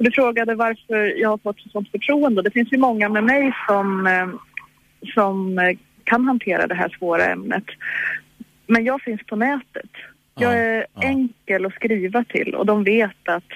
Och 0.00 0.04
du 0.04 0.10
frågade 0.10 0.54
varför 0.54 1.20
jag 1.20 1.28
har 1.28 1.38
fått 1.38 1.60
sånt 1.72 1.90
förtroende. 1.90 2.42
Det 2.42 2.50
finns 2.50 2.72
ju 2.72 2.78
många 2.78 3.08
med 3.08 3.24
mig 3.24 3.52
som, 3.66 4.06
eh, 4.06 4.28
som 5.14 5.58
eh, 5.58 5.78
kan 6.04 6.24
hantera 6.24 6.66
det 6.66 6.74
här 6.74 6.96
svåra 6.98 7.24
ämnet. 7.24 7.64
Men 8.66 8.84
jag 8.84 9.02
finns 9.02 9.20
på 9.26 9.36
nätet. 9.36 9.90
Jag 10.34 10.58
är 10.58 10.86
ja. 10.94 11.02
enkel 11.02 11.66
att 11.66 11.74
skriva 11.74 12.24
till 12.24 12.54
och 12.54 12.66
de 12.66 12.84
vet 12.84 13.28
att 13.28 13.52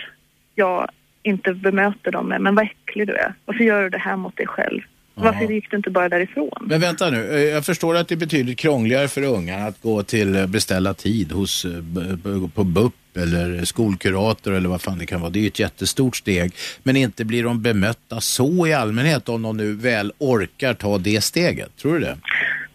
jag 0.54 0.88
inte 1.22 1.54
bemöter 1.54 2.10
dem 2.10 2.26
med 2.28 2.40
men 2.40 2.54
vad 2.54 2.64
äcklig 2.64 3.06
du 3.06 3.14
är. 3.14 3.34
Varför 3.44 3.64
gör 3.64 3.82
du 3.82 3.88
det 3.88 3.98
här 3.98 4.16
mot 4.16 4.36
dig 4.36 4.46
själv? 4.46 4.80
Varför 5.14 5.44
gick 5.44 5.70
du 5.70 5.76
inte 5.76 5.90
bara 5.90 6.08
därifrån? 6.08 6.50
Men 6.60 6.80
vänta 6.80 7.10
nu, 7.10 7.30
eh, 7.30 7.40
jag 7.40 7.66
förstår 7.66 7.96
att 7.96 8.08
det 8.08 8.14
är 8.14 8.16
betydligt 8.16 8.58
krångligare 8.58 9.08
för 9.08 9.22
unga 9.22 9.56
att 9.56 9.82
gå 9.82 10.02
till 10.02 10.36
eh, 10.36 10.46
beställa 10.46 10.94
tid 10.94 11.32
hos, 11.32 11.64
eh, 11.64 12.48
på 12.54 12.64
BUP 12.64 12.94
eller 13.16 13.64
skolkurator 13.64 14.52
eller 14.52 14.68
vad 14.68 14.82
fan 14.82 14.98
det 14.98 15.06
kan 15.06 15.20
vara. 15.20 15.30
Det 15.30 15.38
är 15.38 15.40
ju 15.40 15.46
ett 15.46 15.58
jättestort 15.58 16.16
steg. 16.16 16.52
Men 16.82 16.96
inte 16.96 17.24
blir 17.24 17.44
de 17.44 17.62
bemötta 17.62 18.20
så 18.20 18.66
i 18.66 18.72
allmänhet 18.72 19.28
om 19.28 19.42
de 19.42 19.56
nu 19.56 19.72
väl 19.72 20.12
orkar 20.18 20.74
ta 20.74 20.98
det 20.98 21.20
steget. 21.20 21.76
Tror 21.76 21.92
du 21.92 22.00
det? 22.00 22.16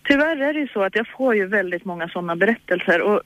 Tyvärr 0.07 0.37
är 0.37 0.53
det 0.53 0.59
ju 0.59 0.67
så 0.67 0.83
att 0.83 0.95
jag 0.95 1.07
får 1.07 1.35
ju 1.35 1.47
väldigt 1.47 1.85
många 1.85 2.09
sådana 2.09 2.35
berättelser 2.35 3.01
och 3.01 3.21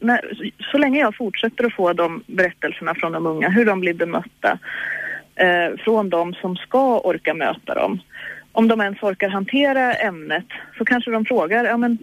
när, 0.00 0.52
så 0.72 0.78
länge 0.78 1.00
jag 1.00 1.16
fortsätter 1.16 1.64
att 1.64 1.74
få 1.74 1.92
de 1.92 2.22
berättelserna 2.26 2.94
från 2.94 3.12
de 3.12 3.26
unga, 3.26 3.48
hur 3.48 3.66
de 3.66 3.80
blir 3.80 3.94
bemötta 3.94 4.58
eh, 5.34 5.76
från 5.84 6.10
de 6.10 6.34
som 6.34 6.56
ska 6.56 6.98
orka 6.98 7.34
möta 7.34 7.74
dem. 7.74 8.00
Om 8.54 8.68
de 8.68 8.80
ens 8.80 9.02
orkar 9.02 9.28
hantera 9.28 9.94
ämnet 9.94 10.46
så 10.78 10.84
kanske 10.84 11.10
de 11.10 11.24
frågar, 11.24 11.64
ja 11.64 11.76
men 11.76 11.98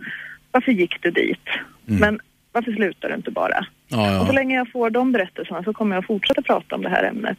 varför 0.52 0.72
gick 0.72 1.02
du 1.02 1.12
dit? 1.12 1.48
Mm. 1.88 2.00
Men 2.00 2.20
varför 2.52 2.72
slutar 2.72 3.10
du 3.10 3.16
inte 3.16 3.32
bara? 3.32 3.66
Ja, 3.88 4.12
ja. 4.12 4.22
Och 4.22 4.28
så 4.28 4.34
länge 4.34 4.56
jag 4.56 4.72
får 4.72 4.90
de 4.90 5.12
berättelserna 5.12 5.64
så 5.64 5.74
kommer 5.74 5.96
jag 5.96 6.06
fortsätta 6.06 6.42
prata 6.42 6.76
om 6.76 6.82
det 6.82 6.90
här 6.90 7.04
ämnet. 7.04 7.38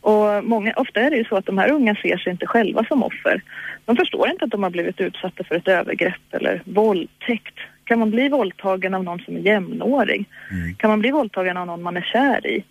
Och 0.00 0.44
många, 0.44 0.72
ofta 0.76 1.00
är 1.00 1.10
det 1.10 1.16
ju 1.16 1.24
så 1.24 1.36
att 1.36 1.46
de 1.46 1.58
här 1.58 1.70
unga 1.70 1.94
ser 1.94 2.16
sig 2.16 2.32
inte 2.32 2.46
själva 2.46 2.84
som 2.84 3.02
offer. 3.02 3.42
De 3.84 3.96
förstår 3.96 4.28
inte 4.28 4.44
att 4.44 4.50
de 4.50 4.62
har 4.62 4.70
blivit 4.70 5.00
utsatta 5.00 5.44
för 5.44 5.54
ett 5.54 5.68
övergrepp 5.68 6.22
eller 6.30 6.62
våldtäkt. 6.64 7.58
Kan 7.84 7.98
man 7.98 8.10
bli 8.10 8.28
våldtagen 8.28 8.94
av 8.94 9.04
någon 9.04 9.18
som 9.18 9.36
är 9.36 9.40
jämnårig? 9.40 10.24
Mm. 10.50 10.74
Kan 10.74 10.90
man 10.90 11.00
bli 11.00 11.10
våldtagen 11.10 11.56
av 11.56 11.66
någon 11.66 11.82
man 11.82 11.96
är 11.96 12.08
kär 12.12 12.46
i? 12.46 12.64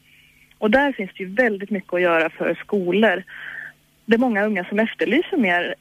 Och 0.58 0.72
där 0.72 0.92
finns 0.92 1.12
det 1.18 1.24
ju 1.24 1.30
väldigt 1.30 1.70
mycket 1.70 1.94
att 1.94 2.02
göra 2.02 2.30
för 2.30 2.56
skolor. 2.56 3.24
Det 4.06 4.16
är 4.16 4.20
många 4.20 4.45
unga 4.45 4.66
som 4.66 4.80
efterlyser 4.80 5.38
mer 5.38 5.76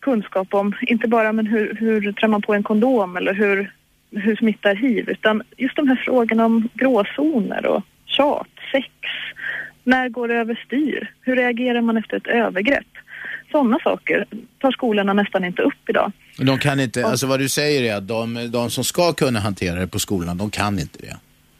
kunskap 0.00 0.54
om, 0.54 0.74
inte 0.80 1.08
bara 1.08 1.32
men 1.32 1.46
hur, 1.46 1.76
hur 1.80 2.12
trär 2.12 2.28
man 2.28 2.42
på 2.42 2.54
en 2.54 2.62
kondom 2.62 3.16
eller 3.16 3.34
hur, 3.34 3.72
hur 4.10 4.36
smittar 4.36 4.74
hiv, 4.74 5.08
utan 5.10 5.42
just 5.56 5.76
de 5.76 5.88
här 5.88 6.02
frågorna 6.04 6.44
om 6.44 6.68
gråzoner 6.74 7.66
och 7.66 7.82
tjat, 8.06 8.48
sex. 8.72 8.88
När 9.84 10.08
går 10.08 10.28
det 10.28 10.34
överstyr? 10.34 11.12
Hur 11.20 11.36
reagerar 11.36 11.80
man 11.80 11.96
efter 11.96 12.16
ett 12.16 12.26
övergrepp? 12.26 12.86
Sådana 13.50 13.78
saker 13.84 14.26
tar 14.58 14.70
skolorna 14.70 15.12
nästan 15.12 15.44
inte 15.44 15.62
upp 15.62 15.88
idag. 15.88 16.12
De 16.38 16.58
kan 16.58 16.80
inte, 16.80 17.06
alltså 17.06 17.26
vad 17.26 17.40
du 17.40 17.48
säger 17.48 17.92
är 17.92 17.96
att 17.96 18.08
de, 18.08 18.50
de 18.50 18.70
som 18.70 18.84
ska 18.84 19.12
kunna 19.12 19.40
hantera 19.40 19.80
det 19.80 19.86
på 19.86 19.98
skolan, 19.98 20.38
de 20.38 20.50
kan 20.50 20.78
inte 20.78 20.98
det. 20.98 21.16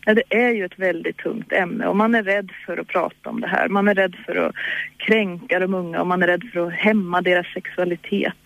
Ja, 0.08 0.14
det 0.14 0.22
är 0.30 0.50
ju 0.50 0.64
ett 0.64 0.78
väldigt 0.78 1.16
tungt 1.16 1.52
ämne 1.52 1.86
och 1.86 1.96
man 1.96 2.14
är 2.14 2.22
rädd 2.22 2.50
för 2.66 2.76
att 2.76 2.86
prata 2.86 3.30
om 3.30 3.40
det 3.40 3.46
här. 3.46 3.68
Man 3.68 3.88
är 3.88 3.94
rädd 3.94 4.16
för 4.26 4.36
att 4.36 4.54
kränka 4.96 5.58
de 5.58 5.74
unga 5.74 6.00
och 6.00 6.06
man 6.06 6.22
är 6.22 6.26
rädd 6.26 6.44
för 6.52 6.66
att 6.66 6.72
hämma 6.72 7.20
deras 7.20 7.46
sexualitet. 7.54 8.42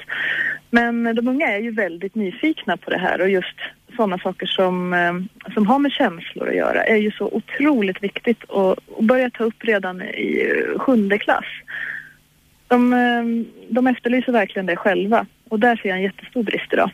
Men 0.71 1.15
de 1.15 1.29
unga 1.29 1.47
är 1.47 1.59
ju 1.59 1.71
väldigt 1.71 2.15
nyfikna 2.15 2.77
på 2.77 2.91
det 2.91 2.99
här 2.99 3.21
och 3.21 3.31
just 3.31 3.57
sådana 3.97 4.19
saker 4.19 4.47
som, 4.47 4.93
eh, 4.93 5.53
som 5.55 5.67
har 5.67 5.79
med 5.79 5.93
känslor 5.93 6.49
att 6.49 6.57
göra 6.57 6.85
är 6.85 6.97
ju 6.97 7.11
så 7.11 7.25
otroligt 7.27 8.03
viktigt 8.03 8.51
att, 8.51 8.79
att 8.99 9.05
börja 9.05 9.31
ta 9.31 9.45
upp 9.45 9.65
redan 9.65 10.03
i 10.03 10.55
sjunde 10.77 11.19
klass. 11.19 11.47
De, 12.69 12.93
eh, 12.93 13.25
de 13.69 13.87
efterlyser 13.87 14.33
verkligen 14.33 14.67
det 14.67 14.77
själva 14.77 15.27
och 15.49 15.61
där 15.61 15.77
ser 15.77 15.89
jag 15.89 15.99
en 15.99 16.05
jättestor 16.05 16.43
brist 16.43 16.73
idag. 16.73 16.91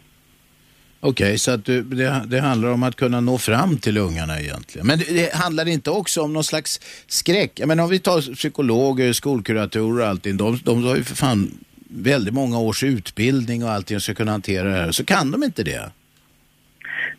Okej, 1.01 1.25
okay, 1.25 1.39
så 1.39 1.51
att 1.51 1.65
du, 1.65 1.83
det, 1.83 2.23
det, 2.27 2.41
handlar 2.41 2.69
om 2.73 2.83
att 2.83 2.97
kunna 2.97 3.21
nå 3.21 3.39
fram 3.39 3.77
till 3.77 3.99
ungarna 3.99 4.41
egentligen. 4.41 4.87
Men 4.87 4.99
det, 4.99 5.15
det 5.15 5.35
handlar 5.35 5.69
inte 5.69 5.91
också 5.91 6.23
om 6.23 6.33
någon 6.33 6.45
slags 6.45 6.81
skräck? 7.07 7.53
Jag 7.55 7.69
menar 7.69 7.85
om 7.85 7.91
vi 7.91 7.99
tar 7.99 8.35
psykologer, 8.35 9.13
skolkuratorer 9.13 10.03
och 10.03 10.09
allting. 10.09 10.37
De, 10.37 10.59
de 10.65 10.85
har 10.85 10.97
ju 10.97 11.03
för 11.03 11.15
fan 11.15 11.51
väldigt 11.91 12.35
många 12.35 12.59
års 12.59 12.85
utbildning 12.85 13.65
och 13.65 13.71
allting 13.71 13.97
och 13.97 14.03
ska 14.03 14.15
kunna 14.15 14.31
hantera 14.31 14.69
det 14.69 14.77
här. 14.77 14.91
Så 14.91 15.05
kan 15.05 15.31
de 15.31 15.43
inte 15.43 15.63
det? 15.63 15.91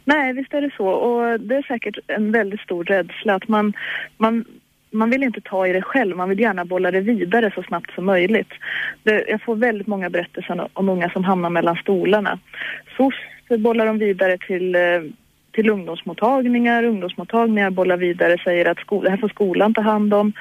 Nej, 0.05 0.33
visst 0.33 0.53
är 0.53 0.61
det 0.61 0.71
så. 0.77 0.87
Och 0.87 1.39
det 1.39 1.55
är 1.55 1.63
säkert 1.63 1.97
en 2.07 2.31
väldigt 2.31 2.59
stor 2.61 2.83
rädsla 2.83 3.35
att 3.35 3.47
man, 3.47 3.73
man 4.17 4.45
man 4.91 5.09
vill 5.09 5.23
inte 5.23 5.41
ta 5.41 5.67
i 5.67 5.73
det 5.73 5.81
själv, 5.81 6.17
man 6.17 6.29
vill 6.29 6.39
gärna 6.39 6.65
bolla 6.65 6.91
det 6.91 7.01
vidare 7.01 7.51
så 7.55 7.63
snabbt 7.63 7.91
som 7.95 8.05
möjligt. 8.05 8.49
Det, 9.03 9.25
jag 9.27 9.41
får 9.41 9.55
väldigt 9.55 9.87
många 9.87 10.09
berättelser 10.09 10.67
om 10.73 10.89
unga 10.89 11.09
som 11.09 11.23
hamnar 11.23 11.49
mellan 11.49 11.75
stolarna. 11.75 12.39
SOS 12.97 13.15
bollar 13.57 13.85
de 13.85 13.97
vidare 13.97 14.37
till, 14.37 14.75
eh, 14.75 14.81
till 15.51 15.69
ungdomsmottagningar, 15.69 16.83
ungdomsmottagningar 16.83 17.69
bollar 17.69 17.97
vidare, 17.97 18.37
säger 18.43 18.65
att 18.65 18.79
skol, 18.79 19.03
det 19.03 19.09
här 19.09 19.17
får 19.17 19.29
skolan 19.29 19.73
ta 19.73 19.81
hand 19.81 20.13
om. 20.13 20.33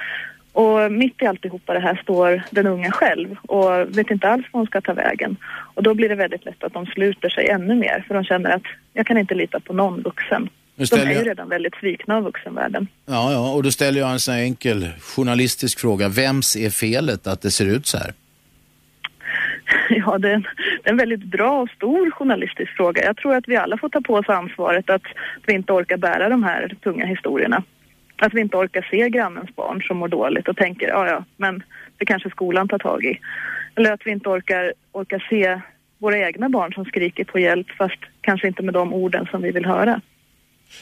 Och 0.52 0.92
mitt 0.92 1.22
i 1.22 1.26
alltihopa 1.26 1.74
det 1.74 1.80
här 1.80 2.00
står 2.02 2.42
den 2.50 2.66
unga 2.66 2.90
själv 2.90 3.36
och 3.42 3.98
vet 3.98 4.10
inte 4.10 4.28
alls 4.28 4.46
vad 4.52 4.60
hon 4.60 4.66
ska 4.66 4.80
ta 4.80 4.92
vägen. 4.92 5.36
Och 5.74 5.82
då 5.82 5.94
blir 5.94 6.08
det 6.08 6.14
väldigt 6.14 6.44
lätt 6.44 6.64
att 6.64 6.72
de 6.72 6.86
sluter 6.86 7.28
sig 7.28 7.48
ännu 7.48 7.74
mer 7.74 8.04
för 8.08 8.14
de 8.14 8.24
känner 8.24 8.50
att 8.50 8.62
jag 8.92 9.06
kan 9.06 9.18
inte 9.18 9.34
lita 9.34 9.60
på 9.60 9.72
någon 9.72 10.02
vuxen. 10.02 10.48
De 10.76 10.96
är 10.96 11.14
ju 11.14 11.24
redan 11.24 11.48
väldigt 11.48 11.74
svikna 11.74 12.16
av 12.16 12.24
vuxenvärlden. 12.24 12.88
Ja, 13.06 13.32
ja, 13.32 13.52
och 13.52 13.62
då 13.62 13.70
ställer 13.70 14.00
jag 14.00 14.10
en 14.10 14.20
sån 14.20 14.34
här 14.34 14.42
enkel 14.42 14.88
journalistisk 15.00 15.80
fråga. 15.80 16.08
Vems 16.08 16.56
är 16.56 16.70
felet 16.70 17.26
att 17.26 17.40
det 17.42 17.50
ser 17.50 17.66
ut 17.66 17.86
så 17.86 17.98
här? 17.98 18.12
Ja, 19.90 20.18
det 20.18 20.30
är, 20.30 20.34
en, 20.34 20.42
det 20.82 20.88
är 20.88 20.90
en 20.90 20.96
väldigt 20.96 21.24
bra 21.24 21.60
och 21.60 21.70
stor 21.70 22.10
journalistisk 22.10 22.76
fråga. 22.76 23.04
Jag 23.04 23.16
tror 23.16 23.34
att 23.34 23.48
vi 23.48 23.56
alla 23.56 23.78
får 23.78 23.88
ta 23.88 24.00
på 24.00 24.14
oss 24.14 24.28
ansvaret 24.28 24.90
att 24.90 25.02
vi 25.46 25.52
inte 25.52 25.72
orkar 25.72 25.96
bära 25.96 26.28
de 26.28 26.42
här 26.42 26.76
tunga 26.82 27.06
historierna. 27.06 27.62
Att 28.16 28.34
vi 28.34 28.40
inte 28.40 28.56
orkar 28.56 28.86
se 28.90 29.08
grannens 29.08 29.56
barn 29.56 29.82
som 29.82 29.96
mår 29.96 30.08
dåligt 30.08 30.48
och 30.48 30.56
tänker, 30.56 30.88
ja 30.88 31.06
ja, 31.06 31.24
men 31.36 31.62
det 31.98 32.04
kanske 32.04 32.30
skolan 32.30 32.68
tar 32.68 32.78
tag 32.78 33.04
i. 33.04 33.20
Eller 33.74 33.92
att 33.92 34.00
vi 34.04 34.10
inte 34.10 34.28
orkar, 34.28 34.72
orkar 34.92 35.26
se 35.30 35.60
våra 35.98 36.18
egna 36.18 36.48
barn 36.48 36.72
som 36.72 36.84
skriker 36.84 37.24
på 37.24 37.38
hjälp 37.38 37.70
fast 37.70 38.00
kanske 38.20 38.48
inte 38.48 38.62
med 38.62 38.74
de 38.74 38.94
orden 38.94 39.26
som 39.30 39.42
vi 39.42 39.50
vill 39.50 39.66
höra. 39.66 40.00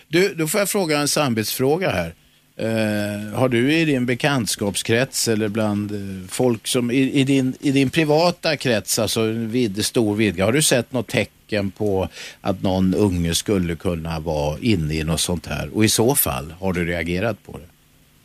Du, 0.09 0.35
då 0.35 0.47
får 0.47 0.61
jag 0.61 0.69
fråga 0.69 0.99
en 0.99 1.09
samvetsfråga 1.09 1.91
här. 1.91 2.13
Eh, 2.59 3.39
har 3.39 3.49
du 3.49 3.73
i 3.73 3.85
din 3.85 4.07
bekantskapskrets 4.07 5.29
eller 5.29 5.49
bland 5.49 5.93
eh, 5.93 6.29
folk 6.29 6.67
som 6.67 6.91
i, 6.91 7.21
i, 7.21 7.25
din, 7.25 7.55
i 7.61 7.71
din 7.71 7.91
privata 7.91 8.57
krets, 8.57 8.99
alltså 8.99 9.23
vid, 9.31 9.85
stor 9.85 10.17
vidga, 10.17 10.45
har 10.45 10.53
du 10.53 10.63
sett 10.63 10.93
något 10.93 11.09
tecken 11.09 11.71
på 11.71 12.09
att 12.41 12.63
någon 12.63 12.95
unge 12.95 13.35
skulle 13.35 13.75
kunna 13.75 14.21
vara 14.21 14.59
inne 14.61 14.95
i 14.95 15.05
något 15.05 15.21
sånt 15.21 15.47
här? 15.47 15.77
Och 15.77 15.85
i 15.85 15.89
så 15.89 16.15
fall, 16.15 16.55
har 16.61 16.73
du 16.73 16.85
reagerat 16.85 17.47
på 17.47 17.59
det? 17.59 17.67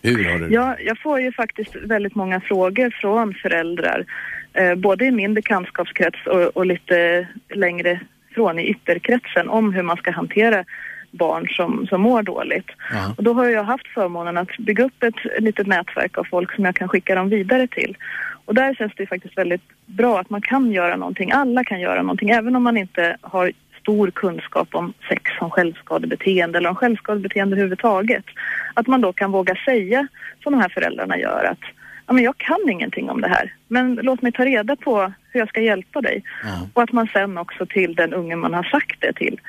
Hur 0.10 0.30
har 0.30 0.40
du 0.40 0.54
Ja, 0.54 0.76
jag 0.80 1.00
får 1.00 1.22
ju 1.22 1.32
faktiskt 1.32 1.76
väldigt 1.76 2.16
många 2.16 2.42
frågor 2.42 2.90
från 3.02 3.34
föräldrar, 3.34 4.06
eh, 4.54 4.76
både 4.76 5.06
i 5.06 5.12
min 5.12 5.34
bekantskapskrets 5.34 6.28
och, 6.28 6.58
och 6.58 6.66
lite 6.66 7.28
längre 7.56 8.00
från 8.36 8.60
i 8.60 8.64
ytterkretsen 8.64 9.50
om 9.50 9.74
hur 9.74 9.84
man 9.84 9.98
ska 9.98 10.12
hantera 10.12 10.66
barn 11.12 11.48
som, 11.48 11.88
som 11.88 12.02
mår 12.02 12.24
dåligt. 12.24 12.68
Ja. 12.92 13.14
Och 13.18 13.24
då 13.24 13.34
har 13.34 13.46
jag 13.46 13.64
haft 13.64 13.88
förmånen 13.88 14.38
att 14.38 14.58
bygga 14.58 14.84
upp 14.84 15.04
ett 15.04 15.42
litet 15.44 15.68
nätverk 15.68 16.18
av 16.18 16.24
folk 16.24 16.56
som 16.56 16.66
jag 16.66 16.76
kan 16.76 16.88
skicka 16.88 17.16
dem 17.16 17.30
vidare 17.30 17.68
till. 17.68 17.98
Och 18.46 18.56
där 18.56 18.74
känns 18.74 18.94
det 18.96 19.08
faktiskt 19.08 19.38
väldigt 19.38 19.62
bra 19.86 20.20
att 20.20 20.30
man 20.30 20.42
kan 20.42 20.72
göra 20.72 20.96
någonting, 20.96 21.32
alla 21.32 21.64
kan 21.64 21.80
göra 21.80 22.02
någonting, 22.02 22.30
även 22.30 22.56
om 22.56 22.64
man 22.64 22.78
inte 22.78 23.18
har 23.22 23.52
stor 23.82 24.12
kunskap 24.12 24.68
om 24.72 24.94
sex 25.10 25.32
som 25.40 25.50
självskadebeteende 25.50 26.58
eller 26.58 26.70
om 26.70 26.76
självskadebeteende 26.76 27.56
överhuvudtaget. 27.56 28.26
Att 28.74 28.88
man 28.88 29.02
då 29.02 29.14
kan 29.14 29.32
våga 29.32 29.56
säga 29.66 30.08
som 30.44 30.52
de 30.52 30.62
här 30.62 30.70
föräldrarna 30.70 31.18
gör 31.18 31.44
att 31.44 31.60
ja, 32.08 32.14
men 32.14 32.24
jag 32.24 32.38
kan 32.38 32.70
ingenting 32.70 33.10
om 33.10 33.22
det 33.22 33.28
här, 33.28 33.54
men 33.68 33.96
låt 33.96 34.22
mig 34.22 34.32
ta 34.32 34.46
reda 34.46 34.76
på 34.76 35.14
hur 35.32 35.40
jag 35.40 35.50
ska 35.50 35.62
hjälpa 35.62 36.02
dig. 36.02 36.24
Ja. 36.44 36.68
Och 36.74 36.84
att 36.84 36.92
man 36.92 37.08
sen 37.14 37.38
också 37.38 37.66
till 37.66 37.96
den 37.96 38.14
unge 38.14 38.36
man 38.36 38.54
har 38.54 38.64
sagt 38.64 39.02
det 39.02 39.14
till, 39.14 39.40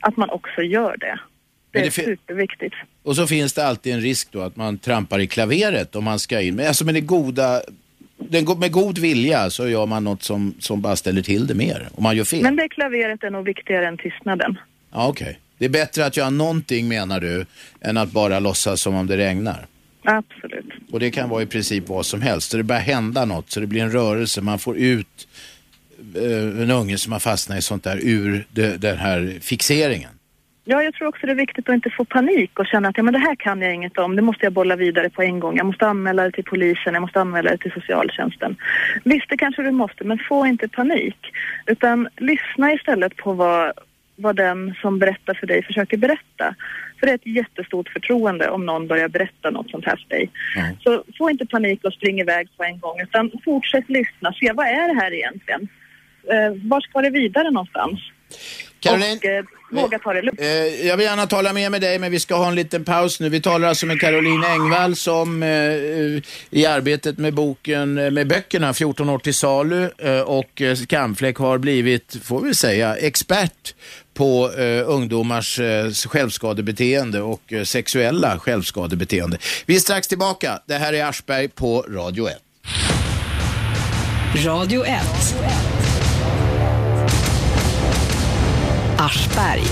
att 0.00 0.16
man 0.16 0.30
också 0.30 0.62
gör 0.62 0.96
det. 0.96 1.20
Det 1.70 1.78
är 1.78 1.84
det 1.84 1.90
fi- 1.90 2.04
superviktigt. 2.04 2.74
Och 3.02 3.16
så 3.16 3.26
finns 3.26 3.52
det 3.52 3.66
alltid 3.66 3.94
en 3.94 4.00
risk 4.00 4.28
då 4.32 4.40
att 4.40 4.56
man 4.56 4.78
trampar 4.78 5.18
i 5.18 5.26
klaveret 5.26 5.96
om 5.96 6.04
man 6.04 6.18
ska 6.18 6.40
in. 6.40 6.54
Men 6.56 6.66
alltså 6.66 6.84
med 6.84 6.94
det 6.94 7.00
goda, 7.00 7.62
den, 8.16 8.58
med 8.58 8.72
god 8.72 8.98
vilja 8.98 9.50
så 9.50 9.68
gör 9.68 9.86
man 9.86 10.04
något 10.04 10.22
som, 10.22 10.54
som 10.58 10.80
bara 10.80 10.96
ställer 10.96 11.22
till 11.22 11.46
det 11.46 11.54
mer. 11.54 11.88
Om 11.94 12.02
man 12.02 12.16
gör 12.16 12.24
fel. 12.24 12.42
Men 12.42 12.56
det 12.56 12.68
klaveret 12.68 13.22
är 13.22 13.30
nog 13.30 13.44
viktigare 13.44 13.86
än 13.88 13.96
tystnaden. 13.96 14.58
Ja, 14.92 15.08
okej. 15.08 15.38
Det 15.58 15.64
är 15.64 15.68
bättre 15.68 16.06
att 16.06 16.16
göra 16.16 16.30
någonting 16.30 16.88
menar 16.88 17.20
du, 17.20 17.46
än 17.80 17.96
att 17.96 18.12
bara 18.12 18.38
låtsas 18.40 18.80
som 18.80 18.94
om 18.94 19.06
det 19.06 19.16
regnar. 19.16 19.66
Absolut. 20.02 20.64
Och 20.92 21.00
det 21.00 21.10
kan 21.10 21.28
vara 21.28 21.42
i 21.42 21.46
princip 21.46 21.88
vad 21.88 22.06
som 22.06 22.22
helst. 22.22 22.50
Så 22.50 22.56
det 22.56 22.62
börjar 22.62 22.82
hända 22.82 23.24
något, 23.24 23.50
så 23.50 23.60
det 23.60 23.66
blir 23.66 23.82
en 23.82 23.92
rörelse. 23.92 24.40
Man 24.40 24.58
får 24.58 24.76
ut 24.76 25.28
en 26.60 26.70
unge 26.70 26.98
som 26.98 27.12
har 27.12 27.20
fastnat 27.20 27.58
i 27.58 27.62
sånt 27.62 27.84
där 27.84 27.98
ur 28.02 28.44
det, 28.50 28.82
den 28.82 28.98
här 28.98 29.38
fixeringen. 29.40 30.10
Ja, 30.70 30.82
jag 30.82 30.94
tror 30.94 31.08
också 31.08 31.26
det 31.26 31.32
är 31.32 31.36
viktigt 31.36 31.68
att 31.68 31.74
inte 31.74 31.90
få 31.90 32.04
panik 32.04 32.58
och 32.58 32.66
känna 32.66 32.88
att 32.88 32.96
ja, 32.96 33.02
men 33.02 33.12
det 33.12 33.18
här 33.18 33.34
kan 33.34 33.62
jag 33.62 33.74
inget 33.74 33.98
om, 33.98 34.16
det 34.16 34.22
måste 34.22 34.46
jag 34.46 34.52
bolla 34.52 34.76
vidare 34.76 35.10
på 35.10 35.22
en 35.22 35.40
gång. 35.40 35.56
Jag 35.56 35.66
måste 35.66 35.86
anmäla 35.86 36.22
det 36.22 36.32
till 36.32 36.44
polisen, 36.44 36.94
jag 36.94 37.00
måste 37.00 37.20
anmäla 37.20 37.50
det 37.50 37.58
till 37.58 37.72
socialtjänsten. 37.72 38.56
Visst, 39.04 39.26
det 39.28 39.36
kanske 39.36 39.62
du 39.62 39.70
måste, 39.70 40.04
men 40.04 40.18
få 40.28 40.46
inte 40.46 40.68
panik. 40.68 41.16
Utan 41.66 42.08
lyssna 42.16 42.72
istället 42.72 43.16
på 43.16 43.32
vad, 43.32 43.72
vad 44.16 44.36
den 44.36 44.74
som 44.80 44.98
berättar 44.98 45.34
för 45.34 45.46
dig 45.46 45.62
försöker 45.62 45.96
berätta. 45.96 46.54
För 47.00 47.06
det 47.06 47.12
är 47.12 47.14
ett 47.14 47.36
jättestort 47.36 47.88
förtroende 47.88 48.50
om 48.50 48.66
någon 48.66 48.86
börjar 48.86 49.08
berätta 49.08 49.50
något 49.50 49.70
sånt 49.70 49.86
här 49.86 49.96
för 49.96 50.16
dig. 50.16 50.30
Mm. 50.56 50.76
Så 50.80 51.04
få 51.18 51.30
inte 51.30 51.46
panik 51.46 51.84
och 51.84 51.92
spring 51.92 52.20
iväg 52.20 52.48
på 52.56 52.64
en 52.64 52.78
gång, 52.78 53.00
utan 53.00 53.30
fortsätt 53.44 53.88
lyssna. 53.88 54.32
Se, 54.40 54.52
vad 54.52 54.66
är 54.66 54.94
det 54.94 55.00
här 55.00 55.12
egentligen? 55.12 55.68
Eh, 56.30 56.68
var 56.68 56.80
ska 56.80 57.00
det 57.00 57.10
vidare 57.10 57.50
någonstans? 57.50 58.00
Caroline, 58.80 59.18
och 59.18 59.24
eh, 59.24 59.44
våga 59.70 59.98
ta 59.98 60.12
det 60.12 60.22
lugnt. 60.22 60.40
Eh, 60.40 60.86
jag 60.86 60.96
vill 60.96 61.06
gärna 61.06 61.26
tala 61.26 61.52
mer 61.52 61.70
med 61.70 61.80
dig, 61.80 61.98
men 61.98 62.12
vi 62.12 62.20
ska 62.20 62.36
ha 62.36 62.48
en 62.48 62.54
liten 62.54 62.84
paus 62.84 63.20
nu. 63.20 63.28
Vi 63.28 63.40
talar 63.40 63.68
alltså 63.68 63.86
med 63.86 64.00
Caroline 64.00 64.44
Engvall 64.44 64.96
som 64.96 65.42
eh, 65.42 65.48
eh, 65.48 66.22
i 66.50 66.66
arbetet 66.66 67.18
med 67.18 67.34
boken, 67.34 67.98
eh, 67.98 68.10
med 68.10 68.28
böckerna 68.28 68.74
14 68.74 69.08
år 69.08 69.18
till 69.18 69.34
salu 69.34 69.90
eh, 69.98 70.20
och 70.20 70.62
Skamfläck 70.76 71.36
har 71.36 71.58
blivit, 71.58 72.16
får 72.22 72.40
vi 72.40 72.54
säga, 72.54 72.96
expert 72.96 73.74
på 74.14 74.52
eh, 74.58 74.88
ungdomars 74.88 75.60
eh, 75.60 75.90
självskadebeteende 75.90 77.20
och 77.20 77.52
eh, 77.52 77.62
sexuella 77.64 78.38
självskadebeteende. 78.38 79.38
Vi 79.66 79.76
är 79.76 79.80
strax 79.80 80.08
tillbaka. 80.08 80.60
Det 80.66 80.74
här 80.74 80.92
är 80.92 81.04
Aschberg 81.04 81.48
på 81.48 81.84
Radio 81.88 82.28
1. 82.28 82.36
Radio 84.44 84.84
1. 84.84 84.94
Aschberg. 89.00 89.62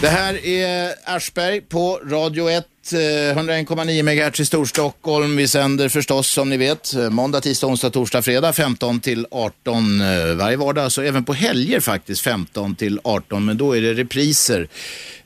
Det 0.00 0.08
här 0.08 0.46
är 0.46 0.94
Aschberg 1.04 1.60
på 1.60 2.00
Radio 2.04 2.50
1, 2.50 2.66
101,9 2.92 3.90
eh, 3.90 4.26
MHz 4.26 4.40
i 4.40 4.44
Storstockholm. 4.44 5.36
Vi 5.36 5.48
sänder 5.48 5.88
förstås 5.88 6.28
som 6.28 6.48
ni 6.48 6.56
vet 6.56 6.94
eh, 6.94 7.10
måndag, 7.10 7.40
tisdag, 7.40 7.66
onsdag, 7.66 7.90
torsdag, 7.90 8.22
fredag 8.22 8.52
15 8.52 9.00
till 9.00 9.26
18 9.30 10.00
eh, 10.00 10.34
varje 10.34 10.56
vardag. 10.56 10.92
Så 10.92 11.02
även 11.02 11.24
på 11.24 11.32
helger 11.32 11.80
faktiskt 11.80 12.20
15 12.20 12.74
till 12.74 13.00
18, 13.04 13.44
men 13.44 13.56
då 13.56 13.76
är 13.76 13.80
det 13.80 13.94
repriser. 13.94 14.68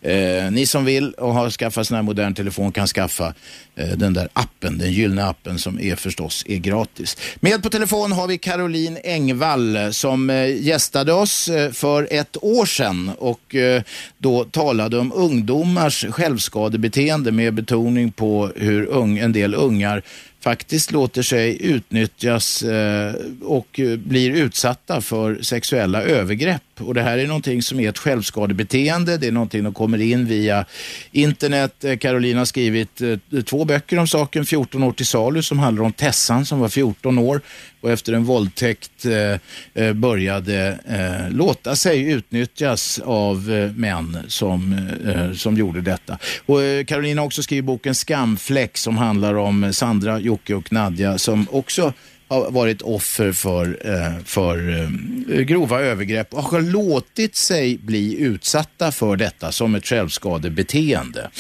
Eh, 0.02 0.50
ni 0.50 0.66
som 0.66 0.84
vill 0.84 1.12
och 1.12 1.34
har 1.34 1.50
skaffat 1.50 1.86
sån 1.86 1.94
här 1.94 2.02
modern 2.02 2.34
telefon 2.34 2.72
kan 2.72 2.86
skaffa 2.86 3.34
eh, 3.76 3.88
den 3.88 4.14
där 4.14 4.28
appen, 4.32 4.78
den 4.78 4.92
gyllene 4.92 5.24
appen 5.24 5.58
som 5.58 5.80
är 5.80 5.96
förstås 5.96 6.44
är 6.48 6.56
gratis. 6.56 7.16
Med 7.40 7.62
på 7.62 7.70
telefon 7.70 8.12
har 8.12 8.26
vi 8.26 8.38
Caroline 8.38 8.98
Engvall 9.04 9.92
som 9.92 10.30
eh, 10.30 10.62
gästade 10.62 11.12
oss 11.12 11.48
eh, 11.48 11.72
för 11.72 12.08
ett 12.10 12.36
år 12.42 12.66
sedan 12.66 13.10
och 13.18 13.54
eh, 13.54 13.82
då 14.18 14.44
talade 14.44 14.98
om 14.98 15.12
ungdomars 15.12 16.06
självskadebeteende 16.10 17.32
med 17.32 17.49
betoning 17.52 18.12
på 18.12 18.50
hur 18.56 18.86
ung, 18.86 19.18
en 19.18 19.32
del 19.32 19.54
ungar 19.54 20.02
faktiskt 20.40 20.92
låter 20.92 21.22
sig 21.22 21.66
utnyttjas 21.66 22.62
eh, 22.62 23.14
och 23.42 23.80
eh, 23.80 23.96
blir 23.96 24.30
utsatta 24.30 25.00
för 25.00 25.42
sexuella 25.42 26.02
övergrepp. 26.02 26.62
Och 26.80 26.94
det 26.94 27.02
här 27.02 27.18
är 27.18 27.26
någonting 27.26 27.62
som 27.62 27.80
är 27.80 27.88
ett 27.88 27.98
självskadebeteende. 27.98 29.16
Det 29.16 29.26
är 29.26 29.32
någonting 29.32 29.64
som 29.64 29.74
kommer 29.74 30.00
in 30.00 30.26
via 30.26 30.64
internet. 31.12 31.84
Eh, 31.84 31.96
Caroline 31.96 32.38
har 32.38 32.44
skrivit 32.44 33.00
eh, 33.00 33.42
två 33.42 33.64
böcker 33.64 33.98
om 33.98 34.06
saken, 34.06 34.46
14 34.46 34.82
år 34.82 34.92
till 34.92 35.06
salu, 35.06 35.42
som 35.42 35.58
handlar 35.58 35.84
om 35.84 35.92
Tessan 35.92 36.46
som 36.46 36.60
var 36.60 36.68
14 36.68 37.18
år 37.18 37.40
och 37.80 37.90
efter 37.90 38.12
en 38.12 38.24
våldtäkt 38.24 39.04
eh, 39.04 39.84
eh, 39.84 39.92
började 39.92 40.78
eh, 40.88 41.36
låta 41.36 41.76
sig 41.76 42.10
utnyttjas 42.10 43.00
av 43.04 43.52
eh, 43.52 43.72
män 43.72 44.18
som, 44.28 44.90
som 45.36 45.56
gjorde 45.56 45.80
detta. 45.80 46.18
Och, 46.46 46.62
eh, 46.62 47.16
har 47.16 47.24
också 47.24 47.42
skrivit 47.42 47.64
boken 47.64 47.94
Skamfläck 47.94 48.78
som 48.78 48.96
handlar 48.96 49.34
om 49.34 49.72
Sandra, 49.72 50.18
Jocke 50.18 50.54
och 50.54 50.72
Nadja 50.72 51.18
som 51.18 51.46
också 51.50 51.92
har 52.30 52.50
varit 52.50 52.82
offer 52.82 53.32
för, 53.32 53.64
eh, 53.64 54.24
för 54.24 54.56
eh, 54.70 55.40
grova 55.40 55.80
övergrepp 55.80 56.34
och 56.34 56.42
har 56.42 56.60
låtit 56.60 57.34
sig 57.34 57.78
bli 57.78 58.20
utsatta 58.20 58.92
för 58.92 59.16
detta 59.16 59.52
som 59.52 59.74
ett 59.74 59.86
självskadebeteende. 59.86 61.30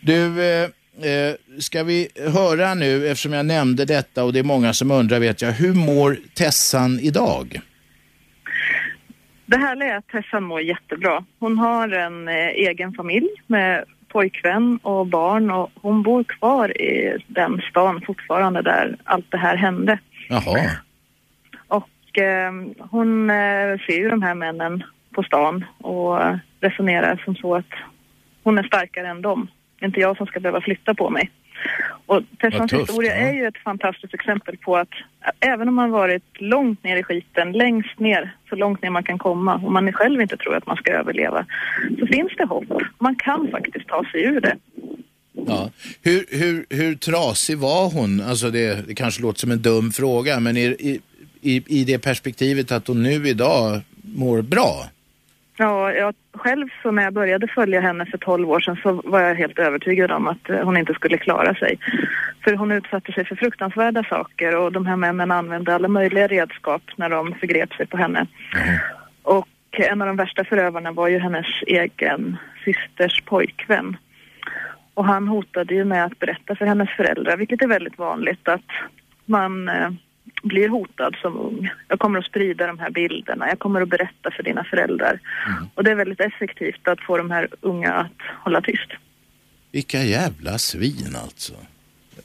Du, 0.00 0.42
eh, 0.44 0.68
eh, 1.10 1.34
ska 1.58 1.84
vi 1.84 2.08
höra 2.16 2.74
nu, 2.74 3.08
eftersom 3.08 3.32
jag 3.32 3.46
nämnde 3.46 3.84
detta 3.84 4.24
och 4.24 4.32
det 4.32 4.38
är 4.38 4.44
många 4.44 4.72
som 4.72 4.90
undrar 4.90 5.20
vet 5.20 5.42
jag, 5.42 5.52
hur 5.52 5.74
mår 5.74 6.16
Tessan 6.34 7.00
idag? 7.00 7.60
Det 9.46 9.56
härliga 9.56 9.94
är 9.94 9.96
att 9.96 10.08
Tessan 10.08 10.44
mår 10.44 10.60
jättebra. 10.60 11.24
Hon 11.38 11.58
har 11.58 11.88
en 11.88 12.28
eh, 12.28 12.48
egen 12.48 12.92
familj 12.92 13.28
med 13.46 13.84
pojkvän 14.08 14.78
och 14.82 15.06
barn 15.06 15.50
och 15.50 15.70
hon 15.82 16.02
bor 16.02 16.24
kvar 16.24 16.80
i 16.80 17.18
den 17.26 17.60
stan 17.70 18.02
fortfarande 18.06 18.62
där 18.62 18.96
allt 19.04 19.30
det 19.30 19.38
här 19.38 19.56
hände. 19.56 19.98
Jaha, 20.28 20.70
Och 21.68 22.18
eh, 22.18 22.52
hon 22.78 23.28
ser 23.86 23.98
ju 23.98 24.08
de 24.08 24.22
här 24.22 24.34
männen 24.34 24.84
på 25.10 25.22
stan 25.22 25.64
och 25.78 26.18
resonerar 26.60 27.22
som 27.24 27.36
så 27.36 27.54
att 27.54 27.72
hon 28.42 28.58
är 28.58 28.62
starkare 28.62 29.08
än 29.08 29.22
dem. 29.22 29.48
Inte 29.80 30.00
jag 30.00 30.16
som 30.16 30.26
ska 30.26 30.40
behöva 30.40 30.60
flytta 30.60 30.94
på 30.94 31.10
mig. 31.10 31.30
Och 32.06 32.22
Tessans 32.38 32.70
tufft, 32.70 32.82
historia 32.82 33.20
ja. 33.20 33.28
är 33.28 33.32
ju 33.34 33.46
ett 33.46 33.58
fantastiskt 33.58 34.14
exempel 34.14 34.56
på 34.56 34.76
att 34.76 34.88
även 35.40 35.68
om 35.68 35.74
man 35.74 35.90
varit 35.90 36.40
långt 36.40 36.84
ner 36.84 36.96
i 36.96 37.02
skiten, 37.02 37.52
längst 37.52 37.98
ner, 37.98 38.36
så 38.48 38.56
långt 38.56 38.82
ner 38.82 38.90
man 38.90 39.02
kan 39.02 39.18
komma 39.18 39.54
och 39.54 39.72
man 39.72 39.92
själv 39.92 40.20
inte 40.20 40.36
tror 40.36 40.56
att 40.56 40.66
man 40.66 40.76
ska 40.76 40.92
överleva, 40.92 41.46
så 41.98 42.06
finns 42.06 42.32
det 42.36 42.44
hopp. 42.44 42.82
Man 42.98 43.16
kan 43.16 43.48
faktiskt 43.50 43.88
ta 43.88 44.04
sig 44.12 44.24
ur 44.24 44.40
det. 44.40 44.56
Ja. 45.46 45.70
Hur, 46.02 46.24
hur, 46.30 46.66
hur 46.70 46.94
trasig 46.94 47.58
var 47.58 47.90
hon? 47.90 48.20
Alltså 48.20 48.50
det, 48.50 48.88
det 48.88 48.94
kanske 48.94 49.22
låter 49.22 49.40
som 49.40 49.50
en 49.50 49.62
dum 49.62 49.92
fråga, 49.92 50.40
men 50.40 50.56
i, 50.56 51.00
i, 51.40 51.62
i, 51.66 51.84
det 51.84 51.98
perspektivet 51.98 52.72
att 52.72 52.86
hon 52.86 53.02
nu 53.02 53.28
idag 53.28 53.80
mår 54.02 54.42
bra? 54.42 54.84
Ja, 55.56 55.92
jag 55.92 56.14
själv 56.32 56.68
så 56.82 56.90
när 56.90 57.02
jag 57.02 57.12
började 57.12 57.48
följa 57.48 57.80
henne 57.80 58.06
för 58.06 58.18
12 58.18 58.50
år 58.50 58.60
sedan 58.60 58.76
så 58.82 59.02
var 59.04 59.20
jag 59.20 59.34
helt 59.34 59.58
övertygad 59.58 60.10
om 60.10 60.26
att 60.26 60.50
eh, 60.50 60.60
hon 60.64 60.76
inte 60.76 60.94
skulle 60.94 61.18
klara 61.18 61.54
sig. 61.54 61.78
För 62.44 62.54
hon 62.54 62.72
utsatte 62.72 63.12
sig 63.12 63.24
för 63.24 63.36
fruktansvärda 63.36 64.04
saker 64.04 64.56
och 64.56 64.72
de 64.72 64.86
här 64.86 64.96
männen 64.96 65.30
använde 65.30 65.74
alla 65.74 65.88
möjliga 65.88 66.26
redskap 66.26 66.82
när 66.96 67.10
de 67.10 67.34
förgrep 67.34 67.72
sig 67.74 67.86
på 67.86 67.96
henne. 67.96 68.26
Och 69.22 69.48
en 69.70 70.02
av 70.02 70.06
de 70.06 70.16
värsta 70.16 70.44
förövarna 70.44 70.92
var 70.92 71.08
ju 71.08 71.18
hennes 71.18 71.46
egen 71.66 72.36
systers 72.64 73.22
pojkvän. 73.24 73.96
Och 74.94 75.04
han 75.04 75.28
hotade 75.28 75.74
ju 75.74 75.84
med 75.84 76.04
att 76.04 76.18
berätta 76.18 76.56
för 76.56 76.66
hennes 76.66 76.90
föräldrar, 76.96 77.36
vilket 77.36 77.62
är 77.62 77.68
väldigt 77.68 77.98
vanligt, 77.98 78.48
att 78.48 78.70
man, 79.26 79.68
eh, 79.68 79.90
blir 80.42 80.68
hotad 80.68 81.16
som 81.22 81.36
ung. 81.36 81.70
Jag 81.88 81.98
kommer 81.98 82.18
att 82.18 82.24
sprida 82.26 82.66
de 82.66 82.78
här 82.78 82.90
bilderna, 82.90 83.48
jag 83.48 83.58
kommer 83.58 83.80
att 83.80 83.88
berätta 83.88 84.30
för 84.30 84.42
dina 84.42 84.64
föräldrar. 84.64 85.20
Mm. 85.46 85.68
Och 85.74 85.84
det 85.84 85.90
är 85.90 85.94
väldigt 85.94 86.20
effektivt 86.20 86.88
att 86.88 87.00
få 87.00 87.16
de 87.16 87.30
här 87.30 87.48
unga 87.60 87.92
att 87.92 88.20
hålla 88.44 88.60
tyst. 88.60 88.90
Vilka 89.72 90.02
jävla 90.02 90.58
svin 90.58 91.16
alltså. 91.22 91.54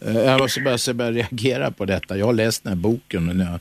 Eh, 0.05 0.17
Jag 0.17 0.39
måste 0.39 0.61
bara, 0.61 0.93
bara 0.93 1.11
reagera 1.11 1.71
på 1.71 1.85
detta. 1.85 2.17
Jag 2.17 2.25
har 2.25 2.33
läst 2.33 2.63
den 2.63 2.73
här 2.73 2.77
boken 2.77 3.29
och 3.29 3.35
jag, 3.35 3.53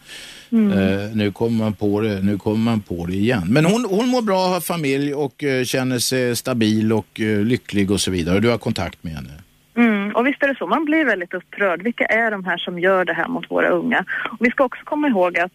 eh, 0.73 1.11
nu, 1.15 1.33
kommer 1.33 1.59
man 1.59 1.73
på 1.73 2.01
det, 2.01 2.23
nu 2.23 2.39
kommer 2.39 2.59
man 2.59 2.81
på 2.81 3.07
det 3.07 3.15
igen. 3.15 3.47
Men 3.49 3.65
hon, 3.65 3.85
hon 3.91 4.09
mår 4.09 4.23
bra, 4.23 4.47
har 4.47 4.61
familj 4.61 5.15
och 5.15 5.45
eh, 5.45 5.65
känner 5.65 5.99
sig 5.99 6.37
stabil 6.37 6.93
och 6.93 7.21
eh, 7.21 7.41
lycklig 7.41 7.91
och 7.91 8.01
så 8.01 8.11
vidare. 8.11 8.35
Och 8.37 8.43
du 8.43 8.49
har 8.51 8.59
kontakt 8.59 9.05
med 9.05 9.13
henne. 9.13 9.31
Mm, 9.77 10.11
och 10.17 10.27
visst 10.27 10.43
är 10.43 10.49
det 10.49 10.55
så, 10.59 10.67
man 10.67 10.85
blir 10.85 11.05
väldigt 11.05 11.35
upprörd. 11.35 11.83
Vilka 11.83 12.05
är 12.05 12.31
de 12.31 12.45
här 12.45 12.59
som 12.59 12.79
gör 12.79 13.05
det 13.05 13.13
här 13.13 13.29
mot 13.29 13.51
våra 13.51 13.69
unga? 13.69 14.05
Och 14.31 14.37
vi 14.41 14.51
ska 14.51 14.65
också 14.65 14.85
komma 14.85 15.09
ihåg 15.09 15.39
att 15.39 15.53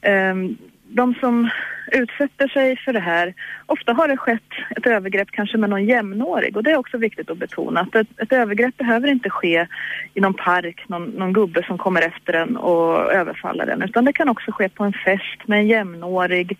ehm, 0.00 0.56
de 0.88 1.14
som 1.14 1.50
utsätter 1.92 2.48
sig 2.48 2.76
för 2.76 2.92
det 2.92 3.00
här, 3.00 3.34
ofta 3.66 3.92
har 3.92 4.08
det 4.08 4.16
skett 4.16 4.50
ett 4.76 4.86
övergrepp 4.86 5.30
kanske 5.30 5.58
med 5.58 5.70
någon 5.70 5.84
jämnårig. 5.84 6.56
Och 6.56 6.62
det 6.62 6.70
är 6.70 6.76
också 6.76 6.98
viktigt 6.98 7.30
att 7.30 7.38
betona 7.38 7.80
att 7.80 7.94
ett, 7.94 8.08
ett 8.16 8.32
övergrepp 8.32 8.76
behöver 8.76 9.08
inte 9.08 9.30
ske 9.30 9.66
i 10.14 10.20
någon 10.20 10.34
park, 10.34 10.84
någon, 10.88 11.04
någon 11.04 11.32
gubbe 11.32 11.62
som 11.66 11.78
kommer 11.78 12.02
efter 12.02 12.32
en 12.32 12.56
och 12.56 13.12
överfaller 13.12 13.66
en. 13.66 13.82
Utan 13.82 14.04
det 14.04 14.12
kan 14.12 14.28
också 14.28 14.52
ske 14.52 14.68
på 14.68 14.84
en 14.84 14.92
fest 14.92 15.48
med 15.48 15.58
en 15.58 15.68
jämnårig 15.68 16.58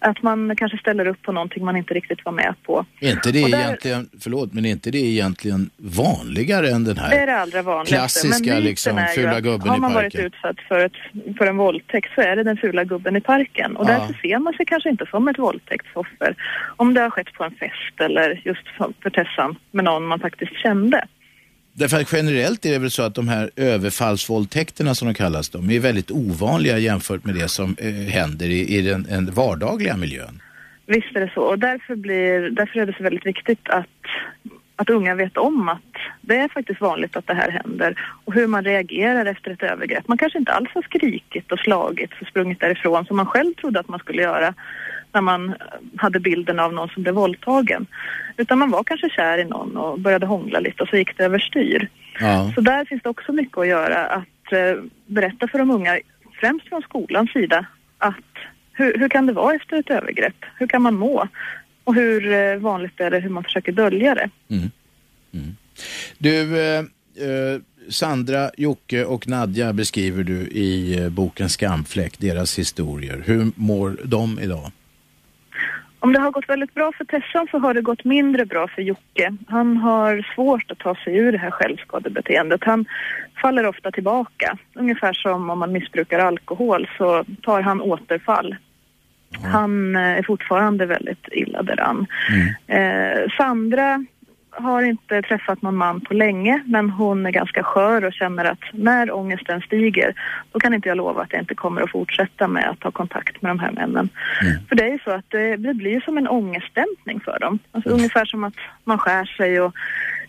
att 0.00 0.22
man 0.22 0.56
kanske 0.56 0.78
ställer 0.78 1.06
upp 1.06 1.22
på 1.22 1.32
någonting 1.32 1.64
man 1.64 1.76
inte 1.76 1.94
riktigt 1.94 2.24
var 2.24 2.32
med 2.32 2.54
på. 2.62 2.86
Är 3.00 3.10
inte 3.10 3.32
det 3.32 3.40
där- 3.50 3.58
egentligen, 3.58 4.08
förlåt, 4.20 4.52
men 4.52 4.64
är 4.66 4.70
inte 4.70 4.90
det 4.90 4.98
egentligen 4.98 5.70
vanligare 5.76 6.68
än 6.70 6.84
den 6.84 6.98
här? 6.98 7.10
Det 7.10 7.16
är 7.16 7.26
det 7.26 7.36
allra 7.36 7.62
vanligaste. 7.62 7.94
Klassiska, 7.94 8.50
myten 8.54 8.64
liksom, 8.64 8.98
ju 8.98 9.04
fula 9.22 9.40
gubben 9.40 9.68
Har 9.68 9.76
i 9.76 9.80
man 9.80 9.94
varit 9.94 10.12
parken. 10.14 10.26
utsatt 10.26 10.56
för, 10.68 10.84
ett, 10.86 10.92
för 11.38 11.46
en 11.46 11.56
våldtäkt 11.56 12.14
så 12.14 12.20
är 12.20 12.36
det 12.36 12.42
den 12.42 12.56
fula 12.56 12.84
gubben 12.84 13.16
i 13.16 13.20
parken. 13.20 13.76
Och 13.76 13.90
Ja. 13.90 13.98
därför 13.98 14.14
ser 14.14 14.38
man 14.38 14.52
sig 14.54 14.66
kanske 14.66 14.88
inte 14.88 15.06
som 15.10 15.28
ett 15.28 15.38
våldtäktsoffer. 15.38 16.34
Om 16.76 16.94
det 16.94 17.00
har 17.00 17.10
skett 17.10 17.32
på 17.32 17.44
en 17.44 17.50
fest 17.54 18.00
eller 18.00 18.40
just 18.44 18.68
för 18.76 18.92
för 19.02 19.10
Tessan 19.10 19.56
med 19.70 19.84
någon 19.84 20.06
man 20.06 20.20
faktiskt 20.20 20.52
kände. 20.62 21.04
Därför 21.78 22.00
att 22.00 22.12
generellt 22.12 22.66
är 22.66 22.72
det 22.72 22.78
väl 22.78 22.90
så 22.90 23.02
att 23.02 23.14
de 23.14 23.28
här 23.28 23.50
överfallsvåldtäkterna 23.56 24.94
som 24.94 25.08
de 25.08 25.14
kallas, 25.14 25.48
de 25.50 25.70
är 25.70 25.80
väldigt 25.80 26.10
ovanliga 26.10 26.78
jämfört 26.78 27.24
med 27.24 27.34
det 27.34 27.48
som 27.48 27.76
eh, 27.78 27.92
händer 27.92 28.46
i, 28.46 28.76
i 28.76 28.82
den, 28.82 29.02
den 29.02 29.30
vardagliga 29.30 29.96
miljön. 29.96 30.42
Visst 30.86 31.16
är 31.16 31.20
det 31.20 31.30
så. 31.34 31.40
Och 31.40 31.58
därför, 31.58 31.96
blir, 31.96 32.50
därför 32.50 32.80
är 32.80 32.86
det 32.86 32.94
så 32.96 33.02
väldigt 33.02 33.26
viktigt 33.26 33.68
att, 33.68 33.86
att 34.76 34.90
unga 34.90 35.14
vet 35.14 35.36
om 35.36 35.68
att 35.68 35.94
det 36.20 36.36
är 36.36 36.48
faktiskt 36.48 36.80
vanligt 36.80 37.16
att 37.16 37.26
det 37.26 37.34
här 37.34 37.50
händer. 37.50 38.00
Och 38.24 38.34
hur 38.34 38.46
man 38.46 38.64
reagerar 38.64 39.26
efter 39.26 39.50
ett 39.50 39.62
övergrepp. 39.62 40.08
Man 40.08 40.18
kanske 40.18 40.38
inte 40.38 40.52
alls 40.52 40.68
har 40.74 40.82
skrikit 40.82 41.52
och 41.52 41.58
slagit 41.58 42.10
och 42.20 42.26
sprungit 42.26 42.60
därifrån 42.60 43.04
som 43.04 43.16
man 43.16 43.26
själv 43.26 43.54
trodde 43.54 43.80
att 43.80 43.88
man 43.88 44.00
skulle 44.00 44.22
göra 44.22 44.54
när 45.12 45.20
man 45.20 45.54
hade 45.96 46.20
bilden 46.20 46.58
av 46.58 46.72
någon 46.72 46.88
som 46.88 47.02
blev 47.02 47.14
våldtagen. 47.14 47.86
Utan 48.36 48.58
man 48.58 48.70
var 48.70 48.84
kanske 48.84 49.10
kär 49.10 49.38
i 49.38 49.44
någon 49.44 49.76
och 49.76 50.00
började 50.00 50.26
hångla 50.26 50.60
lite 50.60 50.82
och 50.82 50.88
så 50.88 50.96
gick 50.96 51.16
det 51.16 51.24
överstyr. 51.24 51.88
Ja. 52.20 52.52
Så 52.54 52.60
där 52.60 52.84
finns 52.84 53.02
det 53.02 53.08
också 53.08 53.32
mycket 53.32 53.58
att 53.58 53.66
göra. 53.66 54.06
Att 54.06 54.52
eh, 54.52 54.82
berätta 55.06 55.48
för 55.48 55.58
de 55.58 55.70
unga, 55.70 55.98
främst 56.40 56.68
från 56.68 56.82
skolans 56.82 57.32
sida, 57.32 57.66
att 57.98 58.14
hur, 58.72 58.98
hur 58.98 59.08
kan 59.08 59.26
det 59.26 59.32
vara 59.32 59.54
efter 59.54 59.76
ett 59.76 59.90
övergrepp? 59.90 60.44
Hur 60.56 60.66
kan 60.66 60.82
man 60.82 60.94
må? 60.94 61.28
Och 61.84 61.94
hur 61.94 62.32
eh, 62.32 62.56
vanligt 62.56 63.00
är 63.00 63.10
det 63.10 63.20
hur 63.20 63.30
man 63.30 63.44
försöker 63.44 63.72
dölja 63.72 64.14
det? 64.14 64.30
Du, 66.18 66.60
eh, 66.60 66.78
eh, 66.78 67.60
Sandra, 67.88 68.50
Jocke 68.56 69.04
och 69.04 69.28
Nadja 69.28 69.72
beskriver 69.72 70.22
du 70.24 70.40
i 70.40 71.06
boken 71.10 71.48
Skamfläck, 71.48 72.18
deras 72.18 72.58
historier. 72.58 73.22
Hur 73.26 73.50
mår 73.54 73.96
de 74.04 74.38
idag? 74.38 74.72
Om 76.08 76.12
det 76.12 76.20
har 76.20 76.30
gått 76.30 76.48
väldigt 76.48 76.74
bra 76.74 76.92
för 76.92 77.04
Tessan 77.04 77.46
så 77.50 77.58
har 77.58 77.74
det 77.74 77.80
gått 77.80 78.04
mindre 78.04 78.46
bra 78.46 78.68
för 78.68 78.82
Jocke. 78.82 79.36
Han 79.48 79.76
har 79.76 80.34
svårt 80.34 80.70
att 80.70 80.78
ta 80.78 80.94
sig 80.94 81.16
ur 81.16 81.32
det 81.32 81.38
här 81.38 81.50
självskadebeteendet. 81.50 82.64
Han 82.64 82.84
faller 83.42 83.66
ofta 83.66 83.90
tillbaka. 83.90 84.58
Ungefär 84.74 85.12
som 85.12 85.50
om 85.50 85.58
man 85.58 85.72
missbrukar 85.72 86.18
alkohol 86.18 86.88
så 86.98 87.24
tar 87.42 87.60
han 87.60 87.80
återfall. 87.80 88.56
Han 89.52 89.96
eh, 89.96 90.02
är 90.02 90.22
fortfarande 90.22 90.86
väldigt 90.86 91.28
illa 91.32 91.62
däran. 91.62 92.06
Eh, 92.66 93.30
Sandra 93.36 94.04
har 94.50 94.82
inte 94.82 95.22
träffat 95.22 95.62
någon 95.62 95.76
man 95.76 96.00
på 96.00 96.14
länge 96.14 96.62
men 96.66 96.90
hon 96.90 97.26
är 97.26 97.30
ganska 97.30 97.62
skör 97.62 98.04
och 98.04 98.12
känner 98.12 98.44
att 98.44 98.60
när 98.72 99.12
ångesten 99.12 99.60
stiger 99.60 100.14
då 100.52 100.60
kan 100.60 100.74
inte 100.74 100.88
jag 100.88 100.96
lova 100.96 101.22
att 101.22 101.32
jag 101.32 101.42
inte 101.42 101.54
kommer 101.54 101.82
att 101.82 101.90
fortsätta 101.90 102.48
med 102.48 102.68
att 102.68 102.82
ha 102.82 102.90
kontakt 102.90 103.42
med 103.42 103.50
de 103.50 103.58
här 103.58 103.72
männen. 103.72 104.08
För 104.68 104.76
det 104.76 104.82
är 104.82 104.92
ju 104.92 104.98
så 105.04 105.10
att 105.10 105.24
det, 105.28 105.56
det 105.56 105.74
blir 105.74 106.00
som 106.00 106.18
en 106.18 106.28
ångestdämpning 106.28 107.20
för 107.20 107.38
dem. 107.38 107.58
Alltså 107.72 107.90
ungefär 107.90 108.24
som 108.24 108.44
att 108.44 108.54
man 108.84 108.98
skär 108.98 109.24
sig 109.24 109.60
och 109.60 109.74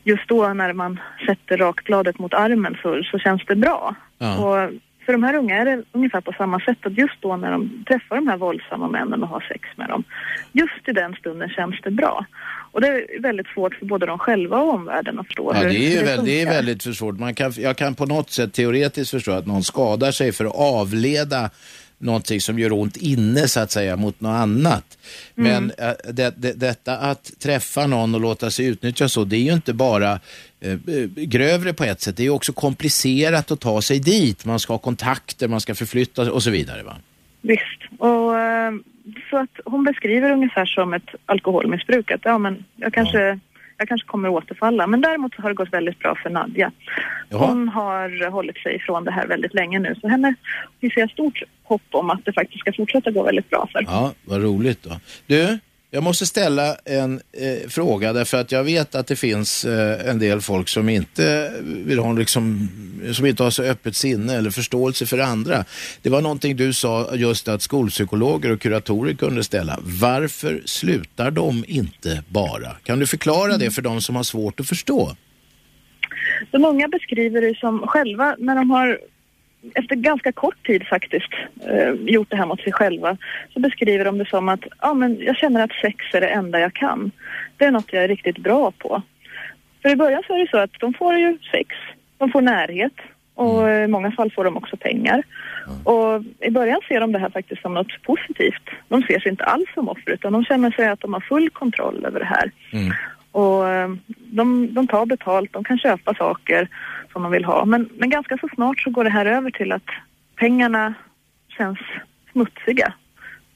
just 0.03 0.27
då 0.27 0.53
när 0.53 0.73
man 0.73 0.99
sätter 1.25 1.57
rakbladet 1.57 2.19
mot 2.19 2.33
armen 2.33 2.77
så, 2.81 3.03
så 3.03 3.19
känns 3.19 3.45
det 3.47 3.55
bra. 3.55 3.95
Ja. 4.17 4.37
Och 4.37 4.71
för 5.05 5.13
de 5.13 5.23
här 5.23 5.35
unga 5.35 5.57
är 5.57 5.65
det 5.65 5.83
ungefär 5.91 6.21
på 6.21 6.33
samma 6.37 6.59
sätt 6.59 6.77
att 6.85 6.97
just 6.97 7.21
då 7.21 7.37
när 7.37 7.51
de 7.51 7.85
träffar 7.87 8.15
de 8.15 8.27
här 8.27 8.37
våldsamma 8.37 8.87
männen 8.87 9.23
och 9.23 9.29
har 9.29 9.45
sex 9.49 9.69
med 9.75 9.89
dem, 9.89 10.03
just 10.51 10.87
i 10.87 10.91
den 10.91 11.13
stunden 11.13 11.49
känns 11.49 11.81
det 11.83 11.91
bra. 11.91 12.25
Och 12.71 12.81
det 12.81 12.87
är 12.87 13.21
väldigt 13.21 13.47
svårt 13.47 13.75
för 13.75 13.85
både 13.85 14.05
de 14.05 14.19
själva 14.19 14.61
och 14.61 14.73
omvärlden 14.73 15.19
att 15.19 15.27
förstå 15.27 15.51
Ja, 15.55 15.63
det 15.63 15.93
är, 15.93 15.99
hur 15.99 16.05
väl, 16.05 16.25
det 16.25 16.41
är 16.41 16.45
väldigt 16.45 16.83
för 16.83 16.91
svårt. 16.91 17.19
Man 17.19 17.35
kan, 17.35 17.53
jag 17.57 17.77
kan 17.77 17.95
på 17.95 18.05
något 18.05 18.31
sätt 18.31 18.53
teoretiskt 18.53 19.11
förstå 19.11 19.31
att 19.31 19.47
någon 19.47 19.63
skadar 19.63 20.11
sig 20.11 20.31
för 20.31 20.45
att 20.45 20.55
avleda 20.55 21.49
någonting 21.99 22.41
som 22.41 22.59
gör 22.59 22.71
ont 22.71 22.97
inne 22.97 23.47
så 23.47 23.59
att 23.59 23.71
säga 23.71 23.95
mot 23.95 24.21
något 24.21 24.35
annat. 24.35 24.97
Men 25.35 25.71
äh, 25.77 25.91
det, 26.13 26.33
det, 26.37 26.53
detta 26.53 26.97
att 26.97 27.31
träffa 27.39 27.87
någon 27.87 28.15
och 28.15 28.21
låta 28.21 28.51
sig 28.51 28.65
utnyttjas 28.65 29.13
så, 29.13 29.23
det 29.23 29.35
är 29.35 29.41
ju 29.41 29.53
inte 29.53 29.73
bara 29.73 30.11
eh, 30.11 30.19
grövre 31.15 31.73
på 31.73 31.83
ett 31.83 32.01
sätt. 32.01 32.17
Det 32.17 32.25
är 32.25 32.29
också 32.29 32.53
komplicerat 32.53 33.51
att 33.51 33.59
ta 33.59 33.81
sig 33.81 33.99
dit. 33.99 34.45
Man 34.45 34.59
ska 34.59 34.73
ha 34.73 34.77
kontakter, 34.77 35.47
man 35.47 35.59
ska 35.59 35.75
förflytta 35.75 36.31
och 36.31 36.43
så 36.43 36.49
vidare. 36.49 36.83
Va? 36.83 36.95
Visst. 37.41 37.81
Och, 37.97 38.39
eh, 38.39 38.71
så 39.29 39.37
att 39.37 39.59
hon 39.65 39.83
beskriver 39.83 40.31
ungefär 40.31 40.65
som 40.65 40.93
ett 40.93 41.09
alkoholmissbruk. 41.25 42.11
Att 42.11 42.21
ja, 42.23 42.37
men 42.37 42.65
jag 42.75 42.93
kanske, 42.93 43.39
jag 43.77 43.87
kanske 43.87 44.07
kommer 44.07 44.29
återfalla. 44.29 44.87
Men 44.87 45.01
däremot 45.01 45.35
så 45.35 45.41
har 45.41 45.49
det 45.49 45.55
gått 45.55 45.73
väldigt 45.73 45.99
bra 45.99 46.15
för 46.23 46.29
Nadja. 46.29 46.71
Jaha. 47.29 47.47
Hon 47.47 47.69
har 47.69 48.29
hållit 48.29 48.57
sig 48.57 48.75
ifrån 48.75 49.03
det 49.03 49.11
här 49.11 49.27
väldigt 49.27 49.53
länge 49.53 49.79
nu. 49.79 49.95
Så 50.01 50.07
henne 50.07 50.33
vi 50.79 50.89
ser 50.89 51.07
stort 51.07 51.43
hopp 51.63 51.81
om 51.91 52.09
att 52.09 52.25
det 52.25 52.33
faktiskt 52.33 52.59
ska 52.59 52.73
fortsätta 52.73 53.11
gå 53.11 53.23
väldigt 53.23 53.49
bra 53.49 53.69
för. 53.71 53.83
Ja, 53.87 54.13
vad 54.25 54.43
roligt 54.43 54.83
då. 54.83 54.99
Du, 55.27 55.59
jag 55.91 56.03
måste 56.03 56.25
ställa 56.25 56.75
en 56.85 57.21
eh, 57.31 57.69
fråga 57.69 58.13
därför 58.13 58.37
att 58.37 58.51
jag 58.51 58.63
vet 58.63 58.95
att 58.95 59.07
det 59.07 59.15
finns 59.15 59.65
eh, 59.65 60.09
en 60.09 60.19
del 60.19 60.41
folk 60.41 60.69
som 60.69 60.89
inte 60.89 61.53
vill 61.61 61.99
ha 61.99 62.13
liksom, 62.13 62.69
som 63.13 63.25
inte 63.25 63.43
har 63.43 63.49
så 63.49 63.63
öppet 63.63 63.95
sinne 63.95 64.35
eller 64.35 64.49
förståelse 64.49 65.05
för 65.05 65.19
andra. 65.19 65.65
Det 66.01 66.09
var 66.09 66.21
någonting 66.21 66.55
du 66.55 66.73
sa 66.73 67.15
just 67.15 67.47
att 67.47 67.61
skolpsykologer 67.61 68.51
och 68.51 68.61
kuratorer 68.61 69.13
kunde 69.13 69.43
ställa. 69.43 69.79
Varför 69.81 70.61
slutar 70.65 71.31
de 71.31 71.65
inte 71.67 72.23
bara? 72.27 72.71
Kan 72.83 72.99
du 72.99 73.07
förklara 73.07 73.57
det 73.57 73.71
för 73.71 73.81
de 73.81 74.01
som 74.01 74.15
har 74.15 74.23
svårt 74.23 74.59
att 74.59 74.67
förstå? 74.67 75.15
De 76.51 76.65
unga 76.65 76.87
beskriver 76.87 77.41
det 77.41 77.57
som 77.57 77.87
själva 77.87 78.35
när 78.39 78.55
de 78.55 78.71
har 78.71 78.99
efter 79.75 79.95
ganska 79.95 80.31
kort 80.31 80.67
tid 80.67 80.87
faktiskt 80.87 81.33
eh, 81.67 81.91
gjort 81.91 82.29
det 82.29 82.37
här 82.37 82.45
mot 82.45 82.61
sig 82.61 82.73
själva 82.73 83.17
så 83.53 83.59
beskriver 83.59 84.05
de 84.05 84.17
det 84.17 84.25
som 84.25 84.49
att 84.49 84.63
ja, 84.81 84.93
men 84.93 85.17
jag 85.19 85.35
känner 85.35 85.63
att 85.63 85.71
sex 85.81 86.05
är 86.13 86.21
det 86.21 86.27
enda 86.27 86.59
jag 86.59 86.73
kan. 86.73 87.11
Det 87.57 87.65
är 87.65 87.71
något 87.71 87.93
jag 87.93 88.03
är 88.03 88.07
riktigt 88.07 88.37
bra 88.37 88.71
på. 88.71 89.01
För 89.81 89.89
i 89.89 89.95
början 89.95 90.23
så 90.27 90.33
är 90.33 90.39
det 90.39 90.49
så 90.51 90.57
att 90.57 90.79
de 90.79 90.93
får 90.93 91.15
ju 91.15 91.37
sex, 91.51 91.75
de 92.17 92.31
får 92.31 92.41
närhet 92.41 92.93
och 93.35 93.69
i 93.69 93.87
många 93.87 94.11
fall 94.11 94.31
får 94.31 94.43
de 94.43 94.57
också 94.57 94.77
pengar. 94.77 95.23
Och 95.83 96.23
i 96.39 96.51
början 96.51 96.81
ser 96.87 96.99
de 96.99 97.11
det 97.11 97.19
här 97.19 97.29
faktiskt 97.29 97.61
som 97.61 97.73
något 97.73 98.01
positivt. 98.03 98.69
De 98.87 99.01
ser 99.01 99.19
sig 99.19 99.31
inte 99.31 99.43
alls 99.43 99.69
som 99.73 99.89
offer 99.89 100.11
utan 100.11 100.33
de 100.33 100.43
känner 100.43 100.71
sig 100.71 100.87
att 100.87 100.99
de 100.99 101.13
har 101.13 101.21
full 101.21 101.49
kontroll 101.49 102.05
över 102.05 102.19
det 102.19 102.25
här. 102.25 102.51
Och 103.31 103.69
eh, 103.69 103.89
de, 104.17 104.73
de 104.73 104.87
tar 104.87 105.05
betalt, 105.05 105.53
de 105.53 105.63
kan 105.63 105.77
köpa 105.77 106.13
saker 106.13 106.67
som 107.11 107.23
de 107.23 107.31
vill 107.31 107.45
ha. 107.45 107.65
Men, 107.65 107.89
men 107.97 108.09
ganska 108.09 108.37
så 108.37 108.47
snart 108.55 108.79
så 108.79 108.89
går 108.89 109.03
det 109.03 109.09
här 109.09 109.25
över 109.25 109.51
till 109.51 109.71
att 109.71 109.89
pengarna 110.35 110.93
känns 111.57 111.79
smutsiga. 112.31 112.93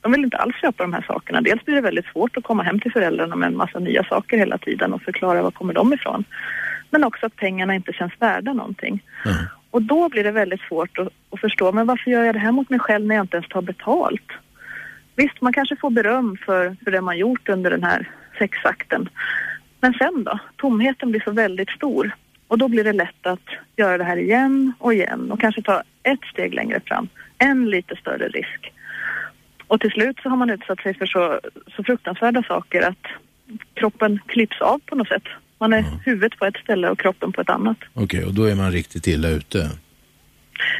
De 0.01 0.11
vill 0.11 0.23
inte 0.23 0.37
alls 0.37 0.55
köpa 0.55 0.83
de 0.83 0.93
här 0.93 1.05
sakerna. 1.07 1.41
Dels 1.41 1.65
blir 1.65 1.75
det 1.75 1.81
väldigt 1.81 2.05
svårt 2.05 2.37
att 2.37 2.43
komma 2.43 2.63
hem 2.63 2.79
till 2.79 2.91
föräldrarna 2.91 3.35
med 3.35 3.47
en 3.47 3.57
massa 3.57 3.79
nya 3.79 4.03
saker 4.03 4.37
hela 4.37 4.57
tiden 4.57 4.93
och 4.93 5.01
förklara 5.01 5.41
var 5.41 5.51
kommer 5.51 5.73
de 5.73 5.93
ifrån. 5.93 6.23
Men 6.89 7.03
också 7.03 7.25
att 7.25 7.35
pengarna 7.35 7.75
inte 7.75 7.93
känns 7.93 8.13
värda 8.19 8.53
någonting. 8.53 9.03
Och 9.71 9.81
då 9.81 10.09
blir 10.09 10.23
det 10.23 10.31
väldigt 10.31 10.61
svårt 10.61 10.99
att, 10.99 11.07
att 11.29 11.39
förstå, 11.39 11.71
men 11.71 11.87
varför 11.87 12.11
gör 12.11 12.23
jag 12.23 12.35
det 12.35 12.39
här 12.39 12.51
mot 12.51 12.69
mig 12.69 12.79
själv 12.79 13.05
när 13.05 13.15
jag 13.15 13.23
inte 13.23 13.37
ens 13.37 13.49
tar 13.49 13.61
betalt? 13.61 14.31
Visst, 15.15 15.41
man 15.41 15.53
kanske 15.53 15.75
får 15.75 15.89
beröm 15.89 16.37
för, 16.45 16.75
för 16.83 16.91
det 16.91 17.01
man 17.01 17.17
gjort 17.17 17.49
under 17.49 17.71
den 17.71 17.83
här 17.83 18.09
sexakten. 18.39 19.09
Men 19.81 19.93
sen 19.93 20.23
då? 20.23 20.39
Tomheten 20.55 21.11
blir 21.11 21.21
så 21.25 21.31
väldigt 21.31 21.69
stor. 21.69 22.11
Och 22.53 22.59
då 22.59 22.67
blir 22.67 22.83
det 22.83 22.93
lätt 22.93 23.27
att 23.27 23.49
göra 23.77 23.97
det 23.97 24.03
här 24.03 24.17
igen 24.17 24.73
och 24.79 24.93
igen 24.93 25.31
och 25.31 25.39
kanske 25.39 25.61
ta 25.61 25.83
ett 26.03 26.23
steg 26.33 26.53
längre 26.53 26.79
fram. 26.85 27.07
En 27.37 27.69
lite 27.69 27.95
större 27.95 28.27
risk. 28.27 28.73
Och 29.67 29.81
till 29.81 29.91
slut 29.91 30.19
så 30.23 30.29
har 30.29 30.37
man 30.37 30.49
utsatt 30.49 30.79
sig 30.79 30.93
för 30.93 31.05
så, 31.05 31.39
så 31.75 31.83
fruktansvärda 31.83 32.43
saker 32.43 32.81
att 32.81 33.05
kroppen 33.73 34.19
klipps 34.25 34.61
av 34.61 34.79
på 34.85 34.95
något 34.95 35.07
sätt. 35.07 35.23
Man 35.59 35.73
är 35.73 35.79
mm. 35.79 35.99
huvudet 36.05 36.39
på 36.39 36.45
ett 36.45 36.57
ställe 36.57 36.89
och 36.89 36.99
kroppen 36.99 37.31
på 37.31 37.41
ett 37.41 37.49
annat. 37.49 37.77
Okej, 37.93 38.03
okay, 38.03 38.23
och 38.23 38.33
då 38.33 38.43
är 38.43 38.55
man 38.55 38.71
riktigt 38.71 39.07
illa 39.07 39.29
ute? 39.29 39.69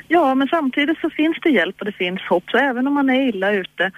Ja, 0.08 0.36
men 0.36 0.48
samtidigt 0.48 1.00
så 1.00 1.10
finns 1.10 1.38
det 1.44 1.50
hjälp 1.50 1.76
och 1.80 1.86
det 1.86 1.92
finns 1.92 2.22
hopp. 2.22 2.44
Så 2.52 2.58
även 2.58 2.88
om 2.88 2.94
man 2.94 3.10
är 3.10 3.28
illa 3.28 3.52
ute 3.52 3.92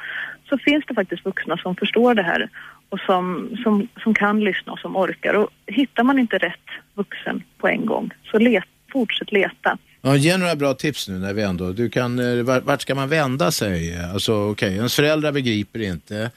så 0.49 0.57
finns 0.57 0.85
det 0.87 0.93
faktiskt 0.93 1.25
vuxna 1.25 1.57
som 1.57 1.75
förstår 1.75 2.13
det 2.13 2.23
här 2.23 2.49
och 2.89 2.99
som, 2.99 3.57
som, 3.63 3.87
som 4.03 4.13
kan 4.13 4.39
lyssna 4.39 4.71
och 4.73 4.79
som 4.79 4.95
orkar. 4.95 5.33
Och 5.33 5.49
hittar 5.67 6.03
man 6.03 6.19
inte 6.19 6.37
rätt 6.37 6.67
vuxen 6.93 7.43
på 7.57 7.67
en 7.67 7.85
gång 7.85 8.11
så 8.31 8.39
let, 8.39 8.63
fortsätt 8.91 9.31
leta. 9.31 9.77
Ja, 10.01 10.15
ge 10.15 10.37
några 10.37 10.55
bra 10.55 10.73
tips 10.73 11.09
nu 11.09 11.19
när 11.19 11.33
vi 11.33 11.41
ändå, 11.41 11.71
du 11.71 11.89
kan, 11.89 12.19
eh, 12.19 12.43
vart 12.43 12.81
ska 12.81 12.95
man 12.95 13.09
vända 13.09 13.51
sig? 13.51 13.99
Alltså 14.13 14.33
okej, 14.33 14.51
okay, 14.51 14.75
ens 14.75 14.95
föräldrar 14.95 15.31
begriper 15.31 15.79
inte. 15.81 16.31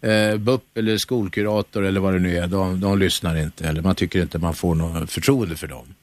Eh, 0.00 0.36
BUP 0.36 0.76
eller 0.76 0.96
skolkurator 0.96 1.84
eller 1.84 2.00
vad 2.00 2.12
det 2.12 2.18
nu 2.18 2.36
är, 2.36 2.46
de, 2.46 2.80
de 2.80 2.98
lyssnar 2.98 3.36
inte 3.36 3.68
eller 3.68 3.82
man 3.82 3.94
tycker 3.94 4.22
inte 4.22 4.38
man 4.38 4.54
får 4.54 4.74
något 4.74 5.10
förtroende 5.10 5.56
för 5.56 5.66
dem. 5.66 5.94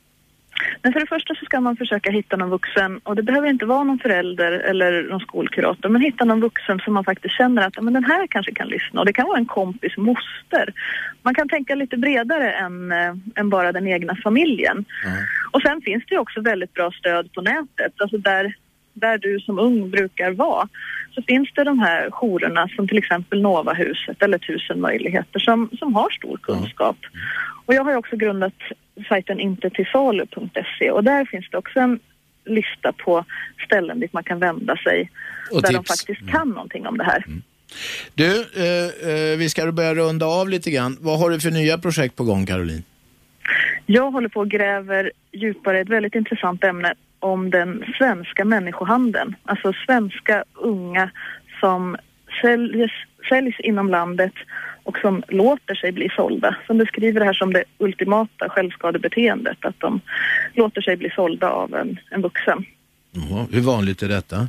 Men 0.81 0.93
för 0.93 0.99
det 0.99 1.05
första 1.05 1.35
så 1.35 1.45
ska 1.45 1.59
man 1.59 1.75
försöka 1.75 2.11
hitta 2.11 2.37
någon 2.37 2.49
vuxen 2.49 2.99
och 3.03 3.15
det 3.15 3.23
behöver 3.23 3.49
inte 3.49 3.65
vara 3.65 3.83
någon 3.83 3.99
förälder 3.99 4.51
eller 4.51 5.03
någon 5.03 5.19
skolkurator 5.19 5.89
men 5.89 6.01
hitta 6.01 6.25
någon 6.25 6.41
vuxen 6.41 6.79
som 6.79 6.93
man 6.93 7.03
faktiskt 7.03 7.37
känner 7.37 7.67
att 7.67 7.83
men 7.83 7.93
den 7.93 8.03
här 8.03 8.27
kanske 8.27 8.53
kan 8.53 8.67
lyssna 8.67 8.99
och 8.99 9.05
det 9.05 9.13
kan 9.13 9.27
vara 9.27 9.37
en 9.37 9.45
kompis 9.45 9.97
moster. 9.97 10.73
Man 11.21 11.35
kan 11.35 11.49
tänka 11.49 11.75
lite 11.75 11.97
bredare 11.97 12.51
än, 12.51 12.91
äh, 12.91 13.13
än 13.35 13.49
bara 13.49 13.71
den 13.71 13.87
egna 13.87 14.15
familjen. 14.23 14.85
Mm. 15.05 15.17
Och 15.51 15.61
sen 15.61 15.81
finns 15.81 16.03
det 16.07 16.15
ju 16.15 16.19
också 16.19 16.41
väldigt 16.41 16.73
bra 16.73 16.91
stöd 16.91 17.33
på 17.33 17.41
nätet, 17.41 17.93
alltså 17.97 18.17
där, 18.17 18.53
där 18.93 19.17
du 19.17 19.39
som 19.39 19.59
ung 19.59 19.89
brukar 19.89 20.31
vara 20.31 20.67
så 21.11 21.21
finns 21.21 21.49
det 21.55 21.63
de 21.63 21.79
här 21.79 22.09
jourerna 22.11 22.67
som 22.75 22.87
till 22.87 22.97
exempel 22.97 23.41
Novahuset 23.41 24.23
eller 24.23 24.37
Tusen 24.37 24.81
möjligheter 24.81 25.39
som, 25.39 25.69
som 25.79 25.95
har 25.95 26.09
stor 26.09 26.37
kunskap. 26.37 26.97
Mm. 27.01 27.25
Och 27.65 27.73
jag 27.73 27.83
har 27.83 27.91
ju 27.91 27.97
också 27.97 28.15
grundat 28.15 28.53
sajten 29.07 29.39
intetisalu.se 29.39 30.91
och 30.91 31.03
där 31.03 31.25
finns 31.25 31.49
det 31.51 31.57
också 31.57 31.79
en 31.79 31.99
lista 32.45 32.91
på 32.91 33.25
ställen 33.65 33.99
dit 33.99 34.13
man 34.13 34.23
kan 34.23 34.39
vända 34.39 34.77
sig 34.77 35.11
och 35.51 35.61
där 35.61 35.69
tips. 35.69 35.79
de 35.79 35.83
faktiskt 35.83 36.21
mm. 36.21 36.31
kan 36.31 36.41
mm. 36.41 36.53
någonting 36.53 36.87
om 36.87 36.97
det 36.97 37.03
här. 37.03 37.23
Mm. 37.27 37.41
Du, 38.15 38.45
eh, 38.55 39.11
eh, 39.11 39.37
vi 39.37 39.49
ska 39.49 39.71
börja 39.71 39.95
runda 39.95 40.25
av 40.25 40.49
lite 40.49 40.71
grann. 40.71 40.97
Vad 40.99 41.19
har 41.19 41.29
du 41.29 41.39
för 41.39 41.51
nya 41.51 41.77
projekt 41.77 42.15
på 42.15 42.23
gång, 42.23 42.45
Caroline? 42.45 42.83
Jag 43.85 44.11
håller 44.11 44.29
på 44.29 44.39
och 44.39 44.49
gräver 44.49 45.11
djupare 45.31 45.79
ett 45.79 45.89
väldigt 45.89 46.15
intressant 46.15 46.63
ämne 46.63 46.93
om 47.19 47.49
den 47.49 47.83
svenska 47.97 48.45
människohandeln. 48.45 49.35
Alltså 49.43 49.73
svenska 49.85 50.43
unga 50.53 51.11
som 51.59 51.97
säljs, 52.41 52.91
säljs 53.29 53.59
inom 53.59 53.89
landet 53.89 54.33
och 54.89 54.97
som 54.97 55.23
låter 55.27 55.75
sig 55.75 55.91
bli 55.91 56.09
sålda. 56.15 56.55
Som 56.67 56.77
beskriver 56.77 57.19
det 57.19 57.25
här 57.25 57.33
som 57.33 57.53
det 57.53 57.63
ultimata 57.77 58.49
självskadebeteendet, 58.49 59.57
att 59.61 59.79
de 59.79 60.01
låter 60.53 60.81
sig 60.81 60.97
bli 60.97 61.09
sålda 61.09 61.49
av 61.49 61.73
en, 61.73 61.99
en 62.11 62.21
vuxen. 62.21 62.65
Jaha, 63.11 63.47
hur 63.51 63.61
vanligt 63.61 64.01
är 64.01 64.07
detta? 64.07 64.47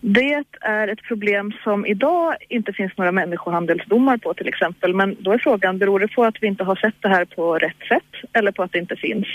Det 0.00 0.44
är 0.60 0.88
ett 0.88 1.02
problem 1.02 1.52
som 1.64 1.86
idag 1.86 2.34
inte 2.48 2.72
finns 2.72 2.92
några 2.96 3.12
människohandelsdomar 3.12 4.16
på 4.16 4.34
till 4.34 4.48
exempel. 4.48 4.94
Men 4.94 5.16
då 5.20 5.32
är 5.32 5.38
frågan, 5.38 5.78
beror 5.78 6.00
det 6.00 6.08
på 6.08 6.24
att 6.24 6.36
vi 6.40 6.46
inte 6.46 6.64
har 6.64 6.76
sett 6.76 6.94
det 7.00 7.08
här 7.08 7.24
på 7.24 7.58
rätt 7.58 7.82
sätt 7.88 8.30
eller 8.32 8.52
på 8.52 8.62
att 8.62 8.72
det 8.72 8.78
inte 8.78 8.96
finns? 8.96 9.26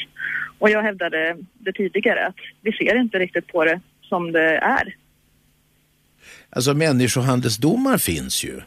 Och 0.59 0.69
jag 0.69 0.83
hävdade 0.83 1.37
det 1.53 1.73
tidigare 1.73 2.27
att 2.27 2.39
vi 2.61 2.71
ser 2.71 2.95
inte 2.95 3.19
riktigt 3.19 3.47
på 3.47 3.65
det 3.65 3.81
som 4.01 4.31
det 4.31 4.57
är. 4.57 4.95
Alltså 6.49 6.73
människohandelsdomar 6.73 7.97
finns 7.97 8.43
ju. 8.43 8.61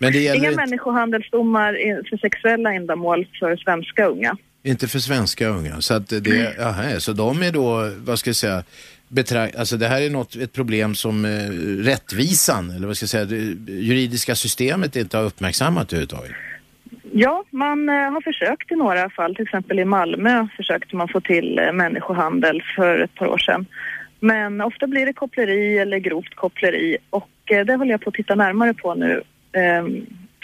Men 0.00 0.12
det 0.12 0.18
gäller 0.18 0.38
Inga 0.38 0.50
inte... 0.50 0.64
människohandelsdomar 0.64 1.72
för 2.10 2.16
sexuella 2.16 2.74
ändamål 2.74 3.26
för 3.40 3.56
svenska 3.56 4.06
unga. 4.06 4.36
Inte 4.62 4.88
för 4.88 4.98
svenska 4.98 5.48
unga, 5.48 5.80
så 5.80 5.94
att 5.94 6.08
det, 6.08 6.58
aha, 6.60 7.00
så 7.00 7.12
de 7.12 7.42
är 7.42 7.52
då, 7.52 7.90
vad 8.04 8.18
ska 8.18 8.28
jag 8.28 8.36
säga, 8.36 8.62
betrakt, 9.08 9.56
alltså 9.56 9.76
det 9.76 9.86
här 9.86 10.02
är 10.02 10.10
något, 10.10 10.36
ett 10.36 10.52
problem 10.52 10.94
som 10.94 11.24
eh, 11.24 11.30
rättvisan, 11.84 12.70
eller 12.70 12.86
vad 12.86 12.96
ska 12.96 13.04
jag 13.04 13.10
säga, 13.10 13.24
det 13.24 13.72
juridiska 13.72 14.34
systemet 14.34 14.96
inte 14.96 15.16
har 15.16 15.24
uppmärksammat 15.24 15.92
överhuvudtaget. 15.92 16.32
Ja, 17.12 17.44
man 17.50 17.88
eh, 17.88 17.94
har 17.94 18.20
försökt 18.20 18.72
i 18.72 18.76
några 18.76 19.10
fall, 19.10 19.34
till 19.34 19.42
exempel 19.42 19.78
i 19.78 19.84
Malmö 19.84 20.48
försökte 20.56 20.96
man 20.96 21.08
få 21.08 21.20
till 21.20 21.58
eh, 21.58 21.72
människohandel 21.72 22.62
för 22.76 22.98
ett 22.98 23.14
par 23.14 23.26
år 23.26 23.38
sedan. 23.38 23.66
Men 24.20 24.60
ofta 24.60 24.86
blir 24.86 25.06
det 25.06 25.12
koppleri 25.12 25.78
eller 25.78 25.98
grovt 25.98 26.34
koppleri 26.34 26.96
och 27.10 27.30
eh, 27.50 27.64
det 27.64 27.74
håller 27.74 27.90
jag 27.90 28.00
på 28.00 28.08
att 28.08 28.14
titta 28.14 28.34
närmare 28.34 28.74
på 28.74 28.94
nu 28.94 29.22
eh, 29.52 29.84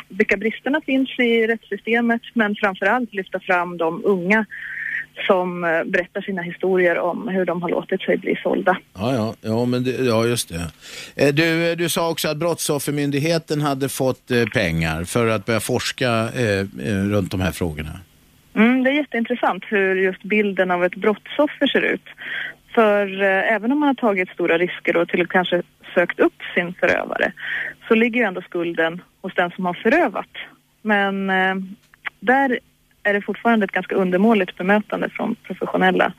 vilka 0.09 0.37
bristerna 0.37 0.81
finns 0.87 1.19
i 1.19 1.47
rättssystemet 1.47 2.23
men 2.35 2.55
framförallt 2.55 3.15
lyfta 3.15 3.41
fram 3.41 3.77
de 3.77 4.03
unga 4.05 4.47
som 5.27 5.65
eh, 5.65 5.85
berättar 5.85 6.21
sina 6.21 6.43
historier 6.43 6.99
om 6.99 7.29
hur 7.29 7.45
de 7.45 7.63
har 7.63 7.69
låtit 7.69 8.03
sig 8.03 8.17
bli 8.17 8.37
sålda. 8.43 8.79
Ja, 8.95 9.15
ja, 9.15 9.35
ja, 9.41 9.65
men 9.65 9.85
det, 9.85 9.91
ja 9.91 10.27
just 10.27 10.49
det. 10.49 10.71
Eh, 11.27 11.35
du, 11.35 11.75
du 11.75 11.89
sa 11.89 12.11
också 12.11 12.29
att 12.29 12.37
Brottsoffermyndigheten 12.37 13.61
hade 13.61 13.89
fått 13.89 14.31
eh, 14.31 14.45
pengar 14.47 15.05
för 15.05 15.29
att 15.29 15.45
börja 15.45 15.61
forska 15.61 16.09
eh, 16.09 16.65
runt 16.87 17.31
de 17.31 17.41
här 17.41 17.53
frågorna. 17.53 18.01
Mm, 18.55 18.83
det 18.83 18.91
är 18.91 18.95
jätteintressant 18.95 19.65
hur 19.69 19.97
just 19.97 20.23
bilden 20.23 20.71
av 20.71 20.85
ett 20.85 20.95
brottsoffer 20.95 21.67
ser 21.67 21.83
ut. 21.83 22.05
För 22.75 23.23
eh, 23.23 23.53
även 23.53 23.73
om 23.73 23.81
man 23.81 23.87
har 23.87 23.95
tagit 23.95 24.29
stora 24.29 24.59
risker 24.59 24.97
och 24.97 25.09
till 25.09 25.27
kanske 25.27 25.63
sökt 25.97 26.21
upp 26.21 26.43
sin 26.55 26.75
förövare 26.75 27.33
så 27.89 27.95
ligger 27.95 28.21
ju 28.21 28.27
ändå 28.27 28.43
skulden 28.43 29.03
hos 29.23 29.35
den 29.35 29.51
som 29.51 29.67
har 29.67 29.75
förövat. 29.75 30.35
Men 30.83 31.31
eh, 31.31 31.55
där 32.21 32.59
är 33.03 33.15
det 33.15 33.23
fortfarande 33.23 33.65
ett 33.65 33.73
ganska 33.73 33.95
undermåligt 33.95 34.57
bemötande 34.57 35.11
från 35.11 35.35
professionella. 35.35 36.13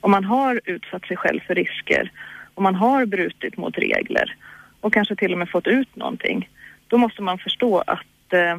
Om 0.00 0.10
man 0.10 0.24
har 0.24 0.60
utsatt 0.64 1.06
sig 1.06 1.16
själv 1.16 1.40
för 1.46 1.54
risker, 1.54 2.12
om 2.54 2.62
man 2.62 2.74
har 2.74 3.06
brutit 3.06 3.56
mot 3.56 3.78
regler 3.78 4.36
och 4.80 4.92
kanske 4.92 5.16
till 5.16 5.32
och 5.32 5.38
med 5.38 5.50
fått 5.50 5.66
ut 5.66 5.96
någonting, 5.96 6.48
då 6.86 6.98
måste 6.98 7.22
man 7.22 7.38
förstå 7.38 7.78
att 7.86 8.32
eh, 8.32 8.58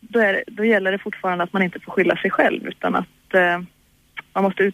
då, 0.00 0.18
är, 0.18 0.44
då 0.46 0.64
gäller 0.64 0.92
det 0.92 0.98
fortfarande 0.98 1.44
att 1.44 1.52
man 1.52 1.62
inte 1.62 1.80
får 1.80 1.92
skylla 1.92 2.16
sig 2.16 2.30
själv 2.30 2.66
utan 2.66 2.94
att 2.94 3.34
eh, 3.34 3.60
man 4.32 4.44
måste 4.44 4.72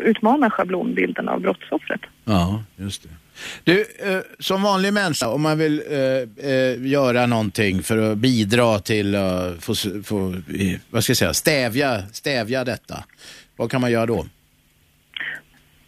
utmana 0.00 0.50
schablonbilden 0.50 1.28
av 1.28 1.40
brottsoffret. 1.40 2.00
Ja, 2.24 2.62
just 2.76 3.02
det. 3.02 3.23
Du, 3.64 3.80
eh, 3.80 4.18
som 4.38 4.62
vanlig 4.62 4.92
människa, 4.92 5.28
om 5.28 5.42
man 5.42 5.58
vill 5.58 5.82
eh, 5.90 6.50
eh, 6.50 6.86
göra 6.86 7.26
någonting 7.26 7.82
för 7.82 8.12
att 8.12 8.18
bidra 8.18 8.78
till 8.78 9.14
att 9.14 9.64
få, 9.64 9.74
få, 10.04 10.34
vad 10.90 11.04
ska 11.04 11.10
jag 11.10 11.16
säga, 11.16 11.34
stävja, 11.34 12.02
stävja 12.12 12.64
detta, 12.64 13.04
vad 13.56 13.70
kan 13.70 13.80
man 13.80 13.92
göra 13.92 14.06
då? 14.06 14.26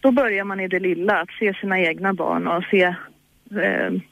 Då 0.01 0.11
börjar 0.11 0.45
man 0.45 0.61
i 0.61 0.69
det 0.69 0.81
lilla, 0.81 1.21
att 1.21 1.31
se 1.39 1.55
sina 1.55 1.81
egna 1.81 2.15
barn 2.15 2.47
och 2.47 2.65
se 2.71 2.95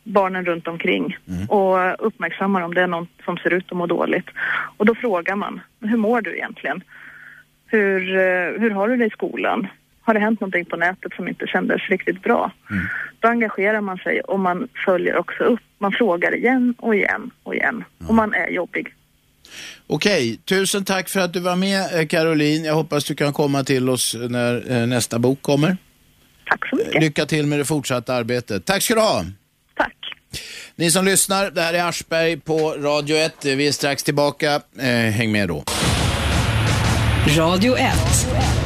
barnen 0.04 0.44
runt 0.44 0.68
omkring 0.68 1.16
mm. 1.28 1.46
och 1.46 2.06
uppmärksammar 2.06 2.62
om 2.62 2.74
det 2.74 2.82
är 2.82 2.86
någon 2.86 3.06
som 3.24 3.36
ser 3.36 3.52
ut 3.52 3.64
att 3.68 3.76
må 3.76 3.86
dåligt. 3.86 4.26
Och 4.76 4.86
då 4.86 4.94
frågar 4.94 5.36
man, 5.36 5.60
hur 5.80 5.96
mår 5.96 6.20
du 6.20 6.36
egentligen? 6.36 6.82
Hur, 7.66 8.00
hur 8.58 8.70
har 8.70 8.88
du 8.88 8.96
det 8.96 9.04
i 9.04 9.10
skolan? 9.10 9.68
Har 10.04 10.14
det 10.14 10.20
hänt 10.20 10.40
någonting 10.40 10.64
på 10.64 10.76
nätet 10.76 11.12
som 11.16 11.28
inte 11.28 11.46
kändes 11.46 11.88
riktigt 11.88 12.22
bra? 12.22 12.52
Mm. 12.70 12.86
Då 13.20 13.28
engagerar 13.28 13.80
man 13.80 13.98
sig 13.98 14.20
och 14.20 14.40
man 14.40 14.68
följer 14.84 15.16
också 15.16 15.44
upp. 15.44 15.60
Man 15.78 15.92
frågar 15.92 16.36
igen 16.36 16.74
och 16.78 16.94
igen 16.94 17.30
och 17.42 17.54
igen. 17.54 17.74
Mm. 17.74 18.08
Och 18.08 18.14
man 18.14 18.34
är 18.34 18.48
jobbig. 18.48 18.94
Okej, 19.86 20.36
tusen 20.44 20.84
tack 20.84 21.08
för 21.08 21.20
att 21.20 21.32
du 21.32 21.40
var 21.40 21.56
med 21.56 22.00
eh, 22.00 22.06
Caroline. 22.06 22.64
Jag 22.64 22.74
hoppas 22.74 23.04
du 23.04 23.14
kan 23.14 23.32
komma 23.32 23.64
till 23.64 23.88
oss 23.88 24.16
när 24.28 24.72
eh, 24.72 24.86
nästa 24.86 25.18
bok 25.18 25.42
kommer. 25.42 25.76
Tack 26.46 26.68
så 26.68 26.76
mycket. 26.76 27.02
Lycka 27.02 27.26
till 27.26 27.46
med 27.46 27.58
det 27.58 27.64
fortsatta 27.64 28.14
arbetet. 28.14 28.64
Tack 28.64 28.82
ska 28.82 28.94
du 28.94 29.00
ha. 29.00 29.24
Tack. 29.76 29.96
Ni 30.76 30.90
som 30.90 31.04
lyssnar, 31.04 31.50
det 31.50 31.60
här 31.60 31.74
är 31.74 31.88
Aschberg 31.88 32.36
på 32.36 32.74
Radio 32.78 33.16
1. 33.16 33.44
Vi 33.44 33.68
är 33.68 33.72
strax 33.72 34.02
tillbaka. 34.02 34.60
Eh, 34.78 34.86
häng 34.88 35.32
med 35.32 35.48
då. 35.48 35.64
Radio 37.36 37.76
1. 37.76 38.63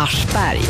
Aschberg. 0.00 0.60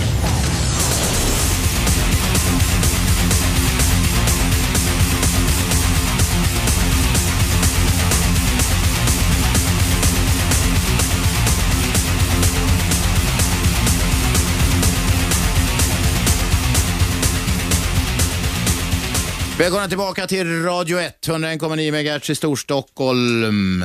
Välkomna 19.59 19.89
tillbaka 19.89 20.27
till 20.27 20.63
Radio 20.63 20.99
1, 20.99 21.27
101,9 21.27 22.19
MHz 22.19 22.31
i 22.31 22.35
Storstockholm. 22.35 23.85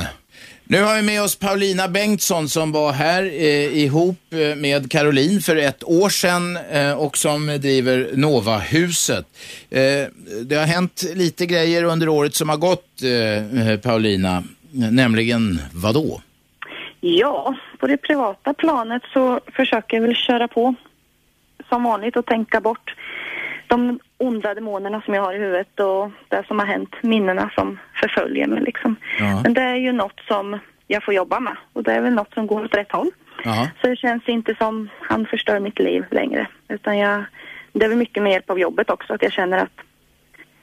Nu 0.68 0.82
har 0.82 0.96
vi 0.96 1.02
med 1.02 1.22
oss 1.22 1.36
Paulina 1.36 1.88
Bengtsson 1.88 2.48
som 2.48 2.72
var 2.72 2.92
här 2.92 3.22
eh, 3.22 3.78
ihop 3.78 4.18
eh, 4.30 4.56
med 4.56 4.90
Caroline 4.90 5.40
för 5.40 5.56
ett 5.56 5.84
år 5.84 6.08
sedan 6.08 6.58
eh, 6.70 6.92
och 6.92 7.16
som 7.16 7.46
driver 7.46 8.10
Novahuset. 8.12 9.26
Eh, 9.70 9.80
det 10.44 10.56
har 10.56 10.66
hänt 10.66 11.02
lite 11.14 11.46
grejer 11.46 11.84
under 11.84 12.08
året 12.08 12.34
som 12.34 12.48
har 12.48 12.56
gått, 12.56 13.02
eh, 13.02 13.70
eh 13.70 13.80
Paulina. 13.80 14.42
Nämligen 14.70 15.60
vadå? 15.72 16.20
Ja, 17.00 17.54
på 17.78 17.86
det 17.86 17.96
privata 17.96 18.54
planet 18.54 19.02
så 19.12 19.40
försöker 19.52 19.96
jag 19.96 20.02
väl 20.02 20.16
köra 20.16 20.48
på 20.48 20.74
som 21.68 21.82
vanligt 21.82 22.16
och 22.16 22.26
tänka 22.26 22.60
bort 22.60 22.94
de 23.66 23.98
onda 24.18 24.54
demonerna 24.54 25.02
som 25.02 25.14
jag 25.14 25.22
har 25.22 25.34
i 25.34 25.38
huvudet 25.38 25.80
och 25.80 26.10
det 26.28 26.44
som 26.46 26.58
har 26.58 26.66
hänt, 26.66 26.94
minnena 27.02 27.50
som 27.54 27.78
förföljer 28.00 28.46
mig 28.46 28.62
liksom. 28.62 28.96
Ja. 29.18 29.40
Men 29.42 29.54
det 29.54 29.62
är 29.62 29.76
ju 29.76 29.92
något 29.92 30.20
som 30.28 30.58
jag 30.86 31.04
får 31.04 31.14
jobba 31.14 31.40
med 31.40 31.56
och 31.72 31.82
det 31.82 31.92
är 31.92 32.00
väl 32.00 32.12
något 32.12 32.34
som 32.34 32.46
går 32.46 32.64
åt 32.64 32.74
rätt 32.74 32.92
håll. 32.92 33.10
Ja. 33.44 33.68
Så 33.80 33.86
det 33.86 33.96
känns 33.96 34.28
inte 34.28 34.54
som 34.58 34.88
han 35.00 35.26
förstör 35.26 35.60
mitt 35.60 35.78
liv 35.78 36.04
längre 36.10 36.48
utan 36.68 36.98
jag, 36.98 37.24
det 37.72 37.84
är 37.84 37.88
väl 37.88 37.98
mycket 37.98 38.22
med 38.22 38.32
hjälp 38.32 38.50
av 38.50 38.58
jobbet 38.58 38.90
också 38.90 39.12
att 39.12 39.22
jag 39.22 39.32
känner 39.32 39.58
att 39.58 39.80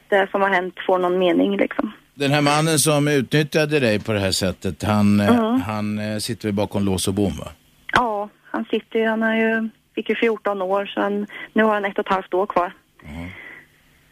det 0.09 0.27
som 0.31 0.41
har 0.41 0.49
hänt 0.49 0.75
får 0.87 0.99
någon 0.99 1.19
mening 1.19 1.57
liksom. 1.57 1.91
Den 2.13 2.31
här 2.31 2.41
mannen 2.41 2.79
som 2.79 3.07
utnyttjade 3.07 3.79
dig 3.79 3.99
på 3.99 4.13
det 4.13 4.19
här 4.19 4.31
sättet, 4.31 4.83
han, 4.83 5.19
mm. 5.19 5.61
han 5.61 5.99
eh, 5.99 6.17
sitter 6.17 6.47
väl 6.47 6.55
bakom 6.55 6.83
lås 6.83 7.07
och 7.07 7.13
bom 7.13 7.37
va? 7.39 7.47
Ja, 7.93 8.29
han 8.51 8.65
sitter 8.65 8.99
ju, 8.99 9.07
han 9.07 9.21
har 9.21 9.35
ju, 9.35 9.69
fick 9.95 10.09
ju 10.09 10.15
14 10.15 10.61
år 10.61 10.85
så 10.85 11.01
han, 11.01 11.27
nu 11.53 11.63
har 11.63 11.73
han 11.73 11.85
ett 11.85 11.99
och 11.99 12.05
ett 12.05 12.13
halvt 12.13 12.33
år 12.33 12.45
kvar. 12.45 12.73
Mm. 13.05 13.29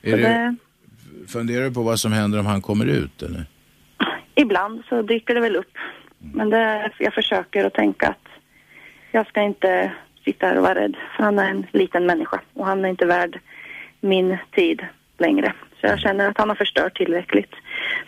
Är 0.02 0.18
det, 0.18 0.56
funderar 1.28 1.64
du 1.64 1.74
på 1.74 1.82
vad 1.82 2.00
som 2.00 2.12
händer 2.12 2.40
om 2.40 2.46
han 2.46 2.62
kommer 2.62 2.86
ut 2.86 3.22
eller? 3.22 3.46
Ibland 4.36 4.84
så 4.90 5.02
dyker 5.02 5.36
det 5.36 5.42
väl 5.42 5.56
upp. 5.56 5.78
Men 6.20 6.50
det, 6.50 6.92
jag 7.00 7.14
försöker 7.14 7.66
att 7.66 7.74
tänka 7.74 8.08
att 8.08 8.28
jag 9.12 9.28
ska 9.28 9.42
inte 9.42 9.92
sitta 10.26 10.48
här 10.48 10.58
och 10.58 10.64
vara 10.64 10.76
rädd. 10.76 10.96
För 11.16 11.24
han 11.24 11.40
är 11.40 11.50
en 11.50 11.66
liten 11.72 12.06
människa 12.06 12.42
och 12.54 12.66
han 12.66 12.86
är 12.86 12.90
inte 12.90 13.06
värd 13.06 13.40
min 14.00 14.38
tid 14.52 14.82
längre. 15.18 15.54
Så 15.82 15.88
jag 15.88 16.00
känner 16.00 16.30
att 16.30 16.38
han 16.38 16.50
har 16.50 16.56
förstört 16.56 16.98
tillräckligt. 16.98 17.52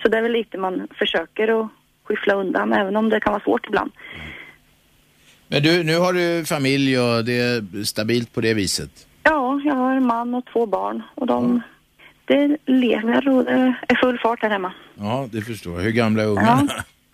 Så 0.01 0.09
det 0.09 0.17
är 0.17 0.21
väl 0.21 0.31
lite 0.31 0.57
man 0.57 0.87
försöker 0.97 1.61
att 1.61 1.69
skyffla 2.03 2.33
undan, 2.33 2.73
även 2.73 2.95
om 2.95 3.09
det 3.09 3.19
kan 3.19 3.33
vara 3.33 3.43
svårt 3.43 3.67
ibland. 3.67 3.91
Men 5.47 5.63
du, 5.63 5.83
nu 5.83 5.97
har 5.97 6.13
du 6.13 6.45
familj 6.45 6.99
och 6.99 7.25
det 7.25 7.39
är 7.39 7.83
stabilt 7.83 8.33
på 8.33 8.41
det 8.41 8.53
viset? 8.53 9.07
Ja, 9.23 9.61
jag 9.65 9.75
har 9.75 9.95
en 9.95 10.05
man 10.05 10.35
och 10.35 10.45
två 10.45 10.65
barn 10.65 11.01
och 11.15 11.27
de, 11.27 11.45
mm. 11.45 11.61
Det 12.25 12.57
lever 12.65 13.29
och 13.29 13.45
det 13.45 13.73
är 13.87 13.95
full 13.95 14.19
fart 14.19 14.41
här 14.41 14.49
hemma. 14.49 14.73
Ja, 14.95 15.27
det 15.31 15.41
förstår 15.41 15.73
jag. 15.73 15.81
Hur 15.81 15.91
gamla 15.91 16.23
är 16.23 16.27
ungarna? 16.27 16.67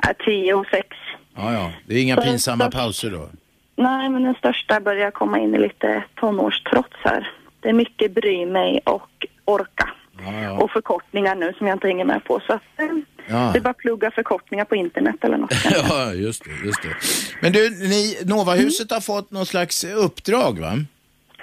Ja, 0.03 0.13
tio 0.25 0.53
och 0.53 0.65
sex. 0.65 0.87
Ja, 1.35 1.53
ja. 1.53 1.71
Det 1.85 1.95
är 1.95 2.01
inga 2.01 2.15
Så 2.15 2.21
pinsamma 2.21 2.71
pauser 2.71 3.11
då? 3.11 3.29
Nej, 3.75 4.09
men 4.09 4.23
den 4.23 4.35
största 4.35 4.79
börjar 4.79 5.11
komma 5.11 5.39
in 5.39 5.55
i 5.55 5.59
lite 5.59 6.03
tonårstrots 6.15 6.97
här. 7.03 7.31
Det 7.59 7.69
är 7.69 7.73
mycket 7.73 8.11
bry 8.11 8.45
mig 8.45 8.79
och 8.83 9.27
orka. 9.45 9.89
Ja, 10.25 10.41
ja. 10.41 10.51
Och 10.51 10.71
förkortningar 10.71 11.35
nu 11.35 11.53
som 11.57 11.67
jag 11.67 11.75
inte 11.75 11.87
hänger 11.87 12.05
med 12.05 12.23
på. 12.23 12.41
Så 12.47 12.53
att, 12.53 12.61
eh, 12.77 12.85
ja. 13.27 13.49
det 13.53 13.59
är 13.59 13.61
bara 13.61 13.73
plugga 13.73 14.11
förkortningar 14.11 14.65
på 14.65 14.75
internet 14.75 15.15
eller 15.21 15.37
något. 15.37 15.53
ja, 15.89 16.13
just 16.13 16.43
det, 16.43 16.65
just 16.65 16.81
det. 16.81 16.89
Men 17.41 17.51
du, 17.51 17.69
ni, 17.69 18.17
Novahuset 18.25 18.91
mm. 18.91 18.95
har 18.95 19.01
fått 19.01 19.31
någon 19.31 19.45
slags 19.45 19.83
uppdrag 19.83 20.59
va? 20.59 20.73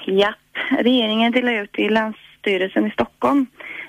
Ja, 0.06 0.34
regeringen 0.78 1.32
delade 1.32 1.56
ut 1.58 1.72
till 1.72 1.94
Länsstyrelsen 1.94 2.86
i 2.86 2.90
Stockholm 2.90 3.46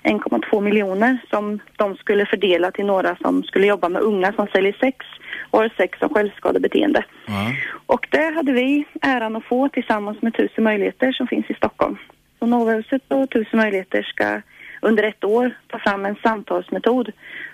1,2 0.07 0.61
miljoner 0.61 1.17
som 1.29 1.59
de 1.75 1.95
skulle 1.95 2.25
fördela 2.25 2.71
till 2.71 2.85
några 2.85 3.15
som 3.15 3.43
skulle 3.43 3.67
jobba 3.67 3.89
med 3.89 4.01
unga 4.01 4.33
som 4.33 4.47
säljer 4.47 4.77
sex 4.79 5.05
och 5.51 5.59
har 5.59 5.73
sex 5.77 5.99
som 5.99 6.09
självskadebeteende. 6.09 7.05
Ja. 7.25 7.51
Och 7.85 8.07
det 8.11 8.35
hade 8.35 8.51
vi 8.51 8.85
äran 9.01 9.35
att 9.35 9.43
få 9.43 9.69
tillsammans 9.69 10.21
med 10.21 10.33
Tusen 10.33 10.63
möjligheter 10.63 11.11
som 11.11 11.27
finns 11.27 11.49
i 11.49 11.53
Stockholm. 11.53 11.97
Så 12.39 12.45
Novahuset 12.45 13.01
och 13.07 13.29
Tusen 13.29 13.59
möjligheter 13.59 14.03
ska 14.03 14.41
under 14.81 15.03
ett 15.03 15.23
år 15.23 15.57
ta 15.67 15.79
fram 15.79 16.05
en 16.05 16.15
samtalsmetod 16.23 17.11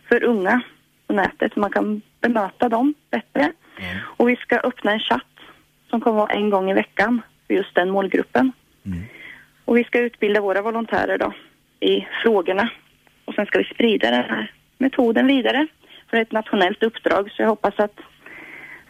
för 0.08 0.24
unga 0.24 0.62
på 1.08 1.14
nätet 1.14 1.54
så 1.54 1.60
man 1.60 1.72
kan 1.72 2.02
bemöta 2.22 2.70
dem 2.70 2.94
bättre. 3.12 3.52
Mm. 3.80 3.98
Och 4.18 4.30
vi 4.30 4.36
ska 4.36 4.58
öppna 4.58 4.92
en 4.92 5.00
chatt 5.00 5.34
som 5.90 6.02
kommer 6.02 6.18
vara 6.18 6.34
en 6.34 6.50
gång 6.50 6.72
i 6.72 6.74
veckan 6.74 7.22
för 7.48 7.54
just 7.54 7.76
den 7.76 7.90
målgruppen. 7.90 8.52
Mm. 8.86 9.04
Och 9.66 9.78
vi 9.78 9.84
ska 9.84 10.00
utbilda 10.00 10.42
våra 10.42 10.62
volontärer 10.62 11.18
då 11.18 11.34
i 11.84 12.08
frågorna 12.24 12.70
och 13.26 13.34
sen 13.34 13.46
ska 13.46 13.58
vi 13.60 13.66
sprida 13.66 14.12
den 14.12 14.24
här 14.24 14.52
metoden 14.78 15.28
vidare 15.28 15.68
för 16.10 16.18
ett 16.18 16.32
nationellt 16.32 16.84
uppdrag 16.84 17.32
så 17.32 17.42
jag 17.42 17.50
hoppas 17.50 17.80
att 17.80 18.00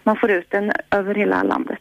man 0.03 0.15
får 0.15 0.32
ut 0.32 0.49
den 0.49 0.72
över 0.91 1.15
hela 1.15 1.44
landet. 1.44 1.80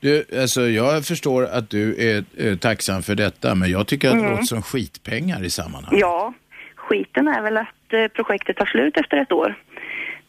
Du, 0.00 0.24
alltså 0.40 0.68
jag 0.68 1.04
förstår 1.04 1.44
att 1.44 1.70
du 1.70 2.08
är, 2.08 2.24
är 2.38 2.56
tacksam 2.56 3.02
för 3.02 3.14
detta, 3.14 3.54
men 3.54 3.70
jag 3.70 3.86
tycker 3.86 4.08
att 4.08 4.14
mm. 4.14 4.24
det 4.24 4.30
låter 4.30 4.44
som 4.44 4.62
skitpengar 4.62 5.44
i 5.44 5.50
sammanhanget. 5.50 6.00
Ja, 6.00 6.32
skiten 6.76 7.28
är 7.28 7.42
väl 7.42 7.56
att 7.56 7.92
eh, 7.92 8.08
projektet 8.08 8.56
tar 8.56 8.66
slut 8.66 8.96
efter 8.96 9.16
ett 9.16 9.32
år. 9.32 9.58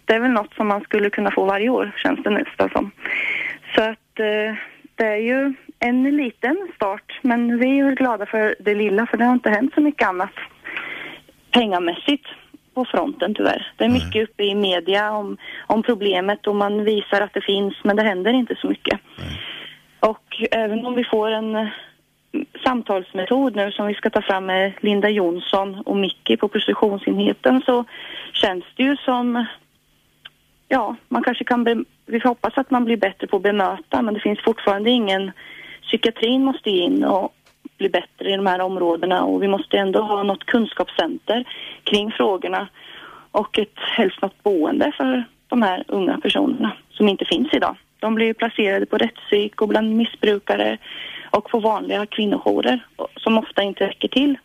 Det 0.06 0.14
är 0.14 0.20
väl 0.20 0.32
något 0.32 0.54
som 0.54 0.68
man 0.68 0.82
skulle 0.82 1.10
kunna 1.10 1.32
få 1.32 1.46
varje 1.46 1.70
år, 1.70 1.96
känns 2.04 2.24
det 2.24 2.30
nästan 2.30 2.70
som. 2.70 2.92
Så 3.76 3.82
att 3.82 4.20
eh, 4.20 4.56
det 4.96 5.06
är 5.06 5.18
ju 5.18 5.54
en 5.88 6.18
liten 6.18 6.68
start, 6.76 7.20
men 7.22 7.60
vi 7.60 7.80
är 7.80 7.96
glada 7.96 8.26
för 8.26 8.56
det 8.60 8.76
lilla, 8.76 9.06
för 9.06 9.18
det 9.18 9.26
har 9.26 9.34
inte 9.34 9.50
hänt 9.50 9.74
så 9.74 9.82
mycket 9.82 10.08
annat 10.08 10.34
pengamässigt 11.52 12.26
på 12.74 12.86
fronten 12.86 13.34
tyvärr. 13.34 13.72
Det 13.78 13.86
är 13.86 13.90
mycket 13.90 14.30
uppe 14.30 14.44
i 14.44 14.56
media 14.56 15.12
om, 15.12 15.38
om 15.68 15.84
problemet 15.84 16.48
och 16.48 16.56
man 16.56 16.84
visar 16.84 17.22
att 17.22 17.34
det 17.34 17.42
finns, 17.42 17.74
men 17.84 17.96
det 17.96 18.04
händer 18.04 18.34
inte 18.34 18.56
så 18.56 18.68
mycket. 18.68 19.00
Nej. 19.18 19.42
Och 20.00 20.44
även 20.52 20.86
om 20.86 20.96
vi 20.96 21.04
får 21.04 21.30
en 21.32 21.56
eh, 21.56 21.68
samtalsmetod 22.64 23.56
nu 23.56 23.72
som 23.72 23.88
vi 23.88 23.94
ska 23.94 24.10
ta 24.10 24.22
fram 24.22 24.46
med 24.46 24.74
Linda 24.80 25.10
Jonsson 25.10 25.76
och 25.76 25.98
Micke 25.98 26.40
på 26.40 26.48
prostitutionsenheten 26.48 27.62
så 27.66 27.86
känns 28.34 28.66
det 28.76 28.84
ju 28.84 28.96
som, 28.98 29.46
ja, 30.68 30.96
man 31.08 31.24
kanske 31.24 31.44
kan, 31.44 31.86
vi 32.06 32.20
hoppas 32.20 32.58
att 32.58 32.72
man 32.72 32.86
blir 32.86 32.98
bättre 32.98 33.28
på 33.28 33.38
att 33.38 33.44
bemöta 33.44 34.02
men 34.02 34.14
det 34.14 34.20
finns 34.20 34.44
fortfarande 34.44 34.90
ingen, 34.90 35.32
psykiatrin 35.88 36.44
måste 36.44 36.70
in 36.70 37.04
och 37.04 37.36
bli 37.78 37.90
bättre 37.90 38.30
i 38.30 38.36
de 38.36 38.46
här 38.46 38.62
områdena 38.62 39.24
och 39.24 39.44
vi 39.44 39.48
måste 39.48 39.78
ändå 39.78 40.02
ha 40.02 40.24
något 40.24 40.46
kunskapscenter 40.46 41.46
kring 41.84 42.12
frågorna 42.12 42.68
och 43.32 43.60
ett 43.60 43.80
helst 43.98 44.22
något 44.22 44.44
boende 44.44 44.92
för 44.98 45.26
de 45.48 45.62
här 45.62 45.84
unga 45.88 46.18
personerna 46.18 46.72
som 46.92 47.10
inte 47.10 47.26
finns 47.26 47.54
idag. 47.54 47.76
De 48.00 48.16
blir 48.16 48.34
placerade 48.34 48.86
på 48.86 48.98
rättspsyk 48.98 49.62
och 49.62 49.68
bland 49.68 49.96
missbrukare 49.96 50.78
och 51.32 51.50
på 51.50 51.60
vanliga 51.60 52.06
kvinnojourer 52.06 52.86
som 53.18 53.38
ofta 53.38 53.64
inte 53.64 53.88
räcker 53.88 54.08
till 54.08 54.38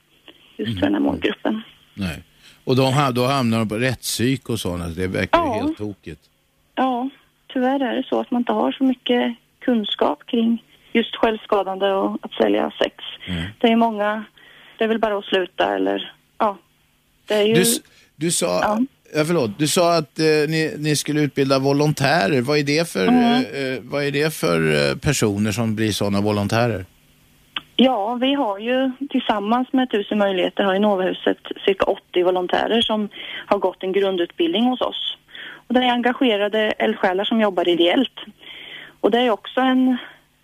just 0.56 0.72
för 0.72 0.86
den 0.86 0.94
här 0.94 1.00
mm. 1.00 1.02
målgruppen. 1.02 1.62
Nej. 1.94 2.22
Och 2.64 2.76
då, 2.76 2.92
då 3.12 3.26
hamnar 3.26 3.58
de 3.58 3.68
på 3.68 3.78
rättspsyk 3.78 4.48
och 4.48 4.60
sådana, 4.60 4.88
det 4.88 5.06
verkar 5.06 5.38
ja. 5.38 5.52
helt 5.52 5.78
tokigt. 5.78 6.20
Ja, 6.74 7.08
tyvärr 7.52 7.80
är 7.80 7.96
det 7.96 8.06
så 8.08 8.20
att 8.20 8.30
man 8.30 8.40
inte 8.40 8.52
har 8.52 8.72
så 8.72 8.84
mycket 8.84 9.36
kunskap 9.58 10.26
kring 10.26 10.64
just 10.92 11.16
självskadande 11.16 11.92
och 11.92 12.18
att 12.22 12.32
sälja 12.32 12.72
sex. 12.82 12.94
Mm. 13.26 13.42
Det 13.58 13.66
är 13.66 13.76
många, 13.76 14.24
det 14.78 14.84
är 14.84 14.88
väl 14.88 14.98
bara 14.98 15.18
att 15.18 15.24
sluta 15.24 15.74
eller 15.74 16.12
ja. 16.38 16.56
Det 17.26 17.34
är 17.34 17.42
ju... 17.42 17.54
Du, 17.54 17.64
du 18.16 18.30
sa, 18.30 18.46
ja. 18.46 18.78
Ja, 19.14 19.24
förlåt. 19.24 19.58
Du 19.58 19.68
sa 19.68 19.96
att 19.96 20.18
eh, 20.18 20.24
ni, 20.24 20.74
ni, 20.78 20.96
skulle 20.96 21.20
utbilda 21.20 21.58
volontärer. 21.58 22.40
Vad 22.40 22.58
är 22.58 22.62
det 22.62 22.88
för, 22.88 23.08
mm. 23.08 23.34
eh, 23.34 23.82
vad 23.82 24.04
är 24.04 24.10
det 24.10 24.34
för 24.34 24.90
eh, 24.90 24.96
personer 24.96 25.52
som 25.52 25.76
blir 25.76 25.92
sådana 25.92 26.20
volontärer? 26.20 26.84
Ja, 27.76 28.14
vi 28.14 28.34
har 28.34 28.58
ju 28.58 28.90
tillsammans 29.10 29.72
med 29.72 29.90
Tusen 29.90 30.18
möjligheter 30.18 30.64
har 30.64 30.74
i 30.74 30.78
Novahuset 30.78 31.38
cirka 31.64 31.84
80 31.84 32.22
volontärer 32.22 32.80
som 32.82 33.08
har 33.46 33.58
gått 33.58 33.82
en 33.82 33.92
grundutbildning 33.92 34.64
hos 34.64 34.80
oss. 34.80 35.16
Och 35.66 35.74
det 35.74 35.80
är 35.80 35.92
engagerade 35.92 36.58
eldsjälar 36.58 37.24
som 37.24 37.40
jobbar 37.40 37.68
ideellt. 37.68 38.20
Och 39.00 39.10
det 39.10 39.18
är 39.18 39.30
också 39.30 39.60
en 39.60 39.96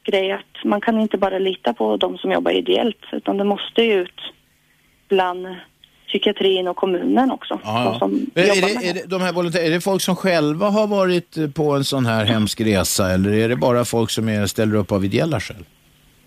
grej 0.07 0.33
att 0.33 0.65
man 0.65 0.81
kan 0.81 1.01
inte 1.01 1.19
bara 1.19 1.39
lita 1.39 1.73
på 1.73 1.97
de 1.97 2.19
som 2.19 2.33
jobbar 2.33 2.51
ideellt 2.51 3.05
utan 3.13 3.37
det 3.37 3.45
måste 3.45 3.83
ju 3.83 3.93
ut 3.93 4.21
bland 5.09 5.47
psykiatrin 6.09 6.69
och 6.69 6.77
kommunen 6.77 7.31
också. 7.31 7.61
Ja, 7.65 7.99
ja. 8.01 8.07
är, 8.07 8.21
det, 8.35 8.89
är, 8.89 8.95
det, 8.95 9.11
de 9.11 9.21
här 9.21 9.33
volontär, 9.33 9.61
är 9.61 9.71
det 9.71 9.81
folk 9.81 10.03
som 10.03 10.17
själva 10.17 10.67
har 10.71 10.87
varit 10.87 11.55
på 11.55 11.73
en 11.73 11.85
sån 11.85 12.07
här 12.07 12.25
hemsk 12.25 12.61
resa 12.61 13.11
eller 13.11 13.33
är 13.33 13.49
det 13.49 13.57
bara 13.57 13.85
folk 13.85 14.11
som 14.11 14.29
är, 14.29 14.47
ställer 14.47 14.75
upp 14.75 14.93
av 14.93 15.05
ideella 15.05 15.41
skäl? 15.41 15.65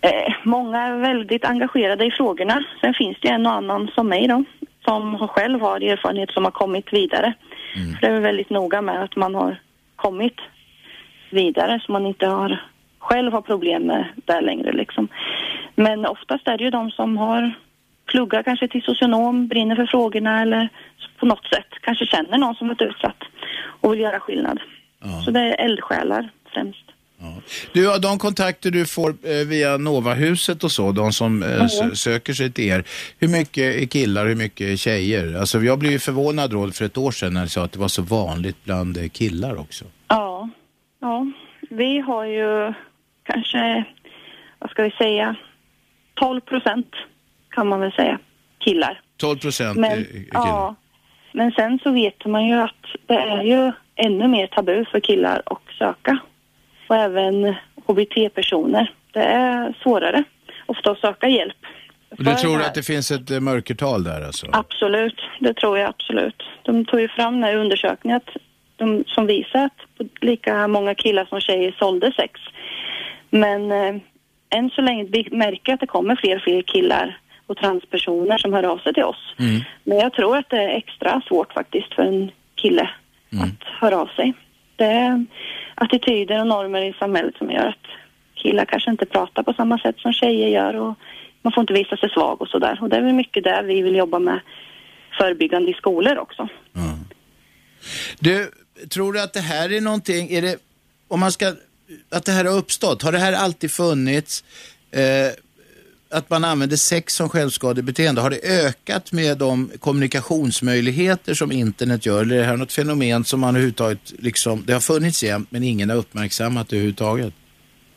Eh, 0.00 0.34
många 0.44 0.78
är 0.78 0.96
väldigt 0.96 1.44
engagerade 1.44 2.04
i 2.04 2.10
frågorna. 2.10 2.64
Sen 2.80 2.94
finns 2.94 3.16
det 3.20 3.28
en 3.28 3.46
och 3.46 3.52
annan 3.52 3.90
som 3.94 4.08
mig 4.08 4.28
då, 4.28 4.44
som 4.84 5.28
själv 5.28 5.60
har 5.60 5.80
erfarenhet 5.80 6.30
som 6.30 6.44
har 6.44 6.52
kommit 6.52 6.92
vidare. 6.92 7.34
Mm. 7.76 7.94
För 7.94 8.00
det 8.00 8.16
är 8.16 8.20
väldigt 8.20 8.50
noga 8.50 8.82
med 8.82 9.02
att 9.04 9.16
man 9.16 9.34
har 9.34 9.60
kommit 9.96 10.36
vidare 11.30 11.80
så 11.86 11.92
man 11.92 12.06
inte 12.06 12.26
har 12.26 12.69
själv 13.00 13.32
har 13.32 13.42
problem 13.42 13.82
med 13.82 14.04
det 14.24 14.40
längre 14.40 14.72
liksom. 14.72 15.08
Men 15.74 16.06
oftast 16.06 16.48
är 16.48 16.58
det 16.58 16.64
ju 16.64 16.70
de 16.70 16.90
som 16.90 17.16
har 17.16 17.54
pluggar 18.06 18.42
kanske 18.42 18.68
till 18.68 18.82
socionom, 18.82 19.48
brinner 19.48 19.76
för 19.76 19.86
frågorna 19.86 20.42
eller 20.42 20.68
på 21.20 21.26
något 21.26 21.46
sätt 21.46 21.66
kanske 21.82 22.06
känner 22.06 22.38
någon 22.38 22.54
som 22.54 22.68
varit 22.68 22.82
utsatt 22.82 23.22
och 23.80 23.92
vill 23.92 24.00
göra 24.00 24.20
skillnad. 24.20 24.60
Ja. 25.02 25.22
Så 25.24 25.30
det 25.30 25.40
är 25.40 25.64
eldsjälar 25.64 26.30
främst. 26.54 26.84
Du, 27.72 27.98
de 27.98 28.18
kontakter 28.18 28.70
du 28.70 28.86
får 28.86 29.10
eh, 29.10 29.46
via 29.46 29.76
Novahuset 29.76 30.64
och 30.64 30.72
så, 30.72 30.92
de 30.92 31.12
som 31.12 31.42
eh, 31.42 31.66
söker 31.94 32.32
sig 32.32 32.52
till 32.52 32.64
er, 32.64 32.84
hur 33.18 33.28
mycket 33.28 33.82
är 33.82 33.86
killar, 33.86 34.26
hur 34.26 34.36
mycket 34.36 34.66
är 34.66 34.76
tjejer? 34.76 35.36
Alltså 35.40 35.60
jag 35.60 35.78
blev 35.78 35.92
ju 35.92 35.98
förvånad 35.98 36.50
då 36.50 36.70
för 36.70 36.84
ett 36.84 36.98
år 36.98 37.10
sedan 37.10 37.34
när 37.34 37.42
du 37.42 37.48
sa 37.48 37.64
att 37.64 37.72
det 37.72 37.78
var 37.78 37.88
så 37.88 38.02
vanligt 38.02 38.64
bland 38.64 38.96
eh, 38.96 39.08
killar 39.08 39.60
också. 39.60 39.84
Ja, 40.08 40.48
ja. 41.00 41.26
Vi 41.70 41.98
har 41.98 42.24
ju 42.24 42.74
kanske, 43.30 43.84
vad 44.58 44.70
ska 44.70 44.82
vi 44.82 44.90
säga, 44.90 45.36
12 46.14 46.40
procent 46.40 46.94
kan 47.50 47.68
man 47.68 47.80
väl 47.80 47.92
säga, 47.92 48.18
killar. 48.58 49.00
12 49.16 49.38
procent 49.38 49.78
Men, 49.78 50.06
ja, 50.32 50.74
men 51.32 51.52
sen 51.52 51.78
så 51.82 51.90
vet 51.90 52.24
man 52.26 52.46
ju 52.46 52.54
att 52.54 52.86
det 53.06 53.14
är 53.14 53.42
ju 53.42 53.72
ännu 53.96 54.28
mer 54.28 54.46
tabu 54.46 54.84
för 54.84 55.00
killar 55.00 55.42
att 55.46 55.74
söka. 55.78 56.18
Och 56.88 56.96
även 56.96 57.54
HBT-personer. 57.86 58.94
Det 59.12 59.22
är 59.22 59.74
svårare 59.82 60.24
ofta 60.66 60.90
att 60.90 60.98
söka 60.98 61.28
hjälp. 61.28 61.56
Och 62.10 62.24
du 62.24 62.34
tror 62.34 62.60
att 62.60 62.74
det 62.74 62.82
finns 62.82 63.10
ett 63.10 63.30
eh, 63.30 63.40
mörkertal 63.40 64.04
där 64.04 64.26
alltså? 64.26 64.46
Absolut, 64.52 65.20
det 65.40 65.54
tror 65.54 65.78
jag 65.78 65.88
absolut. 65.88 66.42
De 66.62 66.84
tog 66.84 67.00
ju 67.00 67.08
fram 67.08 67.34
den 67.34 67.44
här 67.44 67.56
undersökningen 67.56 68.16
att 68.16 68.36
de, 68.76 69.04
som 69.06 69.26
visar 69.26 69.64
att 69.64 70.06
lika 70.20 70.68
många 70.68 70.94
killar 70.94 71.24
som 71.24 71.40
tjejer 71.40 71.76
sålde 71.78 72.12
sex. 72.12 72.40
Men 73.30 73.72
eh, 73.72 74.00
än 74.50 74.70
så 74.70 74.82
länge 74.82 75.04
vi 75.04 75.28
märker 75.30 75.74
att 75.74 75.80
det 75.80 75.86
kommer 75.86 76.16
fler 76.16 76.36
och 76.36 76.42
fler 76.42 76.62
killar 76.62 77.18
och 77.46 77.56
transpersoner 77.56 78.38
som 78.38 78.52
hör 78.52 78.62
av 78.62 78.78
sig 78.78 78.94
till 78.94 79.04
oss. 79.04 79.34
Mm. 79.38 79.60
Men 79.84 79.98
jag 79.98 80.12
tror 80.12 80.36
att 80.36 80.50
det 80.50 80.62
är 80.62 80.68
extra 80.68 81.22
svårt 81.28 81.52
faktiskt 81.52 81.94
för 81.94 82.02
en 82.02 82.30
kille 82.54 82.90
att 83.32 83.68
höra 83.80 84.00
av 84.00 84.06
sig. 84.06 84.34
Det 84.76 84.84
är 84.84 85.26
attityder 85.74 86.40
och 86.40 86.46
normer 86.46 86.82
i 86.82 86.92
samhället 86.98 87.36
som 87.36 87.50
gör 87.50 87.66
att 87.66 87.86
killar 88.34 88.64
kanske 88.64 88.90
inte 88.90 89.06
pratar 89.06 89.42
på 89.42 89.52
samma 89.52 89.78
sätt 89.78 89.98
som 89.98 90.12
tjejer 90.12 90.48
gör 90.48 90.74
och 90.74 90.94
man 91.42 91.52
får 91.52 91.60
inte 91.60 91.72
visa 91.72 91.96
sig 91.96 92.10
svag 92.10 92.42
och 92.42 92.48
sådär. 92.48 92.78
Och 92.82 92.88
det 92.88 92.96
är 92.96 93.02
väl 93.02 93.12
mycket 93.12 93.44
där 93.44 93.62
vi 93.62 93.82
vill 93.82 93.96
jobba 93.96 94.18
med 94.18 94.40
förebyggande 95.18 95.70
i 95.70 95.74
skolor 95.74 96.18
också. 96.18 96.48
Du, 98.18 98.50
tror 98.88 99.12
du 99.12 99.22
att 99.22 99.32
det 99.32 99.40
här 99.40 99.72
är 99.72 99.80
någonting, 99.80 100.30
är 100.30 100.42
det, 100.42 100.56
om 101.08 101.20
man 101.20 101.32
ska, 101.32 101.52
att 102.10 102.24
det 102.24 102.32
här 102.32 102.44
har 102.44 102.56
uppstått, 102.58 103.02
har 103.02 103.12
det 103.12 103.18
här 103.18 103.32
alltid 103.32 103.70
funnits? 103.70 104.44
Eh, 104.90 105.32
att 106.12 106.30
man 106.30 106.44
använder 106.44 106.76
sex 106.76 107.14
som 107.14 107.28
självskadebeteende, 107.28 108.20
har 108.20 108.30
det 108.30 108.66
ökat 108.66 109.12
med 109.12 109.38
de 109.38 109.70
kommunikationsmöjligheter 109.80 111.34
som 111.34 111.52
internet 111.52 112.06
gör? 112.06 112.22
Eller 112.22 112.36
är 112.36 112.40
det 112.40 112.46
här 112.46 112.56
något 112.56 112.72
fenomen 112.72 113.24
som 113.24 113.40
man 113.40 113.48
överhuvudtaget, 113.48 114.12
liksom, 114.18 114.64
det 114.66 114.72
har 114.72 114.80
funnits 114.80 115.24
jämt 115.24 115.50
men 115.50 115.62
ingen 115.62 115.90
har 115.90 115.96
uppmärksammat 115.96 116.68
det 116.68 116.76
överhuvudtaget? 116.76 117.34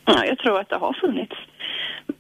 Ja, 0.06 0.26
jag 0.26 0.38
tror 0.38 0.60
att 0.60 0.70
det 0.70 0.76
har 0.76 0.98
funnits. 1.02 1.36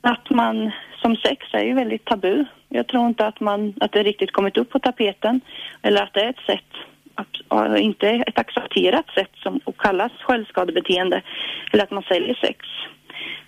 Att 0.01 0.29
man 0.29 0.71
som 1.01 1.15
sex 1.15 1.45
är 1.53 1.63
ju 1.63 1.73
väldigt 1.73 2.05
tabu. 2.05 2.45
Jag 2.69 2.87
tror 2.87 3.07
inte 3.07 3.27
att, 3.27 3.39
man, 3.39 3.73
att 3.79 3.91
det 3.91 4.03
riktigt 4.03 4.31
kommit 4.31 4.57
upp 4.57 4.69
på 4.69 4.79
tapeten 4.79 5.41
eller 5.81 6.01
att 6.03 6.13
det 6.13 6.21
är 6.21 6.29
ett 6.29 6.45
sätt 6.45 6.71
inte 7.77 8.09
ett 8.09 8.39
accepterat 8.39 9.05
sätt 9.15 9.31
som 9.35 9.57
och 9.63 9.77
kallas 9.77 10.11
självskadebeteende 10.11 11.21
eller 11.71 11.83
att 11.83 11.91
man 11.91 12.03
säljer 12.03 12.35
sex. 12.41 12.65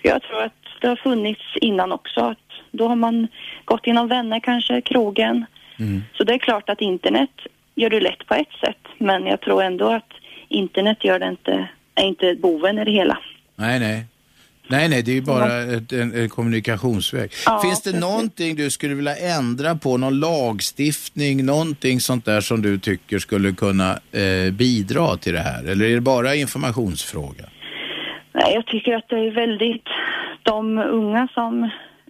Jag 0.02 0.24
tror 0.24 0.44
att 0.44 0.54
det 0.82 0.88
har 0.88 0.96
funnits 0.96 1.42
innan 1.56 1.92
också. 1.92 2.22
Att 2.22 2.38
då 2.72 2.88
har 2.88 2.96
man 2.96 3.28
gått 3.66 3.88
genom 3.88 4.08
vänner 4.08 4.40
kanske, 4.40 4.82
krogen. 4.82 5.46
Så 6.14 6.24
det 6.24 6.34
är 6.34 6.38
klart 6.38 6.70
att 6.70 6.82
internet 6.82 7.30
gör 7.76 7.90
det 7.90 8.00
lätt 8.00 8.28
på 8.28 8.34
ett 8.34 8.54
sätt 8.62 8.88
men 8.98 9.26
jag 9.26 9.42
tror 9.42 9.64
ändå 9.64 9.90
att 9.90 10.14
internet 10.48 11.04
gör 11.04 11.20
det 11.20 11.28
inte, 11.28 11.68
är 11.96 12.04
inte 12.04 12.36
boven 12.36 12.80
i 12.80 12.86
det 12.86 12.92
hela. 12.92 13.18
Nej, 13.56 13.80
nej. 13.80 14.06
Nej, 14.68 14.90
nej, 14.90 15.04
det 15.04 15.12
är 15.12 15.16
ju 15.16 15.22
bara 15.22 15.62
ett, 15.62 15.92
en, 15.92 16.14
en 16.14 16.30
kommunikationsväg. 16.30 17.32
Ja, 17.46 17.60
Finns 17.60 17.82
det 17.82 17.92
precis. 17.92 18.02
någonting 18.02 18.56
du 18.56 18.70
skulle 18.70 18.96
vilja 18.96 19.16
ändra 19.16 19.76
på, 19.76 19.98
någon 19.98 20.20
lagstiftning, 20.20 21.46
någonting 21.46 22.00
sånt 22.00 22.26
där 22.26 22.42
som 22.42 22.62
du 22.62 22.80
tycker 22.80 23.20
skulle 23.20 23.52
kunna 23.52 23.92
eh, 23.92 24.54
bidra 24.54 25.18
till 25.18 25.34
det 25.34 25.40
här? 25.40 25.64
Eller 25.64 25.86
är 25.86 25.96
det 25.96 26.02
bara 26.02 26.36
informationsfråga? 26.36 27.46
Nej, 28.34 28.54
jag 28.54 28.66
tycker 28.66 28.96
att 28.96 29.10
det 29.10 29.20
är 29.20 29.32
väldigt... 29.32 29.88
De 30.44 30.78
unga 30.78 31.28
som 31.34 31.70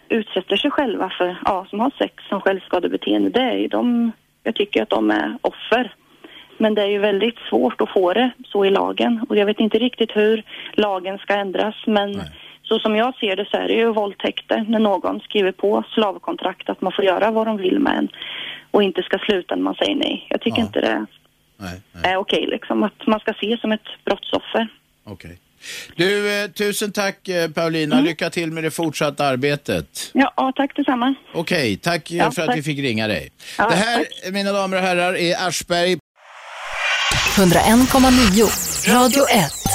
utsätter 0.09 0.57
sig 0.57 0.71
själva 0.71 1.11
för, 1.17 1.37
ja, 1.45 1.65
som 1.69 1.79
har 1.79 1.91
sex 1.97 2.13
som 2.29 2.41
självskadebeteende, 2.41 3.29
det 3.29 3.41
är 3.41 3.57
ju 3.57 3.67
de... 3.67 4.11
Jag 4.43 4.55
tycker 4.55 4.83
att 4.83 4.89
de 4.89 5.11
är 5.11 5.37
offer. 5.41 5.93
Men 6.57 6.75
det 6.75 6.81
är 6.81 6.87
ju 6.87 6.99
väldigt 6.99 7.37
svårt 7.49 7.81
att 7.81 7.89
få 7.89 8.13
det 8.13 8.31
så 8.47 8.65
i 8.65 8.69
lagen 8.69 9.25
och 9.29 9.37
jag 9.37 9.45
vet 9.45 9.59
inte 9.59 9.79
riktigt 9.79 10.15
hur 10.15 10.43
lagen 10.73 11.17
ska 11.17 11.33
ändras 11.33 11.75
men 11.85 12.21
så 12.67 12.79
som 12.79 12.95
jag 12.95 13.15
ser 13.15 13.35
det 13.35 13.45
så 13.51 13.57
är 13.57 13.67
det 13.67 13.73
ju 13.73 13.93
våldtäkter 13.93 14.65
när 14.69 14.79
någon 14.79 15.19
skriver 15.19 15.51
på 15.51 15.83
slavkontrakt 15.93 16.69
att 16.69 16.81
man 16.81 16.91
får 16.95 17.05
göra 17.05 17.31
vad 17.31 17.47
de 17.47 17.57
vill 17.57 17.79
med 17.79 17.97
en 17.97 18.07
och 18.71 18.83
inte 18.83 19.01
ska 19.03 19.17
sluta 19.17 19.55
när 19.55 19.63
man 19.63 19.75
säger 19.75 19.95
nej. 19.95 20.27
Jag 20.29 20.41
tycker 20.41 20.57
Ja. 20.59 20.65
inte 20.65 20.81
det 20.81 21.05
Nej, 21.57 21.81
nej. 21.91 22.11
är 22.11 22.17
okej 22.17 22.47
liksom 22.47 22.83
att 22.83 23.07
man 23.07 23.19
ska 23.19 23.33
se 23.33 23.57
som 23.61 23.71
ett 23.71 23.87
brottsoffer. 24.05 24.67
okej. 25.05 25.39
Du, 25.95 26.41
eh, 26.43 26.47
tusen 26.49 26.91
tack 26.91 27.27
eh, 27.27 27.49
Paulina. 27.51 28.01
Lycka 28.01 28.29
till 28.29 28.51
med 28.51 28.63
det 28.63 28.71
fortsatta 28.71 29.25
arbetet. 29.25 30.11
Ja, 30.13 30.33
ja 30.37 30.53
tack 30.55 30.75
detsamma. 30.75 31.13
Okej, 31.33 31.77
tack 31.77 32.11
eh, 32.11 32.17
Ja, 32.17 32.31
för 32.31 32.41
att 32.41 32.47
tack. 32.47 32.57
vi 32.57 32.63
fick 32.63 32.79
ringa 32.79 33.07
dig. 33.07 33.29
Ja, 33.57 33.69
det 33.69 33.75
här, 33.75 33.97
tack. 33.97 34.33
mina 34.33 34.51
damer 34.51 34.77
och 34.77 34.83
herrar, 34.83 35.17
är 35.17 35.47
Aschberg 35.47 35.97
101,9 37.37 38.93
Radio 38.93 39.23
1. 39.29 39.74